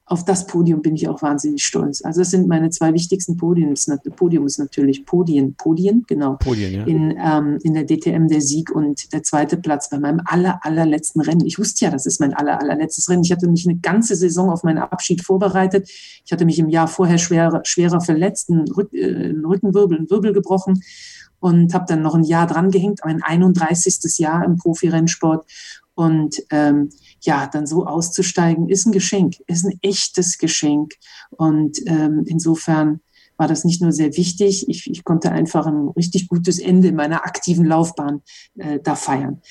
auf 0.07 0.25
das 0.25 0.47
Podium 0.47 0.83
bin 0.83 0.95
ich 0.95 1.09
auch 1.09 1.23
wahnsinnig 1.23 1.65
stolz. 1.65 2.05
Also 2.05 2.21
das 2.21 2.31
sind 2.31 2.47
meine 2.47 2.69
zwei 2.69 2.93
wichtigsten 2.93 3.39
Podien. 3.39 3.75
Podium 4.17 4.45
ist 4.45 4.59
natürlich 4.59 5.07
Podien, 5.07 5.55
Podien, 5.55 6.05
genau. 6.07 6.35
Podien, 6.35 6.75
ja. 6.75 6.85
In, 6.85 7.17
ähm, 7.19 7.59
in 7.63 7.73
der 7.73 7.87
DTM 7.87 8.29
der 8.29 8.43
Sieg 8.43 8.71
und 8.71 9.15
der 9.15 9.23
zweite 9.23 9.57
Platz 9.57 9.89
bei 9.89 9.99
meinem 9.99 10.21
aller, 10.27 10.61
allerletzten 10.63 11.23
Rennen. 11.23 11.47
Ich 11.47 11.59
wusste 11.59 11.87
ja, 11.87 11.91
das 11.91 12.05
ist 12.05 12.21
mein 12.21 12.35
aller, 12.35 12.61
allerletztes 12.61 13.09
Rennen. 13.09 13.25
Ich 13.25 13.33
hatte 13.33 13.49
mich 13.49 13.67
eine 13.67 13.79
ganze 13.79 14.15
Saison 14.15 14.51
auf 14.51 14.63
meinen 14.63 14.79
Abschied 14.79 15.25
vorbereitet. 15.25 15.89
Ich 15.89 16.33
hatte 16.33 16.45
mich 16.45 16.59
im 16.59 16.69
Jahr 16.69 16.87
vorher 16.87 17.17
schwerer, 17.17 17.63
schwerer 17.65 18.03
verletzt, 18.03 18.51
einen, 18.51 18.69
Rück, 18.69 18.93
äh, 18.93 19.07
einen 19.07 19.45
Rückenwirbel, 19.47 19.97
einen 19.97 20.11
Wirbel 20.11 20.35
gebrochen 20.35 20.83
und 21.45 21.75
habe 21.75 21.85
dann 21.87 22.01
noch 22.01 22.15
ein 22.15 22.25
Jahr 22.25 22.47
dran 22.47 22.71
gehängt, 22.71 23.01
mein 23.05 23.23
31. 23.23 24.17
Jahr 24.17 24.43
im 24.47 24.57
Profirennsport. 24.57 25.47
Und 25.95 26.43
ähm, 26.49 26.89
ja, 27.21 27.47
dann 27.47 27.67
so 27.67 27.85
auszusteigen, 27.85 28.71
ist 28.71 28.87
ein 28.87 28.93
Geschenk, 28.93 29.35
ist 29.47 29.67
ein 29.67 29.79
echtes 29.83 30.39
Geschenk. 30.39 30.95
Und 31.29 31.81
ähm, 31.85 32.25
insofern 32.27 33.01
war 33.37 33.47
das 33.47 33.67
nicht 33.67 33.83
nur 33.83 33.93
sehr 33.93 34.17
wichtig, 34.17 34.71
ich, 34.71 34.91
ich 34.91 35.05
konnte 35.05 35.33
einfach 35.33 35.67
ein 35.67 35.89
richtig 35.89 36.29
gutes 36.29 36.59
Ende 36.59 36.89
in 36.89 36.97
meiner 36.97 37.27
aktiven 37.27 37.67
Laufbahn 37.67 38.23
äh, 38.57 38.81
da 38.83 38.95
feiern. 38.95 39.43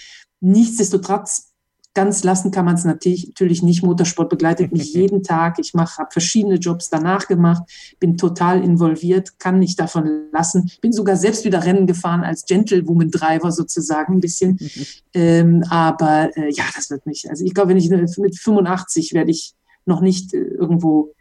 Nichtsdestotrotz 0.41 1.53
Ganz 1.96 2.24
lassen 2.24 2.50
kann 2.50 2.66
man 2.66 2.76
es 2.76 2.86
natürlich 2.86 3.62
nicht. 3.62 3.84
Motorsport 3.84 4.30
begleitet 4.30 4.72
mich 4.72 4.94
jeden 4.94 5.22
Tag. 5.22 5.60
Ich 5.60 5.74
mache, 5.74 6.00
habe 6.00 6.12
verschiedene 6.12 6.56
Jobs 6.56 6.89
danach 6.89 7.28
gemacht, 7.28 7.64
bin 8.00 8.18
total 8.18 8.64
involviert, 8.64 9.39
kann 9.39 9.60
nicht 9.60 9.80
davon 9.80 10.28
lassen. 10.32 10.72
Bin 10.82 10.91
sogar 10.91 11.16
selbst 11.18 11.46
wieder 11.46 11.64
Rennen 11.64 11.86
gefahren 11.86 12.24
als 12.24 12.46
Gentlewoman 12.46 13.12
Driver 13.12 13.52
sozusagen 13.52 14.16
ein 14.16 14.20
bisschen. 14.22 14.60
ähm, 15.14 15.64
aber 15.70 16.36
äh, 16.36 16.52
ja, 16.52 16.64
das 16.76 16.89
wird 16.89 17.06
mich. 17.06 17.30
Also 17.30 17.46
ich 17.46 17.54
glaube, 17.54 17.70
wenn 17.70 17.78
ich 17.78 17.89
mit 17.89 18.39
85 18.39 19.14
werde 19.14 19.32
ich 19.32 19.54
noch 19.86 20.02
nicht 20.02 20.34
äh, 20.34 20.39
irgendwo 20.39 21.14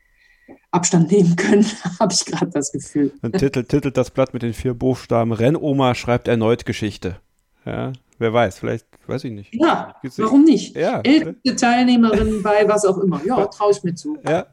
Abstand 0.70 1.12
nehmen 1.12 1.36
können, 1.36 1.66
habe 2.00 2.14
ich 2.14 2.24
gerade 2.24 2.50
das 2.50 2.72
Gefühl. 2.72 3.12
Dann 3.20 3.32
titelt, 3.32 3.68
titelt 3.68 3.96
das 3.96 4.10
Blatt 4.10 4.32
mit 4.32 4.42
den 4.42 4.54
vier 4.54 4.74
Buchstaben 4.74 5.32
Rennoma 5.32 5.94
schreibt 5.94 6.28
erneut 6.28 6.64
Geschichte. 6.64 7.20
Ja, 7.64 7.92
wer 8.18 8.32
weiß, 8.32 8.58
vielleicht, 8.58 8.86
weiß 9.06 9.24
ich 9.24 9.32
nicht. 9.32 9.54
Ja, 9.54 9.94
warum 10.16 10.44
nicht? 10.44 10.76
Ja, 10.76 11.00
Älteste 11.00 11.56
Teilnehmerin 11.56 12.42
bei 12.42 12.66
was 12.68 12.84
auch 12.84 12.98
immer. 12.98 13.20
Ja, 13.24 13.46
traue 13.46 13.72
ich 13.72 13.82
mir 13.82 13.94
zu. 13.94 14.16
Ja, 14.26 14.46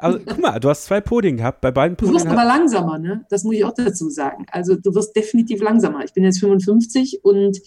also 0.00 0.18
guck 0.24 0.38
mal, 0.38 0.58
du 0.58 0.68
hast 0.68 0.84
zwei 0.84 1.00
Podien 1.00 1.36
gehabt, 1.36 1.60
bei 1.60 1.70
beiden 1.70 1.96
Podien. 1.96 2.14
Du 2.14 2.18
wirst 2.18 2.26
aber 2.26 2.44
langsamer, 2.44 2.98
ne? 2.98 3.24
Das 3.30 3.44
muss 3.44 3.54
ich 3.54 3.64
auch 3.64 3.74
dazu 3.74 4.10
sagen. 4.10 4.46
Also 4.50 4.76
du 4.76 4.94
wirst 4.94 5.14
definitiv 5.16 5.62
langsamer. 5.62 6.04
Ich 6.04 6.12
bin 6.12 6.24
jetzt 6.24 6.40
55 6.40 7.24
und 7.24 7.58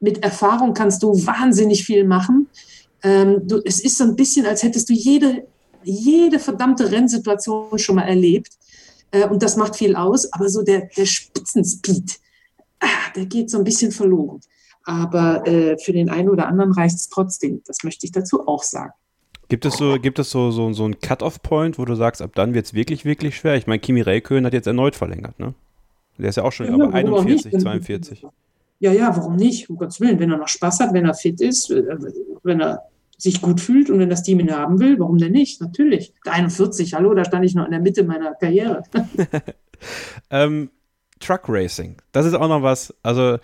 mit 0.00 0.22
Erfahrung 0.22 0.74
kannst 0.74 1.02
du 1.02 1.08
wahnsinnig 1.26 1.84
viel 1.84 2.04
machen. 2.04 2.48
Ähm, 3.02 3.46
du, 3.46 3.60
es 3.64 3.80
ist 3.80 3.98
so 3.98 4.04
ein 4.04 4.16
bisschen, 4.16 4.46
als 4.46 4.62
hättest 4.62 4.88
du 4.88 4.92
jede, 4.92 5.46
jede 5.84 6.38
verdammte 6.38 6.90
Rennsituation 6.90 7.78
schon 7.78 7.96
mal 7.96 8.02
erlebt. 8.02 8.52
Äh, 9.10 9.26
und 9.28 9.42
das 9.42 9.56
macht 9.56 9.76
viel 9.76 9.96
aus, 9.96 10.32
aber 10.32 10.48
so 10.48 10.62
der, 10.62 10.88
der 10.96 11.06
Spitzenspeed, 11.06 12.18
ah, 12.80 13.12
der 13.14 13.26
geht 13.26 13.50
so 13.50 13.58
ein 13.58 13.64
bisschen 13.64 13.92
verloren. 13.92 14.40
Aber 14.84 15.46
äh, 15.46 15.76
für 15.78 15.92
den 15.92 16.08
einen 16.08 16.28
oder 16.30 16.48
anderen 16.48 16.72
reicht 16.72 16.96
es 16.96 17.08
trotzdem. 17.08 17.62
Das 17.66 17.84
möchte 17.84 18.06
ich 18.06 18.12
dazu 18.12 18.46
auch 18.46 18.62
sagen. 18.62 18.92
Gibt 19.48 19.64
es 19.64 19.76
so, 19.76 19.98
gibt 19.98 20.18
es 20.18 20.30
so, 20.30 20.50
so, 20.50 20.72
so 20.72 20.84
einen 20.84 21.00
Cut-Off-Point, 21.00 21.78
wo 21.78 21.84
du 21.84 21.94
sagst, 21.94 22.20
ab 22.20 22.32
dann 22.34 22.52
wird 22.52 22.66
es 22.66 22.74
wirklich, 22.74 23.04
wirklich 23.04 23.36
schwer? 23.36 23.56
Ich 23.56 23.66
meine, 23.66 23.80
Kimi 23.80 24.02
Räikkönen 24.02 24.44
hat 24.44 24.52
jetzt 24.52 24.66
erneut 24.66 24.94
verlängert, 24.94 25.38
ne? 25.38 25.54
Der 26.18 26.28
ist 26.30 26.36
ja 26.36 26.42
auch 26.42 26.52
schon, 26.52 26.66
ja, 26.66 26.74
aber 26.74 26.92
41, 26.92 27.58
42. 27.58 28.26
Ja, 28.80 28.92
ja, 28.92 29.16
warum 29.16 29.36
nicht? 29.36 29.70
Um 29.70 29.76
Gottes 29.76 30.00
Willen, 30.00 30.18
wenn 30.18 30.30
er 30.30 30.38
noch 30.38 30.48
Spaß 30.48 30.80
hat, 30.80 30.92
wenn 30.92 31.06
er 31.06 31.14
fit 31.14 31.40
ist, 31.40 31.70
äh, 31.70 31.96
wenn 32.42 32.60
er 32.60 32.82
sich 33.16 33.40
gut 33.40 33.60
fühlt 33.60 33.90
und 33.90 33.98
wenn 33.98 34.10
das 34.10 34.22
Team 34.22 34.40
ihn 34.40 34.54
haben 34.54 34.78
will, 34.78 34.98
warum 34.98 35.18
denn 35.18 35.32
nicht? 35.32 35.60
Natürlich. 35.60 36.12
41, 36.24 36.94
hallo, 36.94 37.14
da 37.14 37.24
stand 37.24 37.44
ich 37.44 37.54
noch 37.54 37.64
in 37.64 37.72
der 37.72 37.80
Mitte 37.80 38.04
meiner 38.04 38.34
Karriere. 38.34 38.82
ähm, 40.30 40.70
Truck 41.18 41.42
Racing. 41.48 41.96
Das 42.12 42.26
ist 42.26 42.34
auch 42.34 42.48
noch 42.48 42.62
was. 42.62 42.94
Also, 43.02 43.38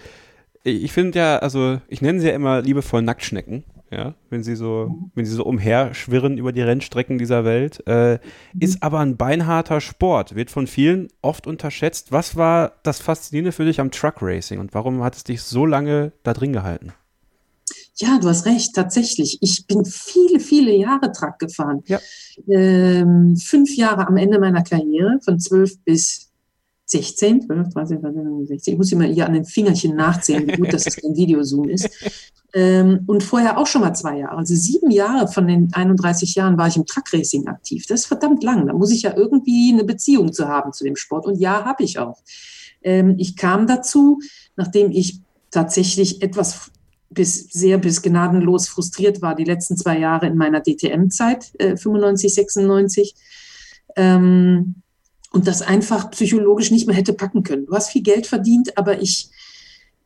ich 0.62 0.92
finde 0.92 1.18
ja, 1.18 1.38
also, 1.38 1.80
ich 1.88 2.00
nenne 2.02 2.20
sie 2.20 2.28
ja 2.28 2.34
immer 2.34 2.62
liebevoll 2.62 3.02
Nacktschnecken. 3.02 3.64
Ja, 3.90 4.14
wenn 4.28 4.42
sie 4.42 4.56
so, 4.56 4.90
wenn 5.14 5.24
sie 5.24 5.34
so 5.34 5.44
umherschwirren 5.44 6.36
über 6.36 6.50
die 6.50 6.62
Rennstrecken 6.62 7.16
dieser 7.16 7.44
Welt, 7.44 7.86
äh, 7.86 8.18
ist 8.58 8.82
aber 8.82 8.98
ein 8.98 9.16
beinharter 9.16 9.80
Sport, 9.80 10.34
wird 10.34 10.50
von 10.50 10.66
vielen 10.66 11.08
oft 11.22 11.46
unterschätzt. 11.46 12.10
Was 12.10 12.34
war 12.34 12.72
das 12.82 12.98
Faszinierende 12.98 13.52
für 13.52 13.64
dich 13.64 13.78
am 13.78 13.92
Truck 13.92 14.16
Racing 14.20 14.58
und 14.58 14.74
warum 14.74 15.04
hat 15.04 15.14
es 15.14 15.22
dich 15.22 15.42
so 15.42 15.64
lange 15.64 16.10
da 16.24 16.32
drin 16.32 16.52
gehalten? 16.52 16.92
Ja, 17.96 18.18
du 18.18 18.28
hast 18.28 18.46
recht, 18.46 18.74
tatsächlich. 18.74 19.38
Ich 19.40 19.66
bin 19.68 19.84
viele, 19.84 20.40
viele 20.40 20.74
Jahre 20.74 21.12
Truck 21.12 21.38
gefahren. 21.38 21.82
Ja. 21.86 22.00
Ähm, 22.48 23.36
fünf 23.36 23.76
Jahre 23.76 24.08
am 24.08 24.16
Ende 24.16 24.40
meiner 24.40 24.64
Karriere, 24.64 25.20
von 25.24 25.38
zwölf 25.38 25.78
bis 25.84 26.32
16, 26.86 27.42
12, 27.42 27.68
13, 27.70 28.00
14, 28.00 28.46
16. 28.46 28.72
Ich 28.72 28.78
muss 28.78 28.92
immer 28.92 29.04
hier 29.04 29.26
an 29.26 29.32
den 29.32 29.44
Fingerchen 29.44 29.96
nachzählen, 29.96 30.46
wie 30.46 30.56
gut, 30.56 30.72
dass 30.72 30.84
das 30.84 30.96
kein 30.96 31.16
Videozoom 31.16 31.68
ist. 31.68 31.88
Ähm, 32.52 33.00
und 33.06 33.22
vorher 33.22 33.58
auch 33.58 33.66
schon 33.66 33.80
mal 33.80 33.94
zwei 33.94 34.18
Jahre. 34.18 34.36
Also 34.36 34.54
sieben 34.54 34.90
Jahre 34.90 35.26
von 35.26 35.46
den 35.48 35.72
31 35.72 36.34
Jahren 36.36 36.56
war 36.56 36.68
ich 36.68 36.76
im 36.76 36.86
Truckracing 36.86 37.48
aktiv. 37.48 37.84
Das 37.88 38.00
ist 38.00 38.06
verdammt 38.06 38.44
lang. 38.44 38.66
Da 38.66 38.72
muss 38.72 38.92
ich 38.92 39.02
ja 39.02 39.16
irgendwie 39.16 39.72
eine 39.72 39.84
Beziehung 39.84 40.32
zu 40.32 40.46
haben 40.46 40.72
zu 40.72 40.84
dem 40.84 40.94
Sport. 40.94 41.26
Und 41.26 41.40
ja, 41.40 41.64
habe 41.64 41.82
ich 41.82 41.98
auch. 41.98 42.22
Ähm, 42.82 43.16
ich 43.18 43.36
kam 43.36 43.66
dazu, 43.66 44.20
nachdem 44.56 44.92
ich 44.92 45.20
tatsächlich 45.50 46.22
etwas 46.22 46.70
bis 47.10 47.48
sehr 47.50 47.78
bis 47.78 48.02
gnadenlos 48.02 48.68
frustriert 48.68 49.22
war 49.22 49.34
die 49.34 49.44
letzten 49.44 49.76
zwei 49.76 49.98
Jahre 49.98 50.26
in 50.26 50.36
meiner 50.36 50.60
DTM-Zeit, 50.60 51.52
äh, 51.58 51.76
95, 51.76 52.34
96. 52.34 53.14
Ähm, 53.96 54.76
und 55.34 55.48
das 55.48 55.62
einfach 55.62 56.12
psychologisch 56.12 56.70
nicht 56.70 56.86
mehr 56.86 56.94
hätte 56.94 57.12
packen 57.12 57.42
können. 57.42 57.66
Du 57.66 57.74
hast 57.74 57.90
viel 57.90 58.02
Geld 58.02 58.28
verdient, 58.28 58.78
aber 58.78 59.02
ich, 59.02 59.30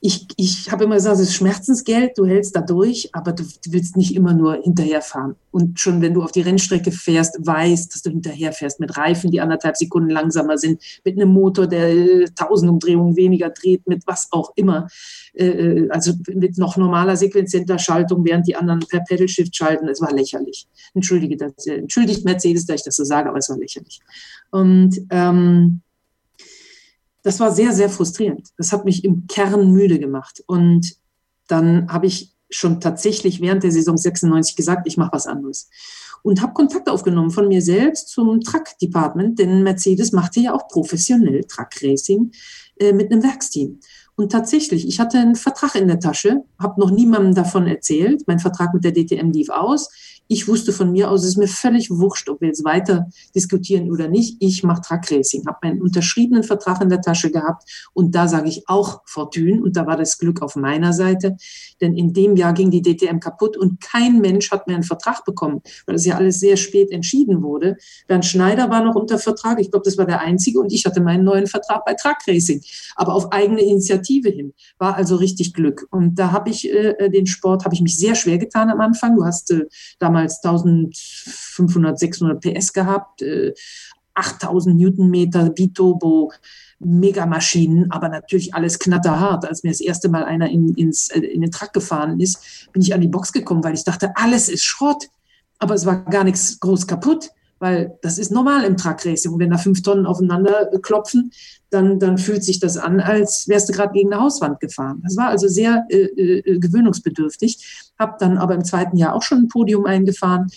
ich, 0.01 0.29
ich 0.37 0.71
habe 0.71 0.85
immer 0.85 0.95
gesagt, 0.95 1.17
es 1.17 1.23
ist 1.23 1.35
Schmerzensgeld, 1.35 2.17
du 2.17 2.25
hältst 2.25 2.55
da 2.55 2.61
durch, 2.61 3.11
aber 3.15 3.33
du, 3.33 3.43
willst 3.71 3.97
nicht 3.97 4.15
immer 4.15 4.33
nur 4.33 4.63
hinterherfahren. 4.63 5.35
Und 5.51 5.81
schon 5.81 6.01
wenn 6.01 6.15
du 6.15 6.23
auf 6.23 6.31
die 6.31 6.43
Rennstrecke 6.43 6.93
fährst, 6.93 7.37
weißt, 7.45 7.93
dass 7.93 8.03
du 8.03 8.11
hinterherfährst 8.11 8.79
mit 8.79 8.97
Reifen, 8.97 9.33
die 9.33 9.41
anderthalb 9.41 9.77
Sekunden 9.77 10.11
langsamer 10.11 10.57
sind, 10.57 10.81
mit 11.05 11.17
einem 11.17 11.31
Motor, 11.31 11.67
der 11.67 12.33
tausend 12.37 12.71
Umdrehungen 12.71 13.17
weniger 13.17 13.51
dreht, 13.51 13.89
mit 13.89 14.07
was 14.07 14.29
auch 14.31 14.53
immer. 14.55 14.87
Äh, 15.35 15.47
äh, 15.47 15.91
also 15.91 16.13
mit 16.33 16.59
noch 16.59 16.77
normaler 16.77 17.17
Sequenzcenter-Schaltung, 17.17 18.25
während 18.25 18.47
die 18.47 18.55
anderen 18.55 18.81
per 18.81 19.01
Pedal-Shift 19.01 19.57
schalten. 19.57 19.89
Es 19.89 20.01
war 20.01 20.13
lächerlich. 20.13 20.69
Entschuldige, 20.95 21.53
entschuldigt 21.67 22.25
Mercedes, 22.25 22.67
dass 22.67 22.77
ich 22.77 22.85
das 22.85 22.95
so 22.95 23.05
sage, 23.05 23.29
aber 23.29 23.39
es 23.39 23.51
war 23.51 23.59
lächerlich. 23.59 23.99
Und 24.53 24.97
ähm, 25.11 25.81
das 27.23 27.41
war 27.41 27.53
sehr, 27.53 27.73
sehr 27.73 27.91
frustrierend. 27.91 28.49
Das 28.57 28.73
hat 28.73 28.85
mich 28.85 29.05
im 29.05 29.27
Kern 29.27 29.73
müde 29.73 29.99
gemacht. 29.99 30.43
Und 30.47 30.97
dann 31.47 31.91
habe 31.93 32.07
ich 32.07 32.35
schon 32.51 32.81
tatsächlich 32.81 33.41
während 33.41 33.63
der 33.63 33.73
Saison 33.73 33.97
96 33.97 34.57
gesagt, 34.57 34.87
ich 34.87 34.97
mache 34.97 35.13
was 35.13 35.27
anderes. 35.27 35.69
Und 36.23 36.43
habe 36.43 36.53
Kontakt 36.53 36.89
aufgenommen 36.89 37.31
von 37.31 37.49
mir 37.49 37.63
selbst 37.63 38.09
zum 38.09 38.41
Truck 38.41 38.67
Department, 38.81 39.39
denn 39.39 39.63
Mercedes 39.63 40.13
machte 40.13 40.41
ja 40.41 40.55
auch 40.55 40.69
professionell 40.69 41.45
Truck 41.45 41.69
Racing 41.83 42.33
äh, 42.79 42.93
mit 42.93 43.13
einem 43.13 43.23
Werksteam. 43.23 43.79
Und 44.17 44.33
tatsächlich, 44.33 44.89
ich 44.89 44.99
hatte 44.99 45.19
einen 45.19 45.37
Vertrag 45.37 45.77
in 45.77 45.87
der 45.87 46.01
Tasche, 46.01 46.43
habe 46.59 46.81
noch 46.81 46.91
niemandem 46.91 47.37
davon 47.37 47.69
erzählt. 47.69 48.25
Mein 48.27 48.41
Vertrag 48.41 48.75
mit 48.75 48.83
der 48.83 48.93
DTM 48.93 49.31
lief 49.31 49.49
aus. 49.49 49.91
Ich 50.31 50.47
wusste 50.47 50.75
von 50.75 50.93
mir 50.93 51.11
aus, 51.11 51.23
es 51.23 51.31
ist 51.31 51.37
mir 51.39 51.49
völlig 51.49 51.91
wurscht, 51.91 52.29
ob 52.29 52.43
wir 52.43 52.49
jetzt 52.49 52.63
weiter 52.63 53.09
diskutieren 53.35 53.91
oder 53.91 54.09
nicht. 54.09 54.37
Ich 54.41 54.63
mache 54.63 54.83
Truck 54.83 55.11
Racing, 55.11 55.47
habe 55.47 55.57
meinen 55.63 55.81
unterschriebenen 55.81 56.43
Vertrag 56.43 56.83
in 56.83 56.91
der 56.91 57.01
Tasche 57.01 57.31
gehabt 57.31 57.89
und 57.95 58.15
da 58.15 58.29
sage 58.29 58.51
ich 58.51 58.69
auch 58.69 59.01
Fortune 59.07 59.63
und 59.63 59.75
da 59.77 59.87
war 59.87 59.97
das 59.97 60.19
Glück 60.19 60.43
auf 60.43 60.55
meiner 60.55 60.93
Seite, 60.93 61.39
denn 61.81 61.97
in 61.97 62.13
dem 62.13 62.37
Jahr 62.37 62.53
ging 62.53 62.71
die 62.71 62.83
DTM 62.83 63.21
kaputt 63.21 63.57
und 63.57 63.81
kein 63.81 64.21
Mensch 64.21 64.51
hat 64.51 64.67
mehr 64.67 64.77
einen 64.77 64.85
Vertrag 64.85 65.25
bekommen, 65.25 65.63
weil 65.87 65.95
das 65.95 66.05
ja 66.05 66.17
alles 66.17 66.41
sehr 66.41 66.59
spät 66.59 66.91
entschieden 66.91 67.43
wurde. 67.43 67.79
Bernd 68.07 68.27
Schneider 68.27 68.69
war 68.69 68.85
noch 68.85 68.97
unter 68.97 69.19
Vertrag, 69.19 69.59
ich 69.61 69.71
glaube, 69.71 69.85
das 69.85 69.97
war 69.97 70.05
der 70.05 70.21
einzige 70.21 70.61
und 70.61 70.75
ich 70.75 70.85
hatte 70.85 71.01
meinen 71.01 71.25
neuen 71.25 71.47
Vertrag 71.47 71.87
bei 71.87 71.95
Truck 71.95 72.19
Racing, 72.27 72.61
aber 72.97 73.15
auf 73.15 73.33
eigene 73.33 73.63
Initiative 73.63 74.29
hin. 74.29 74.53
War 74.79 74.95
also 74.95 75.17
richtig 75.17 75.55
Glück 75.55 75.87
und 75.91 76.19
da 76.19 76.33
habe 76.33 76.51
ich 76.51 76.71
äh, 76.71 77.09
den 77.09 77.27
Sport, 77.27 77.65
habe 77.65 77.75
ich 77.75 77.81
mich 77.81 77.97
sehr 77.97 78.15
schwer 78.15 78.37
getan 78.37 78.69
am 78.69 78.83
Anfang. 78.83 79.17
Du 79.17 79.25
hast 79.25 79.51
äh, 79.53 79.65
damals 79.99 80.18
damals 80.19 80.43
1500, 80.43 81.99
600 81.99 82.41
PS 82.41 82.73
gehabt, 82.73 83.23
äh, 83.23 83.55
8000 84.15 84.77
Newtonmeter 84.77 85.51
Biturbo, 85.51 86.33
Megamaschinen, 86.81 87.91
aber 87.91 88.09
natürlich 88.09 88.55
alles 88.55 88.79
knatterhart. 88.79 89.45
Als 89.47 89.63
mir 89.63 89.71
das 89.71 89.81
erste 89.81 90.09
Mal 90.09 90.25
einer 90.25 90.49
in, 90.49 90.75
ins, 90.75 91.09
äh, 91.11 91.21
in 91.21 91.41
den 91.41 91.51
Truck 91.51 91.73
gefahren 91.73 92.21
ist, 92.21 92.69
bin 92.73 92.83
ich 92.83 92.95
an 92.95 93.01
die 93.01 93.09
Box 93.09 93.33
gekommen, 93.33 93.65
weil 93.65 93.75
ich 93.75 93.85
dachte, 93.85 94.13
alles 94.17 94.49
ist 94.49 94.65
Schrott. 94.65 95.09
Aber 95.61 95.75
es 95.75 95.87
war 95.87 96.05
gar 96.05 96.23
nichts 96.23 96.61
groß 96.61 96.87
kaputt, 96.87 97.31
weil 97.59 97.99
das 98.03 98.19
ist 98.19 98.31
normal 98.31 98.63
im 98.65 98.77
Truck 98.77 99.05
Racing. 99.05 99.33
Und 99.33 99.41
wenn 99.41 99.51
da 99.51 99.59
fünf 99.59 99.83
Tonnen 99.83 100.07
aufeinander 100.07 100.71
klopfen, 100.83 101.33
dann, 101.71 101.99
dann 101.99 102.17
fühlt 102.17 102.45
sich 102.45 102.61
das 102.61 102.77
an, 102.77 103.01
als 103.01 103.49
wärst 103.49 103.69
du 103.69 103.73
gerade 103.73 103.93
gegen 103.93 104.13
eine 104.13 104.23
Hauswand 104.23 104.61
gefahren. 104.61 105.01
Das 105.03 105.17
war 105.17 105.29
also 105.29 105.49
sehr 105.49 105.85
äh, 105.91 105.97
äh, 105.97 106.59
gewöhnungsbedürftig, 106.61 107.88
habe 107.99 108.17
dann 108.19 108.39
aber 108.39 108.55
im 108.55 108.65
zweiten 108.65 108.97
Jahr 108.97 109.15
auch 109.15 109.23
schon 109.23 109.39
ein 109.39 109.49
Podium 109.49 109.87
eingefahren 109.87 110.49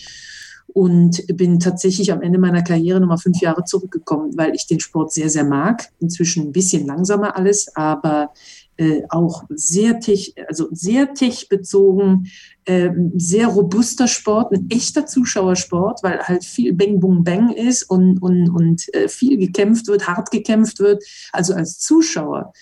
und 0.74 1.26
bin 1.36 1.60
tatsächlich 1.60 2.12
am 2.12 2.22
Ende 2.22 2.39
meiner 2.39 2.64
Karriere 2.64 3.00
nochmal 3.00 3.18
fünf 3.18 3.42
Jahre 3.42 3.66
zurückgekommen, 3.66 4.38
weil 4.38 4.56
ich 4.56 4.68
den 4.68 4.80
Sport 4.80 5.12
sehr, 5.12 5.30
sehr 5.30 5.44
mag. 5.44 5.89
Inzwischen 6.00 6.48
ein 6.48 6.52
bisschen 6.52 6.88
langsamer 6.88 7.36
alles, 7.36 7.76
aber 7.76 8.32
äh, 8.78 9.04
auch 9.10 9.44
sehr 9.50 10.00
tech, 10.00 10.34
also 10.48 10.70
sehr 10.72 11.14
tech-bezogen, 11.14 12.28
äh, 12.66 12.89
sehr 13.16 13.48
robuster 13.48 14.08
Sport, 14.08 14.54
ein 14.54 14.68
echter 14.70 15.06
Zuschauersport, 15.06 16.04
weil 16.04 16.20
halt 16.20 16.46
viel 16.46 16.74
Bang 16.74 17.00
Bung 17.00 17.24
Bang 17.24 17.52
ist 17.52 17.84
und, 17.84 18.22
und, 18.22 18.50
und 18.50 18.94
äh, 18.94 19.10
viel 19.10 19.38
gekämpft 19.38 19.88
wird, 19.88 20.08
hart 20.08 20.32
gekämpft 20.32 20.80
wird. 20.80 21.04
Also 21.34 21.54
als 21.54 21.80
Zuschauer 21.80 22.54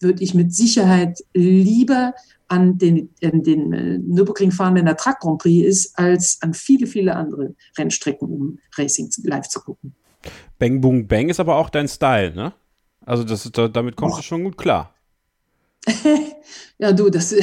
würde 0.00 0.22
ich 0.22 0.32
mit 0.34 0.54
Sicherheit 0.54 1.22
lieber 1.34 2.14
an 2.48 2.78
den, 2.78 3.10
an 3.22 3.42
den 3.42 3.72
äh, 3.72 3.98
Nürburgring 3.98 4.50
fahren, 4.50 4.74
wenn 4.74 4.86
der 4.86 4.96
Truck 4.96 5.20
Grand 5.20 5.38
Prix 5.38 5.66
ist, 5.66 5.98
als 5.98 6.38
an 6.40 6.54
viele, 6.54 6.86
viele 6.86 7.14
andere 7.14 7.54
Rennstrecken, 7.76 8.28
um 8.28 8.58
Racing 8.76 9.10
live 9.24 9.48
zu 9.48 9.60
gucken. 9.60 9.94
Bang 10.58 10.80
Bung 10.80 11.06
Bang 11.06 11.28
ist 11.28 11.40
aber 11.40 11.56
auch 11.56 11.70
dein 11.70 11.88
Style, 11.88 12.34
ne? 12.34 12.52
Also 13.04 13.24
das, 13.24 13.50
damit 13.72 13.96
kommst 13.96 14.16
oh. 14.16 14.18
du 14.18 14.22
schon 14.22 14.44
gut 14.44 14.58
klar. 14.58 14.94
ja, 16.78 16.92
du, 16.92 17.10
das 17.10 17.34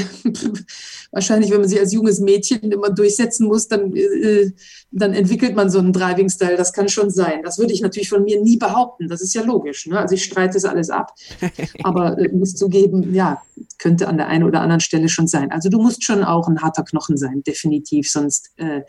wahrscheinlich, 1.11 1.51
wenn 1.51 1.61
man 1.61 1.69
sich 1.69 1.79
als 1.79 1.93
junges 1.93 2.19
Mädchen 2.19 2.71
immer 2.71 2.89
durchsetzen 2.89 3.47
muss, 3.47 3.67
dann, 3.67 3.95
äh, 3.95 4.51
dann 4.91 5.13
entwickelt 5.13 5.55
man 5.55 5.69
so 5.69 5.79
einen 5.79 5.93
Driving-Style. 5.93 6.57
Das 6.57 6.73
kann 6.73 6.89
schon 6.89 7.09
sein. 7.09 7.41
Das 7.43 7.57
würde 7.57 7.73
ich 7.73 7.81
natürlich 7.81 8.09
von 8.09 8.23
mir 8.23 8.41
nie 8.41 8.57
behaupten. 8.57 9.07
Das 9.07 9.21
ist 9.21 9.33
ja 9.33 9.43
logisch. 9.43 9.87
Ne? 9.87 9.99
Also 9.99 10.15
ich 10.15 10.23
streite 10.23 10.53
das 10.55 10.65
alles 10.65 10.89
ab. 10.89 11.13
Aber 11.83 12.17
äh, 12.17 12.29
muss 12.29 12.55
zugeben, 12.55 13.13
ja, 13.13 13.41
könnte 13.77 14.07
an 14.07 14.17
der 14.17 14.27
einen 14.27 14.43
oder 14.43 14.61
anderen 14.61 14.81
Stelle 14.81 15.09
schon 15.09 15.27
sein. 15.27 15.51
Also 15.51 15.69
du 15.69 15.81
musst 15.81 16.03
schon 16.03 16.23
auch 16.23 16.47
ein 16.47 16.61
harter 16.61 16.83
Knochen 16.83 17.17
sein, 17.17 17.43
definitiv. 17.43 18.09
Sonst, 18.09 18.51
äh, 18.57 18.81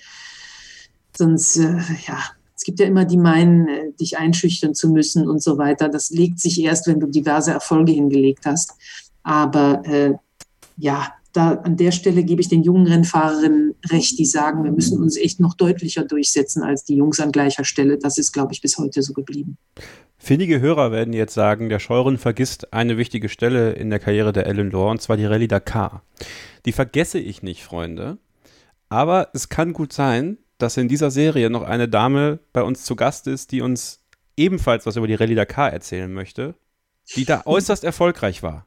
sonst, 1.17 1.57
äh, 1.57 1.79
ja, 2.07 2.19
es 2.57 2.65
gibt 2.65 2.81
ja 2.81 2.87
immer 2.87 3.05
die 3.05 3.19
meinen, 3.19 3.69
äh, 3.69 3.93
dich 3.93 4.19
einschüchtern 4.19 4.75
zu 4.75 4.89
müssen 4.89 5.29
und 5.29 5.43
so 5.43 5.59
weiter. 5.59 5.89
Das 5.89 6.11
legt 6.11 6.41
sich 6.41 6.61
erst, 6.61 6.87
wenn 6.87 7.01
du 7.01 7.07
diverse 7.07 7.53
Erfolge 7.53 7.93
hingelegt 7.93 8.47
hast. 8.47 8.73
Aber 9.27 9.83
äh, 9.87 10.15
ja, 10.77 11.09
da 11.33 11.55
an 11.55 11.77
der 11.77 11.91
Stelle 11.91 12.23
gebe 12.23 12.41
ich 12.41 12.49
den 12.49 12.63
jungen 12.63 12.87
Rennfahrerinnen 12.87 13.75
recht, 13.91 14.21
die 14.21 14.25
sagen, 14.25 14.63
wir 14.63 14.71
müssen 14.71 15.03
uns 15.03 15.17
echt 15.17 15.41
noch 15.41 15.55
deutlicher 15.55 16.05
durchsetzen 16.05 16.63
als 16.63 16.85
die 16.85 16.95
Jungs 16.95 17.19
an 17.19 17.33
gleicher 17.33 17.65
Stelle. 17.65 17.99
Das 17.99 18.19
ist, 18.19 18.33
glaube 18.33 18.53
ich, 18.53 18.63
bis 18.63 18.79
heute 18.79 19.03
so 19.03 19.13
geblieben. 19.13 19.59
Findige 20.17 20.61
Hörer 20.61 20.93
werden 20.93 21.13
jetzt 21.13 21.35
sagen, 21.35 21.69
der 21.69 21.81
Scheuren 21.81 22.19
vergisst 22.19 22.73
eine 22.73 22.99
wichtige 22.99 23.29
Stelle 23.29 23.73
in 23.73 23.91
der 23.91 23.99
Karriere 23.99 24.33
der 24.33 24.47
Ellen 24.47 24.71
Law, 24.71 24.93
und 24.93 25.03
zwar 25.03 25.17
die 25.17 25.27
Rallye 25.27 25.49
Dakar. 25.49 26.05
Die 26.65 26.73
vergesse 26.73 27.19
ich 27.19 27.43
nicht, 27.43 27.65
Freunde. 27.65 28.19
Aber 28.89 29.31
es 29.35 29.49
kann 29.49 29.73
gut 29.73 29.93
sein, 29.93 30.39
dass 30.59 30.77
in 30.77 30.87
dieser 30.87 31.11
Serie 31.11 31.51
noch 31.51 31.63
eine 31.63 31.89
Dame 31.89 32.39
bei 32.53 32.63
uns 32.63 32.85
zu 32.85 32.95
Gast 32.95 33.27
ist, 33.27 33.51
die 33.51 33.61
uns 33.61 34.05
ebenfalls 34.37 34.87
was 34.87 34.95
über 34.95 35.09
die 35.09 35.15
Rallye 35.15 35.35
Dakar 35.35 35.73
erzählen 35.73 36.13
möchte, 36.13 36.55
die 37.17 37.25
da 37.25 37.43
äußerst 37.45 37.83
erfolgreich 37.83 38.45
war. 38.45 38.67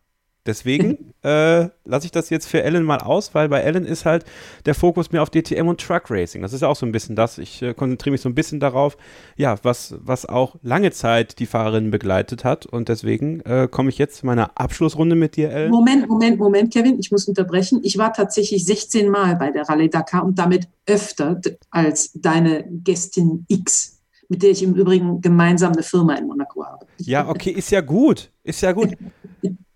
Deswegen 0.50 1.14
äh, 1.24 1.70
lasse 1.86 2.06
ich 2.06 2.12
das 2.12 2.32
jetzt 2.32 2.48
für 2.48 2.64
Ellen 2.64 2.84
mal 2.84 2.98
aus, 2.98 3.36
weil 3.36 3.50
bei 3.50 3.62
Ellen 3.62 3.86
ist 3.86 4.04
halt 4.04 4.26
der 4.66 4.74
Fokus 4.74 5.12
mehr 5.12 5.22
auf 5.22 5.30
DTM 5.30 5.68
und 5.68 5.80
Truck 5.80 6.10
Racing. 6.10 6.42
Das 6.42 6.54
ist 6.54 6.62
ja 6.62 6.68
auch 6.68 6.76
so 6.76 6.88
ein 6.88 6.92
bisschen 6.92 7.16
das. 7.16 7.38
Ich 7.38 7.62
äh, 7.62 7.76
konzentriere 7.76 8.14
mich 8.14 8.22
so 8.22 8.30
ein 8.30 8.34
bisschen 8.34 8.60
darauf, 8.60 8.98
ja, 9.38 9.56
was, 9.62 9.96
was 10.00 10.26
auch 10.26 10.56
lange 10.64 10.90
Zeit 10.90 11.38
die 11.38 11.46
Fahrerin 11.46 11.92
begleitet 11.92 12.44
hat. 12.44 12.66
Und 12.66 12.90
deswegen 12.90 13.42
äh, 13.42 13.68
komme 13.70 13.90
ich 13.90 14.00
jetzt 14.00 14.18
zu 14.18 14.26
meiner 14.26 14.52
Abschlussrunde 14.56 15.16
mit 15.16 15.36
dir, 15.36 15.52
Ellen. 15.52 15.70
Moment, 15.70 16.10
Moment, 16.10 16.40
Moment, 16.40 16.74
Kevin, 16.74 16.98
ich 17.00 17.12
muss 17.12 17.28
unterbrechen. 17.28 17.82
Ich 17.84 18.00
war 18.00 18.12
tatsächlich 18.12 18.66
16 18.66 19.08
Mal 19.08 19.36
bei 19.36 19.52
der 19.52 19.70
Rallye 19.70 19.90
Dakar 19.90 20.26
und 20.26 20.40
damit 20.40 20.68
öfter 20.88 21.40
als 21.70 22.12
deine 22.14 22.66
Gästin 22.84 23.46
X 23.48 24.00
mit 24.30 24.44
der 24.44 24.52
ich 24.52 24.62
im 24.62 24.76
Übrigen 24.76 25.22
gemeinsam 25.22 25.74
eine 25.74 25.82
Firma 25.82 26.14
in 26.14 26.28
Monaco 26.28 26.64
habe. 26.64 26.86
Ja, 27.00 27.28
okay, 27.28 27.50
ist 27.50 27.72
ja 27.72 27.82
gut. 27.82 28.32
Ist 28.44 28.62
ja 28.62 28.72
gut. 28.72 28.96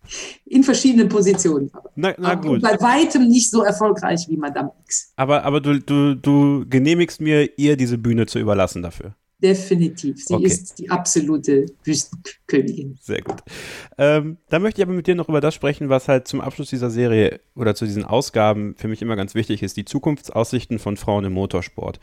in 0.45 0.64
verschiedenen 0.64 1.10
Positionen. 1.10 1.72
Na, 1.95 2.14
na 2.18 2.36
gut. 2.36 2.62
Bei 2.62 2.80
weitem 2.80 3.28
nicht 3.28 3.49
so 3.49 3.64
erfolgreich 3.64 4.26
wie 4.28 4.38
Madame 4.38 4.72
X. 4.84 5.14
Aber, 5.16 5.43
aber 5.43 5.62
du, 5.62 5.80
du, 5.80 6.16
du 6.16 6.66
genehmigst 6.70 7.22
mir, 7.22 7.58
ihr 7.58 7.78
diese 7.78 7.97
Bühne 7.97 8.26
zu 8.26 8.39
überlassen 8.39 8.82
dafür. 8.82 9.16
Definitiv. 9.43 10.24
Sie 10.24 10.36
okay. 10.36 10.45
ist 10.45 10.80
die 10.80 10.89
absolute 10.89 11.66
Wüstenkönigin. 11.84 12.97
Sehr 13.01 13.22
gut. 13.22 13.43
Ähm, 13.97 14.38
dann 14.47 14.62
möchte 14.62 14.80
ich 14.80 14.88
aber 14.88 14.95
mit 14.95 15.06
dir 15.06 15.16
noch 15.16 15.28
über 15.28 15.41
das 15.41 15.54
sprechen, 15.54 15.89
was 15.89 16.08
halt 16.08 16.30
zum 16.30 16.39
Abschluss 16.39 16.70
dieser 16.70 16.89
Serie 16.89 17.41
oder 17.54 17.76
zu 17.76 17.84
diesen 17.84 18.06
Ausgaben 18.06 18.74
für 18.78 18.88
mich 18.88 19.01
immer 19.01 19.18
ganz 19.18 19.36
wichtig 19.36 19.62
ist: 19.62 19.76
die 19.76 19.84
Zukunftsaussichten 19.84 20.80
von 20.80 20.95
Frauen 20.95 21.26
im 21.26 21.34
Motorsport. 21.34 21.99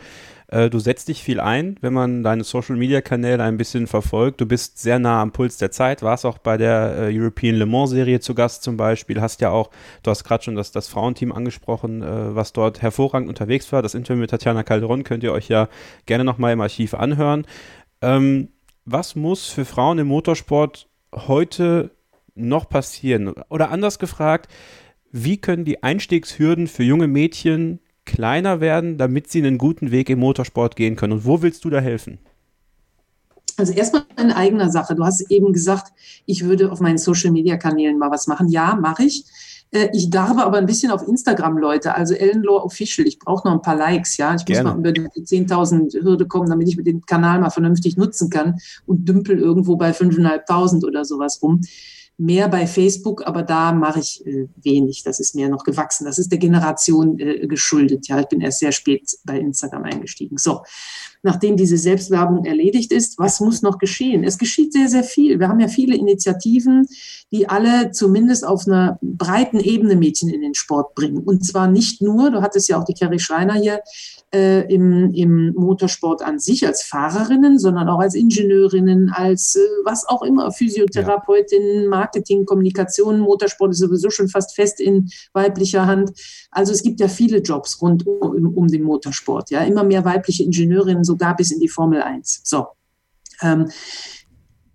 Äh, 0.51 0.68
du 0.68 0.80
setzt 0.80 1.09
dich 1.09 1.22
viel 1.22 1.38
ein, 1.38 1.76
wenn 1.80 1.92
man 1.92 2.24
deine 2.24 2.42
Social 2.42 2.76
Media 2.76 3.01
Kanäle 3.01 3.42
ein 3.44 3.57
bisschen 3.57 3.86
verfolgt. 3.86 4.40
Du 4.40 4.46
bist 4.46 4.78
sehr 4.78 4.98
nah 4.98 5.22
am 5.22 5.30
Puls 5.30 5.59
der 5.59 5.70
Zeit, 5.70 6.03
warst 6.03 6.26
auch 6.26 6.38
bei 6.38 6.57
der 6.57 6.96
äh, 6.98 7.16
European 7.18 7.55
Le 7.55 7.66
Mans 7.66 7.90
Serie 7.90 8.18
zu 8.18 8.34
Gast 8.34 8.64
zum 8.64 8.76
Beispiel. 8.76 9.20
Hast 9.20 9.40
ja 9.40 9.51
auch, 9.51 9.70
du 10.03 10.11
hast 10.11 10.24
gerade 10.24 10.42
schon 10.42 10.57
das, 10.57 10.72
das 10.72 10.88
Frauenteam 10.88 11.30
angesprochen, 11.30 12.03
äh, 12.03 12.34
was 12.34 12.53
dort 12.53 12.82
hervorragend 12.82 13.28
unterwegs 13.28 13.70
war. 13.72 13.80
Das 13.80 13.94
Interview 13.94 14.20
mit 14.20 14.30
Tatjana 14.30 14.64
Calderon 14.64 15.05
könnt 15.05 15.22
ihr 15.22 15.32
euch 15.32 15.48
ja 15.48 15.68
gerne 16.07 16.24
nochmal 16.24 16.53
im 16.53 16.61
Archiv 16.61 16.94
anhören. 16.94 17.46
Ähm, 18.03 18.48
was 18.84 19.14
muss 19.14 19.46
für 19.46 19.64
Frauen 19.64 19.98
im 19.98 20.09
Motorsport 20.09 20.88
heute 21.14 21.92
noch 22.34 22.68
passieren? 22.68 23.34
Oder 23.51 23.70
anders 23.70 24.01
gefragt, 24.01 24.51
wie 25.12 25.36
können 25.36 25.64
die 25.64 25.84
Einstiegshürden 25.84 26.66
für 26.66 26.82
junge 26.82 27.07
Mädchen 27.07 27.80
kleiner 28.05 28.61
werden, 28.61 28.98
damit 28.98 29.30
sie 29.30 29.38
einen 29.38 29.59
guten 29.59 29.90
Weg 29.90 30.11
im 30.11 30.20
Motorsport 30.20 30.76
gehen 30.76 30.96
können? 30.96 31.14
Und 31.14 31.24
wo 31.24 31.42
willst 31.42 31.64
du 31.64 31.70
da 31.70 31.80
helfen? 31.80 32.18
Also 33.57 33.72
erstmal 33.72 34.05
in 34.18 34.32
eigener 34.32 34.70
Sache. 34.70 34.94
Du 34.94 35.05
hast 35.05 35.30
eben 35.30 35.53
gesagt, 35.53 35.92
ich 36.24 36.44
würde 36.44 36.72
auf 36.72 36.80
meinen 36.80 36.98
Social-Media-Kanälen 36.98 37.98
mal 37.98 38.11
was 38.11 38.26
machen. 38.26 38.48
Ja, 38.48 38.74
mache 38.74 39.05
ich. 39.05 39.24
Äh, 39.70 39.88
ich 39.92 40.11
darbe 40.11 40.44
aber 40.44 40.59
ein 40.59 40.66
bisschen 40.66 40.90
auf 40.90 41.07
Instagram, 41.07 41.59
Leute. 41.59 41.94
Also 41.94 42.14
Ellenlaw 42.14 42.64
Official. 42.64 43.07
Ich 43.07 43.18
brauche 43.18 43.46
noch 43.46 43.55
ein 43.55 43.62
paar 43.62 43.76
Likes, 43.76 44.16
ja. 44.16 44.34
Ich 44.34 44.44
Gerne. 44.44 44.74
muss 44.74 44.82
mal 44.82 44.90
über 44.90 44.92
die 44.92 45.20
10.000 45.20 46.03
Hürde 46.03 46.26
kommen, 46.26 46.48
damit 46.48 46.68
ich 46.68 46.82
den 46.82 47.03
Kanal 47.03 47.40
mal 47.40 47.51
vernünftig 47.51 47.96
nutzen 47.96 48.30
kann 48.30 48.59
und 48.86 49.09
dümpel 49.09 49.38
irgendwo 49.38 49.76
bei 49.76 49.90
5.500 49.90 50.84
oder 50.84 51.05
sowas 51.05 51.40
rum. 51.42 51.61
Mehr 52.20 52.48
bei 52.48 52.66
Facebook, 52.66 53.26
aber 53.26 53.42
da 53.42 53.72
mache 53.72 54.00
ich 54.00 54.24
äh, 54.26 54.46
wenig. 54.62 55.02
Das 55.04 55.20
ist 55.20 55.34
mehr 55.34 55.48
noch 55.48 55.64
gewachsen. 55.64 56.04
Das 56.04 56.18
ist 56.18 56.30
der 56.30 56.38
Generation 56.38 57.18
äh, 57.18 57.46
geschuldet. 57.46 58.08
Ja, 58.08 58.20
ich 58.20 58.26
bin 58.26 58.42
erst 58.42 58.58
sehr 58.58 58.72
spät 58.72 59.16
bei 59.24 59.38
Instagram 59.38 59.84
eingestiegen. 59.84 60.36
So, 60.36 60.62
nachdem 61.22 61.56
diese 61.56 61.78
Selbstwerbung 61.78 62.44
erledigt 62.44 62.92
ist, 62.92 63.18
was 63.18 63.40
muss 63.40 63.62
noch 63.62 63.78
geschehen? 63.78 64.22
Es 64.22 64.36
geschieht 64.36 64.74
sehr, 64.74 64.88
sehr 64.88 65.02
viel. 65.02 65.40
Wir 65.40 65.48
haben 65.48 65.60
ja 65.60 65.68
viele 65.68 65.96
Initiativen, 65.96 66.86
die 67.32 67.48
alle 67.48 67.90
zumindest 67.92 68.46
auf 68.46 68.66
einer 68.66 68.98
breiten 69.00 69.58
Ebene 69.58 69.96
Mädchen 69.96 70.28
in 70.28 70.42
den 70.42 70.54
Sport 70.54 70.94
bringen. 70.94 71.22
Und 71.22 71.46
zwar 71.46 71.68
nicht 71.68 72.02
nur, 72.02 72.30
du 72.30 72.42
hattest 72.42 72.68
ja 72.68 72.78
auch 72.78 72.84
die 72.84 72.94
Kerry 72.94 73.18
Schreiner 73.18 73.54
hier, 73.54 73.80
äh, 74.32 74.72
im, 74.72 75.12
im 75.12 75.52
Motorsport 75.54 76.22
an 76.22 76.38
sich 76.38 76.66
als 76.66 76.82
Fahrerinnen, 76.82 77.58
sondern 77.58 77.88
auch 77.88 77.98
als 77.98 78.14
Ingenieurinnen, 78.14 79.10
als 79.10 79.56
äh, 79.56 79.60
was 79.84 80.06
auch 80.08 80.22
immer, 80.22 80.52
Physiotherapeutinnen, 80.52 81.88
Marketing, 82.11 82.44
Kommunikation. 82.44 83.20
Motorsport 83.20 83.72
ist 83.72 83.78
sowieso 83.78 84.11
schon 84.11 84.28
fast 84.28 84.54
fest 84.54 84.80
in 84.80 85.11
weiblicher 85.32 85.86
Hand. 85.86 86.11
Also 86.50 86.72
es 86.72 86.82
gibt 86.82 87.00
ja 87.00 87.08
viele 87.08 87.38
Jobs 87.38 87.80
rund 87.80 88.06
um, 88.06 88.52
um 88.54 88.66
den 88.66 88.82
Motorsport. 88.82 89.50
Ja, 89.50 89.62
immer 89.62 89.84
mehr 89.84 90.04
weibliche 90.04 90.42
Ingenieurinnen, 90.42 91.04
sogar 91.04 91.36
bis 91.36 91.52
in 91.52 91.61
die 91.61 91.68
Formel 91.68 92.02
1. 92.02 92.42
So. 92.44 92.66
Ähm, 93.42 93.68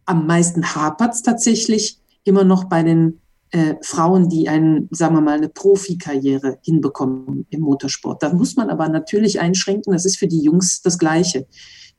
am 0.06 0.26
meisten 0.28 0.64
hapert 0.76 1.14
es 1.14 1.24
tatsächlich 1.24 2.00
immer 2.24 2.44
noch 2.44 2.66
bei 2.66 2.84
den 2.84 3.20
äh, 3.52 3.76
Frauen, 3.82 4.30
die 4.30 4.48
einen, 4.48 4.88
sagen 4.92 5.16
wir 5.16 5.22
mal, 5.22 5.38
eine 5.38 5.50
Profikarriere 5.50 6.58
hinbekommen 6.64 7.46
im 7.50 7.62
Motorsport. 7.62 8.24
Da 8.24 8.34
muss 8.34 8.56
man 8.56 8.70
aber 8.70 8.88
natürlich 8.88 9.40
einschränken, 9.40 9.94
das 9.94 10.06
ist 10.06 10.18
für 10.18 10.28
die 10.28 10.42
Jungs 10.42 10.82
das 10.82 10.98
Gleiche. 10.98 11.48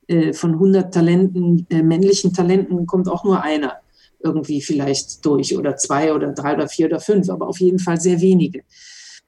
Äh, 0.09 0.33
von 0.33 0.53
100 0.55 0.95
Talenten, 0.95 1.67
äh, 1.69 1.83
männlichen 1.83 2.33
Talenten 2.33 2.87
kommt 2.87 3.09
auch 3.09 3.25
nur 3.25 3.43
einer 3.43 3.75
irgendwie 4.27 4.61
vielleicht 4.61 5.25
durch 5.25 5.57
oder 5.57 5.77
zwei 5.77 6.13
oder 6.13 6.33
drei 6.33 6.55
oder 6.55 6.69
vier 6.69 6.87
oder 6.87 7.01
fünf, 7.01 7.31
aber 7.31 7.49
auf 7.49 7.61
jeden 7.61 7.79
Fall 7.79 8.01
sehr 8.01 8.21
wenige. 8.21 8.63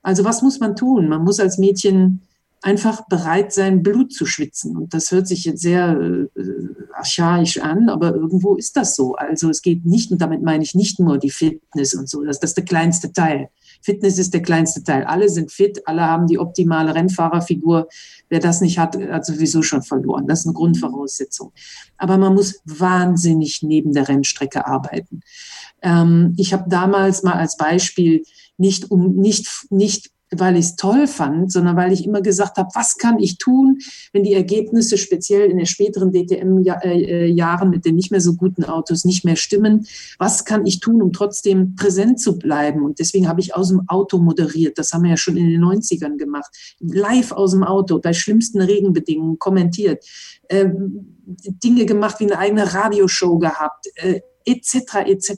Also 0.02 0.24
was 0.24 0.42
muss 0.42 0.60
man 0.60 0.76
tun? 0.76 1.08
Man 1.08 1.24
muss 1.24 1.40
als 1.40 1.58
Mädchen 1.58 2.22
einfach 2.62 3.06
bereit 3.08 3.52
sein, 3.52 3.82
Blut 3.82 4.12
zu 4.12 4.26
schwitzen. 4.26 4.76
Und 4.76 4.92
das 4.94 5.10
hört 5.12 5.28
sich 5.28 5.44
jetzt 5.44 5.62
sehr 5.62 5.98
äh, 6.00 6.42
archaisch 6.92 7.58
an, 7.58 7.88
aber 7.88 8.14
irgendwo 8.14 8.56
ist 8.56 8.76
das 8.76 8.96
so. 8.96 9.14
Also 9.14 9.48
es 9.48 9.62
geht 9.62 9.86
nicht, 9.86 10.10
und 10.10 10.20
damit 10.20 10.42
meine 10.42 10.64
ich 10.64 10.74
nicht 10.74 10.98
nur 10.98 11.18
die 11.18 11.30
Fitness 11.30 11.94
und 11.94 12.08
so, 12.08 12.24
das, 12.24 12.40
das 12.40 12.50
ist 12.50 12.56
der 12.56 12.64
kleinste 12.64 13.12
Teil. 13.12 13.48
Fitness 13.80 14.18
ist 14.18 14.34
der 14.34 14.42
kleinste 14.42 14.82
Teil. 14.82 15.04
Alle 15.04 15.28
sind 15.28 15.52
fit, 15.52 15.82
alle 15.86 16.02
haben 16.02 16.26
die 16.26 16.38
optimale 16.38 16.94
Rennfahrerfigur. 16.94 17.88
Wer 18.28 18.40
das 18.40 18.60
nicht 18.60 18.78
hat, 18.78 18.96
hat 18.96 19.24
sowieso 19.24 19.62
schon 19.62 19.82
verloren. 19.82 20.26
Das 20.26 20.40
ist 20.40 20.46
eine 20.46 20.54
Grundvoraussetzung. 20.54 21.52
Aber 21.96 22.18
man 22.18 22.34
muss 22.34 22.60
wahnsinnig 22.64 23.62
neben 23.62 23.92
der 23.92 24.08
Rennstrecke 24.08 24.66
arbeiten. 24.66 25.20
Ähm, 25.82 26.34
ich 26.36 26.52
habe 26.52 26.68
damals 26.68 27.22
mal 27.22 27.34
als 27.34 27.56
Beispiel 27.56 28.22
nicht 28.56 28.90
um 28.90 29.14
nicht 29.14 29.48
nicht 29.70 30.10
weil 30.30 30.56
ich 30.56 30.66
es 30.66 30.76
toll 30.76 31.06
fand, 31.06 31.50
sondern 31.52 31.76
weil 31.76 31.92
ich 31.92 32.04
immer 32.04 32.20
gesagt 32.20 32.58
habe, 32.58 32.68
was 32.74 32.96
kann 32.96 33.18
ich 33.18 33.38
tun, 33.38 33.78
wenn 34.12 34.24
die 34.24 34.34
Ergebnisse 34.34 34.98
speziell 34.98 35.50
in 35.50 35.56
den 35.56 35.66
späteren 35.66 36.12
DTM-Jahren 36.12 37.70
mit 37.70 37.84
den 37.84 37.94
nicht 37.94 38.10
mehr 38.10 38.20
so 38.20 38.34
guten 38.34 38.64
Autos 38.64 39.04
nicht 39.04 39.24
mehr 39.24 39.36
stimmen. 39.36 39.86
Was 40.18 40.44
kann 40.44 40.66
ich 40.66 40.80
tun, 40.80 41.02
um 41.02 41.12
trotzdem 41.12 41.74
präsent 41.76 42.20
zu 42.20 42.38
bleiben? 42.38 42.84
Und 42.84 42.98
deswegen 42.98 43.28
habe 43.28 43.40
ich 43.40 43.54
aus 43.54 43.68
dem 43.68 43.88
Auto 43.88 44.18
moderiert. 44.18 44.78
Das 44.78 44.92
haben 44.92 45.04
wir 45.04 45.10
ja 45.10 45.16
schon 45.16 45.36
in 45.36 45.48
den 45.48 45.62
90ern 45.62 46.16
gemacht. 46.16 46.50
Live 46.80 47.32
aus 47.32 47.52
dem 47.52 47.64
Auto, 47.64 47.98
bei 47.98 48.12
schlimmsten 48.12 48.60
Regenbedingungen 48.60 49.38
kommentiert. 49.38 50.04
Äh, 50.48 50.70
Dinge 51.28 51.86
gemacht, 51.86 52.20
wie 52.20 52.24
eine 52.24 52.38
eigene 52.38 52.74
Radioshow 52.74 53.38
gehabt. 53.38 53.86
Äh, 53.96 54.20
etc. 54.48 55.06
etc. 55.06 55.32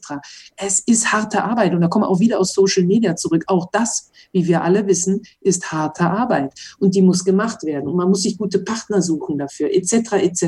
Es 0.56 0.80
ist 0.80 1.12
harte 1.12 1.42
Arbeit 1.42 1.74
und 1.74 1.80
da 1.80 1.88
kommen 1.88 2.04
wir 2.04 2.08
auch 2.08 2.20
wieder 2.20 2.38
aus 2.38 2.54
Social 2.54 2.84
Media 2.84 3.16
zurück. 3.16 3.44
Auch 3.48 3.68
das, 3.72 4.10
wie 4.32 4.46
wir 4.46 4.62
alle 4.62 4.86
wissen, 4.86 5.22
ist 5.40 5.72
harte 5.72 6.04
Arbeit 6.04 6.52
und 6.78 6.94
die 6.94 7.02
muss 7.02 7.24
gemacht 7.24 7.64
werden 7.64 7.88
und 7.88 7.96
man 7.96 8.08
muss 8.08 8.22
sich 8.22 8.38
gute 8.38 8.60
Partner 8.60 9.02
suchen 9.02 9.38
dafür 9.38 9.74
etc. 9.74 10.12
etc. 10.12 10.44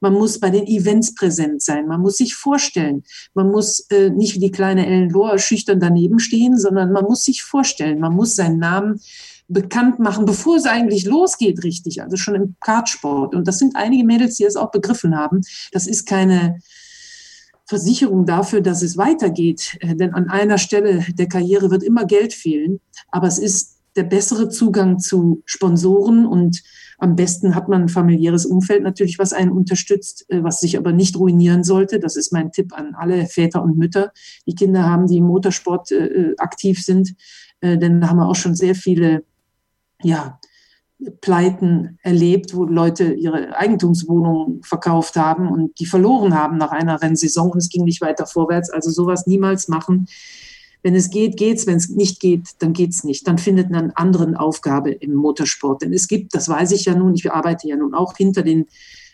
Man 0.00 0.14
muss 0.14 0.40
bei 0.40 0.50
den 0.50 0.66
Events 0.66 1.14
präsent 1.14 1.62
sein, 1.62 1.86
man 1.86 2.00
muss 2.00 2.16
sich 2.16 2.34
vorstellen, 2.34 3.04
man 3.34 3.50
muss 3.50 3.80
äh, 3.90 4.10
nicht 4.10 4.34
wie 4.34 4.40
die 4.40 4.50
kleine 4.50 4.86
Ellen 4.86 5.10
Lohr 5.10 5.38
schüchtern 5.38 5.80
daneben 5.80 6.18
stehen, 6.18 6.58
sondern 6.58 6.92
man 6.92 7.04
muss 7.04 7.24
sich 7.24 7.42
vorstellen, 7.42 8.00
man 8.00 8.14
muss 8.14 8.36
seinen 8.36 8.58
Namen 8.58 9.00
bekannt 9.48 9.98
machen, 9.98 10.24
bevor 10.24 10.56
es 10.56 10.66
eigentlich 10.66 11.04
losgeht, 11.04 11.62
richtig, 11.62 12.02
also 12.02 12.16
schon 12.16 12.34
im 12.34 12.56
Kartsport. 12.60 13.34
Und 13.34 13.46
das 13.46 13.58
sind 13.58 13.76
einige 13.76 14.04
Mädels, 14.04 14.36
die 14.36 14.44
es 14.44 14.56
auch 14.56 14.70
begriffen 14.70 15.16
haben. 15.16 15.42
Das 15.72 15.86
ist 15.86 16.06
keine, 16.06 16.58
Versicherung 17.72 18.26
dafür, 18.26 18.60
dass 18.60 18.82
es 18.82 18.98
weitergeht. 18.98 19.78
Äh, 19.80 19.96
denn 19.96 20.12
an 20.12 20.28
einer 20.28 20.58
Stelle 20.58 21.04
der 21.14 21.28
Karriere 21.28 21.70
wird 21.70 21.82
immer 21.82 22.04
Geld 22.04 22.34
fehlen. 22.34 22.80
Aber 23.08 23.26
es 23.26 23.38
ist 23.38 23.78
der 23.96 24.04
bessere 24.04 24.48
Zugang 24.48 24.98
zu 24.98 25.42
Sponsoren 25.46 26.26
und 26.26 26.62
am 26.98 27.16
besten 27.16 27.54
hat 27.54 27.68
man 27.68 27.82
ein 27.82 27.88
familiäres 27.88 28.46
Umfeld 28.46 28.82
natürlich, 28.82 29.18
was 29.18 29.32
einen 29.32 29.50
unterstützt, 29.50 30.26
äh, 30.28 30.42
was 30.42 30.60
sich 30.60 30.76
aber 30.76 30.92
nicht 30.92 31.16
ruinieren 31.16 31.64
sollte. 31.64 31.98
Das 31.98 32.16
ist 32.16 32.32
mein 32.32 32.52
Tipp 32.52 32.72
an 32.72 32.94
alle 32.94 33.26
Väter 33.26 33.62
und 33.62 33.78
Mütter, 33.78 34.12
die 34.46 34.54
Kinder 34.54 34.84
haben, 34.84 35.06
die 35.06 35.16
im 35.16 35.24
Motorsport 35.24 35.92
äh, 35.92 36.34
aktiv 36.38 36.82
sind. 36.82 37.14
Denn 37.64 38.00
da 38.00 38.08
haben 38.08 38.16
wir 38.16 38.28
auch 38.28 38.34
schon 38.34 38.56
sehr 38.56 38.74
viele, 38.74 39.22
ja, 40.02 40.38
Pleiten 41.20 41.98
erlebt, 42.02 42.54
wo 42.54 42.64
Leute 42.64 43.12
ihre 43.12 43.56
Eigentumswohnungen 43.56 44.62
verkauft 44.62 45.16
haben 45.16 45.48
und 45.48 45.78
die 45.80 45.86
verloren 45.86 46.34
haben 46.34 46.58
nach 46.58 46.70
einer 46.70 47.02
Rennsaison 47.02 47.50
und 47.50 47.58
es 47.58 47.68
ging 47.68 47.84
nicht 47.84 48.00
weiter 48.00 48.26
vorwärts. 48.26 48.70
Also 48.70 48.90
sowas 48.90 49.26
niemals 49.26 49.68
machen. 49.68 50.06
Wenn 50.82 50.94
es 50.94 51.10
geht, 51.10 51.36
geht's. 51.36 51.66
Wenn 51.66 51.76
es 51.76 51.88
nicht 51.88 52.20
geht, 52.20 52.48
dann 52.58 52.72
geht's 52.72 53.04
nicht. 53.04 53.26
Dann 53.26 53.38
findet 53.38 53.70
man 53.70 53.84
eine 53.84 53.96
andere 53.96 54.38
Aufgabe 54.38 54.90
im 54.90 55.14
Motorsport. 55.14 55.82
Denn 55.82 55.92
es 55.92 56.08
gibt, 56.08 56.34
das 56.34 56.48
weiß 56.48 56.72
ich 56.72 56.84
ja 56.84 56.94
nun, 56.94 57.14
ich 57.14 57.30
arbeite 57.30 57.68
ja 57.68 57.76
nun 57.76 57.94
auch 57.94 58.16
hinter 58.16 58.42
den, 58.42 58.66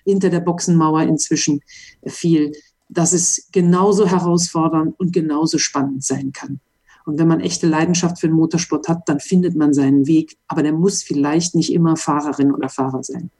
hinter 0.04 0.30
der 0.30 0.40
Boxenmauer 0.40 1.02
inzwischen 1.02 1.60
viel, 2.06 2.52
dass 2.88 3.12
es 3.12 3.48
genauso 3.52 4.06
herausfordernd 4.06 4.98
und 4.98 5.12
genauso 5.12 5.58
spannend 5.58 6.04
sein 6.04 6.32
kann. 6.32 6.60
Und 7.08 7.18
wenn 7.18 7.26
man 7.26 7.40
echte 7.40 7.66
Leidenschaft 7.66 8.20
für 8.20 8.26
den 8.26 8.36
Motorsport 8.36 8.86
hat, 8.86 9.08
dann 9.08 9.18
findet 9.18 9.56
man 9.56 9.72
seinen 9.72 10.06
Weg. 10.06 10.36
Aber 10.46 10.62
der 10.62 10.74
muss 10.74 11.02
vielleicht 11.02 11.54
nicht 11.54 11.72
immer 11.72 11.96
Fahrerin 11.96 12.52
oder 12.52 12.68
Fahrer 12.68 13.02
sein. 13.02 13.30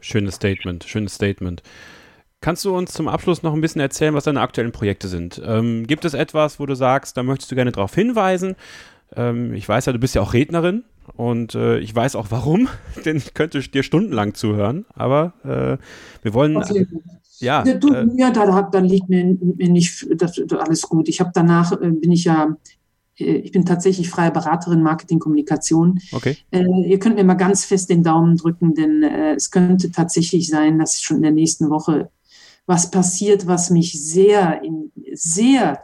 Schönes 0.00 0.34
Statement, 0.34 0.82
schönes 0.82 1.14
Statement. 1.14 1.62
Kannst 2.40 2.64
du 2.64 2.76
uns 2.76 2.92
zum 2.92 3.06
Abschluss 3.06 3.44
noch 3.44 3.54
ein 3.54 3.60
bisschen 3.60 3.80
erzählen, 3.80 4.12
was 4.12 4.24
deine 4.24 4.40
aktuellen 4.40 4.72
Projekte 4.72 5.06
sind? 5.06 5.40
Ähm, 5.46 5.86
gibt 5.86 6.04
es 6.04 6.14
etwas, 6.14 6.58
wo 6.58 6.66
du 6.66 6.74
sagst, 6.74 7.16
da 7.16 7.22
möchtest 7.22 7.52
du 7.52 7.54
gerne 7.54 7.70
darauf 7.70 7.94
hinweisen? 7.94 8.56
Ähm, 9.14 9.54
ich 9.54 9.68
weiß 9.68 9.86
ja, 9.86 9.92
du 9.92 10.00
bist 10.00 10.16
ja 10.16 10.20
auch 10.20 10.34
Rednerin 10.34 10.82
und 11.14 11.54
äh, 11.54 11.78
ich 11.78 11.94
weiß 11.94 12.16
auch 12.16 12.26
warum, 12.30 12.68
denn 13.04 13.18
ich 13.18 13.34
könnte 13.34 13.60
dir 13.60 13.84
stundenlang 13.84 14.34
zuhören, 14.34 14.84
aber 14.94 15.32
äh, 15.44 15.78
wir 16.24 16.34
wollen. 16.34 16.56
Okay. 16.56 16.88
Ja, 17.38 17.62
du, 17.62 17.92
äh, 17.92 18.06
ja 18.16 18.30
da, 18.30 18.62
da 18.62 18.78
liegt 18.78 19.08
mir, 19.08 19.24
mir 19.24 19.68
nicht 19.68 20.06
das, 20.16 20.40
alles 20.58 20.82
gut. 20.82 21.08
Ich 21.08 21.20
habe 21.20 21.30
danach, 21.34 21.72
äh, 21.72 21.90
bin 21.90 22.10
ich 22.10 22.24
ja 22.24 22.44
äh, 22.44 22.75
ich 23.16 23.52
bin 23.52 23.64
tatsächlich 23.64 24.10
freie 24.10 24.30
Beraterin 24.30 24.82
Marketing 24.82 25.18
Kommunikation. 25.18 26.00
Okay. 26.12 26.36
Äh, 26.50 26.64
ihr 26.86 26.98
könnt 26.98 27.16
mir 27.16 27.24
mal 27.24 27.34
ganz 27.34 27.64
fest 27.64 27.88
den 27.88 28.02
Daumen 28.02 28.36
drücken, 28.36 28.74
denn 28.74 29.02
äh, 29.02 29.34
es 29.34 29.50
könnte 29.50 29.90
tatsächlich 29.90 30.48
sein, 30.48 30.78
dass 30.78 31.02
schon 31.02 31.18
in 31.18 31.22
der 31.22 31.32
nächsten 31.32 31.70
Woche 31.70 32.10
was 32.66 32.90
passiert, 32.90 33.46
was 33.46 33.70
mich 33.70 33.92
sehr, 33.92 34.62
in, 34.62 34.92
sehr 35.12 35.80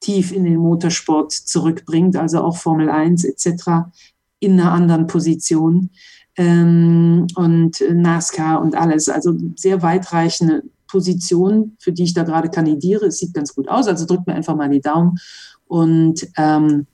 tief 0.00 0.30
in 0.32 0.44
den 0.44 0.56
Motorsport 0.56 1.32
zurückbringt, 1.32 2.16
also 2.16 2.42
auch 2.42 2.56
Formel 2.56 2.90
1 2.90 3.24
etc. 3.24 3.90
in 4.38 4.60
einer 4.60 4.72
anderen 4.72 5.06
Position 5.06 5.90
ähm, 6.36 7.26
und 7.34 7.82
NASCAR 7.92 8.60
und 8.60 8.76
alles, 8.76 9.08
also 9.08 9.34
sehr 9.56 9.82
weitreichende 9.82 10.62
Position, 10.88 11.76
für 11.78 11.92
die 11.92 12.04
ich 12.04 12.14
da 12.14 12.24
gerade 12.24 12.50
kandidiere. 12.50 13.06
Es 13.06 13.18
sieht 13.18 13.34
ganz 13.34 13.54
gut 13.54 13.68
aus, 13.68 13.86
also 13.86 14.06
drückt 14.06 14.26
mir 14.26 14.34
einfach 14.34 14.56
mal 14.56 14.68
die 14.68 14.80
Daumen 14.80 15.18
und 15.68 16.26
ähm, 16.36 16.86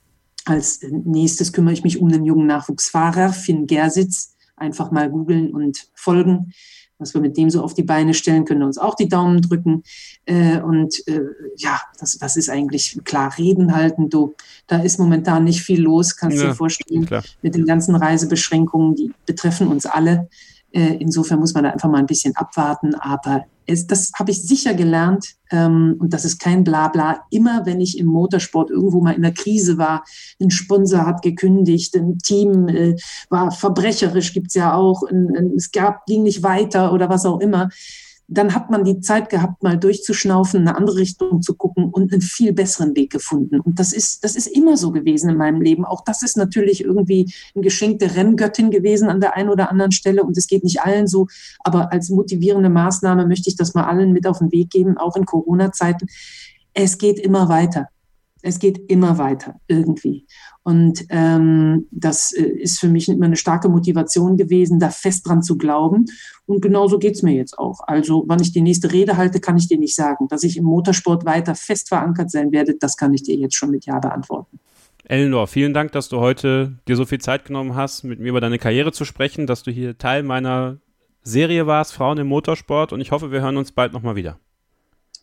als 0.45 0.81
nächstes 0.83 1.51
kümmere 1.51 1.73
ich 1.73 1.83
mich 1.83 1.99
um 1.99 2.09
den 2.09 2.23
jungen 2.23 2.45
Nachwuchsfahrer, 2.45 3.33
Finn 3.33 3.65
Gersitz. 3.65 4.35
Einfach 4.55 4.91
mal 4.91 5.09
googeln 5.09 5.51
und 5.53 5.89
folgen. 5.95 6.53
Was 6.97 7.13
wir 7.13 7.19
mit 7.19 7.35
dem 7.35 7.49
so 7.49 7.61
auf 7.61 7.73
die 7.73 7.83
Beine 7.83 8.13
stellen, 8.13 8.45
können 8.45 8.61
wir 8.61 8.67
uns 8.67 8.77
auch 8.77 8.95
die 8.95 9.09
Daumen 9.09 9.41
drücken. 9.41 9.83
Äh, 10.25 10.61
und 10.61 11.05
äh, 11.07 11.23
ja, 11.57 11.81
das, 11.99 12.17
das 12.17 12.37
ist 12.37 12.49
eigentlich 12.49 12.97
klar, 13.03 13.37
reden 13.37 13.75
halten. 13.75 14.09
Du, 14.09 14.35
da 14.67 14.77
ist 14.77 14.97
momentan 14.97 15.43
nicht 15.43 15.61
viel 15.61 15.81
los, 15.81 16.15
kannst 16.15 16.37
ja, 16.37 16.45
dir 16.47 16.55
vorstellen, 16.55 17.05
klar. 17.05 17.23
mit 17.41 17.55
den 17.55 17.65
ganzen 17.65 17.95
Reisebeschränkungen, 17.95 18.95
die 18.95 19.11
betreffen 19.25 19.67
uns 19.67 19.85
alle. 19.85 20.29
Äh, 20.75 20.97
insofern 20.99 21.39
muss 21.39 21.53
man 21.53 21.63
da 21.63 21.69
einfach 21.69 21.89
mal 21.89 21.99
ein 21.99 22.05
bisschen 22.05 22.35
abwarten. 22.35 22.95
Aber 22.95 23.45
es, 23.65 23.87
das 23.87 24.11
habe 24.19 24.31
ich 24.31 24.41
sicher 24.41 24.73
gelernt 24.73 25.35
ähm, 25.49 25.95
und 25.99 26.13
das 26.13 26.25
ist 26.25 26.37
kein 26.37 26.65
Blabla. 26.65 27.21
Immer 27.31 27.65
wenn 27.65 27.79
ich 27.79 27.97
im 27.97 28.07
Motorsport 28.07 28.71
irgendwo 28.71 28.99
mal 29.01 29.13
in 29.13 29.21
der 29.21 29.33
Krise 29.33 29.77
war, 29.77 30.03
ein 30.41 30.51
Sponsor 30.51 31.05
hat 31.05 31.21
gekündigt, 31.21 31.95
ein 31.95 32.17
Team 32.19 32.67
äh, 32.67 32.97
war 33.29 33.51
verbrecherisch, 33.51 34.33
gibt's 34.33 34.53
ja 34.53 34.73
auch, 34.73 35.03
ein, 35.03 35.33
ein, 35.37 35.53
es 35.55 35.71
gab, 35.71 36.05
ging 36.07 36.23
nicht 36.23 36.43
weiter 36.43 36.91
oder 36.91 37.07
was 37.07 37.25
auch 37.25 37.39
immer, 37.39 37.69
dann 38.27 38.55
hat 38.55 38.71
man 38.71 38.83
die 38.83 39.01
Zeit 39.01 39.29
gehabt, 39.29 39.61
mal 39.61 39.77
durchzuschnaufen, 39.77 40.61
eine 40.61 40.75
andere 40.75 40.97
Richtung 40.97 41.41
zu 41.41 41.55
gucken 41.55 41.89
und 41.91 42.11
einen 42.11 42.21
viel 42.21 42.53
besseren 42.53 42.95
Weg 42.95 43.11
gefunden. 43.11 43.59
Und 43.59 43.79
das 43.79 43.93
ist, 43.93 44.23
das 44.23 44.35
ist 44.35 44.47
immer 44.47 44.77
so 44.77 44.91
gewesen 44.91 45.29
in 45.29 45.37
meinem 45.37 45.61
Leben. 45.61 45.85
Auch 45.85 46.03
das 46.03 46.23
ist 46.23 46.35
natürlich 46.35 46.83
irgendwie 46.83 47.31
ein 47.55 47.61
Geschenk 47.61 47.99
der 47.99 48.15
Renngöttin 48.15 48.71
gewesen 48.71 49.09
an 49.09 49.21
der 49.21 49.35
einen 49.35 49.49
oder 49.49 49.69
anderen 49.69 49.91
Stelle. 49.91 50.23
Und 50.23 50.37
es 50.37 50.47
geht 50.47 50.63
nicht 50.63 50.81
allen 50.81 51.07
so. 51.07 51.27
Aber 51.59 51.91
als 51.91 52.09
motivierende 52.09 52.69
Maßnahme 52.69 53.27
möchte 53.27 53.49
ich 53.49 53.57
das 53.57 53.75
mal 53.75 53.85
allen 53.85 54.11
mit 54.11 54.25
auf 54.25 54.39
den 54.39 54.51
Weg 54.51 54.71
geben, 54.71 54.97
auch 54.97 55.15
in 55.15 55.25
Corona-Zeiten. 55.25 56.07
Es 56.73 56.97
geht 56.97 57.19
immer 57.19 57.47
weiter. 57.47 57.89
Es 58.45 58.59
geht 58.59 58.91
immer 58.91 59.17
weiter 59.17 59.59
irgendwie. 59.67 60.27
Und 60.61 61.03
ähm, 61.09 61.87
das 61.89 62.31
äh, 62.31 62.43
ist 62.43 62.79
für 62.79 62.87
mich 62.87 63.09
immer 63.09 63.25
eine 63.25 63.37
starke 63.37 63.69
Motivation 63.69 64.37
gewesen, 64.37 64.79
da 64.79 64.91
fest 64.91 65.27
dran 65.27 65.41
zu 65.41 65.57
glauben. 65.57 66.05
Und 66.45 66.61
genauso 66.61 66.99
geht's 66.99 67.23
mir 67.23 67.33
jetzt 67.33 67.57
auch. 67.57 67.79
Also, 67.87 68.23
wann 68.27 68.39
ich 68.39 68.51
die 68.51 68.61
nächste 68.61 68.91
Rede 68.91 69.17
halte, 69.17 69.39
kann 69.39 69.57
ich 69.57 69.67
dir 69.67 69.79
nicht 69.79 69.95
sagen. 69.95 70.27
Dass 70.27 70.43
ich 70.43 70.57
im 70.57 70.65
Motorsport 70.65 71.25
weiter 71.25 71.55
fest 71.55 71.89
verankert 71.89 72.29
sein 72.29 72.51
werde, 72.51 72.75
das 72.79 72.97
kann 72.97 73.13
ich 73.15 73.23
dir 73.23 73.35
jetzt 73.35 73.55
schon 73.55 73.71
mit 73.71 73.87
Ja 73.87 73.97
beantworten. 73.97 74.59
Eleanor, 75.05 75.47
vielen 75.47 75.73
Dank, 75.73 75.91
dass 75.93 76.09
du 76.09 76.19
heute 76.19 76.77
dir 76.87 76.95
so 76.95 77.05
viel 77.05 77.19
Zeit 77.19 77.45
genommen 77.45 77.75
hast, 77.75 78.03
mit 78.03 78.19
mir 78.19 78.29
über 78.29 78.41
deine 78.41 78.59
Karriere 78.59 78.91
zu 78.91 79.05
sprechen, 79.05 79.47
dass 79.47 79.63
du 79.63 79.71
hier 79.71 79.97
Teil 79.97 80.21
meiner 80.21 80.77
Serie 81.23 81.65
warst, 81.65 81.93
Frauen 81.93 82.19
im 82.19 82.27
Motorsport. 82.27 82.93
Und 82.93 83.01
ich 83.01 83.11
hoffe, 83.11 83.31
wir 83.31 83.41
hören 83.41 83.57
uns 83.57 83.71
bald 83.71 83.91
nochmal 83.91 84.15
wieder. 84.15 84.39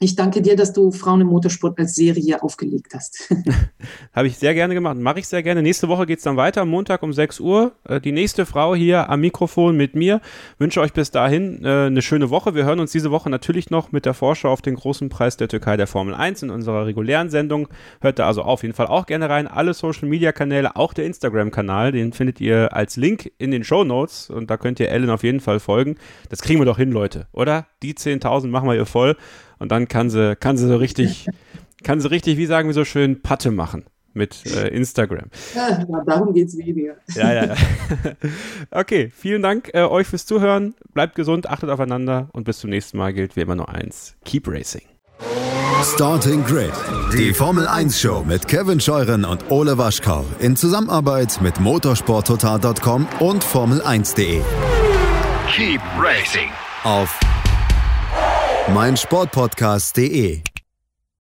Ich 0.02 0.16
danke 0.16 0.42
dir, 0.42 0.56
dass 0.56 0.72
du 0.72 0.90
Frauen 0.90 1.20
im 1.20 1.28
Motorsport 1.28 1.78
als 1.78 1.94
Serie 1.94 2.42
aufgelegt 2.42 2.92
hast. 2.92 3.32
Habe 4.12 4.26
ich 4.26 4.36
sehr 4.36 4.52
gerne 4.52 4.74
gemacht. 4.74 4.96
Mache 4.96 5.20
ich 5.20 5.28
sehr 5.28 5.44
gerne. 5.44 5.62
Nächste 5.62 5.86
Woche 5.86 6.06
geht 6.06 6.18
es 6.18 6.24
dann 6.24 6.36
weiter, 6.36 6.64
Montag 6.64 7.04
um 7.04 7.12
6 7.12 7.38
Uhr. 7.38 7.70
Äh, 7.84 8.00
die 8.00 8.10
nächste 8.10 8.44
Frau 8.44 8.74
hier 8.74 9.08
am 9.08 9.20
Mikrofon 9.20 9.76
mit 9.76 9.94
mir. 9.94 10.20
Wünsche 10.58 10.80
euch 10.80 10.92
bis 10.92 11.12
dahin 11.12 11.64
äh, 11.64 11.86
eine 11.86 12.02
schöne 12.02 12.30
Woche. 12.30 12.56
Wir 12.56 12.64
hören 12.64 12.80
uns 12.80 12.90
diese 12.90 13.12
Woche 13.12 13.30
natürlich 13.30 13.70
noch 13.70 13.92
mit 13.92 14.04
der 14.04 14.12
Vorschau 14.12 14.50
auf 14.50 14.60
den 14.60 14.74
großen 14.74 15.08
Preis 15.08 15.36
der 15.36 15.46
Türkei 15.46 15.76
der 15.76 15.86
Formel 15.86 16.16
1 16.16 16.42
in 16.42 16.50
unserer 16.50 16.84
regulären 16.84 17.30
Sendung. 17.30 17.68
Hört 18.00 18.18
da 18.18 18.26
also 18.26 18.42
auf 18.42 18.62
jeden 18.62 18.74
Fall 18.74 18.88
auch 18.88 19.06
gerne 19.06 19.30
rein. 19.30 19.46
Alle 19.46 19.72
Social 19.72 20.08
Media 20.08 20.32
Kanäle, 20.32 20.74
auch 20.74 20.94
der 20.94 21.06
Instagram-Kanal, 21.06 21.92
den 21.92 22.12
findet 22.12 22.40
ihr 22.40 22.74
als 22.74 22.96
Link 22.96 23.30
in 23.38 23.52
den 23.52 23.62
Show 23.62 23.84
Notes 23.84 24.30
und 24.30 24.50
da 24.50 24.56
könnt 24.56 24.80
ihr 24.80 24.88
Ellen 24.88 25.10
auf 25.10 25.22
jeden 25.22 25.38
Fall 25.38 25.60
folgen. 25.60 25.94
Das 26.28 26.42
kriegen 26.42 26.60
wir 26.60 26.66
doch 26.66 26.78
hin, 26.78 26.90
Leute, 26.90 27.28
oder? 27.30 27.66
Die 27.84 27.94
10.000 27.94 28.48
machen 28.48 28.68
wir 28.68 28.74
ihr 28.74 28.86
voll. 28.86 29.16
Und 29.62 29.70
dann 29.70 29.86
kann 29.86 30.10
sie, 30.10 30.34
kann 30.34 30.56
sie 30.56 30.66
so 30.66 30.74
richtig, 30.76 31.28
kann 31.84 32.00
sie 32.00 32.10
richtig, 32.10 32.36
wie 32.36 32.46
sagen 32.46 32.68
wir 32.68 32.74
so 32.74 32.84
schön, 32.84 33.22
Patte 33.22 33.52
machen 33.52 33.84
mit 34.12 34.44
äh, 34.44 34.66
Instagram. 34.68 35.26
Ja, 35.54 35.84
darum 36.04 36.34
geht 36.34 36.48
es 36.48 36.58
weniger. 36.58 36.96
Ja, 37.14 37.32
ja, 37.32 37.44
ja. 37.46 37.54
Okay, 38.72 39.12
vielen 39.14 39.40
Dank 39.40 39.70
äh, 39.72 39.82
euch 39.84 40.08
fürs 40.08 40.26
Zuhören. 40.26 40.74
Bleibt 40.94 41.14
gesund, 41.14 41.48
achtet 41.48 41.70
aufeinander 41.70 42.28
und 42.32 42.42
bis 42.42 42.58
zum 42.58 42.70
nächsten 42.70 42.98
Mal 42.98 43.12
gilt 43.12 43.36
wie 43.36 43.40
immer 43.40 43.54
nur 43.54 43.68
eins. 43.68 44.16
Keep 44.24 44.48
racing. 44.48 44.82
Starting 45.94 46.44
Grid, 46.44 46.72
die 47.12 47.32
Formel 47.32 47.68
1 47.68 48.00
Show 48.00 48.24
mit 48.26 48.48
Kevin 48.48 48.80
Scheuren 48.80 49.24
und 49.24 49.48
Ole 49.48 49.78
Waschkau 49.78 50.24
in 50.40 50.56
Zusammenarbeit 50.56 51.40
mit 51.40 51.60
motorsporttotal.com 51.60 53.06
und 53.20 53.44
Formel1.de. 53.44 54.42
Keep 55.54 55.80
racing. 56.00 56.50
Auf 56.82 57.16
meinsportpodcast.de 58.68 60.51